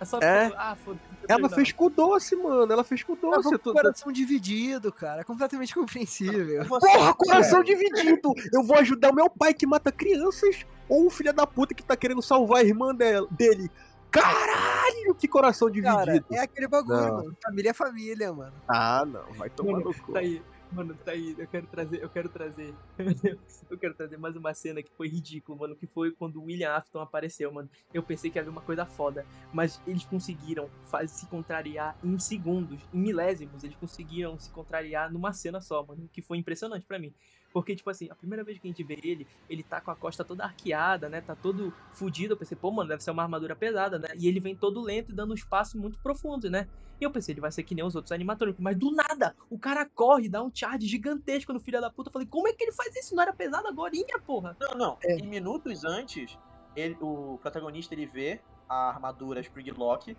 Ela 0.00 0.06
só 0.06 0.18
É. 0.20 0.46
ah, 0.56 0.76
quero 0.84 0.98
Ela 1.28 1.48
fez 1.48 1.72
com 1.72 1.86
o 1.86 1.90
doce, 1.90 2.36
mano. 2.36 2.72
Ela 2.72 2.84
fez 2.84 3.02
com 3.02 3.14
doce. 3.16 3.42
com 3.42 3.50
eu 3.50 3.56
o 3.56 3.58
tô- 3.58 3.72
coração 3.72 4.12
dividido, 4.12 4.92
cara. 4.92 5.24
Completamente 5.24 5.74
compreensível. 5.74 6.64
Porra, 6.66 7.12
coração 7.14 7.62
dividido! 7.64 8.32
Eu 8.52 8.62
vou 8.62 8.78
ajudar 8.78 9.10
o 9.10 9.14
meu 9.14 9.28
pai 9.28 9.52
que 9.52 9.66
mata 9.66 9.90
crianças 9.90 10.64
ou 10.88 11.06
o 11.06 11.10
filho 11.10 11.32
da 11.32 11.46
puta 11.46 11.74
que 11.74 11.82
tá 11.82 11.96
querendo 11.96 12.22
salvar 12.22 12.58
a 12.58 12.64
irmã 12.64 12.94
dele. 12.94 13.70
Caralho, 14.10 15.14
que 15.14 15.28
coração 15.28 15.70
Cara, 15.82 16.04
dividido. 16.12 16.34
é 16.34 16.38
aquele 16.40 16.66
bagulho, 16.66 16.96
Não. 17.00 17.14
mano. 17.16 17.36
Família 17.42 17.70
é 17.70 17.74
família, 17.74 18.32
mano. 18.32 18.52
Ah, 18.66 19.04
não, 19.06 19.32
vai 19.34 19.50
tomar 19.50 19.80
no 19.80 19.92
cu. 19.94 20.12
tá 20.12 20.20
aí, 20.20 20.42
mano, 20.72 20.94
tá 21.04 21.12
aí. 21.12 21.34
Eu 21.38 21.46
quero 21.46 21.66
trazer, 21.66 22.02
eu 22.02 22.08
quero 22.08 22.28
trazer. 22.28 22.74
eu 23.70 23.78
quero 23.78 23.94
trazer 23.94 24.16
mais 24.16 24.36
uma 24.36 24.52
cena 24.54 24.82
que 24.82 24.90
foi 24.90 25.08
ridículo, 25.08 25.58
mano. 25.58 25.76
Que 25.76 25.86
foi 25.86 26.10
quando 26.12 26.36
o 26.36 26.44
William 26.44 26.72
Afton 26.72 27.00
apareceu, 27.00 27.52
mano. 27.52 27.68
Eu 27.92 28.02
pensei 28.02 28.30
que 28.30 28.38
ia 28.38 28.42
haver 28.42 28.50
uma 28.50 28.60
coisa 28.60 28.86
foda. 28.86 29.24
Mas 29.52 29.80
eles 29.86 30.04
conseguiram 30.04 30.68
faz, 30.82 31.10
se 31.10 31.26
contrariar 31.26 31.96
em 32.02 32.18
segundos, 32.18 32.80
em 32.92 32.98
milésimos. 32.98 33.64
Eles 33.64 33.76
conseguiram 33.76 34.38
se 34.38 34.50
contrariar 34.50 35.12
numa 35.12 35.32
cena 35.32 35.60
só, 35.60 35.84
mano. 35.84 36.08
Que 36.12 36.22
foi 36.22 36.38
impressionante 36.38 36.86
pra 36.86 36.98
mim. 36.98 37.12
Porque, 37.52 37.74
tipo 37.74 37.88
assim, 37.88 38.08
a 38.10 38.14
primeira 38.14 38.44
vez 38.44 38.58
que 38.58 38.66
a 38.66 38.70
gente 38.70 38.84
vê 38.84 38.98
ele, 39.02 39.26
ele 39.48 39.62
tá 39.62 39.80
com 39.80 39.90
a 39.90 39.96
costa 39.96 40.22
toda 40.24 40.44
arqueada, 40.44 41.08
né? 41.08 41.20
Tá 41.20 41.34
todo 41.34 41.72
fudido. 41.92 42.34
Eu 42.34 42.36
pensei, 42.36 42.56
pô, 42.56 42.70
mano, 42.70 42.88
deve 42.90 43.02
ser 43.02 43.10
uma 43.10 43.22
armadura 43.22 43.56
pesada, 43.56 43.98
né? 43.98 44.08
E 44.16 44.28
ele 44.28 44.38
vem 44.38 44.54
todo 44.54 44.80
lento 44.82 45.12
e 45.12 45.14
dando 45.14 45.30
um 45.30 45.34
espaço 45.34 45.78
muito 45.78 45.98
profundo, 45.98 46.50
né? 46.50 46.68
E 47.00 47.04
eu 47.04 47.10
pensei, 47.10 47.32
ele 47.32 47.40
vai 47.40 47.50
ser 47.50 47.62
que 47.62 47.74
nem 47.74 47.84
os 47.84 47.94
outros 47.94 48.12
animatrônicos. 48.12 48.62
Mas 48.62 48.76
do 48.76 48.90
nada, 48.90 49.34
o 49.48 49.58
cara 49.58 49.86
corre, 49.86 50.28
dá 50.28 50.42
um 50.42 50.50
charge 50.52 50.86
gigantesco 50.86 51.52
no 51.52 51.60
filho 51.60 51.80
da 51.80 51.90
puta. 51.90 52.08
Eu 52.08 52.12
falei, 52.12 52.28
como 52.28 52.48
é 52.48 52.52
que 52.52 52.62
ele 52.64 52.72
faz 52.72 52.94
isso? 52.96 53.14
Não 53.14 53.22
era 53.22 53.32
pesado 53.32 53.66
agorinha, 53.68 54.18
porra? 54.26 54.56
Não, 54.60 54.74
não. 54.76 54.98
É. 55.02 55.14
Em 55.16 55.26
minutos 55.26 55.84
antes, 55.84 56.38
ele- 56.76 56.98
o 57.00 57.38
protagonista 57.40 57.94
ele 57.94 58.04
vê 58.06 58.40
a 58.68 58.90
armadura 58.90 59.40
Springlock 59.40 60.16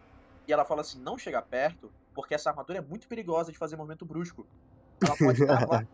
e 0.47 0.51
ela 0.53 0.65
fala 0.65 0.81
assim: 0.81 0.99
não 0.99 1.17
chega 1.17 1.41
perto, 1.41 1.91
porque 2.15 2.33
essa 2.33 2.49
armadura 2.49 2.79
é 2.79 2.81
muito 2.81 3.07
perigosa 3.07 3.51
de 3.51 3.57
fazer 3.57 3.75
movimento 3.75 4.03
brusco. 4.05 4.47
Ela 5.03 5.15
pode 5.15 5.45
travar. 5.45 5.87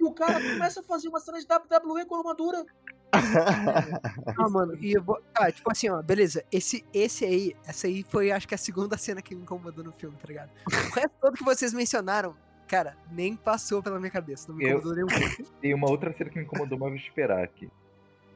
E 0.00 0.04
o 0.04 0.12
cara 0.12 0.34
começa 0.40 0.80
a 0.80 0.82
fazer 0.82 1.08
uma 1.08 1.20
cena 1.20 1.38
de 1.38 1.46
WWE 1.46 2.04
com 2.06 2.14
a 2.14 2.18
armadura. 2.18 2.64
Ah, 4.38 4.48
mano, 4.48 4.76
e 4.80 4.92
eu 4.92 5.02
vou. 5.02 5.20
Ah, 5.34 5.50
tipo 5.50 5.70
assim, 5.70 5.88
ó, 5.88 6.02
beleza. 6.02 6.44
Esse, 6.50 6.84
esse 6.92 7.24
aí, 7.24 7.56
essa 7.66 7.86
aí 7.86 8.02
foi, 8.08 8.30
acho 8.32 8.46
que 8.48 8.54
a 8.54 8.58
segunda 8.58 8.96
cena 8.98 9.22
que 9.22 9.34
me 9.34 9.42
incomodou 9.42 9.84
no 9.84 9.92
filme, 9.92 10.16
tá 10.16 10.26
ligado? 10.26 10.50
O 10.66 10.94
resto 10.94 11.10
todo 11.20 11.34
que 11.36 11.44
vocês 11.44 11.72
mencionaram, 11.72 12.34
cara, 12.66 12.96
nem 13.12 13.36
passou 13.36 13.82
pela 13.82 13.98
minha 14.00 14.10
cabeça. 14.10 14.48
Não 14.48 14.56
me 14.56 14.64
Eu- 14.64 14.78
incomodou 14.78 15.06
nenhum. 15.06 15.50
Tem 15.60 15.74
uma 15.74 15.88
outra 15.88 16.12
cena 16.16 16.28
que 16.30 16.38
me 16.38 16.44
incomodou, 16.44 16.78
mas 16.78 16.88
vou 16.88 16.96
esperar 16.98 17.44
aqui. 17.44 17.70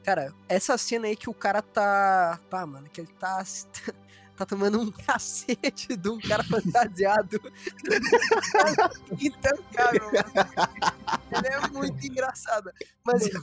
Cara, 0.04 0.32
essa 0.48 0.78
cena 0.78 1.06
aí 1.08 1.16
que 1.16 1.28
o 1.28 1.34
cara 1.34 1.60
tá. 1.60 2.38
Pá, 2.48 2.64
mano, 2.64 2.88
que 2.88 3.00
ele 3.00 3.12
tá. 3.18 3.42
Tá 4.38 4.46
tomando 4.46 4.80
um 4.80 4.90
cacete 5.04 5.96
de 5.96 6.08
um 6.08 6.20
cara 6.20 6.44
fantasiado. 6.44 7.40
Intancável, 9.20 10.04
mano. 10.04 10.88
Ela 11.32 11.66
é 11.66 11.68
muito 11.70 12.06
engraçada. 12.06 12.72
Mas 13.04 13.22
ela 13.26 13.42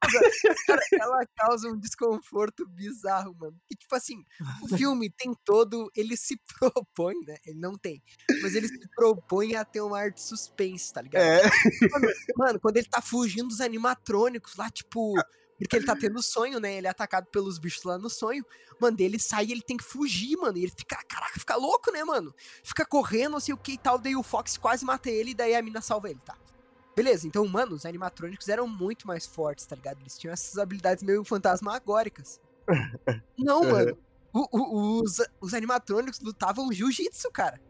causa, 0.00 0.54
cara, 0.64 0.82
ela 0.92 1.26
causa 1.36 1.68
um 1.68 1.76
desconforto 1.76 2.64
bizarro, 2.68 3.34
mano. 3.34 3.56
E 3.68 3.74
tipo 3.74 3.92
assim, 3.96 4.24
o 4.62 4.68
filme 4.78 5.10
tem 5.10 5.34
todo. 5.44 5.90
Ele 5.96 6.16
se 6.16 6.40
propõe, 6.56 7.16
né? 7.26 7.34
Ele 7.44 7.58
não 7.58 7.76
tem. 7.76 8.00
Mas 8.40 8.54
ele 8.54 8.68
se 8.68 8.88
propõe 8.94 9.56
a 9.56 9.64
ter 9.64 9.80
uma 9.80 9.98
arte 9.98 10.22
suspense, 10.22 10.92
tá 10.92 11.02
ligado? 11.02 11.24
É. 11.24 11.42
Mano, 11.90 12.08
mano, 12.36 12.60
quando 12.60 12.76
ele 12.76 12.88
tá 12.88 13.02
fugindo 13.02 13.48
dos 13.48 13.60
animatrônicos 13.60 14.54
lá, 14.54 14.70
tipo. 14.70 15.14
Porque 15.58 15.76
ele 15.76 15.86
tá 15.86 15.96
tendo 15.96 16.22
sonho, 16.22 16.60
né? 16.60 16.74
Ele 16.74 16.86
é 16.86 16.90
atacado 16.90 17.26
pelos 17.26 17.58
bichos 17.58 17.82
lá 17.82 17.98
no 17.98 18.08
sonho. 18.08 18.44
Mano, 18.80 18.96
ele 19.00 19.18
sai 19.18 19.46
e 19.46 19.52
ele 19.52 19.60
tem 19.62 19.76
que 19.76 19.82
fugir, 19.84 20.36
mano. 20.36 20.56
E 20.56 20.62
ele 20.62 20.72
fica, 20.76 20.96
caraca, 21.08 21.38
fica 21.38 21.56
louco, 21.56 21.90
né, 21.90 22.04
mano? 22.04 22.32
Fica 22.62 22.86
correndo, 22.86 23.32
não 23.32 23.40
sei 23.40 23.52
o 23.54 23.58
que 23.58 23.72
e 23.72 23.78
tal. 23.78 23.98
Daí 23.98 24.14
o 24.14 24.22
Fox 24.22 24.56
quase 24.56 24.84
mata 24.84 25.10
ele, 25.10 25.30
e 25.30 25.34
daí 25.34 25.54
a 25.56 25.62
mina 25.62 25.80
salva 25.80 26.08
ele, 26.10 26.20
tá? 26.24 26.36
Beleza, 26.94 27.26
então, 27.26 27.46
mano, 27.46 27.74
os 27.74 27.84
animatrônicos 27.86 28.48
eram 28.48 28.66
muito 28.68 29.06
mais 29.06 29.26
fortes, 29.26 29.66
tá 29.66 29.74
ligado? 29.76 30.00
Eles 30.00 30.16
tinham 30.18 30.32
essas 30.32 30.58
habilidades 30.58 31.02
meio 31.02 31.24
fantasmagóricas. 31.24 32.40
Não, 33.38 33.62
mano. 33.64 33.96
O- 34.32 34.48
o- 34.52 35.02
os, 35.02 35.18
os 35.40 35.54
animatrônicos 35.54 36.20
lutavam 36.20 36.72
jiu-jitsu, 36.72 37.30
cara. 37.32 37.60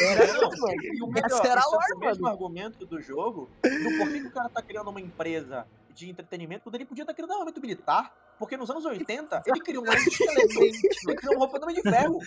Era 0.00 0.26
Não, 0.26 0.48
isso, 0.50 0.60
mano. 0.62 0.82
e 0.82 1.02
o 1.02 1.06
melhor, 1.08 1.44
era 1.46 1.60
é 1.60 1.64
o 1.94 1.98
mesmo 1.98 2.22
mano. 2.22 2.26
argumento 2.28 2.86
do 2.86 3.02
jogo 3.02 3.50
do 3.62 3.98
porquê 3.98 4.20
que 4.20 4.26
o 4.28 4.30
cara 4.32 4.48
tá 4.48 4.62
criando 4.62 4.88
uma 4.88 5.00
empresa 5.00 5.66
de 5.94 6.10
entretenimento 6.10 6.64
quando 6.64 6.74
ele 6.74 6.84
podia 6.84 7.02
estar 7.02 7.14
criando 7.14 7.32
armamento 7.32 7.60
militar. 7.60 8.12
Porque 8.38 8.56
nos 8.56 8.68
anos 8.68 8.84
80, 8.84 9.42
ele 9.46 9.60
criou 9.60 9.84
um 9.84 9.86
ele 11.08 11.16
criou 11.16 11.36
uma 11.36 11.46
roupa 11.46 11.72
de 11.72 11.82
ferro. 11.82 12.18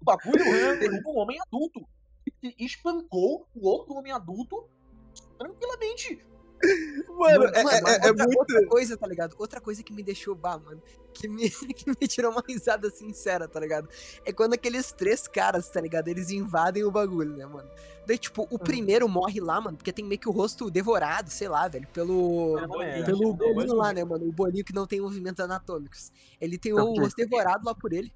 O 0.00 0.04
bagulho 0.04 0.44
derrubou 0.80 1.16
um 1.16 1.18
homem 1.20 1.38
adulto. 1.40 1.86
E 2.42 2.64
espancou 2.64 3.48
o 3.54 3.68
outro 3.68 3.94
homem 3.94 4.12
adulto 4.12 4.68
tranquilamente. 5.38 6.24
Mano, 7.16 7.44
é, 7.44 7.62
Mano, 7.62 7.88
é- 7.88 7.92
é 7.92 8.08
outra, 8.08 8.24
muito. 8.24 8.38
outra 8.38 8.66
coisa, 8.66 8.96
tá 8.96 9.06
ligado? 9.06 9.36
Outra 9.38 9.60
coisa 9.60 9.82
que 9.82 9.92
me 9.92 10.02
deixou 10.02 10.34
bah, 10.34 10.58
mano. 10.58 10.82
Que 11.12 11.28
me, 11.28 11.48
que 11.74 11.88
me 11.88 12.08
tirou 12.08 12.32
uma 12.32 12.42
risada 12.46 12.90
sincera, 12.90 13.46
tá 13.46 13.60
ligado? 13.60 13.88
É 14.24 14.32
quando 14.32 14.54
aqueles 14.54 14.92
três 14.92 15.28
caras, 15.28 15.68
tá 15.68 15.80
ligado? 15.80 16.08
Eles 16.08 16.30
invadem 16.30 16.84
o 16.84 16.90
bagulho, 16.90 17.36
né, 17.36 17.46
mano? 17.46 17.68
Daí, 18.06 18.18
tipo, 18.18 18.46
o 18.50 18.58
primeiro 18.58 19.08
morre 19.08 19.40
lá, 19.40 19.60
mano, 19.60 19.76
porque 19.76 19.92
tem 19.92 20.04
meio 20.04 20.20
que 20.20 20.28
o 20.28 20.32
rosto 20.32 20.70
devorado, 20.70 21.30
sei 21.30 21.48
lá, 21.48 21.68
velho, 21.68 21.86
pelo. 21.92 22.58
Exatamente. 22.58 23.04
Pelo 23.06 23.32
Depois 23.32 23.54
bolinho 23.54 23.74
lá, 23.74 23.92
né, 23.92 24.04
mano? 24.04 24.26
O 24.26 24.32
bolinho 24.32 24.64
que 24.64 24.74
não 24.74 24.86
tem 24.86 25.00
movimentos 25.00 25.42
anatômicos. 25.42 26.12
Ele 26.40 26.58
tem 26.58 26.72
Não, 26.72 26.90
o 26.90 27.00
rosto 27.00 27.16
devorado 27.16 27.64
lá 27.64 27.74
por 27.74 27.92
ele. 27.92 28.12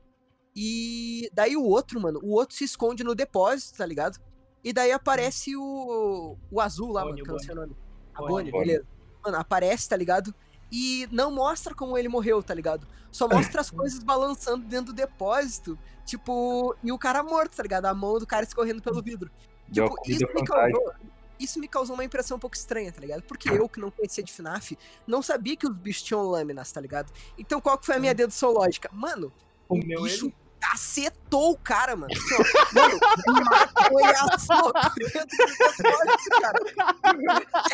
E 0.55 1.31
daí 1.33 1.57
o 1.57 1.63
outro, 1.63 2.01
mano, 2.01 2.19
o 2.23 2.33
outro 2.33 2.57
se 2.57 2.65
esconde 2.65 3.05
no 3.05 3.15
depósito, 3.15 3.79
tá 3.79 3.87
ligado? 3.87 4.19
E 4.65 4.73
daí 4.73 4.91
aparece 4.91 5.57
o, 5.57 6.37
o 6.51 6.61
azul 6.61 6.91
lá, 6.91 7.05
mano, 7.05 7.15
que 7.15 7.23
eu 7.23 7.33
não 7.33 7.39
sei 7.39 7.53
o 7.53 7.57
nome. 7.57 7.77
A 8.19 8.27
Bonnie. 8.27 8.51
Beleza. 8.51 8.85
Mano, 9.25 9.39
aparece, 9.39 9.89
tá 9.89 9.97
ligado? 9.97 10.35
E 10.71 11.09
não 11.11 11.31
mostra 11.31 11.75
como 11.75 11.97
ele 11.97 12.09
morreu, 12.09 12.43
tá 12.43 12.53
ligado? 12.53 12.87
Só 13.11 13.29
mostra 13.29 13.61
as 13.61 13.71
coisas 13.73 14.03
balançando 14.03 14.67
dentro 14.67 14.87
do 14.87 14.93
depósito. 14.93 15.79
Tipo, 16.05 16.75
e 16.83 16.93
o 16.93 16.99
cara 16.99 17.23
morto, 17.23 17.57
tá 17.57 17.63
ligado? 17.63 17.87
A 17.87 17.95
mão 17.95 18.19
do 18.19 18.27
cara 18.27 18.45
escorrendo 18.45 18.83
pelo 18.83 19.03
vidro. 19.03 19.31
Tipo, 19.73 19.95
isso 20.07 20.27
me 20.35 20.45
causou. 20.45 20.93
Isso 21.39 21.61
me 21.61 21.69
causou 21.69 21.95
uma 21.95 22.05
impressão 22.05 22.37
um 22.37 22.41
pouco 22.41 22.57
estranha, 22.57 22.91
tá 22.91 23.01
ligado? 23.01 23.23
Porque 23.23 23.49
eu, 23.49 23.69
que 23.69 23.79
não 23.79 23.93
conhecia 23.93 24.25
de 24.25 24.33
FNAF, 24.33 24.77
não 25.07 25.23
sabia 25.23 25.57
que 25.57 25.69
os 25.69 25.77
bichos 25.77 26.03
tinham 26.03 26.23
lâminas, 26.23 26.73
tá 26.73 26.81
ligado? 26.81 27.13
Então 27.39 27.61
qual 27.61 27.79
que 27.79 27.87
foi 27.87 27.95
a 27.95 28.01
minha 28.01 28.15
dedução 28.15 28.51
lógica? 28.51 28.91
Mano, 28.93 29.33
o 29.69 29.79
bicho 29.79 30.27
ele? 30.27 30.35
Cacetou 30.61 31.53
o 31.53 31.59
cara, 31.59 31.97
mano. 31.97 32.13
Assim, 32.13 32.35
ó, 32.35 32.39
mano, 32.75 32.99
matou 33.45 34.01
ele 34.01 34.09
a 34.09 34.15
cara. 36.41 36.59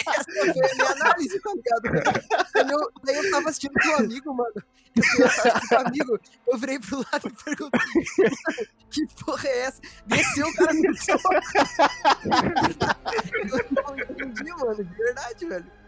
Essa 0.06 0.24
foi 0.24 0.50
a 0.50 0.74
minha 0.74 0.92
análise, 0.92 1.40
tá 1.40 1.50
ligado? 1.54 1.86
Eu, 2.70 2.92
daí 3.04 3.16
eu 3.16 3.30
tava 3.30 3.48
assistindo 3.48 3.72
com 3.80 3.88
um 3.88 3.96
amigo, 3.96 4.34
mano. 4.34 4.54
Eu 4.96 5.02
fui 5.02 5.24
assistir 5.24 5.68
com 5.68 5.74
um 5.74 5.78
amigo, 5.86 6.20
eu 6.48 6.58
virei 6.58 6.78
pro 6.78 6.98
lado 6.98 7.28
e 7.28 7.44
perguntei, 7.44 7.80
"Mano, 8.18 8.36
que 8.90 9.06
porra 9.24 9.48
é 9.48 9.60
essa? 9.62 9.80
Desceu 10.06 10.46
o 10.46 10.54
cara 10.54 10.72
no. 10.72 10.82
Eu 13.44 13.58
não 13.70 13.98
entendi, 13.98 14.50
mano, 14.52 14.84
de 14.84 14.94
verdade, 14.94 15.46
velho. 15.46 15.83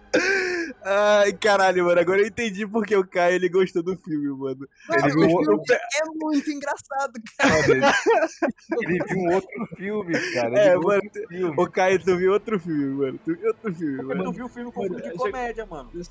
Ai, 0.85 1.33
caralho, 1.33 1.85
mano. 1.85 2.01
Agora 2.01 2.21
eu 2.21 2.27
entendi 2.27 2.67
porque 2.67 2.95
o 2.97 3.07
Caio 3.07 3.35
ele 3.37 3.49
gostou 3.49 3.83
do 3.83 3.97
filme, 3.97 4.29
mano. 4.37 4.69
Ele 4.91 5.03
Mano, 5.03 5.15
viu, 5.15 5.23
o 5.23 5.25
um- 5.27 5.45
filme 5.45 5.63
é 5.71 6.05
muito 6.25 6.51
engraçado, 6.51 7.13
cara. 7.39 7.55
Mano, 7.69 8.83
ele, 8.83 9.05
viu 9.05 9.19
um 9.19 9.35
outro 9.35 9.67
filme, 9.77 10.33
cara. 10.35 10.49
Ele 10.49 10.59
É, 10.59 10.75
mano. 10.77 10.89
outro 11.05 11.29
filme. 11.29 11.55
Ô, 11.59 11.71
Caio, 11.71 11.99
tu 12.05 12.17
viu 12.17 12.33
outro 12.33 12.61
filme, 12.61 12.87
mano. 13.05 13.19
Tu 13.25 13.35
viu 13.37 13.49
outro 13.49 13.75
filme, 13.75 14.03
mano. 14.03 14.25
tu 14.25 14.33
viu 14.33 14.47
o 14.47 14.49
filme 14.49 14.73
com 14.73 14.83
fundo 14.83 14.97
de 14.97 15.03
Mano, 15.09 15.17
comédia, 15.19 15.67
mano. 15.67 15.91
Vocês 15.93 16.11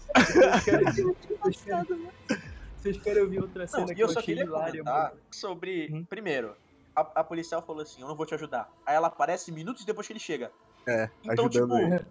vocês 2.81 2.97
querem, 3.01 3.23
ouvir 3.23 3.39
outra 3.39 3.65
cena 3.67 3.79
Não, 3.85 3.87
que 3.87 3.99
e 3.99 4.01
eu 4.01 4.07
eu 4.07 4.13
só 4.13 4.19
achei 4.19 4.35
queria 4.35 4.47
hilária, 4.47 4.83
mano? 4.83 5.11
sobre. 5.31 5.87
Uhum. 5.91 6.05
Primeiro, 6.05 6.55
a, 6.95 7.01
a 7.01 7.23
policial 7.23 7.61
falou 7.65 7.81
assim: 7.81 8.01
Eu 8.01 8.07
não 8.07 8.15
vou 8.15 8.25
te 8.25 8.35
ajudar. 8.35 8.69
Aí 8.85 8.95
ela 8.95 9.07
aparece 9.07 9.51
minutos 9.51 9.85
depois 9.85 10.05
que 10.05 10.13
ele 10.13 10.19
chega. 10.19 10.51
É, 10.87 11.09
Então, 11.23 11.45
ajudando 11.47 11.75
tipo, 11.75 11.93
ele. 11.95 12.05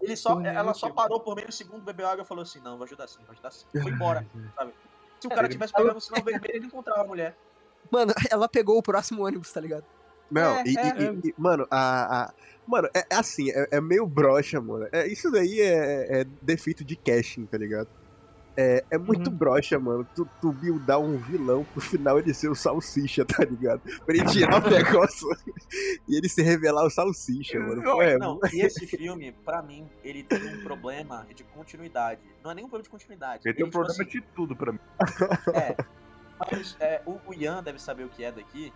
Ele 0.00 0.16
só, 0.16 0.40
ela 0.40 0.74
só 0.74 0.90
parou 0.90 1.20
por 1.20 1.34
meio 1.36 1.50
segundo, 1.52 1.82
bebeu 1.82 2.06
água 2.08 2.22
e 2.22 2.26
falou 2.26 2.42
assim: 2.42 2.60
Não, 2.60 2.76
vou 2.76 2.84
ajudar 2.84 3.06
sim, 3.08 3.18
vou 3.24 3.32
ajudar 3.32 3.50
sim. 3.50 3.66
Foi 3.72 3.90
embora, 3.92 4.26
sabe? 4.56 4.72
Se 5.20 5.26
o 5.26 5.30
cara 5.30 5.48
tivesse 5.48 5.72
pegando 5.72 5.96
o 5.96 6.00
sinal 6.00 6.22
vermelho, 6.22 6.56
ele 6.56 6.66
encontrava 6.66 7.02
a 7.02 7.06
mulher. 7.06 7.36
Mano, 7.90 8.12
ela 8.30 8.48
pegou 8.48 8.76
o 8.78 8.82
próximo 8.82 9.24
ônibus, 9.24 9.52
tá 9.52 9.60
ligado? 9.60 9.84
Não, 10.30 10.56
É, 10.56 10.64
e, 10.66 10.76
é, 10.76 11.02
e- 11.02 11.28
e- 11.28 11.34
mano, 11.38 11.66
a, 11.70 12.24
a- 12.24 12.34
Mano, 12.66 12.88
é, 12.92 13.06
é 13.08 13.14
assim, 13.14 13.48
é, 13.52 13.68
é 13.70 13.80
meio 13.80 14.04
broxa, 14.04 14.60
mano. 14.60 14.88
É, 14.90 15.06
isso 15.06 15.30
daí 15.30 15.60
é, 15.60 16.20
é 16.20 16.24
defeito 16.42 16.84
de 16.84 16.96
casting, 16.96 17.46
tá 17.46 17.56
ligado? 17.56 17.88
É, 18.56 18.82
é 18.90 18.96
muito 18.96 19.28
Uhum. 19.30 19.36
broxa, 19.36 19.78
mano. 19.78 20.06
Tu, 20.14 20.26
tu 20.40 20.50
buildar 20.52 20.98
um 20.98 21.18
vilão 21.18 21.62
pro 21.64 21.80
final 21.80 22.18
ele 22.18 22.32
ser 22.32 22.48
o 22.48 22.54
salsicha, 22.54 23.24
tá 23.24 23.44
ligado? 23.44 23.80
Pra 24.04 24.14
ele 24.16 24.24
tirar 24.26 24.64
o 24.64 24.70
negócio 24.70 25.28
e 26.08 26.16
ele 26.16 26.28
se 26.28 26.40
revelar 26.42 26.86
o 26.86 26.90
salsicha, 26.90 27.58
mano. 27.60 27.82
Pô, 27.82 28.00
é, 28.00 28.16
Não, 28.16 28.38
e 28.52 28.60
esse 28.62 28.86
filme, 28.86 29.32
pra 29.44 29.60
mim, 29.62 29.86
ele 30.02 30.22
tem 30.22 30.42
um 30.58 30.62
problema 30.62 31.26
de 31.34 31.44
continuidade. 31.44 32.20
Não 32.42 32.50
é 32.50 32.54
nem 32.54 32.64
um 32.64 32.68
problema 32.68 32.84
de 32.84 32.90
continuidade. 32.90 33.42
Ele 33.44 33.54
tem 33.54 33.64
um 33.64 33.68
tipo 33.68 33.78
problema 33.78 34.02
assim, 34.02 34.10
de 34.10 34.20
tudo 34.34 34.56
pra 34.56 34.72
mim. 34.72 34.78
É. 35.54 35.76
Mas 36.38 36.76
é, 36.80 37.02
o, 37.06 37.18
o 37.26 37.34
Ian 37.34 37.62
deve 37.62 37.78
saber 37.78 38.04
o 38.04 38.08
que 38.08 38.24
é 38.24 38.32
daqui. 38.32 38.72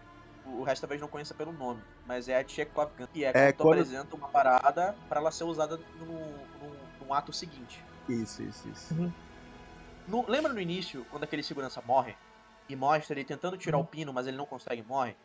O, 0.46 0.62
resto 0.62 0.80
talvez 0.82 1.00
não 1.00 1.08
conheça 1.08 1.32
pelo 1.34 1.52
nome. 1.52 1.80
Mas 2.06 2.28
é 2.28 2.38
a 2.38 2.46
Chekhov 2.46 2.90
Gun. 2.98 3.06
Que 3.12 3.24
é 3.24 3.32
quando 3.32 3.42
É, 3.42 3.52
tu 3.52 3.62
quando- 3.62 3.72
apresenta 3.80 4.16
uma 4.16 4.28
parada 4.28 4.94
pra 5.08 5.20
ela 5.20 5.30
ser 5.30 5.44
usada 5.44 5.78
no, 6.00 7.06
no 7.06 7.14
ato 7.14 7.32
seguinte. 7.32 7.82
Isso, 8.08 8.42
isso, 8.42 8.68
isso. 8.68 9.12
No- 10.10 10.24
lembra 10.28 10.52
no 10.52 10.60
início, 10.60 11.06
quando 11.10 11.24
aquele 11.24 11.42
segurança 11.42 11.80
morre? 11.80 12.16
E 12.68 12.76
mostra 12.76 13.14
ele 13.14 13.24
tentando 13.24 13.56
tirar 13.56 13.78
o 13.78 13.84
pino, 13.84 14.12
mas 14.12 14.26
ele 14.26 14.36
não 14.36 14.46
consegue 14.46 14.82
e 14.82 14.84
morre? 14.84 15.16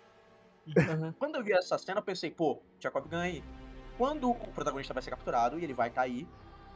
Uhum. 0.68 1.12
Quando 1.20 1.36
eu 1.36 1.44
vi 1.44 1.54
essa 1.54 1.78
cena, 1.78 2.00
eu 2.00 2.04
pensei, 2.04 2.32
pô, 2.32 2.60
Chekhov 2.80 3.08
Gun 3.08 3.18
aí. 3.18 3.44
Quando 3.98 4.30
o 4.30 4.36
protagonista 4.36 4.94
vai 4.94 5.02
ser 5.04 5.10
capturado 5.12 5.60
e 5.60 5.64
ele 5.64 5.74
vai 5.74 5.90
cair, 5.90 6.28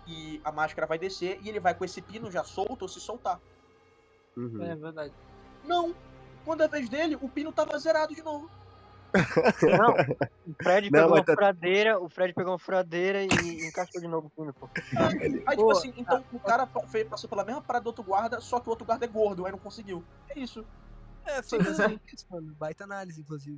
e 0.07 0.39
a 0.43 0.51
máscara 0.51 0.87
vai 0.87 0.97
descer, 0.97 1.39
e 1.41 1.49
ele 1.49 1.59
vai 1.59 1.73
com 1.73 1.83
esse 1.85 2.01
pino 2.01 2.31
já 2.31 2.43
solto 2.43 2.83
ou 2.83 2.87
se 2.87 2.99
soltar. 2.99 3.39
Uhum. 4.37 4.63
É 4.63 4.75
verdade. 4.75 5.13
Não! 5.65 5.95
Quando 6.45 6.61
é 6.61 6.65
a 6.65 6.67
vez 6.69 6.87
dele, 6.89 7.17
o 7.21 7.27
pino 7.29 7.51
tava 7.51 7.77
zerado 7.77 8.15
de 8.15 8.23
novo. 8.23 8.49
Não, 9.77 9.93
o 10.47 10.63
Fred 10.63 10.89
Não, 10.91 10.99
pegou 10.99 11.15
uma 11.15 11.23
tá- 11.23 11.33
furadeira, 11.33 11.99
o 11.99 12.09
Fred 12.09 12.33
pegou 12.33 12.51
uma 12.53 12.59
furadeira 12.59 13.23
e 13.23 13.67
encaixou 13.67 14.01
de 14.01 14.07
novo 14.07 14.27
o 14.27 14.29
pino, 14.29 14.53
pô. 14.53 14.69
Aí, 15.47 15.57
tipo 15.57 15.71
assim, 15.71 15.93
então 15.97 16.23
o 16.31 16.39
cara 16.39 16.67
passou 17.09 17.29
pela 17.29 17.43
mesma 17.43 17.61
parada 17.61 17.83
do 17.83 17.87
outro 17.87 18.03
guarda, 18.03 18.39
só 18.39 18.59
que 18.59 18.67
o 18.67 18.69
outro 18.69 18.85
guarda 18.85 19.05
é 19.05 19.07
gordo, 19.07 19.45
aí 19.45 19.51
não 19.51 19.59
conseguiu. 19.59 20.03
É 20.29 20.39
isso. 20.39 20.65
É, 21.25 21.41
foi 21.41 21.59
exatamente 21.59 22.15
isso, 22.15 22.25
mano. 22.29 22.53
Baita 22.55 22.83
análise, 22.83 23.21
inclusive. 23.21 23.55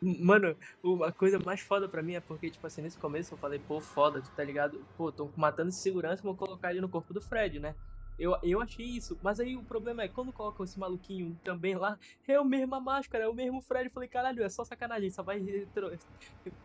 Mano, 0.00 0.56
a 1.04 1.12
coisa 1.12 1.40
mais 1.40 1.60
foda 1.60 1.88
pra 1.88 2.02
mim 2.02 2.14
é 2.14 2.20
porque, 2.20 2.50
tipo 2.50 2.64
assim, 2.66 2.82
nesse 2.82 2.96
começo 2.98 3.34
eu 3.34 3.38
falei, 3.38 3.58
pô, 3.58 3.80
foda, 3.80 4.20
tu 4.22 4.30
tá 4.30 4.44
ligado? 4.44 4.84
Pô, 4.96 5.10
tô 5.10 5.28
matando 5.36 5.70
esse 5.70 5.80
segurança, 5.80 6.22
vou 6.22 6.36
colocar 6.36 6.70
ele 6.70 6.80
no 6.80 6.88
corpo 6.88 7.12
do 7.12 7.20
Fred, 7.20 7.58
né? 7.58 7.74
Eu, 8.18 8.36
eu 8.42 8.60
achei 8.60 8.84
isso, 8.84 9.16
mas 9.22 9.38
aí 9.38 9.56
o 9.56 9.62
problema 9.62 10.02
é, 10.02 10.08
quando 10.08 10.32
colocam 10.32 10.64
esse 10.64 10.78
maluquinho 10.78 11.38
também 11.44 11.76
lá, 11.76 11.96
é 12.26 12.40
o 12.40 12.44
mesmo 12.44 12.74
a 12.74 12.80
máscara, 12.80 13.24
é 13.24 13.28
o 13.28 13.34
mesmo 13.34 13.60
Fred. 13.62 13.84
Eu 13.86 13.90
falei, 13.92 14.08
caralho, 14.08 14.42
é 14.42 14.48
só 14.48 14.64
sacanagem, 14.64 15.08
só 15.10 15.22
vai 15.22 15.38
retro- 15.38 15.96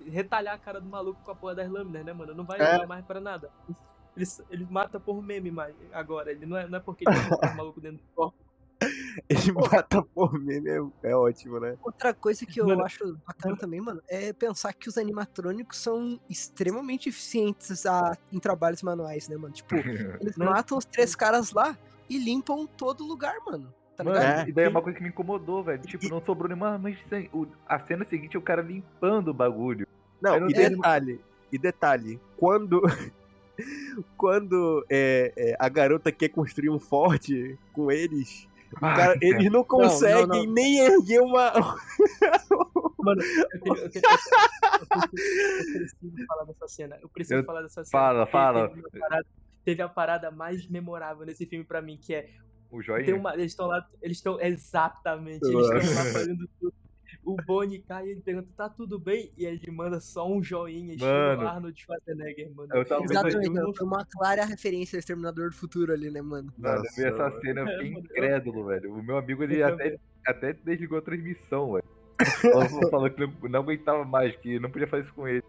retalhar 0.09 0.55
a 0.55 0.57
cara 0.57 0.81
do 0.81 0.89
maluco 0.89 1.21
com 1.23 1.31
a 1.31 1.35
porra 1.35 1.55
das 1.55 1.69
lâminas, 1.69 2.03
né, 2.03 2.11
mano? 2.13 2.33
Não 2.33 2.43
vai 2.43 2.59
É. 2.59 2.85
mais 2.87 3.05
pra 3.05 3.19
nada. 3.19 3.51
Ele, 4.15 4.25
ele 4.49 4.67
mata 4.69 4.99
por 4.99 5.21
meme 5.23 5.49
mas 5.51 5.75
agora, 5.91 6.31
ele 6.31 6.45
não 6.45 6.57
é, 6.57 6.67
não 6.67 6.77
é 6.77 6.81
porque 6.81 7.03
ele 7.07 7.15
o 7.17 7.55
maluco 7.57 7.79
dentro 7.81 7.97
do 7.97 8.13
corpo. 8.15 8.42
Ele 9.29 9.51
mata 9.51 10.01
por 10.01 10.33
meme, 10.39 10.69
é, 10.69 11.09
é 11.11 11.15
ótimo, 11.15 11.59
né? 11.59 11.77
Outra 11.83 12.13
coisa 12.13 12.45
que 12.45 12.59
eu 12.59 12.67
Mano, 12.67 12.83
acho 12.83 13.17
bacana 13.25 13.55
também, 13.57 13.79
mano, 13.81 14.01
é 14.07 14.33
pensar 14.33 14.73
que 14.73 14.89
os 14.89 14.97
animatrônicos 14.97 15.77
são 15.77 16.19
extremamente 16.29 17.09
eficientes 17.09 17.85
a- 17.85 18.17
em 18.31 18.39
trabalhos 18.39 18.81
manuais, 18.83 19.27
né, 19.27 19.37
mano? 19.37 19.53
Tipo, 19.53 19.75
eles 20.21 20.35
Né? 20.37 20.45
matam 20.45 20.77
os 20.77 20.85
três 20.85 21.15
caras 21.15 21.51
lá 21.51 21.77
e 22.09 22.17
limpam 22.17 22.65
todo 22.65 23.03
lugar, 23.05 23.35
mano. 23.45 23.73
Tá 23.95 24.03
Mano, 24.03 24.17
ligado? 24.17 24.47
É. 24.47 24.49
e 24.49 24.51
daí 24.51 24.65
é 24.65 24.69
uma 24.69 24.81
coisa 24.81 24.97
que 24.97 25.03
me 25.03 25.09
incomodou, 25.09 25.63
velho. 25.63 25.81
Tipo, 25.83 26.09
não 26.09 26.19
sobrou 26.25 26.47
nenhuma. 26.49 26.79
Mas 26.79 26.97
o- 27.31 27.45
a 27.67 27.79
cena 27.79 28.03
seguinte 28.09 28.35
é 28.35 28.39
o 28.39 28.41
cara 28.41 28.61
limpando 28.61 29.27
o 29.27 29.33
bagulho. 29.33 29.85
Não, 30.19 30.39
não 30.39 30.49
e 30.49 30.53
detalhe, 30.53 31.21
e 31.51 31.57
detalhe, 31.59 32.19
quando 32.35 32.81
quando 34.17 34.85
é, 34.89 35.31
é, 35.35 35.55
a 35.59 35.69
garota 35.69 36.11
quer 36.11 36.29
construir 36.29 36.69
um 36.69 36.79
forte 36.79 37.57
com 37.71 37.91
eles, 37.91 38.47
cara- 38.79 39.17
eles 39.21 39.51
não 39.51 39.63
conseguem 39.63 40.45
não. 40.47 40.53
nem 40.53 40.79
erguer 40.79 41.21
uma. 41.21 41.51
Mano, 42.99 43.21
eu, 43.21 43.59
tenho, 43.61 43.75
eu, 43.77 43.89
tenho, 43.89 44.05
eu, 44.05 45.09
preciso, 45.09 45.35
eu 45.73 45.79
preciso 45.79 46.25
falar 46.27 46.43
dessa 46.45 46.67
cena. 46.67 46.97
Eu 47.01 47.09
preciso 47.09 47.39
Eu- 47.41 47.43
falar 47.45 47.61
dessa 47.61 47.83
cena. 47.83 47.91
Fala, 47.91 48.25
fala. 48.27 48.69
Teve, 48.69 48.79
uma 48.81 48.89
parada, 48.99 49.25
teve 49.65 49.81
a 49.81 49.89
parada 49.89 50.31
mais 50.31 50.67
memorável 50.69 51.25
nesse 51.25 51.45
filme 51.45 51.65
pra 51.65 51.81
mim, 51.81 51.97
que 52.01 52.13
é. 52.15 52.29
O 52.71 52.81
joinha. 52.81 53.05
Tem 53.05 53.13
uma, 53.13 53.33
eles 53.33 53.51
estão 53.51 53.67
lá. 53.67 53.85
Eles 54.01 54.17
estão. 54.17 54.39
Exatamente. 54.41 55.45
Eles 55.45 55.59
estão 55.83 55.95
lá 56.05 56.11
fazendo 56.13 56.49
tudo. 56.59 56.73
O 57.25 57.35
Bonnie 57.37 57.79
cai 57.79 58.07
e 58.07 58.11
ele 58.11 58.21
pergunta, 58.21 58.51
tá 58.55 58.67
tudo 58.67 58.99
bem? 58.99 59.31
E 59.37 59.45
ele 59.45 59.71
manda 59.71 59.99
só 59.99 60.27
um 60.29 60.43
joinha, 60.43 60.91
estilo 60.93 61.09
Mano. 61.09 61.47
Arnold 61.47 61.79
Schwarzenegger, 61.81 62.53
mano. 62.53 62.69
Eu 62.75 62.83
tava 62.85 63.03
Exatamente, 63.05 63.45
eu 63.47 63.53
mano. 63.53 63.67
não- 63.67 63.73
Foi 63.75 63.87
uma 63.87 64.05
clara 64.05 64.43
referência 64.45 64.97
ao 64.97 64.99
Exterminador 64.99 65.49
do 65.49 65.55
Futuro 65.55 65.93
ali, 65.93 66.11
né, 66.11 66.21
mano? 66.21 66.53
Mano, 66.57 66.83
eu 66.85 66.91
vi 66.95 67.03
essa 67.05 67.17
Nossa, 67.29 67.39
cena, 67.41 67.61
eu 67.61 67.67
É, 67.67 67.71
fiquei 67.77 67.91
mano, 67.93 68.05
incrédulo, 68.05 68.65
velho. 68.65 68.93
O 68.93 69.01
meu 69.03 69.17
amigo, 69.17 69.41
ele 69.43 69.63
até, 69.63 69.97
até 70.27 70.53
desligou 70.53 70.97
a 70.97 71.01
transmissão, 71.01 71.73
velho. 71.73 71.83
Falou- 72.41 72.89
Falou 72.91 73.09
que 73.09 73.19
não, 73.19 73.49
não 73.49 73.59
aguentava 73.61 74.03
mais, 74.03 74.35
que 74.35 74.59
não 74.59 74.69
podia 74.69 74.87
fazer 74.87 75.03
isso 75.05 75.13
com 75.13 75.27
ele. 75.27 75.43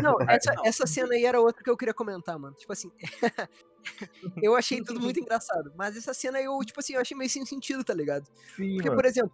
Não, 0.00 0.16
essa, 0.28 0.54
não. 0.54 0.64
essa 0.64 0.86
cena 0.86 1.14
aí 1.14 1.24
era 1.24 1.40
outra 1.40 1.62
que 1.64 1.68
eu 1.68 1.76
queria 1.76 1.92
comentar, 1.92 2.38
mano. 2.38 2.54
Tipo 2.54 2.72
assim, 2.72 2.92
eu 4.42 4.54
achei 4.54 4.80
tudo 4.82 5.00
muito 5.00 5.18
engraçado. 5.18 5.72
Mas 5.76 5.96
essa 5.96 6.14
cena 6.14 6.40
eu, 6.40 6.56
tipo 6.60 6.78
assim, 6.78 6.94
eu 6.94 7.00
achei 7.00 7.16
meio 7.16 7.28
sem 7.28 7.44
sentido, 7.44 7.82
tá 7.82 7.92
ligado? 7.92 8.24
Sim, 8.56 8.74
Porque, 8.74 8.88
mano. 8.88 8.96
por 9.02 9.04
exemplo, 9.06 9.32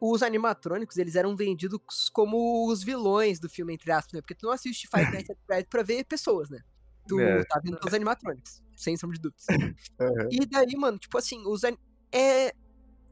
os 0.00 0.22
animatrônicos, 0.22 0.96
eles 0.96 1.14
eram 1.16 1.34
vendidos 1.36 2.08
como 2.10 2.68
os 2.70 2.82
vilões 2.82 3.38
do 3.40 3.48
filme, 3.48 3.74
entre 3.74 3.90
aspas, 3.92 4.12
né? 4.14 4.20
Porque 4.20 4.34
tu 4.34 4.46
não 4.46 4.52
assiste 4.52 4.88
Five 4.88 5.10
Nights 5.10 5.30
at 5.30 5.38
Freddy's 5.46 5.68
pra 5.70 5.82
ver 5.82 6.04
pessoas, 6.04 6.50
né? 6.50 6.60
Tu 7.08 7.18
É. 7.20 7.44
tá 7.44 7.60
vendo 7.62 7.78
os 7.86 7.94
animatrônicos, 7.94 8.62
sem 8.76 8.96
sombra 8.96 9.16
de 9.16 9.22
dúvidas. 9.22 9.46
Aham. 10.00 10.28
E 10.30 10.44
daí, 10.46 10.76
mano, 10.76 10.98
tipo 10.98 11.16
assim, 11.16 11.42
os 11.46 11.64
an- 11.64 11.76
é 12.12 12.52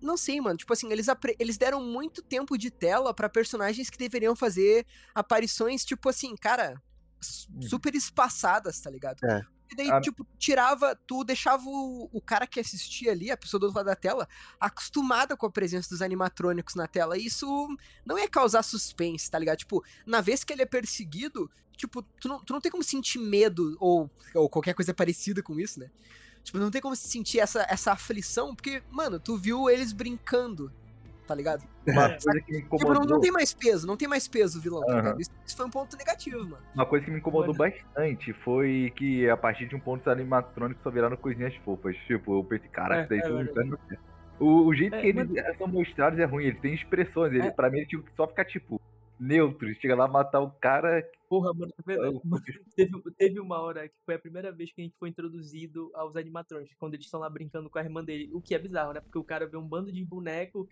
não 0.02 0.19
sei, 0.19 0.39
mano, 0.39 0.59
tipo 0.59 0.70
assim, 0.70 0.93
eles, 0.93 1.09
apre- 1.09 1.35
eles 1.39 1.56
deram 1.56 1.82
muito 1.82 2.20
tempo 2.23 2.59
de 2.59 2.70
tela 2.70 3.15
pra 3.15 3.27
personagens 3.27 3.89
que 3.89 3.97
deveriam 3.97 4.36
fazer 4.36 4.85
aparições, 5.15 5.82
tipo 5.82 6.11
assim, 6.11 6.35
cara, 6.36 6.78
s- 7.23 7.47
super 7.66 7.94
espaçadas, 7.94 8.78
tá 8.81 8.90
ligado? 8.90 9.24
É. 9.24 9.40
E 9.74 9.76
daí, 9.76 9.90
A- 9.90 10.01
tipo, 10.01 10.24
tirava, 10.38 10.94
tu 11.05 11.24
deixava 11.24 11.64
o, 11.66 12.09
o 12.12 12.20
cara 12.20 12.46
que 12.46 12.60
assistia 12.60 13.10
ali, 13.10 13.28
a 13.30 13.36
pessoa 13.36 13.59
do 13.59 13.64
outro 13.64 13.76
lado 13.78 13.86
da 13.86 13.96
tela, 13.96 14.28
acostumada 14.60 15.36
com 15.36 15.46
a 15.46 15.51
presença 15.51 15.88
dos 15.88 16.01
animatrônicos 16.01 16.76
na 16.76 16.86
tela. 16.86 17.18
E 17.18 17.26
isso 17.26 17.68
não 18.06 18.16
ia 18.16 18.28
causar 18.28 18.62
suspense, 18.62 19.28
tá 19.28 19.38
ligado? 19.38 19.59
Tipo, 19.59 19.84
na 20.06 20.20
vez 20.20 20.44
que 20.44 20.52
ele 20.52 20.62
é 20.62 20.66
perseguido, 20.66 21.51
tipo, 21.76 22.02
tu 22.20 22.28
não, 22.28 22.44
tu 22.44 22.52
não 22.52 22.60
tem 22.60 22.70
como 22.70 22.84
sentir 22.84 23.18
medo 23.18 23.76
ou, 23.80 24.09
ou 24.32 24.48
qualquer 24.48 24.74
coisa 24.74 24.94
parecida 24.94 25.42
com 25.42 25.59
isso, 25.59 25.80
né? 25.80 25.90
Tipo, 26.44 26.59
não 26.59 26.70
tem 26.70 26.80
como 26.80 26.94
sentir 26.94 27.40
essa, 27.40 27.66
essa 27.68 27.90
aflição, 27.92 28.55
porque, 28.55 28.82
mano, 28.90 29.18
tu 29.18 29.36
viu 29.36 29.68
eles 29.68 29.92
brincando, 29.92 30.72
tá 31.26 31.34
ligado? 31.34 31.62
Uma 31.86 32.05
É. 32.06 32.09
coisa 32.20 32.40
que 32.40 32.52
me 32.52 32.62
Tipo, 32.62 32.76
não, 32.76 32.82
incomodou, 32.92 33.06
não 33.14 33.20
tem 33.20 33.30
mais 33.32 33.52
peso, 33.55 33.86
não 33.86 33.96
tem 33.96 34.09
mais 34.09 34.28
peso 34.28 34.59
o 34.59 34.62
vilão, 34.62 34.80
tá 34.84 34.94
ligado? 34.96 35.20
Isso, 35.20 35.30
isso 35.46 35.56
foi 35.56 35.66
um 35.66 35.70
ponto 35.70 35.96
negativo, 35.96 36.40
mano. 36.48 36.59
uma 36.74 36.86
coisa 36.86 37.05
que 37.05 37.10
me 37.10 37.18
incomodou 37.18 37.55
bastante 37.55 38.32
foi 38.44 38.92
que 38.96 39.28
a 39.28 39.36
partir 39.36 39.66
de 39.68 39.74
um 39.76 39.80
ponto 39.80 40.01
os 40.02 40.09
animatrônicos 40.09 40.82
só 40.82 40.90
viraram 40.90 41.16
coisinhas 41.16 41.55
fofas. 41.64 41.96
Tipo, 42.06 42.38
eu 42.38 42.44
pensei, 42.44 42.68
caraca, 42.68 43.14
É, 43.14 43.18
isso 43.18 43.28
daí 43.32 43.42
é 43.48 43.52
certo. 43.52 43.98
o, 44.40 44.66
o 44.66 44.74
jeito 44.74 44.94
É, 44.96 45.01
que 45.01 45.06
eles 45.09 45.59
são 45.59 45.66
mostrados 45.68 46.18
é 46.18 46.24
ruim, 46.24 46.44
eles 46.44 46.60
têm 46.60 46.74
expressões. 46.74 47.32
Ele, 47.32 47.46
É. 47.46 47.51
Pra 47.51 47.70
mim, 47.70 47.78
ele 47.78 47.86
tinha 47.86 48.02
que 48.02 48.12
só 48.16 48.26
ficar, 48.26 48.44
tipo, 48.44 48.80
neutro. 49.18 49.72
Chega 49.76 49.94
lá 49.94 50.09
matar 50.09 50.40
o 50.40 50.51
cara. 50.51 51.06
Porra, 51.28 51.52
mano, 51.55 51.72
é 51.88 51.94
eu- 51.96 52.20
Teve, 52.76 53.02
teve 53.16 53.40
uma 53.40 53.60
hora 53.60 53.88
que 53.88 53.94
foi 54.05 54.14
a 54.14 54.18
primeira 54.18 54.51
vez 54.52 54.72
que 54.72 54.80
a 54.80 54.84
gente 54.84 54.96
foi 54.98 55.09
introduzido 55.09 55.90
aos 55.94 56.16
animatrônicos, 56.16 56.74
quando 56.78 56.94
eles 56.94 57.06
estão 57.06 57.20
lá 57.20 57.30
brincando 57.30 57.70
com 57.70 57.78
a 57.78 57.82
irmã 57.82 58.05
dele. 58.05 58.28
O 58.32 58.40
que 58.40 58.55
é 58.55 58.59
bizarro, 58.59 58.92
né? 58.92 59.01
Porque 59.01 59.18
o 59.18 59.24
cara 59.24 59.46
vê 59.46 59.56
um 59.56 59.66
bando 59.66 59.90
de 59.92 60.05
boneco 60.05 60.68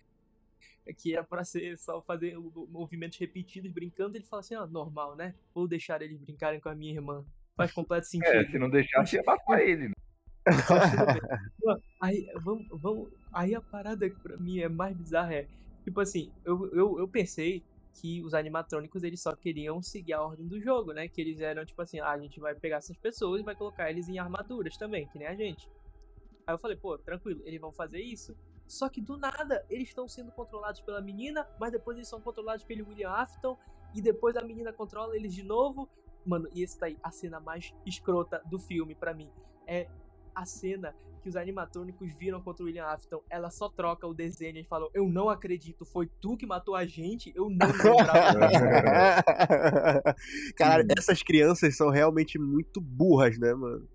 que 0.96 1.14
era 1.14 1.22
pra 1.22 1.44
ser 1.44 1.78
só 1.78 2.00
fazer 2.02 2.36
movimentos 2.68 3.18
repetidos 3.18 3.70
brincando, 3.70 4.16
ele 4.16 4.24
fala 4.24 4.40
assim, 4.40 4.54
ó, 4.54 4.66
normal, 4.66 5.14
né? 5.14 5.34
Vou 5.54 5.68
deixar 5.68 6.02
eles 6.02 6.18
brincarem 6.18 6.60
com 6.60 6.68
a 6.68 6.74
minha 6.74 6.92
irmã. 6.92 7.24
Faz 7.56 7.70
completo 7.72 8.06
sentido. 8.06 8.34
É, 8.34 8.50
se 8.50 8.58
não 8.58 8.70
deixasse, 8.70 9.16
ia 9.16 9.22
matar 9.24 9.60
ele. 9.62 9.88
né? 9.88 9.94
Aí, 12.00 12.26
vamos, 12.42 12.66
vamos, 12.72 13.12
aí 13.32 13.54
a 13.54 13.60
parada 13.60 14.10
que 14.10 14.18
pra 14.18 14.36
mim 14.36 14.58
é 14.58 14.68
mais 14.68 14.96
bizarra 14.96 15.34
é, 15.34 15.46
tipo 15.84 16.00
assim, 16.00 16.32
eu, 16.44 16.68
eu, 16.74 16.98
eu 16.98 17.06
pensei 17.06 17.62
que 17.94 18.20
os 18.22 18.34
animatrônicos 18.34 19.04
eles 19.04 19.20
só 19.20 19.36
queriam 19.36 19.80
seguir 19.82 20.14
a 20.14 20.22
ordem 20.22 20.48
do 20.48 20.60
jogo, 20.60 20.92
né? 20.92 21.06
Que 21.06 21.20
eles 21.20 21.40
eram 21.40 21.64
tipo 21.64 21.80
assim, 21.80 22.00
ah, 22.00 22.10
a 22.10 22.18
gente 22.18 22.40
vai 22.40 22.54
pegar 22.54 22.78
essas 22.78 22.96
pessoas 22.96 23.40
e 23.40 23.44
vai 23.44 23.54
colocar 23.54 23.90
eles 23.90 24.08
em 24.08 24.18
armaduras 24.18 24.76
também, 24.76 25.06
que 25.08 25.18
nem 25.18 25.28
a 25.28 25.34
gente. 25.34 25.68
Aí 26.46 26.54
eu 26.54 26.58
falei, 26.58 26.76
pô, 26.76 26.98
tranquilo, 26.98 27.40
eles 27.44 27.60
vão 27.60 27.72
fazer 27.72 28.00
isso. 28.00 28.36
Só 28.72 28.88
que 28.88 29.02
do 29.02 29.18
nada, 29.18 29.66
eles 29.68 29.88
estão 29.88 30.08
sendo 30.08 30.32
controlados 30.32 30.80
pela 30.80 30.98
menina, 31.02 31.46
mas 31.60 31.70
depois 31.70 31.94
eles 31.94 32.08
são 32.08 32.22
controlados 32.22 32.64
pelo 32.64 32.88
William 32.88 33.10
Afton, 33.10 33.58
e 33.94 34.00
depois 34.00 34.34
a 34.34 34.40
menina 34.40 34.72
controla 34.72 35.14
eles 35.14 35.34
de 35.34 35.42
novo. 35.42 35.86
Mano, 36.24 36.48
e 36.54 36.62
esse 36.62 36.78
tá 36.78 36.86
aí, 36.86 36.96
a 37.02 37.10
cena 37.10 37.38
mais 37.38 37.74
escrota 37.84 38.40
do 38.46 38.58
filme 38.58 38.94
pra 38.94 39.12
mim. 39.12 39.30
É 39.66 39.88
a 40.34 40.46
cena 40.46 40.94
que 41.22 41.28
os 41.28 41.36
animatrônicos 41.36 42.14
viram 42.14 42.40
contra 42.40 42.62
o 42.62 42.66
William 42.66 42.86
Afton. 42.86 43.22
Ela 43.28 43.50
só 43.50 43.68
troca 43.68 44.06
o 44.06 44.14
desenho 44.14 44.56
e 44.56 44.64
falou: 44.64 44.90
Eu 44.94 45.06
não 45.06 45.28
acredito, 45.28 45.84
foi 45.84 46.08
tu 46.18 46.34
que 46.38 46.46
matou 46.46 46.74
a 46.74 46.86
gente? 46.86 47.30
Eu 47.36 47.50
não 47.50 47.66
lembrava. 47.66 48.38
Cara, 50.56 50.82
essas 50.96 51.22
crianças 51.22 51.76
são 51.76 51.90
realmente 51.90 52.38
muito 52.38 52.80
burras, 52.80 53.38
né, 53.38 53.52
mano? 53.52 53.86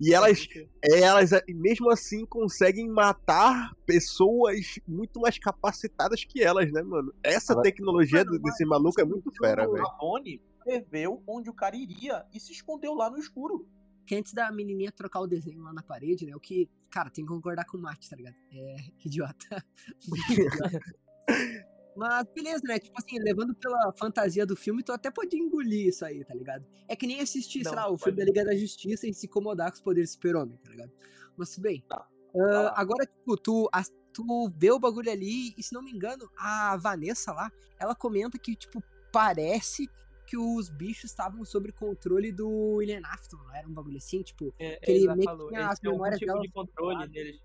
E 0.00 0.12
elas, 0.12 0.46
elas, 0.82 1.30
mesmo 1.48 1.90
assim, 1.90 2.24
conseguem 2.26 2.88
matar 2.88 3.74
pessoas 3.86 4.78
muito 4.86 5.20
mais 5.20 5.38
capacitadas 5.38 6.24
que 6.24 6.42
elas, 6.42 6.70
né, 6.72 6.82
mano? 6.82 7.12
Essa 7.22 7.60
tecnologia 7.62 8.24
Mano, 8.24 8.38
desse 8.38 8.64
maluco 8.64 9.00
é 9.00 9.04
muito 9.04 9.30
fera, 9.36 9.68
o 9.68 9.72
velho. 9.72 9.84
Rabone 9.84 10.40
preveu 10.62 11.22
onde 11.26 11.50
o 11.50 11.54
cara 11.54 11.76
iria 11.76 12.24
e 12.32 12.40
se 12.40 12.52
escondeu 12.52 12.94
lá 12.94 13.10
no 13.10 13.18
escuro. 13.18 13.66
Que 14.06 14.16
antes 14.16 14.34
da 14.34 14.52
menininha 14.52 14.92
trocar 14.92 15.20
o 15.20 15.26
desenho 15.26 15.62
lá 15.62 15.72
na 15.72 15.82
parede, 15.82 16.26
né? 16.26 16.36
O 16.36 16.40
que, 16.40 16.68
cara, 16.90 17.08
tem 17.08 17.24
que 17.24 17.30
concordar 17.30 17.64
com 17.64 17.78
o 17.78 17.80
Mate, 17.80 18.08
tá 18.08 18.16
ligado? 18.16 18.36
É, 18.52 18.76
que 18.98 19.08
idiota. 19.08 19.64
Idiota. 20.30 20.80
Mas 21.96 22.26
beleza, 22.34 22.62
né? 22.64 22.78
Tipo 22.78 22.94
assim, 22.98 23.18
levando 23.18 23.54
pela 23.54 23.92
fantasia 23.98 24.44
do 24.44 24.56
filme, 24.56 24.82
tu 24.82 24.92
até 24.92 25.10
pode 25.10 25.36
engolir 25.36 25.88
isso 25.88 26.04
aí, 26.04 26.24
tá 26.24 26.34
ligado? 26.34 26.64
É 26.88 26.96
que 26.96 27.06
nem 27.06 27.20
assistir, 27.20 27.62
sei 27.62 27.72
Não, 27.72 27.76
lá, 27.76 27.90
o 27.90 27.96
filme 27.98 28.18
da 28.18 28.24
Liga 28.24 28.44
da 28.44 28.54
Justiça 28.56 29.06
e 29.06 29.14
se 29.14 29.26
incomodar 29.26 29.70
com 29.70 29.76
os 29.76 29.80
poderes 29.82 30.10
do 30.10 30.12
super-homem, 30.14 30.56
tá 30.58 30.70
ligado? 30.70 30.92
Mas 31.36 31.50
tudo 31.50 31.62
bem. 31.62 31.82
Tá. 31.88 32.06
Ah, 32.36 32.80
agora, 32.80 33.06
tipo, 33.06 33.36
tu, 33.36 33.68
as- 33.72 33.92
tu 34.12 34.24
vê 34.56 34.70
o 34.72 34.78
bagulho 34.78 35.10
ali 35.10 35.54
e, 35.56 35.62
se 35.62 35.72
não 35.72 35.82
me 35.82 35.90
engano, 35.92 36.28
a 36.36 36.76
Vanessa 36.76 37.32
lá, 37.32 37.50
ela 37.78 37.94
comenta 37.94 38.38
que, 38.38 38.56
tipo, 38.56 38.82
parece 39.12 39.88
que 40.26 40.36
os 40.36 40.68
bichos 40.70 41.10
estavam 41.10 41.44
sob 41.44 41.70
controle 41.72 42.32
do 42.32 42.48
William 42.76 43.02
Afton, 43.04 43.36
não 43.36 43.54
era 43.54 43.68
um 43.68 43.72
bagulho 43.72 43.98
assim, 43.98 44.22
tipo, 44.22 44.52
É, 44.58 44.76
que 44.76 44.90
ele 44.90 45.04
ela 45.06 45.14
meio 45.16 45.28
que 45.28 45.48
tinha 45.48 45.68
as 45.68 45.80
memórias 45.80 46.18
tipo 46.18 46.32
dela 46.32 46.42
de 46.42 46.50
controle 46.50 47.08
neles. 47.08 47.40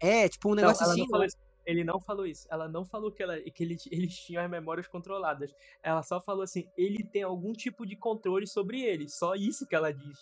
é, 0.00 0.28
tipo 0.28 0.48
um 0.48 0.54
Não, 0.54 0.62
negócio 0.62 0.82
ela 0.82 0.92
assim, 0.92 1.06
não 1.08 1.18
né? 1.20 1.26
Ele 1.64 1.84
não 1.84 2.00
falou 2.00 2.26
isso. 2.26 2.46
Ela 2.50 2.68
não 2.68 2.84
falou 2.84 3.12
que, 3.12 3.22
ela, 3.22 3.38
que 3.40 3.62
ele- 3.62 3.76
eles 3.90 4.14
tinham 4.18 4.42
as 4.44 4.50
memórias 4.50 4.86
controladas. 4.88 5.54
Ela 5.82 6.02
só 6.02 6.20
falou 6.20 6.42
assim: 6.42 6.68
ele 6.76 7.04
tem 7.04 7.22
algum 7.22 7.52
tipo 7.52 7.86
de 7.86 7.96
controle 7.96 8.46
sobre 8.46 8.82
ele. 8.82 9.08
Só 9.08 9.34
isso 9.34 9.66
que 9.66 9.74
ela 9.74 9.92
diz. 9.92 10.18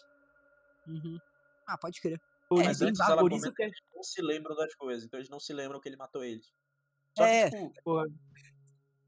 Uhum. 0.86 1.18
Ah, 1.66 1.78
pode 1.78 2.00
crer. 2.00 2.20
Por, 2.48 2.60
É, 2.62 2.64
Mas 2.66 2.76
isso, 2.78 2.84
antes 2.86 3.00
ela 3.00 3.20
por 3.20 3.32
isso 3.32 3.52
que 3.52 3.62
é. 3.62 3.66
que 3.70 3.72
eles 3.76 3.78
não 3.94 4.02
se 4.02 4.20
lembram 4.22 4.56
das 4.56 4.74
coisas, 4.74 5.04
então 5.04 5.18
eles 5.20 5.30
não 5.30 5.38
se 5.38 5.52
lembram 5.52 5.80
que 5.80 5.88
ele 5.88 5.96
matou 5.96 6.24
eles. 6.24 6.52
Só 7.16 7.24
É. 7.24 7.48
que, 7.50 7.56
tipo, 7.56 7.80
Porra, 7.84 8.06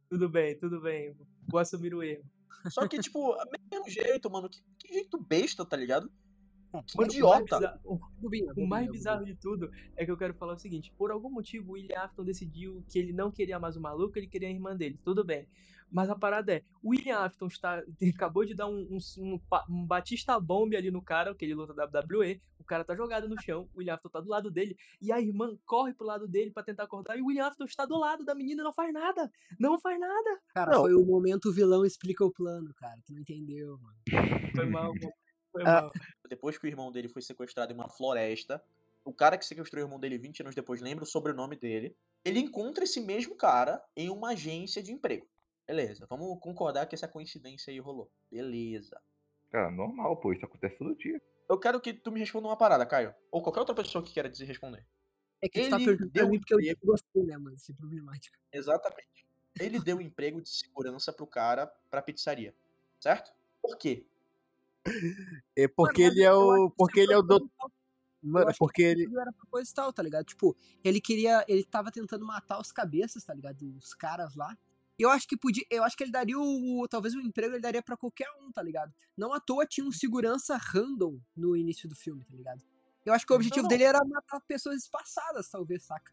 tudo 0.08 0.28
bem, 0.28 0.56
tudo 0.58 0.80
bem. 0.80 1.16
Vou 1.50 1.58
assumir 1.60 1.94
o 1.94 2.02
erro. 2.02 2.24
só 2.72 2.86
que, 2.86 3.00
tipo, 3.00 3.36
mesmo 3.70 3.88
jeito, 3.88 4.30
mano, 4.30 4.48
que, 4.48 4.62
que 4.78 4.92
jeito 4.94 5.18
besta, 5.18 5.64
tá 5.64 5.76
ligado? 5.76 6.10
Que 6.72 6.96
Mano, 6.96 6.96
o 6.96 6.96
mais 6.98 7.12
idiota. 7.12 7.58
bizarro- 7.58 7.80
o- 8.56 8.66
mais 8.66 8.90
bizarro 8.90 9.24
de 9.24 9.34
tudo 9.34 9.70
é 9.96 10.04
que 10.04 10.10
eu 10.10 10.16
quero 10.16 10.32
falar 10.34 10.54
o 10.54 10.58
seguinte: 10.58 10.92
por 10.96 11.10
algum 11.10 11.30
motivo, 11.30 11.70
o 11.70 11.74
William 11.74 11.98
Afton 12.00 12.24
decidiu 12.24 12.82
que 12.88 12.98
ele 12.98 13.12
não 13.12 13.30
queria 13.30 13.58
mais 13.58 13.76
o 13.76 13.80
maluco, 13.80 14.18
ele 14.18 14.26
queria 14.26 14.48
a 14.48 14.52
irmã 14.52 14.74
dele. 14.76 14.98
Tudo 15.04 15.22
bem. 15.24 15.46
Mas 15.90 16.08
a 16.08 16.16
parada 16.16 16.54
é: 16.54 16.62
o 16.82 16.88
William 16.90 17.18
Afton 17.18 17.46
está, 17.48 17.82
acabou 18.16 18.46
de 18.46 18.54
dar 18.54 18.66
um, 18.66 18.88
um, 18.90 18.98
um, 19.18 19.40
um 19.68 19.86
Batista 19.86 20.40
Bomb 20.40 20.74
ali 20.74 20.90
no 20.90 21.02
cara, 21.02 21.34
que 21.34 21.44
ele 21.44 21.54
luta 21.54 21.74
WWE. 21.74 22.40
O 22.58 22.64
cara 22.64 22.84
tá 22.84 22.94
jogado 22.94 23.28
no 23.28 23.38
chão, 23.42 23.68
o 23.74 23.78
William 23.80 23.94
Afton 23.94 24.08
tá 24.08 24.20
do 24.20 24.28
lado 24.30 24.48
dele, 24.50 24.76
e 25.00 25.10
a 25.12 25.20
irmã 25.20 25.54
corre 25.66 25.92
pro 25.92 26.06
lado 26.06 26.26
dele 26.28 26.50
pra 26.52 26.62
tentar 26.62 26.84
acordar, 26.84 27.18
e 27.18 27.20
o 27.20 27.26
William 27.26 27.44
Afton 27.48 27.64
está 27.64 27.84
do 27.84 27.98
lado 27.98 28.24
da 28.24 28.34
menina 28.36 28.62
e 28.62 28.64
não 28.64 28.72
faz 28.72 28.90
nada. 28.94 29.30
Não 29.58 29.78
faz 29.80 29.98
nada. 30.00 30.40
Cara, 30.54 30.70
Não. 30.72 30.80
foi 30.82 30.94
o 30.94 31.04
momento 31.04 31.50
o 31.50 31.52
vilão 31.52 31.84
explica 31.84 32.24
o 32.24 32.30
plano, 32.32 32.72
cara. 32.74 32.98
Tu 33.04 33.12
não 33.12 33.20
entendeu, 33.20 33.78
mano. 33.78 33.96
Foi 34.54 34.64
mal, 34.66 34.94
mano. 34.94 35.12
Ah. 35.66 35.90
Depois 36.28 36.56
que 36.58 36.66
o 36.66 36.68
irmão 36.68 36.90
dele 36.90 37.08
foi 37.08 37.22
sequestrado 37.22 37.72
em 37.72 37.74
uma 37.74 37.88
floresta, 37.88 38.62
o 39.04 39.12
cara 39.12 39.36
que 39.36 39.44
sequestrou 39.44 39.82
o 39.82 39.86
irmão 39.86 39.98
dele 40.00 40.18
20 40.18 40.40
anos 40.42 40.54
depois 40.54 40.80
lembra 40.80 41.04
o 41.04 41.06
sobrenome 41.06 41.56
dele. 41.56 41.96
Ele 42.24 42.40
encontra 42.40 42.84
esse 42.84 43.00
mesmo 43.00 43.36
cara 43.36 43.82
em 43.96 44.08
uma 44.10 44.30
agência 44.30 44.82
de 44.82 44.92
emprego. 44.92 45.26
Beleza, 45.66 46.06
vamos 46.08 46.38
concordar 46.40 46.86
que 46.86 46.94
essa 46.94 47.08
coincidência 47.08 47.70
aí 47.70 47.78
rolou. 47.78 48.10
Beleza. 48.30 49.00
Cara, 49.50 49.70
normal, 49.70 50.16
pô, 50.16 50.32
isso 50.32 50.44
acontece 50.44 50.76
todo 50.76 50.94
dia. 50.96 51.20
Eu 51.48 51.58
quero 51.58 51.80
que 51.80 51.92
tu 51.92 52.10
me 52.10 52.20
responda 52.20 52.48
uma 52.48 52.56
parada, 52.56 52.86
Caio. 52.86 53.14
Ou 53.30 53.42
qualquer 53.42 53.60
outra 53.60 53.74
pessoa 53.74 54.02
que 54.02 54.12
queira 54.12 54.28
dizer 54.28 54.44
responder. 54.46 54.86
É 55.42 55.48
que 55.48 55.68
tá 55.68 55.76
Ele 55.76 55.84
perguntando 55.84 56.12
pra 56.12 56.22
deu 56.22 56.30
porque 56.30 56.54
eu 56.54 56.60
emprego. 56.60 56.86
gostei, 56.86 57.22
né, 57.24 57.36
mano? 57.36 57.56
Isso 57.56 57.72
é 57.72 57.74
problemático. 57.74 58.36
Exatamente. 58.52 59.26
Ele 59.58 59.80
deu 59.80 60.00
emprego 60.00 60.40
de 60.40 60.48
segurança 60.48 61.12
pro 61.12 61.26
cara 61.26 61.66
pra 61.90 62.00
pizzaria. 62.00 62.54
Certo? 63.00 63.32
Por 63.60 63.76
quê? 63.76 64.06
É 65.56 65.68
porque 65.68 66.02
Mano, 66.02 66.14
ele 66.14 66.22
é 66.22 66.32
o. 66.32 66.70
que 66.70 66.76
Porque 66.76 67.00
isso 67.00 67.10
ele 67.10 67.14
é 67.14 67.18
o 67.18 67.26
foi 67.26 67.28
do. 67.28 67.48
proposital. 67.48 67.70
Eu 68.24 68.30
Mano, 68.30 68.48
acho 68.48 68.58
porque 68.58 68.82
que 68.94 69.02
ele. 69.02 69.18
era 69.20 69.32
proposital, 69.32 69.92
tá 69.92 70.02
ligado? 70.02 70.24
Tipo, 70.24 70.56
ele 70.84 71.00
queria. 71.00 71.44
Ele 71.48 71.64
tava 71.64 71.90
tentando 71.90 72.24
matar 72.24 72.60
os 72.60 72.70
cabeças, 72.72 73.24
tá 73.24 73.34
ligado? 73.34 73.62
Os 73.76 73.94
caras 73.94 74.34
lá. 74.36 74.56
Eu 74.98 75.10
acho 75.10 75.26
que 75.26 75.36
podia. 75.36 75.64
Eu 75.70 75.82
acho 75.84 75.96
que 75.96 76.04
ele 76.04 76.12
daria 76.12 76.38
o. 76.38 76.86
Talvez 76.88 77.14
o 77.14 77.20
emprego 77.20 77.54
ele 77.54 77.62
daria 77.62 77.82
pra 77.82 77.96
qualquer 77.96 78.28
um, 78.40 78.52
tá 78.52 78.62
ligado? 78.62 78.92
Não 79.16 79.32
à 79.32 79.40
toa 79.40 79.66
tinha 79.66 79.86
um 79.86 79.90
segurança 79.92 80.56
random 80.56 81.18
no 81.36 81.56
início 81.56 81.88
do 81.88 81.96
filme, 81.96 82.24
tá 82.24 82.34
ligado? 82.36 82.62
Eu 83.04 83.12
acho 83.12 83.26
que 83.26 83.32
o 83.32 83.36
objetivo 83.36 83.62
não. 83.62 83.68
dele 83.68 83.82
era 83.84 83.98
matar 84.04 84.40
pessoas 84.42 84.76
espaçadas, 84.82 85.48
talvez, 85.48 85.82
saca? 85.82 86.12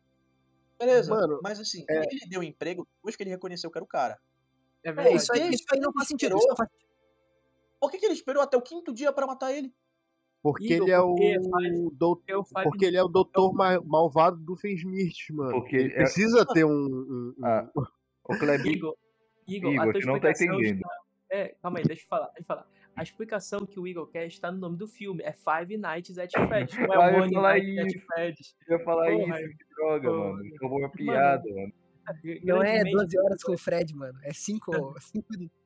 Beleza. 0.79 1.13
Mano, 1.13 1.39
mas 1.43 1.59
assim, 1.59 1.85
é- 1.87 2.03
ele 2.09 2.25
deu 2.27 2.41
emprego 2.41 2.87
depois 2.95 3.15
que 3.15 3.21
ele 3.21 3.29
reconheceu 3.29 3.69
que 3.69 3.77
era 3.77 3.83
o 3.83 3.87
cara. 3.87 4.19
É 4.83 4.89
É, 4.89 4.93
verdade. 4.93 5.17
isso 5.17 5.33
aí, 5.33 5.49
isso 5.53 5.65
aí 5.71 5.79
não 5.79 5.91
faz 5.93 6.07
sentido. 6.07 6.35
Isso 6.37 6.47
não 6.47 6.55
faz 6.55 6.69
Por 7.79 7.89
que, 7.91 7.97
que 7.97 8.05
ele 8.05 8.13
esperou 8.13 8.41
até 8.43 8.57
o 8.57 8.61
quinto 8.61 8.93
dia 8.93 9.11
pra 9.13 9.25
matar 9.27 9.51
ele? 9.53 9.73
Porque 10.41 10.73
Igor, 10.73 10.87
ele 10.87 10.91
é 10.95 11.01
porque 11.01 11.37
o 11.39 11.89
doutor. 11.91 12.23
é 12.27 12.37
o 12.37 12.43
Five 12.43 12.63
Porque 12.63 12.85
ele 12.85 12.97
é 12.97 13.03
o 13.03 13.07
doutor 13.09 13.53
ma- 13.53 13.81
malvado 13.81 14.37
do 14.37 14.55
Smith, 14.63 15.29
mano. 15.31 15.51
Porque 15.51 15.75
ele 15.75 15.93
é- 15.93 15.97
precisa 15.97 16.45
ter 16.45 16.63
um. 16.65 16.69
um- 16.71 17.35
um- 17.37 17.45
Ah, 17.45 17.69
O 18.23 18.37
Klebin, 18.37 18.69
Igor, 18.79 18.95
Igor, 19.47 19.73
Igor, 19.73 19.89
a 19.89 19.91
tua 19.91 20.01
tu 20.01 20.07
não 20.07 20.19
tá 20.19 20.31
explicação 20.31 20.55
entendendo. 20.59 20.75
está- 20.77 20.99
É, 21.31 21.55
calma 21.61 21.79
aí, 21.79 21.83
deixa 21.85 22.03
eu 22.03 22.07
falar, 22.07 22.25
deixa 22.27 22.41
eu 22.41 22.45
falar. 22.45 22.67
A 22.95 23.03
explicação 23.03 23.59
que 23.65 23.79
o 23.79 23.87
Igor 23.87 24.07
quer 24.07 24.27
está 24.27 24.51
no 24.51 24.57
nome 24.57 24.77
do 24.77 24.87
filme. 24.87 25.21
É 25.23 25.31
Five 25.33 25.77
Nights 25.77 26.17
at 26.17 26.31
Freddy's. 26.31 26.77
Não 26.77 26.91
Ah, 27.01 27.09
é 27.11 27.13
eu 27.13 27.17
ia 27.17 27.21
One 27.23 27.31
Night 27.35 27.79
at 27.79 27.87
isso. 27.87 28.05
Freddy's. 28.05 28.55
eu 28.67 28.77
ia 28.77 28.83
falar 28.83 29.11
Porra, 29.11 29.41
isso, 29.41 29.49
que 29.57 29.65
droga, 29.75 30.09
porra. 30.09 30.31
mano. 30.33 30.55
Acabou 30.55 30.77
minha 30.77 30.89
piada, 30.89 31.43
mano. 31.49 31.73
Não 32.43 32.63
é 32.63 32.79
Grandemente 32.83 32.91
12 32.95 33.19
horas 33.19 33.43
com 33.43 33.53
o 33.53 33.57
Fred, 33.57 33.95
mano. 33.95 34.17
É 34.23 34.33
5 34.33 34.71
Não, 34.71 34.95
a 34.97 34.99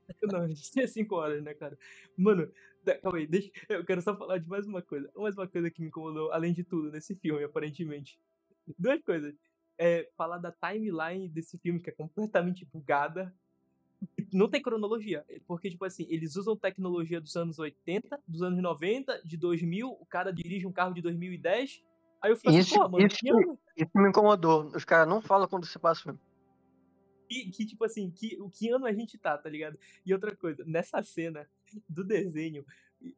gente 0.47 0.71
tinha 0.71 0.87
5 0.87 1.15
horas, 1.15 1.43
né, 1.43 1.53
cara? 1.53 1.77
Mano, 2.17 2.49
da- 2.83 2.97
calma 2.97 3.17
aí, 3.17 3.27
deixa, 3.27 3.51
eu 3.69 3.85
quero 3.85 4.01
só 4.01 4.15
falar 4.15 4.37
de 4.37 4.47
mais 4.47 4.65
uma 4.65 4.81
coisa. 4.81 5.09
Mais 5.15 5.35
uma 5.37 5.47
coisa 5.47 5.69
que 5.69 5.81
me 5.81 5.87
incomodou, 5.87 6.31
além 6.31 6.53
de 6.53 6.63
tudo, 6.63 6.91
nesse 6.91 7.15
filme, 7.15 7.43
aparentemente. 7.43 8.19
Duas 8.77 9.01
coisas. 9.01 9.33
É, 9.77 10.09
falar 10.15 10.37
da 10.37 10.51
timeline 10.51 11.27
desse 11.27 11.57
filme, 11.57 11.79
que 11.79 11.89
é 11.89 11.93
completamente 11.93 12.65
bugada. 12.65 13.33
Não 14.31 14.49
tem 14.49 14.61
cronologia. 14.61 15.25
Porque, 15.47 15.69
tipo 15.69 15.85
assim, 15.85 16.05
eles 16.09 16.35
usam 16.35 16.55
tecnologia 16.55 17.19
dos 17.19 17.35
anos 17.35 17.57
80, 17.57 18.19
dos 18.27 18.43
anos 18.43 18.61
90, 18.61 19.21
de 19.23 19.37
2000. 19.37 19.89
O 19.89 20.05
cara 20.05 20.31
dirige 20.31 20.67
um 20.67 20.71
carro 20.71 20.93
de 20.93 21.01
2010. 21.01 21.81
Aí 22.21 22.31
eu 22.31 22.35
fico 22.37 22.49
assim, 22.49 22.59
Isso, 22.59 22.75
pô, 22.75 22.89
mano, 22.89 23.05
isso, 23.05 23.59
isso 23.75 23.91
me 23.95 24.09
incomodou. 24.09 24.67
Os 24.75 24.85
caras 24.85 25.07
não 25.07 25.21
falam 25.21 25.47
quando 25.47 25.65
se 25.65 25.79
passa 25.79 26.01
o 26.01 26.03
filme. 26.03 26.19
Que, 27.27 27.49
que, 27.51 27.65
tipo 27.65 27.83
assim, 27.83 28.11
que, 28.11 28.37
o 28.41 28.49
que 28.49 28.69
ano 28.69 28.85
a 28.85 28.93
gente 28.93 29.17
tá, 29.17 29.37
tá 29.37 29.49
ligado? 29.49 29.77
E 30.05 30.13
outra 30.13 30.35
coisa, 30.35 30.63
nessa 30.65 31.01
cena 31.01 31.47
do 31.87 32.03
desenho, 32.03 32.65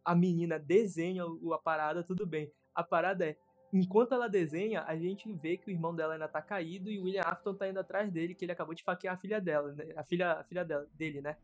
a 0.04 0.16
menina 0.16 0.58
desenha 0.58 1.24
a 1.24 1.58
parada, 1.58 2.04
tudo 2.04 2.26
bem. 2.26 2.52
A 2.74 2.84
parada 2.84 3.26
é, 3.26 3.38
enquanto 3.74 4.14
ela 4.14 4.28
desenha, 4.28 4.84
a 4.84 4.96
gente 4.96 5.32
vê 5.34 5.58
que 5.58 5.68
o 5.68 5.72
irmão 5.72 5.96
dela 5.96 6.14
ainda 6.14 6.28
tá 6.28 6.42
caído 6.42 6.90
e 6.90 7.00
o 7.00 7.04
William 7.04 7.24
Afton 7.24 7.54
tá 7.54 7.70
indo 7.70 7.80
atrás 7.80 8.12
dele, 8.12 8.34
que 8.34 8.46
ele 8.46 8.52
acabou 8.52 8.74
de 8.74 8.84
faquear 8.84 9.16
a 9.16 9.18
filha 9.18 9.40
dela, 9.42 9.74
né? 9.74 9.94
A 9.96 10.04
filha, 10.04 10.34
a 10.34 10.44
filha 10.44 10.64
dela, 10.64 10.88
dele, 10.94 11.22
né? 11.22 11.38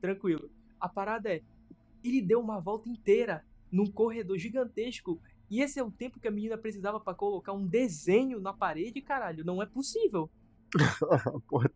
Tranquilo. 0.00 0.50
A 0.80 0.88
parada 0.88 1.32
é, 1.32 1.42
ele 2.04 2.22
deu 2.22 2.40
uma 2.40 2.60
volta 2.60 2.88
inteira 2.88 3.44
num 3.70 3.90
corredor 3.90 4.38
gigantesco 4.38 5.20
e 5.50 5.62
esse 5.62 5.78
é 5.78 5.82
o 5.82 5.90
tempo 5.90 6.20
que 6.20 6.28
a 6.28 6.30
menina 6.30 6.58
precisava 6.58 7.00
pra 7.00 7.14
colocar 7.14 7.52
um 7.52 7.66
desenho 7.66 8.40
na 8.40 8.52
parede, 8.52 9.00
caralho. 9.00 9.44
Não 9.44 9.62
é 9.62 9.66
possível. 9.66 10.30
Porra, 11.48 11.70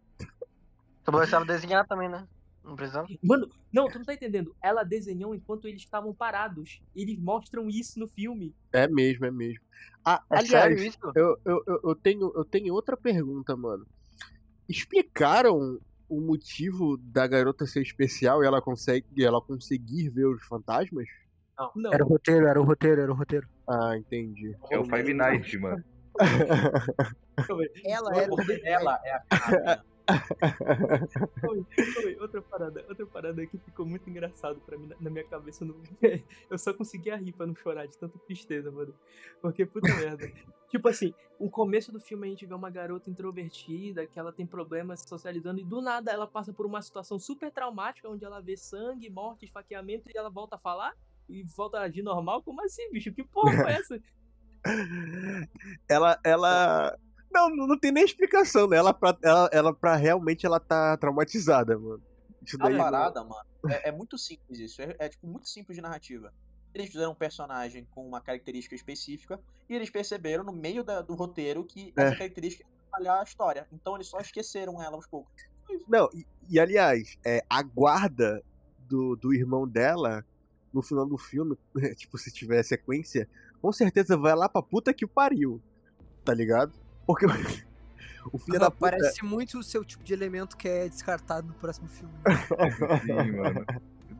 Só 1.05 1.12
precisava 1.12 1.44
desenhar 1.44 1.86
também, 1.86 2.09
né? 2.09 2.27
Não 2.64 2.77
precisava. 2.77 3.09
Mano, 3.23 3.48
não, 3.73 3.89
tu 3.89 3.98
não 3.98 4.05
tá 4.05 4.14
entendendo. 4.14 4.55
Ela 4.62 4.85
desenhou 4.85 5.35
enquanto 5.35 5.66
eles 5.66 5.82
estavam 5.82 6.14
parados. 6.14 6.81
Eles 6.94 7.19
mostram 7.19 7.69
isso 7.69 7.98
no 7.98 8.06
filme. 8.06 8.55
é 8.73 8.86
mesmo, 8.86 9.27
é 9.27 9.31
mesmo. 9.31 9.64
Ah, 10.05 10.23
É 10.31 10.39
aliás, 10.39 10.51
sério 10.51 10.78
isso? 10.78 10.98
eu, 11.14 11.36
eu, 11.44 11.81
eu, 11.85 11.94
tenho, 11.97 12.32
eu 12.36 12.44
tenho 12.44 12.73
outra 12.73 12.97
pergunta, 12.97 13.56
mano. 13.56 13.85
Explicaram 14.69 15.81
o 16.09 16.20
motivo 16.20 16.97
da 16.98 17.27
garota 17.27 17.66
ser 17.66 17.82
especial 17.82 18.43
e 18.43 18.47
ela 18.47 18.62
consegue 18.62 19.06
e 19.16 19.24
ela 19.24 19.40
conseguir 19.40 20.10
ver 20.10 20.27
os 20.27 20.44
fantasmas? 20.44 21.06
Não, 21.77 21.93
Era 21.93 22.05
o 22.05 22.09
roteiro, 22.09 22.47
era 22.47 22.60
o 22.60 22.64
roteiro, 22.64 23.01
era 23.01 23.12
o 23.12 23.14
roteiro. 23.14 23.48
Ah, 23.69 23.97
entendi. 23.97 24.56
É 24.70 24.78
o 24.78 24.85
Five 24.85 25.14
Nights, 25.14 25.60
mano. 25.60 25.82
Ela 27.84 28.10
roteiro. 28.28 28.62
ela 28.66 29.01
é 29.05 29.12
a 29.12 29.20
Carminha. 29.20 29.84
calma 31.40 31.55
aí, 31.55 31.64
calma 31.94 32.09
aí. 32.09 32.16
Outra 32.20 32.43
parada, 32.43 32.84
outra 32.89 33.06
parada 33.06 33.47
que 33.47 33.59
ficou 33.59 33.86
muito 33.86 34.09
engraçado 34.10 34.60
pra 34.60 34.76
mim 34.76 34.90
na, 35.01 35.10
minha 35.10 35.24
cabeça. 35.24 35.64
Eu, 35.64 35.68
não- 35.68 35.76
eu 36.51 36.59
só 36.59 36.72
conseguia 36.74 37.16
rir 37.16 37.32
pra 37.32 37.47
não 37.47 37.55
chorar 37.55 37.86
de 37.86 37.97
tanta 37.97 38.18
tristeza, 38.20 38.70
mano. 38.70 38.94
Porque, 39.40 39.64
puta 39.64 39.89
merda. 39.97 40.30
Tipo 40.68 40.89
assim, 40.89 41.14
o 41.39 41.51
começo 41.51 41.93
do 41.93 42.01
filme 42.01 42.26
a 42.26 42.30
gente 42.30 42.47
vê 42.47 42.55
uma 42.55 42.70
garota 42.70 43.10
introvertida, 43.10 44.06
que 44.06 44.18
ela 44.18 44.32
tem 44.32 44.47
problemas 44.47 45.05
socializando, 45.06 45.60
e 45.60 45.64
do 45.64 45.82
nada 45.82 46.10
ela 46.10 46.26
passa 46.26 46.52
por 46.52 46.64
uma 46.66 46.80
situação 46.80 47.18
super 47.18 47.51
traumática, 47.52 48.09
onde 48.09 48.24
ela 48.24 48.40
vê 48.40 48.56
sangue, 48.56 49.10
morte, 49.10 49.44
esfaqueamento, 49.44 50.09
e 50.10 50.16
ela 50.16 50.30
volta 50.30 50.56
a 50.56 50.59
falar? 50.59 50.94
E 51.28 51.43
volta 51.44 51.78
a 51.78 51.82
agir 51.82 52.02
normal? 52.02 52.43
Como 52.43 52.62
assim, 52.64 52.90
bicho? 52.90 53.12
Que 53.12 53.22
porra 53.22 53.52
foi 53.52 53.72
essa? 53.72 54.01
Ela, 55.89 56.18
ela. 56.24 56.98
Não, 57.30 57.48
não 57.51 57.78
tem 57.78 57.90
nem 57.93 58.05
explicação, 58.05 58.68
né? 58.68 58.76
Ela 58.76 58.93
pra, 58.93 59.16
ela, 59.22 59.48
ela 59.52 59.74
pra 59.74 59.97
realmente 59.97 60.44
ela 60.44 60.60
tá 60.60 60.97
traumatizada, 60.98 61.78
mano. 61.78 62.02
Isso 62.44 62.56
A 62.60 62.64
daí. 62.64 62.76
parada, 62.76 63.22
mano, 63.24 63.44
é, 63.68 63.89
é 63.89 63.93
muito 63.93 64.18
simples 64.18 64.59
isso. 64.59 64.82
É, 64.82 64.94
é, 64.98 65.09
tipo 65.09 65.26
muito 65.26 65.48
simples 65.48 65.76
de 65.76 65.80
narrativa. 65.82 66.32
Eles 66.74 66.89
fizeram 66.90 67.12
um 67.12 67.14
personagem 67.14 67.86
com 67.90 68.06
uma 68.06 68.20
característica 68.20 68.74
específica 68.74 69.39
e 69.68 69.74
eles 69.74 69.90
perceberam 69.90 70.43
no 70.44 70.52
meio 70.52 70.82
da- 70.82 71.01
do 71.02 71.14
roteiro 71.14 71.64
que 71.64 71.93
essa 71.97 72.14
É. 72.14 72.18
característica 72.18 72.64
ia 72.64 72.70
atrapalhar 72.89 73.20
a 73.20 73.22
história. 73.22 73.66
Então 73.72 73.94
eles 73.94 74.09
só 74.09 74.18
esqueceram 74.20 74.82
ela 74.82 74.97
aos 74.97 75.06
poucos. 75.06 75.32
Não, 75.89 76.09
e, 76.12 76.26
e, 76.51 76.59
aliás, 76.60 77.16
é, 77.24 77.43
a 77.48 77.62
guarda 77.62 78.43
do, 78.89 79.16
do 79.16 79.32
irmão 79.32 79.66
dela, 79.68 80.24
no 80.73 80.82
final 80.82 81.07
do 81.07 81.19
filme, 81.19 81.57
tipo, 81.97 82.19
se 82.19 82.32
tiver 82.32 82.62
sequência, 82.62 83.28
com 83.61 83.73
certeza 83.73 84.16
vai 84.16 84.35
lá 84.35 84.49
pra 84.49 84.62
puta 84.62 84.93
que 84.93 85.05
o 85.05 85.09
pariu. 85.09 85.61
Tá 86.24 86.32
ligado? 86.32 86.73
Porque 87.07 87.27
o, 87.27 87.31
filho 88.39 88.59
da 88.59 88.70
puta. 88.70 88.90
Parece 88.93 89.24
muito 89.24 89.59
o 89.59 89.62
seu 89.62 89.85
tipo 89.85 90.05
de 90.05 90.12
elemento 90.12 90.57
que 90.57 90.69
é 90.69 90.89
descartado 90.89 91.49
no 91.49 91.55
próximo 91.55 91.89
filme. 91.89 92.15
Sim, 93.05 93.32
mano. 93.32 93.66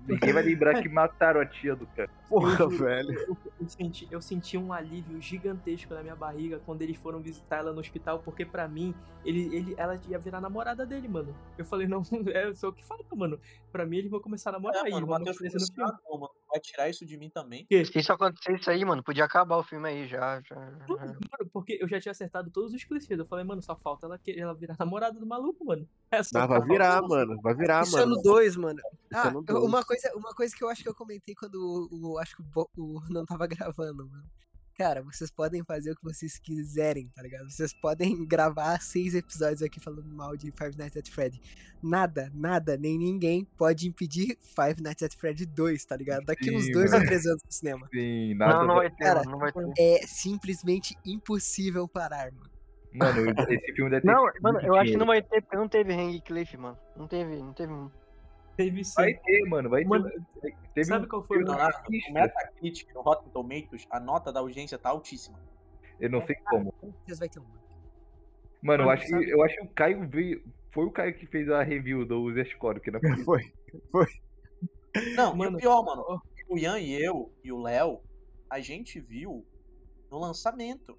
Ninguém 0.07 0.33
vai 0.33 0.43
lembrar 0.43 0.83
que 0.83 0.89
mataram 0.89 1.41
a 1.41 1.47
tia 1.47 1.77
do 1.77 1.87
cara. 1.87 2.11
Porra, 2.32 2.56
juro, 2.56 2.70
velho. 2.70 3.12
Eu, 3.28 3.36
eu 3.60 3.68
senti, 3.68 4.09
eu 4.10 4.22
senti 4.22 4.56
um 4.56 4.72
alívio 4.72 5.20
gigantesco 5.20 5.92
na 5.92 6.02
minha 6.02 6.16
barriga 6.16 6.59
quando 6.64 6.80
eles 6.80 6.96
foram 6.96 7.20
visitar 7.20 7.59
ela 7.59 7.72
no 7.72 7.80
hospital, 7.80 8.20
porque 8.20 8.46
pra 8.46 8.66
mim, 8.66 8.94
ele, 9.24 9.54
ele, 9.54 9.74
ela 9.76 10.00
ia 10.09 10.18
virar 10.18 10.40
namorada 10.40 10.86
dele, 10.86 11.09
mano. 11.09 11.34
Eu 11.59 11.64
falei, 11.66 11.86
não, 11.86 12.02
é 12.34 12.54
só 12.54 12.68
o 12.68 12.72
que 12.72 12.82
falta, 12.84 13.14
mano. 13.14 13.38
Pra 13.70 13.84
mim, 13.84 13.98
eles 13.98 14.10
vão 14.10 14.20
começar 14.20 14.48
a 14.50 14.54
namorar 14.54 14.82
É, 14.82 14.86
aí, 14.86 14.92
mano, 14.92 15.04
o 15.04 15.09
vão 15.09 15.18
Matheus 15.18 15.36
mostrar 15.40 15.48
isso 15.48 15.59
no 15.59 15.66
ficou 15.66 15.84
filme. 15.86 15.92
ah, 15.92 16.10
não, 16.10 16.18
mano, 16.20 16.32
vai 16.48 16.60
tirar 16.60 16.88
isso 16.88 17.04
de 17.04 17.16
mim 17.18 17.28
também. 17.28 17.60
Porque, 17.64 17.84
Se 17.84 17.98
isso 17.98 18.12
acontecer 18.12 18.54
isso 18.59 18.70
aí, 18.70 18.82
mano, 18.84 19.02
podia 19.02 19.24
acabar 19.24 19.59
o 19.59 19.62
filme 19.62 19.88
aí 19.88 20.09
já. 20.09 20.40
já, 20.40 20.54
já. 20.54 20.86
mano, 20.88 21.18
porque 21.52 21.78
eu 21.80 21.86
já 21.88 22.00
tinha 22.00 22.12
acertado 22.12 22.50
todos 22.50 22.72
os 22.72 22.82
clichês. 22.84 23.18
Eu 23.18 23.26
falei, 23.26 23.44
mano, 23.44 23.60
só 23.60 23.76
falta 23.76 24.06
ela, 24.06 24.18
que- 24.18 24.38
ela 24.40 24.54
virar 24.54 24.76
namorada 24.78 25.18
do 25.20 25.26
maluco, 25.26 25.64
mano. 25.66 25.86
É 26.12 26.20
Ah, 26.34 26.46
vai 26.46 26.60
virar, 26.60 27.00
mano. 27.00 27.40
Vai 27.42 27.54
virar, 27.54 27.82
Isso 27.84 27.96
é 27.98 28.00
mano. 28.04 28.16
no 28.16 28.22
2, 28.22 28.54
mano. 28.56 28.78
Isso 29.10 29.16
é 29.18 29.28
Ah, 29.28 29.30
no 29.30 29.42
eu- 29.48 29.64
uma 29.64 29.70
dois. 29.82 29.84
coisa, 29.86 30.12
uma 30.14 30.34
coisa 30.34 30.54
que 30.54 30.62
eu 30.62 30.68
acho 30.68 30.82
que 30.82 30.88
eu 30.88 30.94
comentei 30.94 31.34
quando 31.34 31.54
o, 31.54 32.12
o- 32.12 32.18
acho 32.23 32.36
que 32.36 32.43
o, 32.77 33.03
não 33.11 33.24
tava 33.27 33.47
gravando, 33.47 34.09
mano. 34.09 34.24
Cara, 34.74 35.03
vocês 35.03 35.31
podem 35.31 35.62
fazer 35.62 35.93
o 35.93 35.97
que 35.97 36.03
vocês 36.03 36.39
quiserem, 36.39 37.07
tá 37.15 37.23
ligado? 37.23 37.51
Vocês 37.51 37.74
podem 37.74 38.24
gravar 38.27 38.81
seis 38.81 39.15
episódios 39.15 39.62
aqui 39.62 39.78
falando 39.78 40.09
mal 40.09 40.35
de 40.35 40.51
Five 40.51 40.78
Nights 40.78 40.97
at 40.97 41.09
Freddy. 41.11 41.40
Nada, 41.82 42.31
nada, 42.32 42.77
nem 42.78 42.97
ninguém 42.97 43.44
pode 43.44 43.86
impedir 43.86 44.39
Five 44.40 44.81
Nights 44.81 45.03
at 45.03 45.15
Freddy 45.15 45.44
2, 45.44 45.85
tá 45.85 45.97
ligado? 45.97 46.24
Daqui 46.24 46.51
uns 46.51 46.65
Sim, 46.65 46.73
dois 46.73 46.90
ou 46.90 46.99
mano. 46.99 47.07
três 47.07 47.27
anos 47.27 47.43
no 47.44 47.53
cinema. 47.53 47.89
Sim, 47.93 48.35
nada. 48.35 48.55
Não, 48.55 48.66
não 48.69 48.74
vai 48.77 48.90
ter, 48.90 49.05
Cara, 49.05 49.23
não 49.24 49.39
vai 49.39 49.53
ter. 49.53 49.73
É 49.78 50.07
simplesmente 50.07 50.97
impossível 51.05 51.86
parar, 51.86 52.32
mano. 52.32 52.51
Mano, 52.94 53.31
esse 53.49 53.73
filme 53.74 53.90
deve 53.90 54.03
ter. 54.03 54.12
Não, 54.12 54.24
mano, 54.40 54.61
eu 54.61 54.74
acho 54.74 54.93
que 54.93 54.99
não 54.99 55.07
vai 55.07 55.23
ter, 55.23 55.40
porque 55.43 55.57
não 55.57 55.69
teve 55.69 55.93
Hang 55.93 56.20
Cliff, 56.20 56.57
mano. 56.57 56.78
Não 56.97 57.07
teve, 57.07 57.36
não 57.36 57.53
teve. 57.53 57.73
Teve 58.57 58.85
sim. 58.85 58.95
Vai 58.97 59.15
ter, 59.15 59.49
mano. 59.49 59.70
Vai 59.70 59.83
ter. 59.83 59.89
Mano, 59.89 60.11
Teve 60.74 60.85
sabe 60.85 61.07
um 61.07 61.09
qual 61.09 61.23
foi 61.23 61.39
o 61.39 61.41
filme- 61.41 61.55
Leonardo, 61.55 61.79
no 61.91 62.15
Metacritic, 62.15 62.95
no 62.95 63.01
Rotten 63.03 63.29
Tomatoes, 63.31 63.87
a 63.91 63.99
nota 64.01 64.33
da 64.33 64.41
audiência 64.41 64.79
tá 64.79 64.91
altíssima. 64.91 65.39
Eu 66.01 66.11
não 66.11 66.24
sei 66.27 66.37
como. 66.37 66.74
Vocês 67.05 67.19
vai 67.19 67.29
ter 67.29 67.39
um. 67.41 67.45
Mano, 68.62 68.85
eu 68.85 68.87
Mano, 68.87 68.91
acho, 68.91 69.07
que, 69.07 69.15
eu 69.15 69.43
acho 69.43 69.57
que 69.57 69.62
o 69.65 69.69
Caio 69.69 70.09
veio. 70.09 70.45
Foi 70.70 70.85
o 70.87 70.91
Caio 70.91 71.15
que 71.15 71.27
fez 71.27 71.49
a 71.51 71.62
review 71.62 72.05
do 72.07 72.33
Zescore, 72.33 72.81
que 72.81 72.91
não 72.91 73.01
é 73.01 73.03
Foi. 73.24 73.43
Não, 75.16 75.35
Mano, 75.35 75.53
e 75.53 75.57
o 75.57 75.59
pior, 75.59 75.83
mano, 75.85 76.23
o 76.49 76.59
Ian 76.59 76.79
e 76.79 76.93
eu 76.93 77.33
e 77.43 77.51
o 77.53 77.61
Léo, 77.61 78.01
a 78.51 78.61
gente 78.61 79.01
viu 79.01 79.45
no 80.11 80.19
lançamento. 80.19 80.99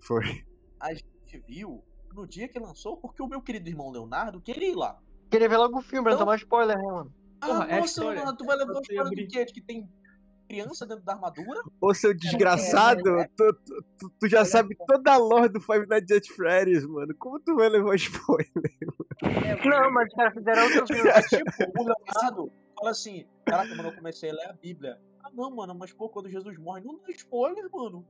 Foi. 0.00 0.44
A 0.80 0.92
gente 0.94 1.38
viu 1.46 1.82
no 2.14 2.26
dia 2.26 2.48
que 2.48 2.58
lançou, 2.58 2.96
porque 2.96 3.22
o 3.22 3.28
meu 3.28 3.40
querido 3.42 3.68
irmão 3.68 3.90
Leonardo 3.90 4.40
queria 4.40 4.70
ir 4.70 4.74
lá. 4.74 4.98
Queria 5.30 5.48
ver 5.48 5.56
logo 5.56 5.78
o 5.78 5.82
filme, 5.82 6.04
não 6.08 6.12
Não. 6.16 6.24
tomar 6.24 6.36
spoiler, 6.36 6.76
né, 6.76 6.84
mano? 6.92 7.14
Ah, 7.40 7.46
Porra, 7.46 7.64
é 7.66 7.76
nossa, 7.80 7.86
história. 8.00 8.24
mano, 8.24 8.36
tu 8.36 8.44
vai 8.44 8.56
levar 8.56 8.72
o 8.74 8.80
spoiler 8.80 9.06
abrir- 9.06 9.26
do 9.26 9.30
quê? 9.32 9.44
De 9.44 9.52
que 9.52 9.60
tem 9.60 9.88
criança 10.48 10.86
dentro 10.86 11.04
da 11.04 11.12
armadura? 11.14 11.60
Ô, 11.80 11.92
seu 11.92 12.14
desgraçado, 12.14 13.18
é. 13.18 13.28
tu, 13.36 13.52
tu- 13.64 13.84
tu- 13.98 14.10
tu 14.20 14.28
já 14.28 14.44
sabe 14.44 14.76
toda 14.86 15.12
a 15.12 15.16
lore 15.16 15.48
do 15.48 15.60
Five 15.60 15.86
Nights 15.88 16.16
at 16.16 16.26
Freddy's, 16.28 16.86
mano. 16.86 17.14
Como 17.18 17.38
tu 17.40 17.56
vai 17.56 17.68
levar 17.68 17.94
spoiler? 17.96 18.48
Não, 19.64 19.90
mas 19.92 20.08
os 20.08 20.14
caras 20.14 20.34
fizeram 20.34 20.62
outro 20.64 20.86
filme. 20.86 21.10
É 21.10 21.22
tipo, 21.22 21.80
o 21.80 21.82
Leonardo 21.84 22.52
fala 22.78 22.90
assim, 22.90 23.26
caraca, 23.44 23.74
mano, 23.74 23.88
eu 23.88 23.94
comecei 23.94 24.30
a 24.30 24.34
ler 24.34 24.48
a 24.48 24.52
Bíblia. 24.52 25.00
Ah, 25.24 25.30
não, 25.34 25.50
mano, 25.50 25.74
mas 25.74 25.92
pô, 25.92 26.08
quando 26.08 26.28
Jesus 26.30 26.56
morre, 26.58 26.82
não 26.84 26.98
dá 26.98 27.10
spoiler, 27.10 27.68
mano. 27.72 28.06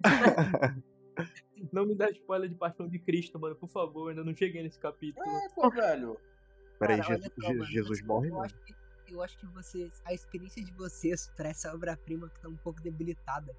Não 1.72 1.84
me 1.84 1.94
dá 1.96 2.08
spoiler 2.10 2.48
de 2.48 2.54
Paixão 2.54 2.86
de 2.88 2.98
Cristo, 3.00 3.38
mano, 3.40 3.56
por 3.56 3.68
favor, 3.68 4.10
ainda 4.10 4.22
não 4.22 4.34
cheguei 4.36 4.62
nesse 4.62 4.78
capítulo. 4.78 5.28
É, 5.28 5.48
pô, 5.48 5.68
velho. 5.68 6.16
Peraí, 6.78 6.98
Cara, 6.98 7.08
olha 7.10 7.18
Jesus, 7.18 7.32
só, 7.40 7.48
mano, 7.48 7.64
Jesus 7.64 8.02
morre, 8.02 8.28
eu 8.28 8.32
mano. 8.34 8.44
acho 8.44 8.54
que- 8.64 8.74
eu 9.14 9.22
acho 9.22 9.38
que 9.38 9.46
vocês. 9.46 10.02
A 10.04 10.12
experiência 10.12 10.62
de 10.62 10.70
vocês 10.72 11.28
pra 11.36 11.48
essa 11.48 11.74
obra-prima 11.74 12.28
que 12.28 12.40
tá 12.40 12.48
um 12.48 12.56
pouco 12.56 12.80
debilitada. 12.82 13.54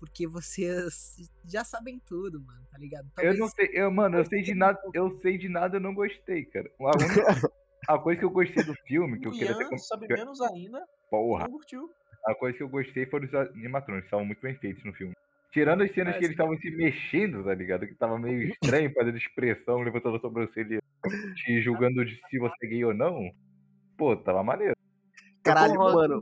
Porque 0.00 0.26
vocês 0.26 1.30
já 1.44 1.62
sabem 1.62 2.00
tudo, 2.06 2.40
mano, 2.40 2.60
tá 2.70 2.78
ligado? 2.78 3.06
Eu 3.18 3.36
não 3.36 3.48
sei, 3.48 3.68
eu, 3.72 3.90
mano, 3.90 4.16
eu 4.18 4.24
sei 4.24 4.42
de 4.42 4.54
nada, 4.54 4.80
eu 4.94 5.18
sei 5.20 5.36
de 5.36 5.48
nada, 5.48 5.76
eu 5.76 5.80
não 5.80 5.94
gostei, 5.94 6.44
cara. 6.46 6.70
A, 6.80 6.96
única- 6.96 7.52
a 7.86 7.98
coisa 7.98 8.18
que 8.18 8.24
eu 8.24 8.30
gostei 8.30 8.64
do 8.64 8.74
filme, 8.86 9.20
que 9.20 9.28
eu 9.28 9.32
queria 9.32 9.56
ter 9.56 9.78
sabe 9.78 10.08
menos 10.08 10.40
ainda, 10.40 10.82
Porra, 11.10 11.44
não 11.44 11.52
curtiu. 11.52 11.90
a 12.26 12.34
coisa 12.34 12.56
que 12.56 12.62
eu 12.62 12.68
gostei 12.68 13.04
foram 13.06 13.26
os 13.26 13.34
animatrônicos, 13.34 14.06
estavam 14.06 14.24
muito 14.24 14.40
bem 14.40 14.54
feitos 14.56 14.82
no 14.84 14.92
filme. 14.94 15.14
Tirando 15.52 15.82
as 15.82 15.92
cenas 15.92 16.14
É, 16.14 16.18
que 16.18 16.24
eles 16.24 16.32
estavam 16.32 16.56
se 16.58 16.70
mexendo, 16.70 17.44
tá 17.44 17.54
ligado? 17.54 17.86
Que 17.86 17.94
tava 17.94 18.18
meio 18.18 18.48
estranho, 18.50 18.92
fazendo 18.94 19.16
expressão, 19.18 19.80
levantando 19.80 20.16
a 20.16 20.20
sobrancelha, 20.20 20.80
te 21.34 21.60
julgando 21.62 22.04
de 22.04 22.20
se 22.30 22.38
você 22.38 22.66
é 22.66 22.68
gay 22.68 22.84
ou 22.84 22.94
não. 22.94 23.30
Pô, 23.96 24.16
tava 24.16 24.42
maneiro. 24.44 24.74
Caralho, 25.42 25.74
mano. 25.74 26.20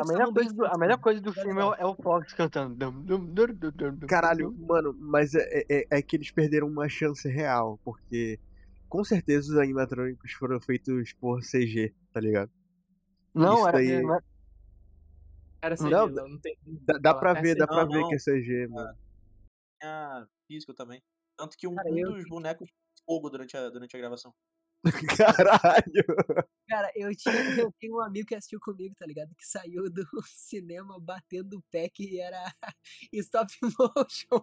A 0.00 0.06
melhor 0.06 0.32
estavam 0.32 0.32
coisa 0.32 0.54
do, 0.54 0.66
a 0.66 0.78
melhor 0.78 0.98
coisa 0.98 1.20
do 1.20 1.32
filme 1.32 1.60
é 1.60 1.64
o, 1.64 1.74
é 1.74 1.86
Fox 1.96 2.32
cantando. 2.34 2.76
Caralho, 4.06 4.54
mano, 4.58 4.94
mas 4.98 5.34
é, 5.34 5.64
é, 5.70 5.86
é 5.90 6.02
que 6.02 6.16
eles 6.16 6.30
perderam 6.30 6.68
uma 6.68 6.88
chance 6.88 7.26
real, 7.28 7.80
porque 7.82 8.38
com 8.88 9.02
certeza 9.02 9.52
os 9.52 9.58
animatrônicos 9.58 10.32
foram 10.32 10.60
feitos 10.60 11.12
por 11.14 11.40
CG, 11.40 11.92
tá 12.12 12.20
ligado? 12.20 12.50
Não, 13.34 13.54
Isso 13.54 13.68
era, 13.68 13.78
daí- 13.78 14.02
CG, 15.62 15.90
Não, 15.90 16.06
não, 16.08 16.28
não 16.28 16.40
tem. 16.40 16.56
Dá, 16.64 16.98
dá 16.98 17.14
pra 17.14 17.34
ver, 17.34 17.56
dá 17.56 17.66
Não, 17.66 17.74
pra 17.74 17.84
ver 17.84 18.00
não. 18.00 18.08
que 18.08 18.14
é 18.14 18.18
CG, 18.18 18.66
mano. 18.68 18.96
Ah, 19.82 20.26
físico 20.46 20.72
também. 20.74 21.02
Tanto 21.36 21.56
que 21.56 21.66
um, 21.66 21.74
Cara, 21.74 21.88
um 21.90 21.98
eu- 21.98 22.12
dos 22.12 22.24
bonecos 22.28 22.68
fogo 23.06 23.30
durante 23.30 23.56
a, 23.56 23.68
durante 23.70 23.96
a 23.96 23.98
gravação. 23.98 24.32
Caralho! 25.16 26.04
Cara, 26.68 26.90
eu 26.94 27.14
tinha, 27.16 27.34
eu 27.58 27.72
tenho 27.80 27.96
um 27.96 28.00
amigo 28.00 28.26
que 28.28 28.34
assistiu 28.34 28.60
comigo, 28.60 28.94
tá 28.96 29.04
ligado? 29.06 29.34
Que 29.36 29.46
saiu 29.46 29.90
do 29.90 30.04
cinema 30.28 30.98
batendo 31.00 31.58
o 31.58 31.62
pé 31.70 31.88
que 31.88 32.20
era 32.20 32.42
stop 33.12 33.52
motion, 33.62 34.42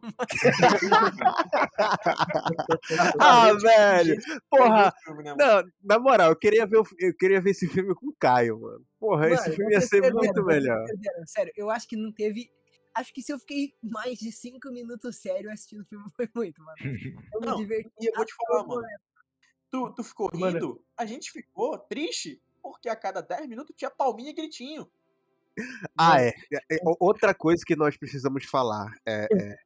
ah, 3.19 3.53
velho! 3.53 4.17
Porra! 4.49 4.93
né? 5.23 5.35
Não, 5.37 5.63
na 5.83 5.99
moral, 5.99 6.31
eu 6.31 6.35
queria 6.35 6.65
ver, 6.65 6.77
o- 6.79 6.85
eu 6.99 7.15
queria 7.15 7.41
ver 7.41 7.51
esse 7.51 7.67
filme 7.67 7.93
com 7.95 8.07
o 8.07 8.15
Caio, 8.19 8.59
mano. 8.59 8.85
Porra, 8.99 9.29
esse 9.29 9.43
Mano, 9.43 9.55
filme 9.55 9.73
ia 9.73 9.81
ser 9.81 10.01
perderam, 10.01 10.15
muito 10.17 10.43
melhor. 10.43 10.85
perderam. 10.85 11.25
Sério, 11.27 11.53
eu 11.55 11.69
acho 11.69 11.87
que 11.87 11.95
não 11.95 12.11
teve. 12.11 12.49
Acho 12.95 13.13
que 13.13 13.21
se 13.21 13.31
eu 13.33 13.39
fiquei 13.39 13.73
mais 13.83 14.17
de 14.17 14.31
5 14.31 14.71
minutos 14.71 15.17
sério 15.17 15.51
assistindo 15.51 15.81
o 15.81 15.85
filme 15.85 16.05
foi 16.15 16.29
muito, 16.33 16.63
mano. 16.63 16.77
Eu 17.33 17.41
me 17.41 17.47
Não, 17.47 17.55
diverti. 17.57 17.89
E 17.99 18.05
eu 18.09 18.13
vou 18.15 18.25
te 18.25 18.33
falar, 18.35 18.65
mano. 18.65 18.81
Tu, 19.76 19.93
tu 19.93 20.03
ficou 20.03 20.30
Mano. 20.34 20.53
rindo, 20.53 20.81
a 20.97 21.06
gente 21.06 21.31
ficou 21.31 21.77
triste, 21.77 22.41
porque 22.64 22.88
a 22.88 22.95
cada 22.95 23.22
10 23.22 23.47
minutos 23.49 23.76
tinha 23.76 23.91
palminha 23.91 24.30
e 24.30 24.34
gritinho. 24.34 24.88
Ah, 25.97 26.22
é. 26.22 26.30
É, 26.53 26.76
é, 26.76 26.77
Outra 26.99 27.34
coisa 27.34 27.64
que 27.65 27.76
nós 27.76 27.97
precisamos 27.97 28.45
falar 28.45 28.93
é, 29.06 29.27
é 29.34 29.57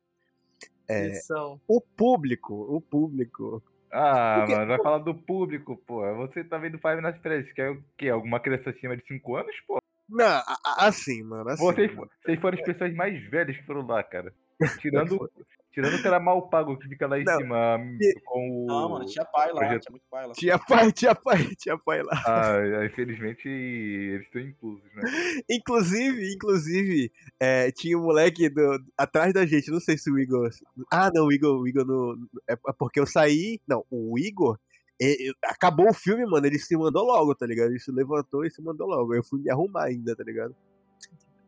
É. 0.89 1.19
O 1.67 1.79
público. 1.79 2.53
O 2.75 2.81
público. 2.81 3.61
Ah, 3.91 4.37
Porque- 4.39 4.55
mano, 4.55 4.67
vai 4.67 4.81
falar 4.81 4.97
do 4.99 5.13
público, 5.15 5.77
pô. 5.85 6.01
Você 6.17 6.43
tá 6.43 6.57
vendo 6.57 6.77
Five 6.79 7.01
Nights 7.01 7.17
at 7.19 7.21
Freddy's, 7.21 7.53
que 7.53 7.61
é 7.61 7.69
o 7.69 7.83
quê? 7.97 8.09
Alguma 8.09 8.39
criança 8.39 8.71
acima 8.71 8.95
de 8.97 9.05
5 9.07 9.35
anos, 9.35 9.55
pô? 9.67 9.79
Não, 10.07 10.41
assim, 10.77 11.21
mano. 11.23 11.49
Assim, 11.49 11.63
Vocês, 11.63 11.95
mano. 11.95 12.09
vocês 12.23 12.39
foram 12.39 12.57
as 12.57 12.65
pessoas 12.65 12.93
mais 12.95 13.23
velhas 13.29 13.55
que 13.57 13.65
foram 13.65 13.85
lá, 13.85 14.03
cara. 14.03 14.33
Tirando, 14.81 15.31
tirando 15.71 15.95
o 15.95 16.03
cara 16.03 16.19
mal 16.19 16.49
pago 16.49 16.77
que 16.77 16.87
fica 16.87 17.07
lá 17.07 17.19
em 17.19 17.23
Não, 17.23 17.37
cima 17.37 17.79
com 18.25 18.63
o. 18.63 18.65
Não, 18.67 18.89
mano, 18.89 19.05
tinha 19.05 19.23
pai 19.25 19.51
lá, 19.51 19.59
projeto- 19.59 19.81
tinha 19.83 19.91
muito 19.91 20.05
pai 20.09 20.27
lá. 20.27 20.33
Tinha 20.33 20.59
pai, 20.59 20.91
tinha 20.91 21.15
pai, 21.15 21.55
tinha 21.55 21.77
pai 21.77 22.03
lá. 22.03 22.23
Ah, 22.25 22.85
infelizmente 22.85 23.47
eles 23.47 24.25
estão 24.25 24.41
inclusos, 24.41 24.83
né? 24.95 25.01
Inclusive, 25.49 26.33
inclusive, 26.33 27.11
é, 27.39 27.71
tinha 27.71 27.97
um 27.97 28.03
moleque 28.03 28.49
do- 28.49 28.83
atrás 28.97 29.33
da 29.33 29.45
gente, 29.45 29.71
não 29.71 29.79
sei 29.79 29.97
se 29.97 30.11
o 30.11 30.19
Igor. 30.19 30.49
Ah, 30.91 31.09
não, 31.13 31.25
o 31.27 31.31
Igor, 31.33 31.59
o 31.61 31.67
Igor 31.67 31.85
não. 31.85 32.15
É 32.47 32.55
porque 32.77 32.99
eu 32.99 33.05
saí. 33.05 33.59
Não, 33.67 33.85
o 33.89 34.17
Igor. 34.17 34.57
é, 35.01 35.29
é, 35.29 35.31
acabou 35.45 35.89
o 35.89 35.93
filme, 35.93 36.25
mano. 36.25 36.45
Ele 36.45 36.59
se 36.59 36.75
mandou 36.75 37.05
logo, 37.05 37.33
tá 37.33 37.45
ligado? 37.45 37.69
Ele 37.69 37.79
se 37.79 37.89
levantou 37.91 38.43
e 38.45 38.51
se 38.51 38.61
mandou 38.61 38.85
logo. 38.87 39.15
Eu 39.15 39.23
fui 39.23 39.39
me 39.39 39.49
arrumar 39.49 39.85
ainda, 39.85 40.15
tá 40.15 40.23
ligado? 40.23 40.53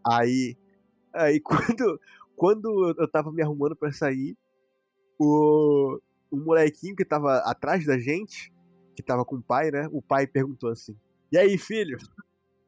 Aí. 0.06 0.56
Aí 1.14 1.40
quando, 1.78 2.00
quando 2.36 2.96
eu 2.98 3.08
tava 3.10 3.32
me 3.32 3.42
arrumando 3.42 3.76
pra 3.76 3.92
sair, 3.92 4.38
o, 5.20 6.00
o 6.32 6.38
molequinho 6.38 6.96
que 6.96 7.06
tava 7.06 7.38
atrás 7.40 7.86
da 7.86 7.98
gente, 7.98 8.52
que 8.96 9.04
tava 9.04 9.24
com 9.24 9.36
o 9.38 9.42
pai, 9.42 9.72
né? 9.72 9.88
O 9.92 10.02
pai 10.02 10.26
perguntou 10.26 10.70
assim: 10.70 10.96
E 11.32 11.38
aí, 11.38 11.58
filho? 11.58 11.98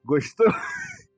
Gostou? 0.03 0.47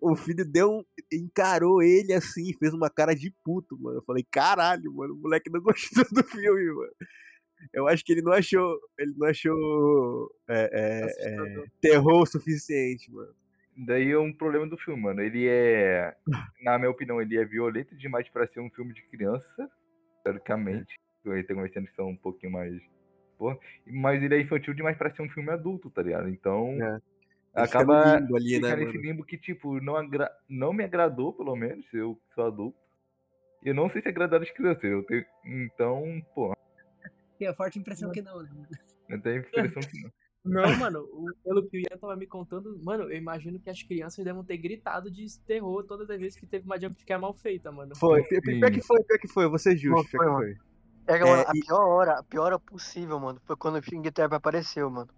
O 0.00 0.14
filho 0.14 0.44
deu 0.44 0.70
um. 0.70 0.84
encarou 1.10 1.82
ele 1.82 2.12
assim, 2.12 2.52
fez 2.58 2.74
uma 2.74 2.90
cara 2.90 3.14
de 3.14 3.32
puto, 3.42 3.78
mano. 3.80 3.98
Eu 3.98 4.02
falei, 4.02 4.22
caralho, 4.30 4.92
mano, 4.92 5.14
o 5.14 5.16
moleque 5.16 5.50
não 5.50 5.60
gostou 5.62 6.04
do 6.12 6.22
filme, 6.22 6.66
mano. 6.66 6.92
Eu 7.72 7.88
acho 7.88 8.04
que 8.04 8.12
ele 8.12 8.22
não 8.22 8.32
achou. 8.32 8.78
Ele 8.98 9.14
não 9.16 9.26
achou 9.26 10.30
é, 10.48 10.70
é, 10.72 11.28
é, 11.28 11.64
terror 11.80 12.22
o 12.22 12.26
suficiente, 12.26 13.10
mano. 13.10 13.34
Daí 13.76 14.10
é 14.10 14.18
um 14.18 14.32
problema 14.32 14.66
do 14.66 14.78
filme, 14.78 15.02
mano. 15.02 15.20
Ele 15.20 15.48
é, 15.48 16.14
na 16.62 16.78
minha 16.78 16.90
opinião, 16.90 17.20
ele 17.20 17.36
é 17.36 17.44
violento 17.44 17.96
demais 17.96 18.28
pra 18.28 18.46
ser 18.46 18.60
um 18.60 18.70
filme 18.70 18.94
de 18.94 19.02
criança, 19.08 19.70
teoricamente. 20.22 20.98
Tem 21.22 21.32
algumas 21.50 21.72
cenas 21.72 21.88
que 21.88 21.96
são 21.96 22.08
um 22.08 22.16
pouquinho 22.16 22.52
mais. 22.52 22.80
Pô, 23.38 23.58
mas 23.86 24.22
ele 24.22 24.36
é 24.36 24.40
infantil 24.40 24.74
demais 24.74 24.96
pra 24.96 25.10
ser 25.14 25.22
um 25.22 25.30
filme 25.30 25.50
adulto, 25.50 25.90
tá 25.90 26.02
ligado? 26.02 26.28
Então. 26.28 26.80
É. 26.82 27.00
Acaba 27.54 28.18
limbo 28.18 28.36
ali, 28.36 28.60
né, 28.60 28.74
nesse 28.74 28.98
limbo 28.98 29.24
que, 29.24 29.38
tipo, 29.38 29.80
não, 29.80 29.94
agra... 29.94 30.28
não 30.48 30.72
me 30.72 30.82
agradou, 30.82 31.32
pelo 31.32 31.54
menos, 31.54 31.86
eu 31.94 32.20
sou 32.34 32.46
adulto. 32.46 32.76
E 33.64 33.68
eu 33.68 33.74
não 33.74 33.88
sei 33.90 34.02
se 34.02 34.08
agradar 34.08 34.42
as 34.42 34.50
crianças. 34.50 34.82
Eu 34.82 35.04
tenho... 35.04 35.24
Então, 35.46 36.20
pô, 36.34 36.52
Tem 37.38 37.46
a 37.46 37.54
forte 37.54 37.78
impressão 37.78 38.10
que 38.10 38.20
não, 38.20 38.42
né? 38.42 38.48
eu 39.08 39.20
tenho 39.20 39.36
a 39.36 39.38
impressão 39.38 39.82
que 39.82 40.02
não. 40.02 40.10
Não, 40.44 40.76
mano, 40.76 41.00
o- 41.00 41.32
pelo 41.42 41.66
que 41.66 41.78
o 41.78 41.80
Ian 41.80 41.98
tava 41.98 42.14
me 42.16 42.26
contando, 42.26 42.78
mano, 42.84 43.04
eu 43.04 43.16
imagino 43.16 43.58
que 43.58 43.70
as 43.70 43.82
crianças 43.82 44.22
devem 44.24 44.44
ter 44.44 44.58
gritado 44.58 45.10
de 45.10 45.26
terror 45.40 45.82
todas 45.84 46.08
as 46.10 46.18
vezes 46.20 46.38
que 46.38 46.46
teve 46.46 46.66
uma 46.66 46.78
jump 46.78 47.02
que 47.02 47.12
é 47.12 47.16
mal 47.18 47.32
feita, 47.32 47.72
mano. 47.72 47.96
Foi, 47.96 48.22
pi- 48.24 48.40
pi- 48.42 48.60
pior 48.60 48.70
que 48.70 48.82
foi, 48.82 49.02
pior 49.04 49.18
que 49.18 49.28
foi, 49.28 49.44
eu 49.44 49.50
vou 49.50 49.58
ser 49.58 49.74
justo, 49.76 50.10
Foi, 50.10 50.20
pior 50.20 50.24
que 50.24 50.30
mano. 50.32 50.38
foi. 50.44 50.54
É, 51.06 51.16
É, 51.18 51.20
mano, 51.24 51.44
a 51.48 51.52
e- 51.54 51.60
pior 51.60 51.80
hora, 51.88 52.18
a 52.18 52.22
pior 52.22 52.42
hora 52.44 52.58
possível, 52.58 53.18
mano, 53.18 53.40
foi 53.46 53.56
quando 53.56 53.78
o 53.78 53.82
Fing 53.82 54.02
Trap 54.10 54.34
apareceu, 54.34 54.90
mano. 54.90 55.08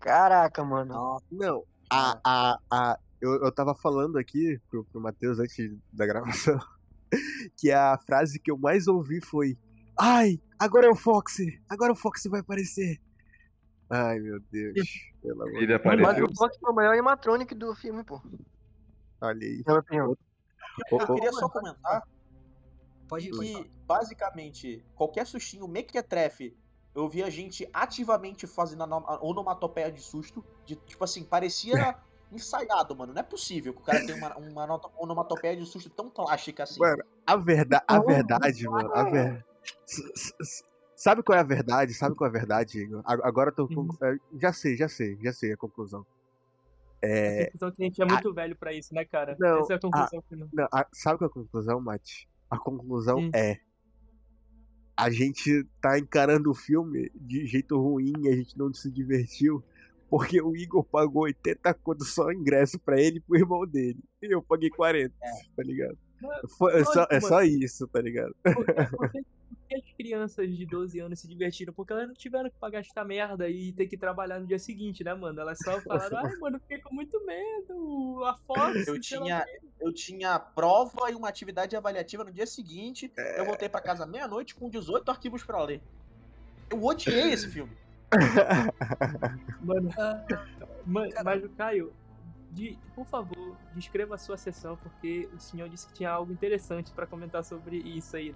Caraca, 0.00 0.64
mano. 0.64 1.20
Não, 1.30 1.64
a, 1.88 2.18
a, 2.24 2.58
a, 2.70 2.98
eu, 3.20 3.34
eu 3.44 3.52
tava 3.52 3.74
falando 3.76 4.18
aqui 4.18 4.58
pro, 4.68 4.84
pro 4.86 5.00
Matheus 5.00 5.38
antes 5.38 5.76
da 5.92 6.06
gravação 6.06 6.58
que 7.56 7.70
a 7.70 7.96
frase 7.98 8.40
que 8.40 8.50
eu 8.50 8.58
mais 8.58 8.88
ouvi 8.88 9.20
foi 9.24 9.56
Ai, 9.98 10.40
agora 10.58 10.86
é 10.86 10.90
o 10.90 10.96
Foxy, 10.96 11.60
agora 11.68 11.92
o 11.92 11.96
Foxy 11.96 12.28
vai 12.28 12.40
aparecer. 12.40 12.98
Ai, 13.94 14.18
meu 14.20 14.40
Deus. 14.50 14.74
Pelo 15.20 15.42
amor 15.42 15.52
de 15.52 15.64
Ele 15.64 15.74
apareceu. 15.74 16.24
o 16.24 16.34
Fox 16.34 16.56
foi 16.58 16.72
o 16.72 16.74
melhor 16.74 16.92
animatronic 16.92 17.54
do 17.54 17.74
filme, 17.74 18.02
pô. 18.02 18.22
Olha 19.20 19.46
aí. 19.46 19.62
Ô, 19.68 20.16
Eu 20.90 20.98
ô, 20.98 21.14
queria 21.14 21.30
só 21.30 21.46
comentar 21.46 22.02
Pode 23.06 23.28
ir, 23.28 23.32
que, 23.32 23.70
basicamente, 23.86 24.82
qualquer 24.94 25.26
sustinho 25.26 25.68
mequetrefe, 25.68 26.56
eu 26.94 27.06
via 27.06 27.30
gente 27.30 27.68
ativamente 27.70 28.46
fazendo 28.46 28.84
ano- 28.84 29.04
onomatopeia 29.20 29.92
de 29.92 30.00
susto. 30.00 30.42
De, 30.64 30.76
tipo 30.76 31.04
assim, 31.04 31.22
parecia 31.22 31.94
ensaiado, 32.32 32.96
mano. 32.96 33.12
Não 33.12 33.20
é 33.20 33.22
possível 33.22 33.74
que 33.74 33.80
o 33.82 33.84
cara 33.84 34.00
tenha 34.06 34.16
uma, 34.16 34.34
uma 34.38 34.80
onomatopeia 34.96 35.54
de 35.54 35.66
susto 35.66 35.90
tão 35.90 36.08
plástica 36.08 36.62
assim. 36.62 36.80
Mano, 36.80 37.04
a, 37.26 37.36
verda 37.36 37.84
a 37.86 37.98
verdade, 38.00 38.66
mano, 38.66 38.90
a 38.94 39.04
ver... 39.04 39.44
Sabe 41.02 41.20
qual 41.22 41.36
é 41.36 41.40
a 41.40 41.44
verdade? 41.44 41.94
Sabe 41.94 42.14
qual 42.14 42.28
é 42.28 42.30
a 42.30 42.32
verdade, 42.32 42.78
Igor? 42.78 43.02
A- 43.04 43.26
Agora 43.26 43.50
eu 43.50 43.54
tô 43.56 43.66
com... 43.66 43.88
é, 44.04 44.16
Já 44.40 44.52
sei, 44.52 44.76
já 44.76 44.88
sei, 44.88 45.18
já 45.20 45.32
sei 45.32 45.52
a 45.52 45.56
conclusão. 45.56 46.06
A 47.02 47.44
conclusão 47.46 47.72
que 47.72 47.82
a 47.82 47.86
gente 47.86 48.00
é 48.02 48.04
muito 48.04 48.32
velho 48.32 48.54
pra 48.54 48.72
isso, 48.72 48.94
né, 48.94 49.04
cara? 49.04 49.36
Não, 49.36 49.58
Essa 49.62 49.72
é 49.72 49.76
a 49.76 49.80
conclusão 49.80 50.22
final. 50.28 50.48
Não, 50.52 50.68
a- 50.72 50.86
sabe 50.92 51.18
qual 51.18 51.28
é 51.28 51.30
a 51.30 51.34
conclusão, 51.34 51.80
Mate? 51.80 52.28
A 52.48 52.56
conclusão 52.56 53.18
Hum. 53.18 53.30
é. 53.34 53.58
A 54.96 55.10
gente 55.10 55.66
tá 55.80 55.98
encarando 55.98 56.50
o 56.50 56.54
filme 56.54 57.10
de 57.16 57.46
jeito 57.46 57.76
ruim, 57.80 58.12
a 58.28 58.36
gente 58.36 58.56
não 58.56 58.72
se 58.72 58.88
divertiu, 58.88 59.64
porque 60.08 60.40
o 60.40 60.54
Igor 60.54 60.84
pagou 60.84 61.22
80 61.24 61.74
conto 61.74 62.04
só 62.04 62.26
o 62.26 62.32
ingresso 62.32 62.78
pra 62.78 63.00
ele 63.00 63.16
e 63.16 63.20
pro 63.20 63.36
irmão 63.36 63.66
dele. 63.66 63.98
E 64.22 64.32
eu 64.32 64.40
paguei 64.40 64.70
40, 64.70 65.12
tá 65.56 65.62
ligado? 65.64 65.98
Foi- 66.56 66.78
é, 66.80 66.84
só, 66.84 67.06
é 67.10 67.20
só 67.20 67.42
isso, 67.42 67.88
tá 67.88 68.00
ligado? 68.00 68.32
Por, 68.44 68.64
por 68.90 69.10
que, 69.80 69.90
as 69.90 69.96
crianças 69.96 70.56
de 70.56 70.66
12 70.66 70.98
anos 71.00 71.18
se 71.20 71.28
divertiram? 71.28 71.72
Porque 71.72 71.92
elas 71.92 72.06
não 72.08 72.14
tiveram 72.14 72.50
que 72.50 72.56
pagar 72.58 72.80
esta 72.80 73.04
merda 73.04 73.48
e 73.48 73.72
ter 73.72 73.86
que 73.86 73.96
trabalhar 73.96 74.38
no 74.40 74.46
dia 74.46 74.58
seguinte, 74.58 75.02
né, 75.04 75.14
mano? 75.14 75.40
Elas 75.40 75.58
só 75.58 75.80
falaram, 75.82 76.18
ai, 76.18 76.36
mano, 76.36 76.58
fiquei 76.60 76.78
com 76.80 76.94
muito 76.94 77.24
medo. 77.24 78.24
A 78.24 78.34
Fox. 78.36 78.86
Eu 78.86 79.00
tinha, 79.00 79.44
eu 79.80 79.92
tinha 79.92 80.38
prova 80.38 81.10
e 81.10 81.14
uma 81.14 81.28
atividade 81.28 81.74
avaliativa 81.76 82.24
no 82.24 82.32
dia 82.32 82.46
seguinte. 82.46 83.10
Eu 83.36 83.44
voltei 83.46 83.68
pra 83.68 83.80
casa 83.80 84.06
meia-noite 84.06 84.54
com 84.54 84.68
18 84.68 85.10
arquivos 85.10 85.42
pra 85.44 85.62
ler. 85.64 85.80
Eu 86.70 86.82
odiei 86.84 87.32
esse 87.32 87.48
filme. 87.52 87.72
Mano, 89.60 89.90
Ah, 89.98 90.24
ma- 90.86 91.06
mas 91.24 91.44
o 91.44 91.48
Caio, 91.50 91.92
de, 92.50 92.78
por 92.94 93.06
favor, 93.06 93.56
descreva 93.74 94.14
a 94.14 94.18
sua 94.18 94.36
sessão, 94.36 94.76
porque 94.76 95.28
o 95.34 95.40
senhor 95.40 95.68
disse 95.68 95.86
que 95.86 95.94
tinha 95.94 96.10
algo 96.10 96.32
interessante 96.32 96.92
pra 96.92 97.06
comentar 97.06 97.42
sobre 97.44 97.76
isso 97.78 98.16
aí. 98.16 98.34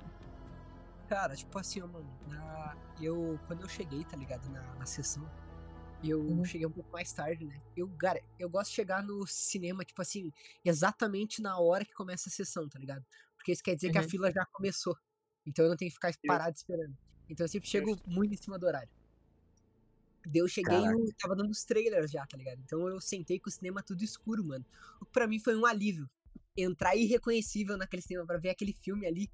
Cara, 1.09 1.37
tipo 1.37 1.57
assim, 1.59 1.81
ó, 1.81 1.87
mano, 1.87 2.09
na... 2.27 2.77
eu, 3.01 3.39
quando 3.47 3.63
eu 3.63 3.69
cheguei, 3.69 4.05
tá 4.05 4.17
ligado, 4.17 4.49
na, 4.51 4.75
na 4.75 4.87
sessão, 4.87 5.31
eu 6.03 6.21
Uhum. 6.21 6.45
cheguei 6.45 6.67
um 6.67 6.73
pouco 6.73 6.91
mais 6.93 7.13
tarde, 7.13 7.45
né? 7.47 7.63
Eu, 7.77 7.89
cara, 7.97 8.21
eu 8.39 8.49
gosto 8.51 8.71
de 8.71 8.77
chegar 8.77 9.03
no 9.03 9.27
cinema, 9.27 9.85
tipo 9.85 10.03
assim, 10.03 10.33
exatamente 10.65 11.41
na 11.41 11.59
hora 11.59 11.85
que 11.85 11.95
começa 11.95 12.29
a 12.29 12.33
sessão, 12.33 12.69
tá 12.69 12.79
ligado? 12.79 13.05
Porque 13.37 13.53
isso 13.53 13.63
quer 13.63 13.77
dizer 13.77 13.91
que 13.91 13.99
a 13.99 14.03
Uhum. 14.03 14.09
fila 14.09 14.33
já 14.33 14.45
começou. 14.47 14.97
Então 15.47 15.65
eu 15.65 15.71
não 15.71 15.77
tenho 15.77 15.91
que 15.91 15.95
ficar 15.95 16.13
parado 16.27 16.57
esperando. 16.57 16.97
Então 17.29 17.45
eu 17.45 17.49
sempre 17.49 17.69
chego 17.69 17.97
muito 18.07 18.35
em 18.35 18.37
cima 18.37 18.59
do 18.59 18.67
horário. 18.67 18.91
Daí 20.27 20.41
eu 20.41 20.49
cheguei 20.49 20.77
Caraca. 20.77 20.99
e 21.09 21.13
tava 21.15 21.37
dando 21.37 21.51
os 21.51 21.65
trailers 21.65 22.11
já, 22.11 22.27
tá 22.27 22.37
ligado? 22.37 22.61
Então 22.65 22.89
eu 22.89 23.01
sentei 23.01 23.39
com 23.39 23.49
o 23.49 23.53
cinema 23.53 23.83
tudo 23.83 24.03
escuro, 24.03 24.45
mano. 24.45 24.65
O 25.01 25.05
que 25.07 25.13
pra 25.13 25.27
mim 25.29 25.39
foi 25.39 25.57
um 25.57 25.65
alívio. 25.65 26.11
Entrar 26.57 26.97
irreconhecível 26.97 27.77
naquele 27.77 28.03
cinema 28.03 28.27
pra 28.27 28.39
ver 28.39 28.51
aquele 28.51 28.73
filme 28.73 29.07
ali. 29.07 29.31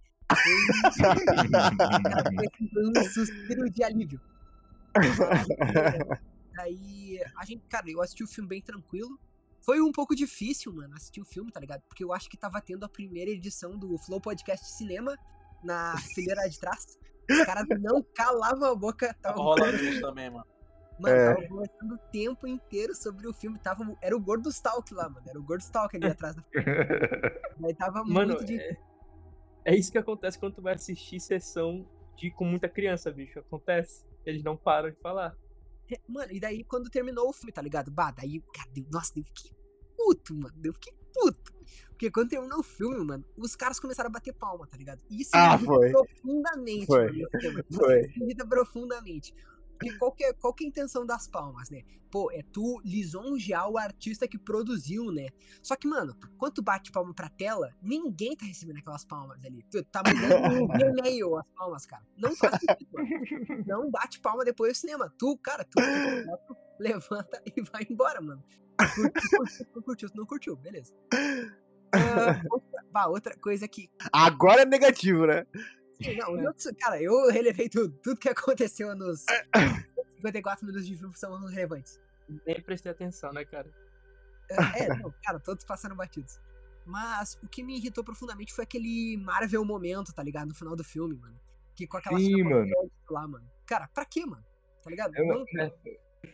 Um 2.76 3.04
suspiro 3.04 3.70
de 3.70 3.82
alívio. 3.84 4.20
Aí, 6.59 7.18
a 7.36 7.44
gente, 7.44 7.62
cara, 7.68 7.90
eu 7.90 8.02
assisti 8.02 8.22
o 8.22 8.26
filme 8.26 8.48
bem 8.48 8.60
tranquilo. 8.60 9.18
Foi 9.64 9.80
um 9.80 9.92
pouco 9.92 10.14
difícil, 10.14 10.72
mano, 10.72 10.94
assistir 10.94 11.20
o 11.20 11.24
filme, 11.24 11.50
tá 11.50 11.60
ligado? 11.60 11.82
Porque 11.88 12.04
eu 12.04 12.12
acho 12.12 12.28
que 12.28 12.36
tava 12.36 12.60
tendo 12.60 12.84
a 12.84 12.88
primeira 12.88 13.30
edição 13.30 13.78
do 13.78 13.96
Flow 13.98 14.20
Podcast 14.20 14.66
Cinema 14.72 15.16
na 15.62 15.96
fileira 16.14 16.48
de 16.48 16.59
trás. 16.59 16.98
Os 17.30 17.44
caras 17.44 17.64
não 17.80 18.02
calavam 18.14 18.70
a 18.70 18.74
boca. 18.74 19.14
Tava 19.22 19.36
Tava 19.36 19.40
rolando 19.40 19.76
isso 19.76 20.00
também, 20.00 20.30
mano. 20.30 20.44
Mano, 20.98 21.14
É. 21.16 21.34
tava 21.34 21.48
conversando 21.48 21.94
o 21.94 21.98
tempo 22.10 22.46
inteiro 22.46 22.94
sobre 22.94 23.26
o 23.26 23.32
filme. 23.32 23.59
Tava, 23.59 23.96
era 24.02 24.14
o 24.16 24.20
Gordo 24.20 24.48
Stalk 24.50 24.92
lá, 24.92 25.09
mano. 25.09 25.24
Era 25.28 25.38
o 25.38 25.42
Gordo 25.42 25.62
Stalk 25.62 25.96
ali 25.96 26.06
atrás 26.06 26.34
da 26.36 26.42
Aí 27.64 27.74
tava 27.74 28.04
Mano, 28.04 28.34
muito 28.34 28.44
de. 28.44 28.59
é, 28.60 28.76
é 29.64 29.74
isso 29.76 29.90
que 29.93 29.98
acontece 29.98 30.39
quando 30.39 30.55
tu 30.55 30.62
vai 30.62 30.74
assistir 30.74 31.20
sessão 31.20 31.86
de, 32.16 32.30
com 32.30 32.44
muita 32.44 32.68
criança, 32.68 33.10
bicho. 33.10 33.39
Acontece. 33.39 34.05
Eles 34.24 34.43
não 34.43 34.56
param 34.56 34.90
de 34.90 34.97
falar. 35.01 35.36
É, 35.90 35.98
Mano, 36.09 36.32
e 36.32 36.40
daí 36.40 36.64
quando 36.64 36.89
terminou 36.90 37.28
o 37.28 37.32
filme, 37.32 37.52
tá 37.52 37.60
ligado? 37.60 37.90
Bah, 37.90 38.10
daí, 38.10 38.40
cara, 38.55 38.70
deu, 38.72 38.84
nossa, 38.90 39.18
eu 39.18 39.24
fiquei 39.24 39.51
puto, 39.97 40.34
mano. 40.34 40.55
Eu 40.64 40.72
fiquei 40.72 40.93
puto. 41.12 41.52
Porque 41.90 42.10
quando 42.10 42.30
terminou 42.30 42.60
o 42.60 42.62
filme, 42.62 43.05
mano, 43.05 43.24
os 43.36 43.55
caras 43.55 43.78
começaram 43.78 44.09
a 44.09 44.12
bater 44.12 44.32
palma, 44.32 44.66
tá 44.66 44.76
ligado? 44.76 45.02
E 45.10 45.22
isso 45.22 45.30
Ah, 45.34 45.56
me 45.56 45.64
irrita 45.64 45.66
foi. 45.72 45.90
profundamente, 45.90 46.86
Foi. 46.86 47.06
mano. 47.12 47.64
Foi. 47.72 48.01
Isso 48.06 48.18
me 48.18 48.24
irrita 48.26 48.47
profundamente. 48.47 49.34
Qual 49.98 50.12
que, 50.12 50.24
é, 50.24 50.32
qual 50.32 50.54
que 50.54 50.64
é 50.64 50.66
a 50.66 50.68
intenção 50.68 51.04
das 51.06 51.28
palmas, 51.28 51.70
né? 51.70 51.82
Pô, 52.10 52.30
é 52.30 52.42
tu 52.42 52.80
lisonjear 52.84 53.68
o 53.68 53.78
artista 53.78 54.28
que 54.28 54.38
produziu, 54.38 55.10
né? 55.10 55.28
Só 55.62 55.74
que, 55.76 55.88
mano, 55.88 56.14
quando 56.36 56.54
tu 56.54 56.62
bate 56.62 56.92
palma 56.92 57.14
pra 57.14 57.28
tela, 57.28 57.74
ninguém 57.82 58.36
tá 58.36 58.44
recebendo 58.44 58.78
aquelas 58.78 59.04
palmas 59.04 59.42
ali. 59.44 59.62
Tu 59.70 59.82
tá 59.84 60.02
mandando 60.04 60.62
um 60.64 60.68
Gmail 60.68 61.38
as 61.38 61.48
palmas, 61.56 61.86
cara. 61.86 62.02
Não 62.16 62.36
faz 62.36 62.59
mano. 62.62 63.64
Não 63.66 63.90
bate 63.90 64.20
palma 64.20 64.44
depois 64.44 64.72
do 64.72 64.76
cinema. 64.76 65.12
Tu, 65.18 65.38
cara, 65.38 65.64
tu, 65.64 65.80
tu 66.46 66.56
levanta 66.78 67.42
e 67.46 67.62
vai 67.62 67.86
embora, 67.88 68.20
mano. 68.20 68.42
Curtiu, 68.94 69.30
curtiu, 69.38 69.66
não 69.74 69.82
curtiu, 69.82 70.10
não 70.14 70.26
curtiu, 70.26 70.56
beleza. 70.56 70.92
Ah, 71.94 72.42
outra, 72.50 72.84
bah, 72.90 73.06
outra 73.06 73.36
coisa 73.36 73.68
que. 73.68 73.88
Agora 74.12 74.62
é 74.62 74.66
negativo, 74.66 75.26
né? 75.26 75.46
Não, 76.19 76.35
os 76.35 76.45
outros- 76.47 76.73
cara, 76.79 77.01
eu 77.03 77.31
relevei 77.31 77.69
tudo. 77.69 77.97
Tudo 78.03 78.19
que 78.20 78.29
aconteceu 78.29 78.95
nos 78.95 79.24
54 80.16 80.65
minutos 80.66 80.87
de 80.87 80.97
filme 80.97 81.16
são 81.16 81.37
relevantes. 81.47 82.01
Nem 82.47 82.61
prestei 82.62 82.93
atenção, 82.93 83.33
né, 83.33 83.45
cara? 83.45 83.70
É, 84.77 84.89
não, 84.89 85.12
cara, 85.24 85.39
todos 85.41 85.65
passaram 85.65 85.97
batidos. 85.97 86.39
Mas 86.85 87.39
o 87.43 87.49
que 87.49 87.62
me 87.62 87.77
irritou 87.77 88.03
profundamente 88.05 88.53
foi 88.53 88.65
aquele 88.65 89.16
Marvel 89.19 89.65
momento, 89.65 90.12
tá 90.12 90.23
ligado? 90.23 90.49
No 90.49 90.55
final 90.55 90.74
do 90.77 90.83
filme, 90.85 91.15
mano. 91.16 91.39
Que 91.74 91.87
com 91.87 91.97
aquela 91.97 92.19
Sim, 92.19 92.37
cena 92.37 92.51
mano. 92.51 92.70
lá, 93.11 93.29
mano. 93.29 93.51
Cara, 93.66 93.89
pra 93.89 94.05
quê, 94.05 94.27
mano? 94.27 94.45
Tá 94.83 94.91
ligado? 94.91 95.16
Eu- 95.16 95.27
Não, 95.27 95.47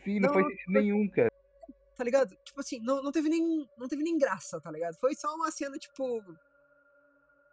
Sim, 0.03 0.19
não, 0.19 0.27
Não, 0.27 0.33
faz 0.33 0.47
sentido 0.47 0.71
nenhum, 0.73 1.07
cara. 1.09 1.31
tá 1.95 2.03
ligado? 2.03 2.35
Tipo 2.43 2.59
assim, 2.59 2.79
não, 2.81 3.01
não 3.03 3.11
teve 3.11 3.29
nem 3.29 3.67
não 3.77 3.87
teve 3.87 4.03
nem 4.03 4.17
graça, 4.17 4.59
tá 4.61 4.71
ligado? 4.71 4.95
Foi 4.97 5.13
só 5.15 5.33
uma 5.35 5.51
cena 5.51 5.77
tipo 5.77 6.23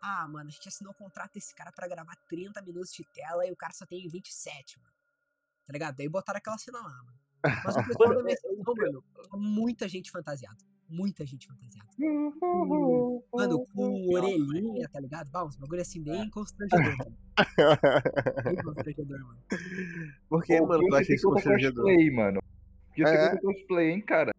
Ah, 0.03 0.27
mano, 0.29 0.49
a 0.49 0.53
gente 0.53 0.69
assinou 0.69 0.93
um 0.93 0.97
contrato 1.05 1.33
desse 1.35 1.55
cara 1.55 1.73
pra 1.73 1.89
gravar 1.89 2.15
30 2.29 2.61
minutos 2.63 2.93
de 2.93 3.05
tela 3.13 3.47
e 3.47 3.51
o 3.53 3.57
cara 3.57 3.73
só 3.73 3.85
tem 3.87 4.07
27, 4.09 4.79
mano. 4.81 4.93
Tá 5.67 5.73
ligado? 5.73 5.97
Daí 5.97 6.09
botaram 6.09 6.39
aquela 6.39 6.59
cena 6.59 6.79
lá, 6.79 6.89
mano. 7.05 7.19
Mas 7.65 7.77
o 7.77 7.85
pessoal 7.87 8.15
da 8.15 8.23
minha 8.23 8.37
sessão, 8.37 8.75
mano, 8.77 9.05
muita 9.35 9.89
gente 9.89 10.11
fantasiada. 10.11 10.57
Muita 10.89 11.27
gente 11.27 11.49
fantasiada. 11.49 11.89
Com- 12.39 13.23
Mano, 13.33 13.65
com 13.75 14.07
orelhinha, 14.15 14.89
tá 14.89 15.01
ligado? 15.01 15.29
Bah, 15.31 15.45
uns 15.45 15.57
bagulho 15.57 15.83
assim 15.83 16.01
bem 16.03 16.31
constrangedor, 16.31 16.97
mano. 16.97 17.17
Bem 18.45 18.57
constrangedor, 18.63 19.19
mano. 19.19 19.41
Por 20.29 20.45
que, 20.45 20.61
mano, 20.61 20.87
tu 20.89 20.95
acha 20.95 21.11
eu 21.13 21.17
isso 21.17 21.29
constrangedor? 21.29 21.85
cosplay, 21.85 22.11
mano. 22.11 22.41
Que 22.95 23.03
eu 23.03 23.07
É? 23.09 23.37
cosplay, 23.41 23.91
hein, 23.91 24.01
cara. 24.01 24.33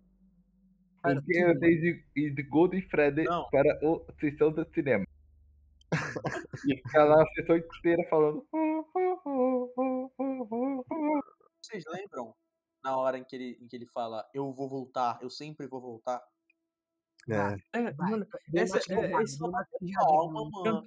Porque 1.01 1.37
eu 1.37 1.59
dei 1.59 1.77
de, 1.79 2.05
e 2.15 2.31
de 2.31 2.43
Golden 2.43 2.81
Freddy 2.89 3.25
para 3.51 3.79
o 3.85 4.05
sessão 4.19 4.51
do 4.51 4.65
cinema. 4.73 5.05
E 6.67 6.77
ficar 6.77 7.05
lá 7.05 7.21
a 7.21 7.27
sessão 7.33 7.57
inteira 7.57 8.03
falando. 8.09 8.45
Vocês 11.61 11.83
lembram 11.87 12.35
na 12.83 12.97
hora 12.97 13.17
em 13.17 13.23
que 13.23 13.35
ele, 13.35 13.57
em 13.61 13.67
que 13.67 13.75
ele 13.75 13.87
fala 13.87 14.27
eu 14.33 14.51
vou 14.53 14.69
voltar, 14.69 15.19
eu 15.21 15.29
sempre 15.29 15.67
vou 15.67 15.81
voltar? 15.81 16.21
É. 17.29 17.79
É, 17.79 17.91
Vai, 17.91 18.11
mano, 18.11 18.27
essa, 18.55 18.77
é, 18.77 18.81
esse 19.21 19.37
deu 19.37 19.49
uma 19.49 19.65
porrada, 19.65 19.67
Calma, 19.93 20.85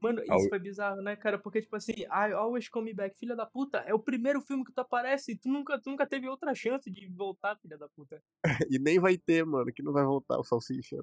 mano. 0.00 0.16
mano. 0.16 0.26
Mano, 0.28 0.40
isso 0.40 0.48
foi 0.48 0.58
bizarro, 0.58 1.02
né, 1.02 1.16
cara? 1.16 1.38
Porque, 1.38 1.60
tipo 1.60 1.74
assim, 1.76 1.92
I 2.02 2.32
always 2.34 2.68
come 2.68 2.92
back, 2.94 3.18
filha 3.18 3.34
da 3.36 3.46
puta, 3.46 3.78
é 3.78 3.94
o 3.94 3.98
primeiro 3.98 4.40
filme 4.40 4.64
que 4.64 4.72
tu 4.72 4.80
aparece 4.80 5.32
e 5.32 5.36
tu 5.36 5.48
nunca, 5.48 5.78
tu 5.80 5.90
nunca 5.90 6.06
teve 6.06 6.28
outra 6.28 6.54
chance 6.54 6.90
de 6.90 7.06
voltar, 7.08 7.56
filha 7.58 7.76
da 7.76 7.88
puta. 7.88 8.22
E 8.70 8.78
nem 8.78 8.98
vai 8.98 9.16
ter, 9.16 9.44
mano, 9.44 9.72
que 9.72 9.82
não 9.82 9.92
vai 9.92 10.04
voltar 10.04 10.38
o 10.38 10.44
salsicha. 10.44 10.96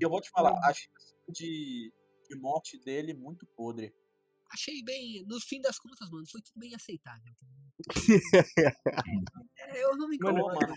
E 0.00 0.04
eu 0.04 0.10
vou 0.10 0.20
te 0.20 0.30
falar, 0.30 0.52
a 0.64 0.72
chance 0.72 1.14
de, 1.28 1.92
de 2.28 2.36
morte 2.36 2.78
dele 2.84 3.14
muito 3.14 3.46
podre. 3.56 3.92
Achei 4.52 4.82
bem, 4.84 5.24
no 5.26 5.40
fim 5.40 5.62
das 5.62 5.78
contas, 5.78 6.10
mano, 6.10 6.26
foi 6.30 6.42
tudo 6.42 6.58
bem 6.60 6.74
aceitável. 6.74 7.32
tá? 7.38 7.46
É, 9.58 9.84
eu 9.84 9.96
não 9.96 10.08
me 10.08 10.16
incomodo. 10.16 10.54
mano, 10.54 10.74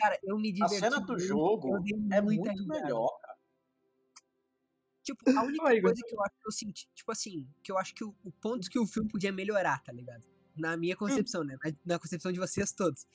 Cara, 0.00 0.18
eu 0.22 0.38
me 0.38 0.50
a 0.50 0.52
diverti. 0.52 0.78
cena 0.78 1.00
do 1.00 1.12
muito, 1.12 1.18
jogo 1.26 1.76
é 2.12 2.20
muito 2.20 2.48
risada. 2.48 2.82
melhor, 2.82 3.08
cara. 3.20 3.29
Tipo, 5.14 5.38
a 5.38 5.42
única 5.42 5.74
Igor. 5.74 5.90
coisa 5.90 6.02
que 6.06 6.14
eu 6.14 6.22
acho 6.22 6.34
que 6.40 6.46
eu 6.46 6.52
senti, 6.52 6.88
tipo 6.94 7.12
assim, 7.12 7.48
que 7.62 7.70
eu 7.70 7.78
acho 7.78 7.94
que 7.94 8.04
o, 8.04 8.14
o 8.24 8.32
ponto 8.32 8.68
que 8.68 8.78
o 8.78 8.86
filme 8.86 9.08
podia 9.08 9.32
melhorar, 9.32 9.82
tá 9.82 9.92
ligado? 9.92 10.26
Na 10.56 10.76
minha 10.76 10.96
concepção, 10.96 11.44
né? 11.44 11.56
Na, 11.64 11.72
na 11.94 11.98
concepção 11.98 12.32
de 12.32 12.38
vocês 12.38 12.72
todos. 12.72 13.06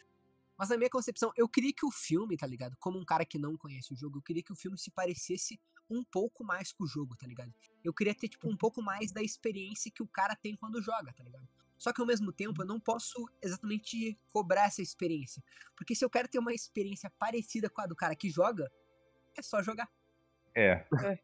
Mas 0.57 0.69
na 0.69 0.77
minha 0.77 0.89
concepção, 0.89 1.31
eu 1.35 1.49
queria 1.49 1.73
que 1.73 1.85
o 1.85 1.91
filme, 1.91 2.37
tá 2.37 2.47
ligado? 2.47 2.75
Como 2.79 2.97
um 2.97 3.05
cara 3.05 3.25
que 3.25 3.37
não 3.37 3.57
conhece 3.57 3.93
o 3.93 3.95
jogo, 3.95 4.19
eu 4.19 4.21
queria 4.21 4.41
que 4.41 4.53
o 4.53 4.55
filme 4.55 4.77
se 4.77 4.89
parecesse 4.89 5.59
um 5.89 6.03
pouco 6.03 6.43
mais 6.43 6.71
com 6.71 6.85
o 6.85 6.87
jogo, 6.87 7.15
tá 7.15 7.27
ligado? 7.27 7.53
Eu 7.83 7.93
queria 7.93 8.15
ter, 8.15 8.29
tipo, 8.29 8.49
um 8.49 8.55
pouco 8.57 8.81
mais 8.81 9.11
da 9.11 9.21
experiência 9.21 9.91
que 9.91 10.01
o 10.01 10.07
cara 10.07 10.35
tem 10.35 10.55
quando 10.55 10.81
joga, 10.81 11.13
tá 11.13 11.23
ligado? 11.23 11.47
Só 11.77 11.91
que 11.91 12.01
ao 12.01 12.07
mesmo 12.07 12.31
tempo, 12.31 12.61
eu 12.61 12.65
não 12.65 12.79
posso 12.79 13.29
exatamente 13.41 14.17
cobrar 14.31 14.65
essa 14.65 14.81
experiência. 14.81 15.43
Porque 15.75 15.93
se 15.93 16.03
eu 16.03 16.09
quero 16.09 16.27
ter 16.27 16.39
uma 16.39 16.53
experiência 16.53 17.11
parecida 17.19 17.69
com 17.69 17.81
a 17.81 17.85
do 17.85 17.95
cara 17.95 18.15
que 18.15 18.29
joga, 18.29 18.71
é 19.37 19.41
só 19.41 19.61
jogar, 19.61 19.89
É. 21.03 21.19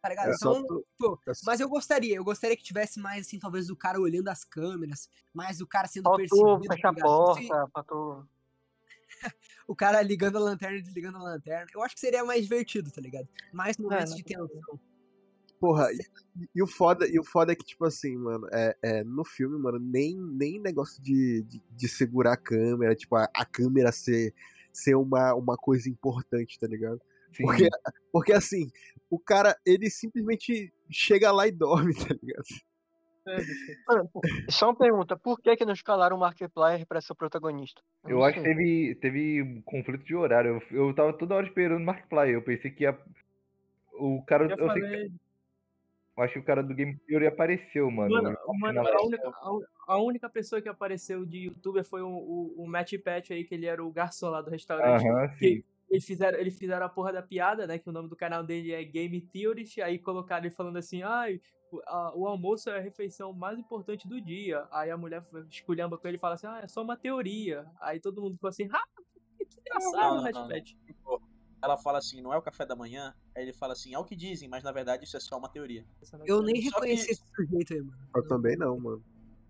tá 0.00 0.08
ligado? 0.08 0.30
É 0.30 0.36
só 0.36 0.52
então, 0.52 0.66
tu- 0.66 0.86
Pô, 0.98 1.18
é 1.26 1.32
mas 1.44 1.60
eu 1.60 1.68
gostaria, 1.68 2.16
eu 2.16 2.24
gostaria 2.24 2.56
que 2.56 2.62
tivesse 2.62 3.00
mais, 3.00 3.26
assim, 3.26 3.38
talvez 3.38 3.66
do 3.66 3.76
cara 3.76 4.00
olhando 4.00 4.28
as 4.28 4.44
câmeras, 4.44 5.08
mais 5.34 5.58
do 5.58 5.66
cara 5.66 5.86
sendo 5.88 6.04
Faltou 6.04 6.18
percebido. 6.58 6.68
tá 6.68 6.74
fechar 6.74 6.88
a? 6.88 6.92
Isso- 6.92 7.48
porta, 7.48 7.70
faltou. 7.72 8.26
O 9.66 9.76
cara 9.76 10.00
ligando 10.00 10.36
a 10.36 10.40
lanterna 10.40 10.78
e 10.78 10.82
desligando 10.82 11.18
a 11.18 11.22
lanterna. 11.22 11.66
Eu 11.74 11.82
acho 11.82 11.94
que 11.94 12.00
seria 12.00 12.24
mais 12.24 12.42
divertido, 12.42 12.90
tá 12.90 13.00
ligado? 13.02 13.28
Mais 13.52 13.76
momentos 13.76 14.10
não 14.10 14.16
de 14.16 14.22
tensão. 14.24 14.80
Porra, 15.60 15.92
e, 15.92 15.98
e 16.54 16.62
o 16.62 16.66
foda, 16.66 17.06
e 17.06 17.18
o 17.18 17.24
foda 17.24 17.52
é 17.52 17.54
que, 17.56 17.64
tipo 17.64 17.84
assim, 17.84 18.16
mano, 18.16 18.46
é, 18.52 18.76
é, 18.82 19.04
no 19.04 19.24
filme, 19.24 19.58
mano, 19.58 19.78
nem, 19.78 20.16
nem 20.16 20.58
negócio 20.60 21.02
de, 21.02 21.42
de, 21.42 21.62
de 21.70 21.88
segurar 21.88 22.32
a 22.32 22.36
câmera, 22.36 22.94
tipo, 22.94 23.14
a, 23.16 23.28
a 23.34 23.44
câmera 23.44 23.90
ser, 23.92 24.32
ser 24.72 24.94
uma, 24.94 25.34
uma 25.34 25.56
coisa 25.56 25.88
importante, 25.90 26.58
tá 26.58 26.66
ligado? 26.66 27.00
Sim. 27.32 27.44
Porque, 27.44 27.68
porque 28.12 28.32
assim, 28.32 28.70
o 29.10 29.18
cara, 29.18 29.56
ele 29.64 29.90
simplesmente 29.90 30.72
chega 30.90 31.32
lá 31.32 31.46
e 31.46 31.52
dorme, 31.52 31.92
tá 32.14 32.14
ligado? 32.22 32.44
É. 33.28 33.36
Mano, 33.86 34.10
só 34.48 34.70
uma 34.70 34.76
pergunta, 34.76 35.16
por 35.16 35.38
que 35.40 35.54
que 35.54 35.64
não 35.64 35.74
escalaram 35.74 36.16
o 36.16 36.20
Markiplier 36.20 36.86
pra 36.86 37.00
ser 37.00 37.12
o 37.12 37.16
protagonista? 37.16 37.82
Eu 38.04 38.16
não 38.16 38.24
acho 38.24 38.38
que 38.38 38.42
teve, 38.42 38.94
teve 39.02 39.42
um 39.42 39.60
conflito 39.62 40.04
de 40.04 40.14
horário. 40.14 40.62
Eu, 40.70 40.86
eu 40.86 40.94
tava 40.94 41.12
toda 41.12 41.34
hora 41.34 41.46
esperando 41.46 41.82
o 41.82 41.84
Markiplier. 41.84 42.30
Eu 42.30 42.42
pensei 42.42 42.70
que 42.70 42.84
ia. 42.84 42.98
O 43.92 44.22
cara. 44.22 44.48
Já 44.48 44.56
Eu, 44.56 44.70
sei 44.70 45.12
eu 46.18 46.24
acho 46.24 46.32
que 46.32 46.38
o 46.40 46.44
cara 46.44 46.64
do 46.64 46.74
Game 46.74 46.96
Theory 47.06 47.28
apareceu, 47.28 47.88
mano. 47.90 48.10
Mano, 48.10 48.30
Eu- 48.30 48.54
mano, 48.54 48.80
a 48.80 49.06
única, 49.06 49.32
a, 49.86 50.02
única 50.02 50.28
pessoa 50.28 50.60
que 50.60 50.68
apareceu 50.68 51.24
de 51.24 51.44
youtuber 51.44 51.84
foi 51.84 52.02
o, 52.02 52.08
o, 52.08 52.54
o 52.64 52.66
Matt 52.66 52.92
Pat 53.04 53.30
aí, 53.30 53.44
que 53.44 53.54
ele 53.54 53.66
era 53.66 53.84
o 53.84 53.92
garçom 53.92 54.28
lá 54.28 54.42
do 54.42 54.50
restaurante. 54.50 55.06
Aham, 55.06 55.28
que, 55.36 55.38
sim. 55.38 55.64
Eles 55.90 56.04
fizeram, 56.04 56.38
eles 56.38 56.58
fizeram 56.58 56.84
a 56.86 56.88
porra 56.88 57.12
da 57.12 57.22
piada, 57.22 57.66
né? 57.66 57.78
Que 57.78 57.88
o 57.88 57.92
nome 57.92 58.08
do 58.08 58.16
canal 58.16 58.42
dele 58.44 58.72
é 58.72 58.82
Game 58.84 59.20
Theorist. 59.20 59.78
Aí 59.80 59.98
colocaram 59.98 60.44
ele 60.44 60.54
falando 60.54 60.76
assim: 60.76 61.02
ai, 61.02 61.40
o, 61.72 61.80
a- 61.86 62.12
o 62.16 62.26
almoço 62.26 62.68
é 62.70 62.76
a 62.78 62.80
refeição 62.80 63.32
mais 63.32 63.58
importante 63.58 64.06
do 64.08 64.20
dia. 64.20 64.66
Aí 64.70 64.90
a 64.90 64.96
mulher 64.96 65.22
esculhamba 65.50 65.96
com 65.98 66.06
ele 66.08 66.16
e 66.16 66.20
fala 66.20 66.34
assim: 66.34 66.46
ah, 66.46 66.60
é 66.62 66.68
só 66.68 66.82
uma 66.82 66.96
teoria. 66.96 67.66
Aí 67.80 67.98
todo 68.00 68.20
mundo 68.20 68.34
ficou 68.34 68.48
assim: 68.48 68.68
ah, 68.72 68.84
que 69.36 69.46
engraçado, 69.60 70.22
Fat. 70.48 70.64
Tipo, 70.86 71.22
Ela 71.62 71.76
fala 71.76 71.98
assim, 71.98 72.20
não 72.22 72.32
é 72.32 72.36
o 72.38 72.42
café 72.42 72.64
da 72.64 72.76
manhã? 72.76 73.12
Aí 73.34 73.42
ele 73.42 73.52
fala 73.52 73.72
assim, 73.72 73.92
é 73.92 73.98
o 73.98 74.04
que 74.04 74.14
dizem, 74.14 74.48
mas 74.48 74.62
na 74.62 74.70
verdade 74.70 75.04
isso 75.04 75.16
é 75.16 75.20
só 75.20 75.36
uma 75.38 75.48
teoria. 75.48 75.84
Eu 76.24 76.40
nem 76.42 76.54
Só 76.62 76.80
que- 76.80 76.86
reconheci 76.86 77.10
esse 77.12 77.22
sujeito 77.34 77.72
aí, 77.74 77.80
mano. 77.82 77.98
Eu 78.14 78.26
também 78.28 78.56
não, 78.56 78.78
mano. 78.78 79.02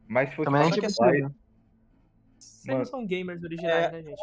Mas 0.06 0.32
fosse 0.35 0.47
Também 0.51 0.65
gente 0.73 0.81
que 0.81 0.89
Vocês 2.39 2.78
não 2.78 2.85
são 2.85 3.06
gamers 3.06 3.43
originais, 3.43 3.86
É. 3.86 3.90
né, 3.93 4.02
gente? 4.02 4.23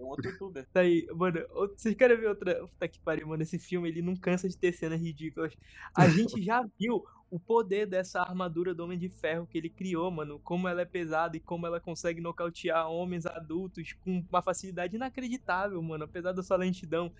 Um 0.00 0.06
outro 0.06 0.30
youtuber. 0.30 0.66
Daí, 0.72 1.06
mano, 1.14 1.40
outro- 1.50 1.78
vocês 1.78 1.94
querem 1.94 2.16
ver 2.16 2.28
outra. 2.28 2.66
Puta 2.66 2.88
que 2.88 2.98
pariu, 3.00 3.28
mano. 3.28 3.42
Esse 3.42 3.58
filme 3.58 3.88
ele 3.88 4.00
não 4.02 4.16
cansa 4.16 4.48
de 4.48 4.56
ter 4.56 4.72
cenas 4.72 5.00
ridículas. 5.00 5.54
A 5.94 6.08
gente 6.08 6.42
já 6.42 6.62
viu 6.78 7.04
o 7.30 7.38
poder 7.38 7.86
dessa 7.86 8.20
armadura 8.22 8.74
do 8.74 8.82
Homem 8.82 8.98
de 8.98 9.08
Ferro 9.08 9.46
que 9.46 9.58
ele 9.58 9.68
criou, 9.68 10.10
mano. 10.10 10.40
Como 10.40 10.66
ela 10.66 10.80
é 10.80 10.84
pesada 10.86 11.36
e 11.36 11.40
como 11.40 11.66
ela 11.66 11.78
consegue 11.80 12.20
nocautear 12.20 12.90
homens 12.90 13.26
adultos 13.26 13.92
com 13.92 14.24
uma 14.28 14.42
facilidade 14.42 14.96
inacreditável, 14.96 15.80
mano. 15.82 16.04
Apesar 16.04 16.32
da 16.32 16.42
sua 16.42 16.56
lentidão. 16.56 17.12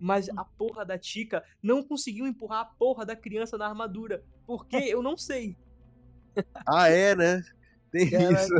Mas 0.00 0.28
a 0.28 0.44
porra 0.44 0.84
da 0.84 0.96
Tika 0.96 1.42
não 1.60 1.82
conseguiu 1.82 2.24
empurrar 2.24 2.60
a 2.60 2.64
porra 2.64 3.04
da 3.04 3.16
criança 3.16 3.58
na 3.58 3.66
armadura. 3.66 4.22
Por 4.46 4.64
quê? 4.64 4.76
Eu 4.88 5.02
não 5.02 5.16
sei. 5.16 5.56
Ah, 6.66 6.88
é, 6.88 7.16
né? 7.16 7.42
Tem 7.90 8.04
isso. 8.04 8.52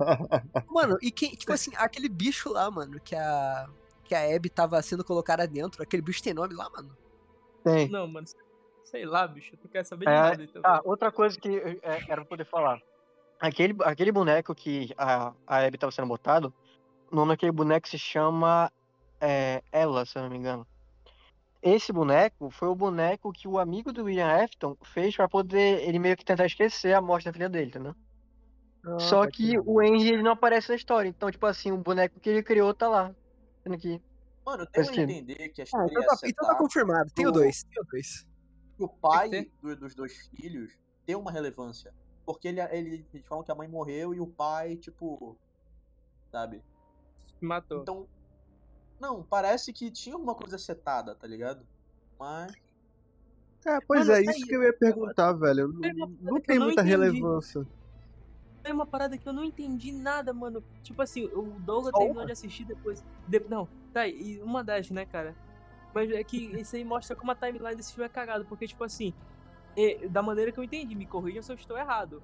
Mano, 0.70 0.96
e 1.02 1.10
quem, 1.10 1.30
tipo 1.30 1.52
assim, 1.52 1.72
aquele 1.76 2.08
bicho 2.08 2.52
lá, 2.52 2.70
mano, 2.70 3.00
que 3.00 3.14
a. 3.14 3.68
Que 4.04 4.14
a 4.14 4.34
Abby 4.34 4.50
tava 4.50 4.82
sendo 4.82 5.04
colocada 5.04 5.46
dentro, 5.46 5.82
aquele 5.82 6.02
bicho 6.02 6.22
tem 6.22 6.34
nome 6.34 6.52
lá, 6.52 6.68
mano. 6.70 6.96
Tem. 7.62 7.88
Não, 7.88 8.08
mano. 8.08 8.26
Sei 8.84 9.04
lá, 9.04 9.26
bicho. 9.26 9.54
Eu 9.54 9.58
não 9.62 9.70
quero 9.70 9.84
saber 9.84 10.06
de 10.06 10.10
É, 10.10 10.14
nada. 10.14 10.42
Então. 10.42 10.62
Ah, 10.64 10.80
outra 10.84 11.12
coisa 11.12 11.38
que 11.38 11.58
é, 11.82 12.02
era 12.08 12.16
pra 12.16 12.24
poder 12.24 12.44
falar. 12.44 12.80
Aquele, 13.38 13.76
aquele 13.84 14.10
boneco 14.10 14.52
que 14.54 14.92
a, 14.98 15.32
a 15.46 15.64
Abby 15.64 15.78
tava 15.78 15.92
sendo 15.92 16.08
botado, 16.08 16.52
o 17.10 17.14
nome 17.14 17.32
daquele 17.32 17.52
boneco 17.52 17.88
se 17.88 17.98
chama 17.98 18.70
é, 19.20 19.62
Ela, 19.70 20.04
se 20.04 20.18
eu 20.18 20.22
não 20.22 20.30
me 20.30 20.36
engano. 20.36 20.66
Esse 21.62 21.92
boneco 21.92 22.50
foi 22.50 22.68
o 22.68 22.74
boneco 22.74 23.32
que 23.32 23.46
o 23.46 23.58
amigo 23.58 23.92
do 23.92 24.04
William 24.04 24.44
Afton 24.44 24.76
fez 24.82 25.14
pra 25.14 25.28
poder 25.28 25.86
ele 25.86 25.98
meio 25.98 26.16
que 26.16 26.24
tentar 26.24 26.46
esquecer 26.46 26.94
a 26.94 27.02
morte 27.02 27.26
da 27.26 27.32
filha 27.32 27.48
dele, 27.48 27.66
entendeu? 27.66 27.94
Só 28.98 29.26
que 29.26 29.58
o 29.58 29.78
Andy 29.80 30.08
ele 30.14 30.22
não 30.22 30.32
aparece 30.32 30.68
na 30.70 30.74
história. 30.74 31.08
Então, 31.08 31.30
tipo 31.30 31.44
assim, 31.46 31.70
o 31.70 31.76
boneco 31.76 32.18
que 32.18 32.30
ele 32.30 32.42
criou 32.42 32.72
tá 32.72 32.88
lá. 32.88 33.14
Sendo 33.62 33.76
que. 33.78 34.00
Mano, 34.44 34.66
tem 34.66 34.82
a 34.82 34.84
Faz 34.84 34.96
sentido. 34.96 35.10
entender 35.10 35.48
que 35.50 35.60
a 35.60 35.64
Ah, 35.64 35.64
história 35.64 35.86
então 35.90 36.02
ia 36.02 36.06
tá, 36.08 36.14
então 36.14 36.18
tá 36.20 36.26
setar 36.44 36.56
confirmado. 36.58 37.10
Tenho 37.14 37.30
pro- 37.30 37.40
dois. 37.42 37.62
Tenho 37.64 37.86
dois. 37.90 38.26
que 38.76 38.84
o 38.84 38.88
pai 38.88 39.28
do- 39.62 39.76
dos 39.76 39.94
dois 39.94 40.16
filhos 40.28 40.72
tem 41.04 41.14
uma 41.14 41.30
relevância. 41.30 41.92
Porque 42.24 42.48
ele, 42.48 42.60
ele, 42.60 43.06
eles 43.12 43.26
falam 43.26 43.44
que 43.44 43.52
a 43.52 43.54
mãe 43.54 43.68
morreu 43.68 44.14
e 44.14 44.20
o 44.20 44.26
pai, 44.26 44.76
tipo. 44.76 45.36
Sabe? 46.32 46.62
Matou. 47.40 47.82
Então. 47.82 48.06
Não, 48.98 49.22
parece 49.22 49.72
que 49.72 49.90
tinha 49.90 50.14
alguma 50.14 50.34
coisa 50.34 50.56
setada, 50.58 51.14
tá 51.14 51.26
ligado? 51.26 51.66
Mas. 52.18 52.52
É, 53.66 53.78
pois 53.86 54.06
Mano, 54.08 54.12
é, 54.12 54.24
tá 54.24 54.30
isso 54.30 54.42
aí. 54.42 54.48
que 54.48 54.54
eu 54.56 54.62
ia 54.62 54.72
perguntar, 54.72 55.32
velho. 55.34 55.68
Não, 55.68 55.80
Tem 55.80 55.92
não 55.94 56.34
que 56.40 56.46
tem 56.46 56.58
muita 56.58 56.80
entendi. 56.82 56.88
relevância. 56.88 57.66
É 58.62 58.72
uma 58.72 58.86
parada 58.86 59.16
que 59.16 59.26
eu 59.28 59.32
não 59.32 59.44
entendi 59.44 59.90
nada, 59.92 60.32
mano. 60.32 60.62
Tipo 60.82 61.00
assim, 61.02 61.24
o 61.26 61.42
Douglas 61.60 61.92
terminou 61.94 62.24
de 62.26 62.32
assistir 62.32 62.64
depois. 62.64 63.02
de- 63.26 63.40
Não, 63.48 63.68
tá, 63.92 64.06
e 64.06 64.40
uma 64.42 64.62
das, 64.62 64.90
né, 64.90 65.06
cara? 65.06 65.34
Mas 65.94 66.10
é 66.10 66.22
que 66.22 66.36
isso 66.60 66.76
aí 66.76 66.84
mostra 66.84 67.16
como 67.16 67.32
a 67.32 67.34
timeline 67.34 67.74
desse 67.74 67.92
filme 67.92 68.06
é 68.06 68.08
cagado. 68.08 68.44
Porque, 68.44 68.66
tipo 68.66 68.84
assim, 68.84 69.12
é, 69.76 70.06
da 70.08 70.22
maneira 70.22 70.52
que 70.52 70.58
eu 70.58 70.64
entendi, 70.64 70.94
me 70.94 71.06
corrijam 71.06 71.42
se 71.42 71.50
eu 71.50 71.56
estou 71.56 71.76
errado. 71.78 72.22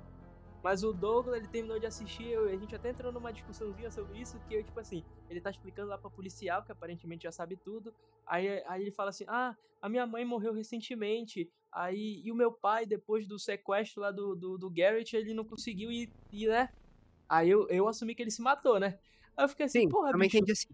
Mas 0.63 0.83
o 0.83 0.93
Douglas, 0.93 1.37
ele 1.39 1.47
terminou 1.49 1.79
de 1.79 1.87
assistir, 1.87 2.27
eu- 2.29 2.49
a 2.49 2.57
gente 2.57 2.75
até 2.75 2.91
entrou 2.91 3.13
numa 3.13 3.33
discussãozinha 3.33 3.91
sobre 3.91 4.19
isso, 4.21 4.39
que 4.49 4.55
eu, 4.55 4.65
tipo 4.65 4.79
assim, 4.81 5.05
ele 5.31 5.41
tá 5.41 5.51
explicando 5.51 5.89
lá 5.89 5.99
pra 5.99 6.11
policial, 6.11 6.63
que 6.63 6.73
aparentemente 6.73 7.23
já 7.25 7.33
sabe 7.33 7.57
tudo. 7.57 7.95
Aí, 8.27 8.63
aí 8.67 8.83
ele 8.83 8.91
fala 8.91 9.11
assim, 9.11 9.25
ah, 9.29 9.57
a 9.81 9.89
minha 9.89 10.07
mãe 10.07 10.25
morreu 10.25 10.53
recentemente. 10.53 11.51
Aí, 11.77 12.23
e 12.25 12.33
o 12.33 12.35
meu 12.37 12.53
pai, 12.53 12.87
depois 12.87 13.29
do 13.29 13.39
sequestro 13.39 14.01
lá 14.03 14.11
do, 14.11 14.35
do, 14.35 14.59
do 14.59 14.71
Garrett, 14.71 15.15
ele 15.17 15.35
não 15.35 15.45
conseguiu 15.45 15.93
ir, 15.93 16.11
ir 16.33 16.49
né? 16.49 16.71
Aí 17.29 17.51
eu, 17.51 17.69
eu 17.69 17.89
assumi 17.89 18.15
que 18.15 18.23
ele 18.23 18.31
se 18.31 18.43
matou, 18.43 18.81
né? 18.81 18.99
Aí 19.37 19.45
eu 19.45 19.49
fiquei 19.49 19.67
assim, 19.67 19.83
Sim, 19.83 19.89
porra, 19.89 20.13
também 20.13 20.27
bicho. 20.27 20.29
entendi 20.29 20.53
assim. 20.53 20.69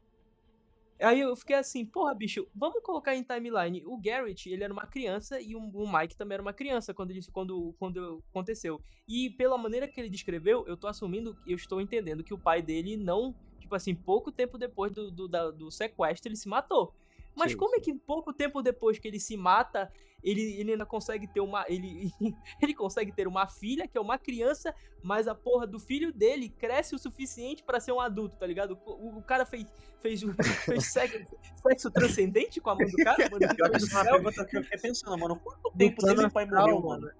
Aí 1.00 1.18
eu 1.20 1.34
fiquei 1.34 1.56
assim, 1.56 1.84
porra, 1.84 2.14
bicho, 2.14 2.46
vamos 2.54 2.80
colocar 2.84 3.14
em 3.16 3.24
timeline. 3.24 3.82
O 3.86 4.00
Garrett, 4.00 4.48
ele 4.48 4.62
era 4.62 4.72
uma 4.72 4.86
criança 4.86 5.40
e 5.40 5.54
o, 5.56 5.58
o 5.58 5.92
Mike 5.92 6.16
também 6.16 6.34
era 6.34 6.42
uma 6.42 6.52
criança 6.52 6.94
quando, 6.94 7.10
ele, 7.10 7.20
quando, 7.32 7.74
quando 7.78 8.22
aconteceu. 8.30 8.80
E 9.08 9.28
pela 9.30 9.58
maneira 9.58 9.88
que 9.88 10.00
ele 10.00 10.08
descreveu, 10.08 10.64
eu 10.68 10.76
tô 10.76 10.86
assumindo, 10.86 11.36
eu 11.44 11.56
estou 11.56 11.80
entendendo 11.80 12.22
que 12.22 12.32
o 12.32 12.38
pai 12.38 12.62
dele 12.62 12.96
não, 12.96 13.34
tipo 13.58 13.74
assim, 13.74 13.96
pouco 13.96 14.30
tempo 14.30 14.56
depois 14.56 14.92
do, 14.92 15.10
do, 15.10 15.26
da- 15.28 15.50
do 15.50 15.70
sequestro, 15.72 16.28
ele 16.28 16.36
se 16.36 16.48
matou. 16.48 16.94
Mas 17.34 17.52
Sim, 17.52 17.56
como 17.56 17.76
é 17.76 17.80
que 17.80 17.94
pouco 17.94 18.32
tempo 18.32 18.62
depois 18.62 18.98
que 18.98 19.08
ele 19.08 19.18
se 19.18 19.36
mata, 19.36 19.90
ele, 20.22 20.40
ele 20.60 20.72
ainda 20.72 20.84
consegue 20.84 21.26
ter 21.26 21.40
uma. 21.40 21.64
Ele, 21.68 22.10
ele 22.62 22.74
consegue 22.74 23.10
ter 23.12 23.26
uma 23.26 23.46
filha, 23.46 23.88
que 23.88 23.96
é 23.96 24.00
uma 24.00 24.18
criança, 24.18 24.74
mas 25.02 25.26
a 25.26 25.34
porra 25.34 25.66
do 25.66 25.78
filho 25.78 26.12
dele 26.12 26.48
cresce 26.50 26.94
o 26.94 26.98
suficiente 26.98 27.62
pra 27.62 27.80
ser 27.80 27.92
um 27.92 28.00
adulto, 28.00 28.36
tá 28.36 28.46
ligado? 28.46 28.78
O, 28.86 29.18
o 29.18 29.22
cara 29.22 29.46
fez, 29.46 29.64
fez, 30.00 30.22
o- 30.22 30.34
fez 30.64 30.92
sexo, 30.92 31.18
sexo 31.66 31.90
transcendente 31.90 32.60
com 32.60 32.70
a 32.70 32.74
mão 32.74 32.86
do 32.88 32.96
cara, 33.02 33.28
mano. 33.30 33.54
Pior 33.56 33.70
que 33.70 33.76
é 33.76 34.44
que 34.44 34.56
eu 34.58 34.62
fiquei 34.64 34.78
pensando, 34.78 35.16
mano. 35.18 35.36
Quanto 35.36 35.76
tempo 35.76 36.06
teve 36.06 36.24
o 36.24 36.30
pai 36.30 36.44
morreu, 36.46 36.80
mano. 36.80 37.10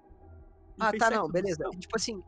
Ah, 0.79 0.91
tá, 0.97 1.09
não, 1.11 1.29
beleza. 1.29 1.69
Tipo 1.79 1.95
assim, 1.95 2.23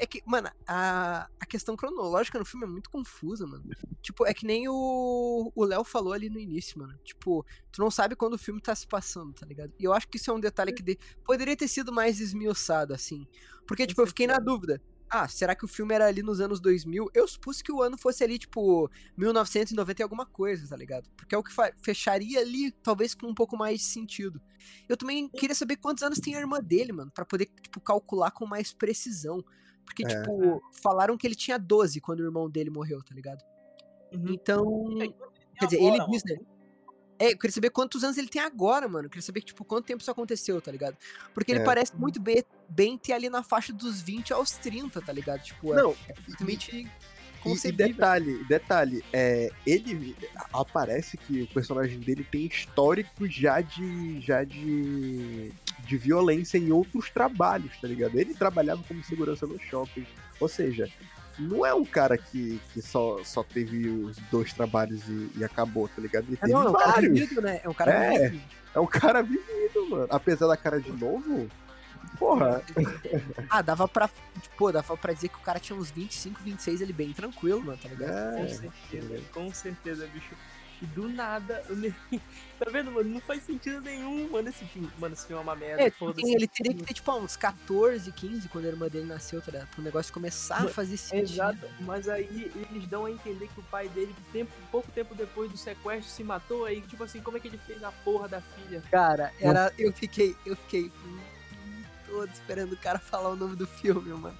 é 0.00 0.06
que, 0.06 0.22
mano, 0.26 0.48
a, 0.66 1.28
a 1.38 1.46
questão 1.46 1.76
cronológica 1.76 2.38
no 2.38 2.44
filme 2.44 2.64
é 2.66 2.68
muito 2.68 2.88
confusa, 2.90 3.46
mano. 3.46 3.64
Tipo, 4.02 4.26
é 4.26 4.32
que 4.34 4.46
nem 4.46 4.66
o 4.68 5.64
Léo 5.64 5.84
falou 5.84 6.12
ali 6.12 6.28
no 6.30 6.38
início, 6.38 6.78
mano. 6.78 6.98
Tipo, 7.04 7.44
tu 7.70 7.80
não 7.80 7.90
sabe 7.90 8.16
quando 8.16 8.34
o 8.34 8.38
filme 8.38 8.60
tá 8.60 8.74
se 8.74 8.86
passando, 8.86 9.32
tá 9.34 9.46
ligado? 9.46 9.72
E 9.78 9.84
eu 9.84 9.92
acho 9.92 10.08
que 10.08 10.16
isso 10.16 10.30
é 10.30 10.34
um 10.34 10.40
detalhe 10.40 10.72
que 10.72 10.82
de- 10.82 10.98
poderia 11.24 11.56
ter 11.56 11.68
sido 11.68 11.92
mais 11.92 12.20
esmiuçado, 12.20 12.94
assim. 12.94 13.26
Porque, 13.66 13.86
tipo, 13.86 14.00
eu 14.02 14.06
fiquei 14.06 14.26
na 14.26 14.38
dúvida. 14.38 14.80
Ah, 15.08 15.28
será 15.28 15.54
que 15.54 15.64
o 15.64 15.68
filme 15.68 15.94
era 15.94 16.06
ali 16.06 16.22
nos 16.22 16.40
anos 16.40 16.60
2000? 16.60 17.08
Eu 17.14 17.28
supus 17.28 17.62
que 17.62 17.70
o 17.70 17.80
ano 17.82 17.96
fosse 17.96 18.24
ali, 18.24 18.38
tipo, 18.38 18.90
1990 19.16 20.02
e 20.02 20.02
alguma 20.02 20.26
coisa, 20.26 20.66
tá 20.68 20.76
ligado? 20.76 21.08
Porque 21.16 21.34
é 21.34 21.38
o 21.38 21.42
que 21.42 21.52
fecharia 21.82 22.40
ali, 22.40 22.72
talvez 22.82 23.14
com 23.14 23.28
um 23.28 23.34
pouco 23.34 23.56
mais 23.56 23.78
de 23.80 23.84
sentido. 23.86 24.40
Eu 24.88 24.96
também 24.96 25.28
queria 25.28 25.54
saber 25.54 25.76
quantos 25.76 26.02
anos 26.02 26.18
tem 26.18 26.34
a 26.34 26.40
irmã 26.40 26.58
dele, 26.60 26.92
mano, 26.92 27.10
Pra 27.12 27.24
poder, 27.24 27.46
tipo, 27.62 27.80
calcular 27.80 28.30
com 28.32 28.46
mais 28.46 28.72
precisão. 28.72 29.44
Porque, 29.84 30.04
É. 30.04 30.08
tipo, 30.08 30.62
falaram 30.82 31.16
que 31.16 31.26
ele 31.26 31.34
tinha 31.34 31.58
12 31.58 32.00
quando 32.00 32.20
o 32.20 32.24
irmão 32.24 32.48
dele 32.48 32.70
morreu, 32.70 33.02
tá 33.02 33.14
ligado? 33.14 33.42
Uhum. 34.12 34.26
Então, 34.30 34.64
quer 35.58 35.66
dizer, 35.66 35.78
agora, 35.78 35.96
ele 35.96 36.06
diz, 36.10 36.22
né? 36.24 36.36
É, 37.16 37.32
eu 37.32 37.38
queria 37.38 37.52
saber 37.54 37.70
quantos 37.70 38.02
anos 38.02 38.18
ele 38.18 38.28
tem 38.28 38.42
agora, 38.42 38.88
mano. 38.88 39.06
Eu 39.06 39.10
queria 39.10 39.22
saber, 39.22 39.40
tipo, 39.42 39.64
quanto 39.64 39.84
tempo 39.86 40.00
isso 40.02 40.10
aconteceu, 40.10 40.60
tá 40.60 40.72
ligado? 40.72 40.96
Porque 41.32 41.52
ele 41.52 41.60
É. 41.60 41.64
parece 41.64 41.94
muito 41.96 42.20
bem, 42.20 42.42
bem 42.68 42.98
ter 42.98 43.12
ali 43.12 43.30
na 43.30 43.42
faixa 43.42 43.72
dos 43.72 44.00
20 44.00 44.32
aos 44.32 44.50
30, 44.52 45.00
tá 45.00 45.12
ligado? 45.12 45.40
Tipo, 45.42 45.72
é 45.74 45.76
Não, 45.76 45.94
completamente 47.44 47.46
E, 47.46 47.68
e 47.68 47.72
concebível. 47.72 47.94
detalhe, 47.94 48.44
detalhe, 48.48 49.04
é, 49.12 49.50
ele 49.66 50.16
aparece 50.52 51.16
que 51.16 51.42
o 51.42 51.46
personagem 51.48 51.98
dele 52.00 52.26
tem 52.30 52.46
histórico 52.46 53.26
já 53.28 53.60
de 53.60 54.20
já 54.20 54.42
de 54.44 55.52
de 55.86 55.96
violência 55.98 56.56
em 56.56 56.72
outros 56.72 57.10
trabalhos, 57.10 57.70
tá 57.80 57.86
ligado? 57.86 58.18
Ele 58.18 58.32
trabalhava 58.34 58.82
como 58.88 59.04
segurança 59.04 59.46
no 59.46 59.58
shopping, 59.60 60.06
ou 60.40 60.48
seja, 60.48 60.88
não 61.38 61.66
é 61.66 61.74
um 61.74 61.84
cara 61.84 62.16
que, 62.16 62.58
que 62.72 62.80
só, 62.80 63.22
só 63.22 63.42
teve 63.42 63.88
os 63.88 64.16
dois 64.30 64.52
trabalhos 64.54 65.02
e, 65.08 65.30
e 65.36 65.44
acabou, 65.44 65.86
tá 65.88 66.00
ligado? 66.00 66.24
Ele 66.28 66.36
É, 66.36 66.46
teve 66.46 66.52
não, 66.52 66.62
é 66.62 66.70
um 66.70 66.72
cara 66.72 67.00
vivido, 67.02 67.42
né? 67.42 67.60
É 67.62 67.68
um 67.68 67.74
cara 67.74 67.92
É. 67.92 68.28
vivido. 68.28 68.44
É 68.74 68.80
um 68.80 68.86
cara 68.86 69.22
vivido, 69.22 69.90
mano. 69.90 70.06
Apesar 70.10 70.46
da 70.46 70.56
cara 70.56 70.80
de 70.80 70.90
novo, 70.92 71.48
porra, 72.18 72.62
Ah, 73.50 73.62
dava 73.62 73.86
pra. 73.88 74.08
Tipo, 74.40 74.72
dava 74.72 74.96
pra 74.96 75.12
dizer 75.12 75.28
que 75.28 75.36
o 75.36 75.40
cara 75.40 75.58
tinha 75.58 75.78
uns 75.78 75.90
25, 75.90 76.42
26 76.42 76.80
ele 76.80 76.92
bem 76.92 77.12
tranquilo, 77.12 77.62
mano, 77.62 77.78
tá 77.80 77.88
ligado? 77.88 78.10
é, 78.10 78.40
Com 78.40 78.48
certeza, 78.48 79.22
com 79.32 79.52
certeza, 79.54 80.06
bicho. 80.08 80.34
E 80.82 80.86
do 80.86 81.08
nada, 81.08 81.62
tá 82.58 82.70
vendo, 82.70 82.90
mano? 82.90 83.08
Não 83.08 83.20
faz 83.20 83.44
sentido 83.44 83.80
nenhum, 83.80 84.28
mano, 84.28 84.48
esse 84.48 84.64
filme. 84.64 84.90
Mano, 84.98 85.14
esse 85.14 85.24
filme 85.26 85.40
é 85.40 85.42
uma 85.42 85.54
merda. 85.54 85.82
É, 85.82 85.86
assim, 85.86 86.34
ele 86.34 86.48
teria 86.48 86.74
que 86.74 86.82
ter, 86.82 86.94
tipo, 86.94 87.12
uns 87.16 87.36
14, 87.36 88.10
15 88.10 88.48
quando 88.48 88.64
a 88.64 88.68
irmã 88.68 88.88
dele 88.88 89.06
nasceu, 89.06 89.40
tá 89.40 89.52
ligado? 89.52 89.68
Pro 89.68 89.82
negócio 89.82 90.12
começar 90.12 90.56
a 90.56 90.68
fazer 90.68 90.96
sentido. 90.96 91.30
Exato, 91.32 91.66
mas 91.80 92.08
aí 92.08 92.50
eles 92.70 92.86
dão 92.88 93.04
a 93.06 93.10
entender 93.10 93.48
que 93.48 93.60
o 93.60 93.62
pai 93.62 93.88
dele, 93.88 94.14
tempo, 94.32 94.50
pouco 94.70 94.90
tempo 94.90 95.14
depois 95.14 95.50
do 95.50 95.56
sequestro, 95.56 96.10
se 96.10 96.24
matou. 96.24 96.64
Aí, 96.64 96.80
tipo 96.82 97.04
assim, 97.04 97.20
como 97.20 97.36
é 97.36 97.40
que 97.40 97.46
ele 97.48 97.58
fez 97.58 97.82
a 97.82 97.92
porra 97.92 98.28
da 98.28 98.40
filha? 98.40 98.82
Cara, 98.90 99.32
era. 99.40 99.72
Eu 99.78 99.92
fiquei. 99.92 100.36
Eu 100.44 100.56
fiquei. 100.56 100.90
Todo 102.14 102.32
esperando 102.32 102.72
o 102.74 102.76
cara 102.76 102.96
falar 103.00 103.30
o 103.30 103.34
nome 103.36 103.56
do 103.56 103.66
filme, 103.66 104.12
mano. 104.14 104.38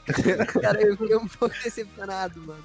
Cara, 0.63 0.81
eu 0.81 0.97
fiquei 0.97 1.17
um 1.17 1.27
pouco 1.27 1.53
decepcionado, 1.61 2.41
mano. 2.41 2.65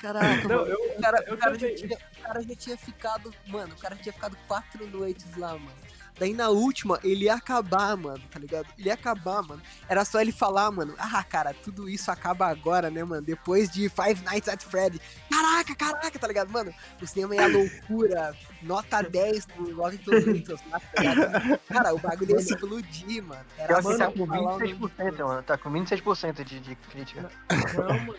Caraca, 0.00 0.46
Não, 0.46 0.58
mano. 0.58 0.66
eu, 0.70 0.96
O 0.96 1.00
cara, 1.02 1.24
eu 1.26 1.34
o, 1.34 1.36
cara 1.36 1.58
já 1.58 1.74
tinha, 1.74 1.96
o 1.96 2.22
cara 2.22 2.42
já 2.42 2.54
tinha 2.54 2.76
ficado. 2.76 3.34
Mano, 3.48 3.74
o 3.74 3.78
cara 3.78 3.96
tinha 3.96 4.12
ficado 4.12 4.36
quatro 4.46 4.86
noites 4.86 5.36
lá, 5.36 5.54
mano. 5.58 5.85
Daí 6.18 6.32
na 6.32 6.48
última, 6.48 6.98
ele 7.04 7.26
ia 7.26 7.34
acabar, 7.34 7.96
mano, 7.96 8.22
tá 8.30 8.38
ligado? 8.38 8.66
Ele 8.78 8.88
ia 8.88 8.94
acabar, 8.94 9.42
mano. 9.42 9.60
Era 9.88 10.04
só 10.04 10.20
ele 10.20 10.32
falar, 10.32 10.70
mano. 10.70 10.94
Ah, 10.98 11.22
cara, 11.22 11.52
tudo 11.52 11.88
isso 11.88 12.10
acaba 12.10 12.46
agora, 12.46 12.90
né, 12.90 13.04
mano? 13.04 13.22
Depois 13.22 13.68
de 13.70 13.88
Five 13.88 14.22
Nights 14.24 14.48
at 14.48 14.62
Freddy. 14.62 15.00
Caraca, 15.30 15.74
caraca, 15.74 16.18
tá 16.18 16.26
ligado? 16.26 16.50
Mano, 16.50 16.74
o 17.00 17.06
cinema 17.06 17.36
é 17.36 17.44
a 17.44 17.46
loucura. 17.46 18.34
Nota 18.62 19.02
10 19.02 19.46
no 19.58 19.76
Rotten 19.76 19.98
Tomatoes, 19.98 20.60
lá, 20.70 20.80
tá 20.80 21.02
ligado? 21.02 21.60
Cara, 21.68 21.94
o 21.94 21.98
bagulho 21.98 22.30
ia 22.30 22.36
explodir, 22.36 23.22
mano. 23.22 23.44
Era 23.58 23.76
que 23.76 23.82
só 23.82 23.98
tá 23.98 24.10
com 24.10 24.26
falar 24.26 24.40
o 24.40 24.58
nome 24.58 24.74
26%, 24.74 25.26
mano. 25.26 25.42
Tá 25.42 25.58
com 25.58 25.70
26% 25.70 26.44
de, 26.44 26.60
de 26.60 26.74
crítica. 26.74 27.30
Não, 27.76 27.88
mano, 28.06 28.16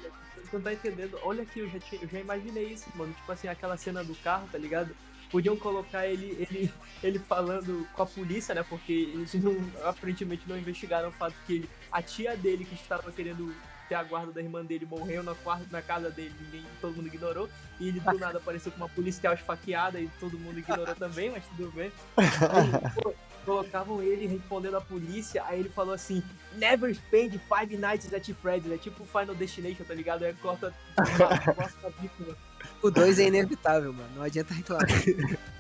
você 0.50 0.56
não 0.56 0.62
tá 0.64 0.74
entendendo. 0.74 1.20
Olha 1.24 1.44
aqui, 1.44 1.60
eu 1.60 1.70
já, 1.70 1.80
tinha, 1.80 2.02
eu 2.02 2.08
já 2.08 2.20
imaginei 2.20 2.68
isso, 2.68 2.86
mano. 2.96 3.14
Tipo 3.14 3.32
assim, 3.32 3.48
aquela 3.48 3.76
cena 3.76 4.04
do 4.04 4.16
carro, 4.16 4.48
tá 4.52 4.58
ligado? 4.58 4.96
Podiam 5.30 5.58
colocar 5.58 6.08
ele, 6.08 6.48
ele, 6.50 6.74
ele 7.04 7.20
falando 7.20 7.88
com 7.94 8.04
a 8.04 8.06
polícia, 8.06 8.56
né? 8.56 8.64
Porque 8.64 8.94
eles 8.94 9.34
não, 9.36 9.56
aparentemente 9.84 10.44
não 10.48 10.58
investigaram 10.58 11.10
o 11.10 11.12
fato 11.12 11.36
que 11.46 11.56
ele, 11.56 11.70
a 11.92 12.02
tia 12.02 12.36
dele 12.36 12.64
que 12.64 12.76
estava 12.76 13.12
querendo 13.12 13.54
ter 13.88 13.96
a 13.96 14.04
guarda 14.04 14.32
da 14.32 14.42
irmã 14.42 14.64
dele 14.64 14.86
morreu 14.86 15.24
na, 15.24 15.34
quarta, 15.36 15.66
na 15.72 15.82
casa 15.82 16.10
dele, 16.10 16.34
ninguém, 16.42 16.64
todo 16.82 16.96
mundo 16.96 17.08
ignorou. 17.08 17.50
E 17.80 17.88
ele 17.88 18.00
do 18.00 18.20
nada 18.20 18.38
apareceu 18.38 18.72
com 18.72 18.78
uma 18.78 18.90
policial 18.90 19.34
esfaqueada 19.34 20.00
e 20.00 20.08
todo 20.20 20.38
mundo 20.38 20.60
ignorou 20.60 20.94
também, 20.96 21.30
mas 21.30 21.46
tudo 21.48 21.72
bem. 21.72 21.92
Aí, 22.18 23.02
pô, 23.02 23.14
colocavam 23.48 24.04
ele 24.04 24.28
respondendo 24.28 24.76
a 24.76 24.82
polícia, 24.82 25.42
aí 25.46 25.62
ele 25.62 25.70
falou 25.70 25.94
assim, 25.94 26.22
Never 26.58 26.94
spend 26.94 27.40
five 27.48 27.78
nights 27.78 28.14
at 28.14 28.30
Freddy's, 28.34 28.74
é 28.74 28.78
tipo 28.78 29.06
Final 29.06 29.34
Destination, 29.34 29.86
tá 29.86 29.94
ligado? 29.94 30.26
Aí 30.26 30.34
corta, 30.34 30.74
a 30.98 31.90
bico, 32.02 32.36
O 32.82 32.90
2 32.90 33.20
é 33.20 33.28
inevitável, 33.28 33.94
mano. 33.94 34.10
Não 34.16 34.24
adianta 34.24 34.54
reclamar. 34.54 34.88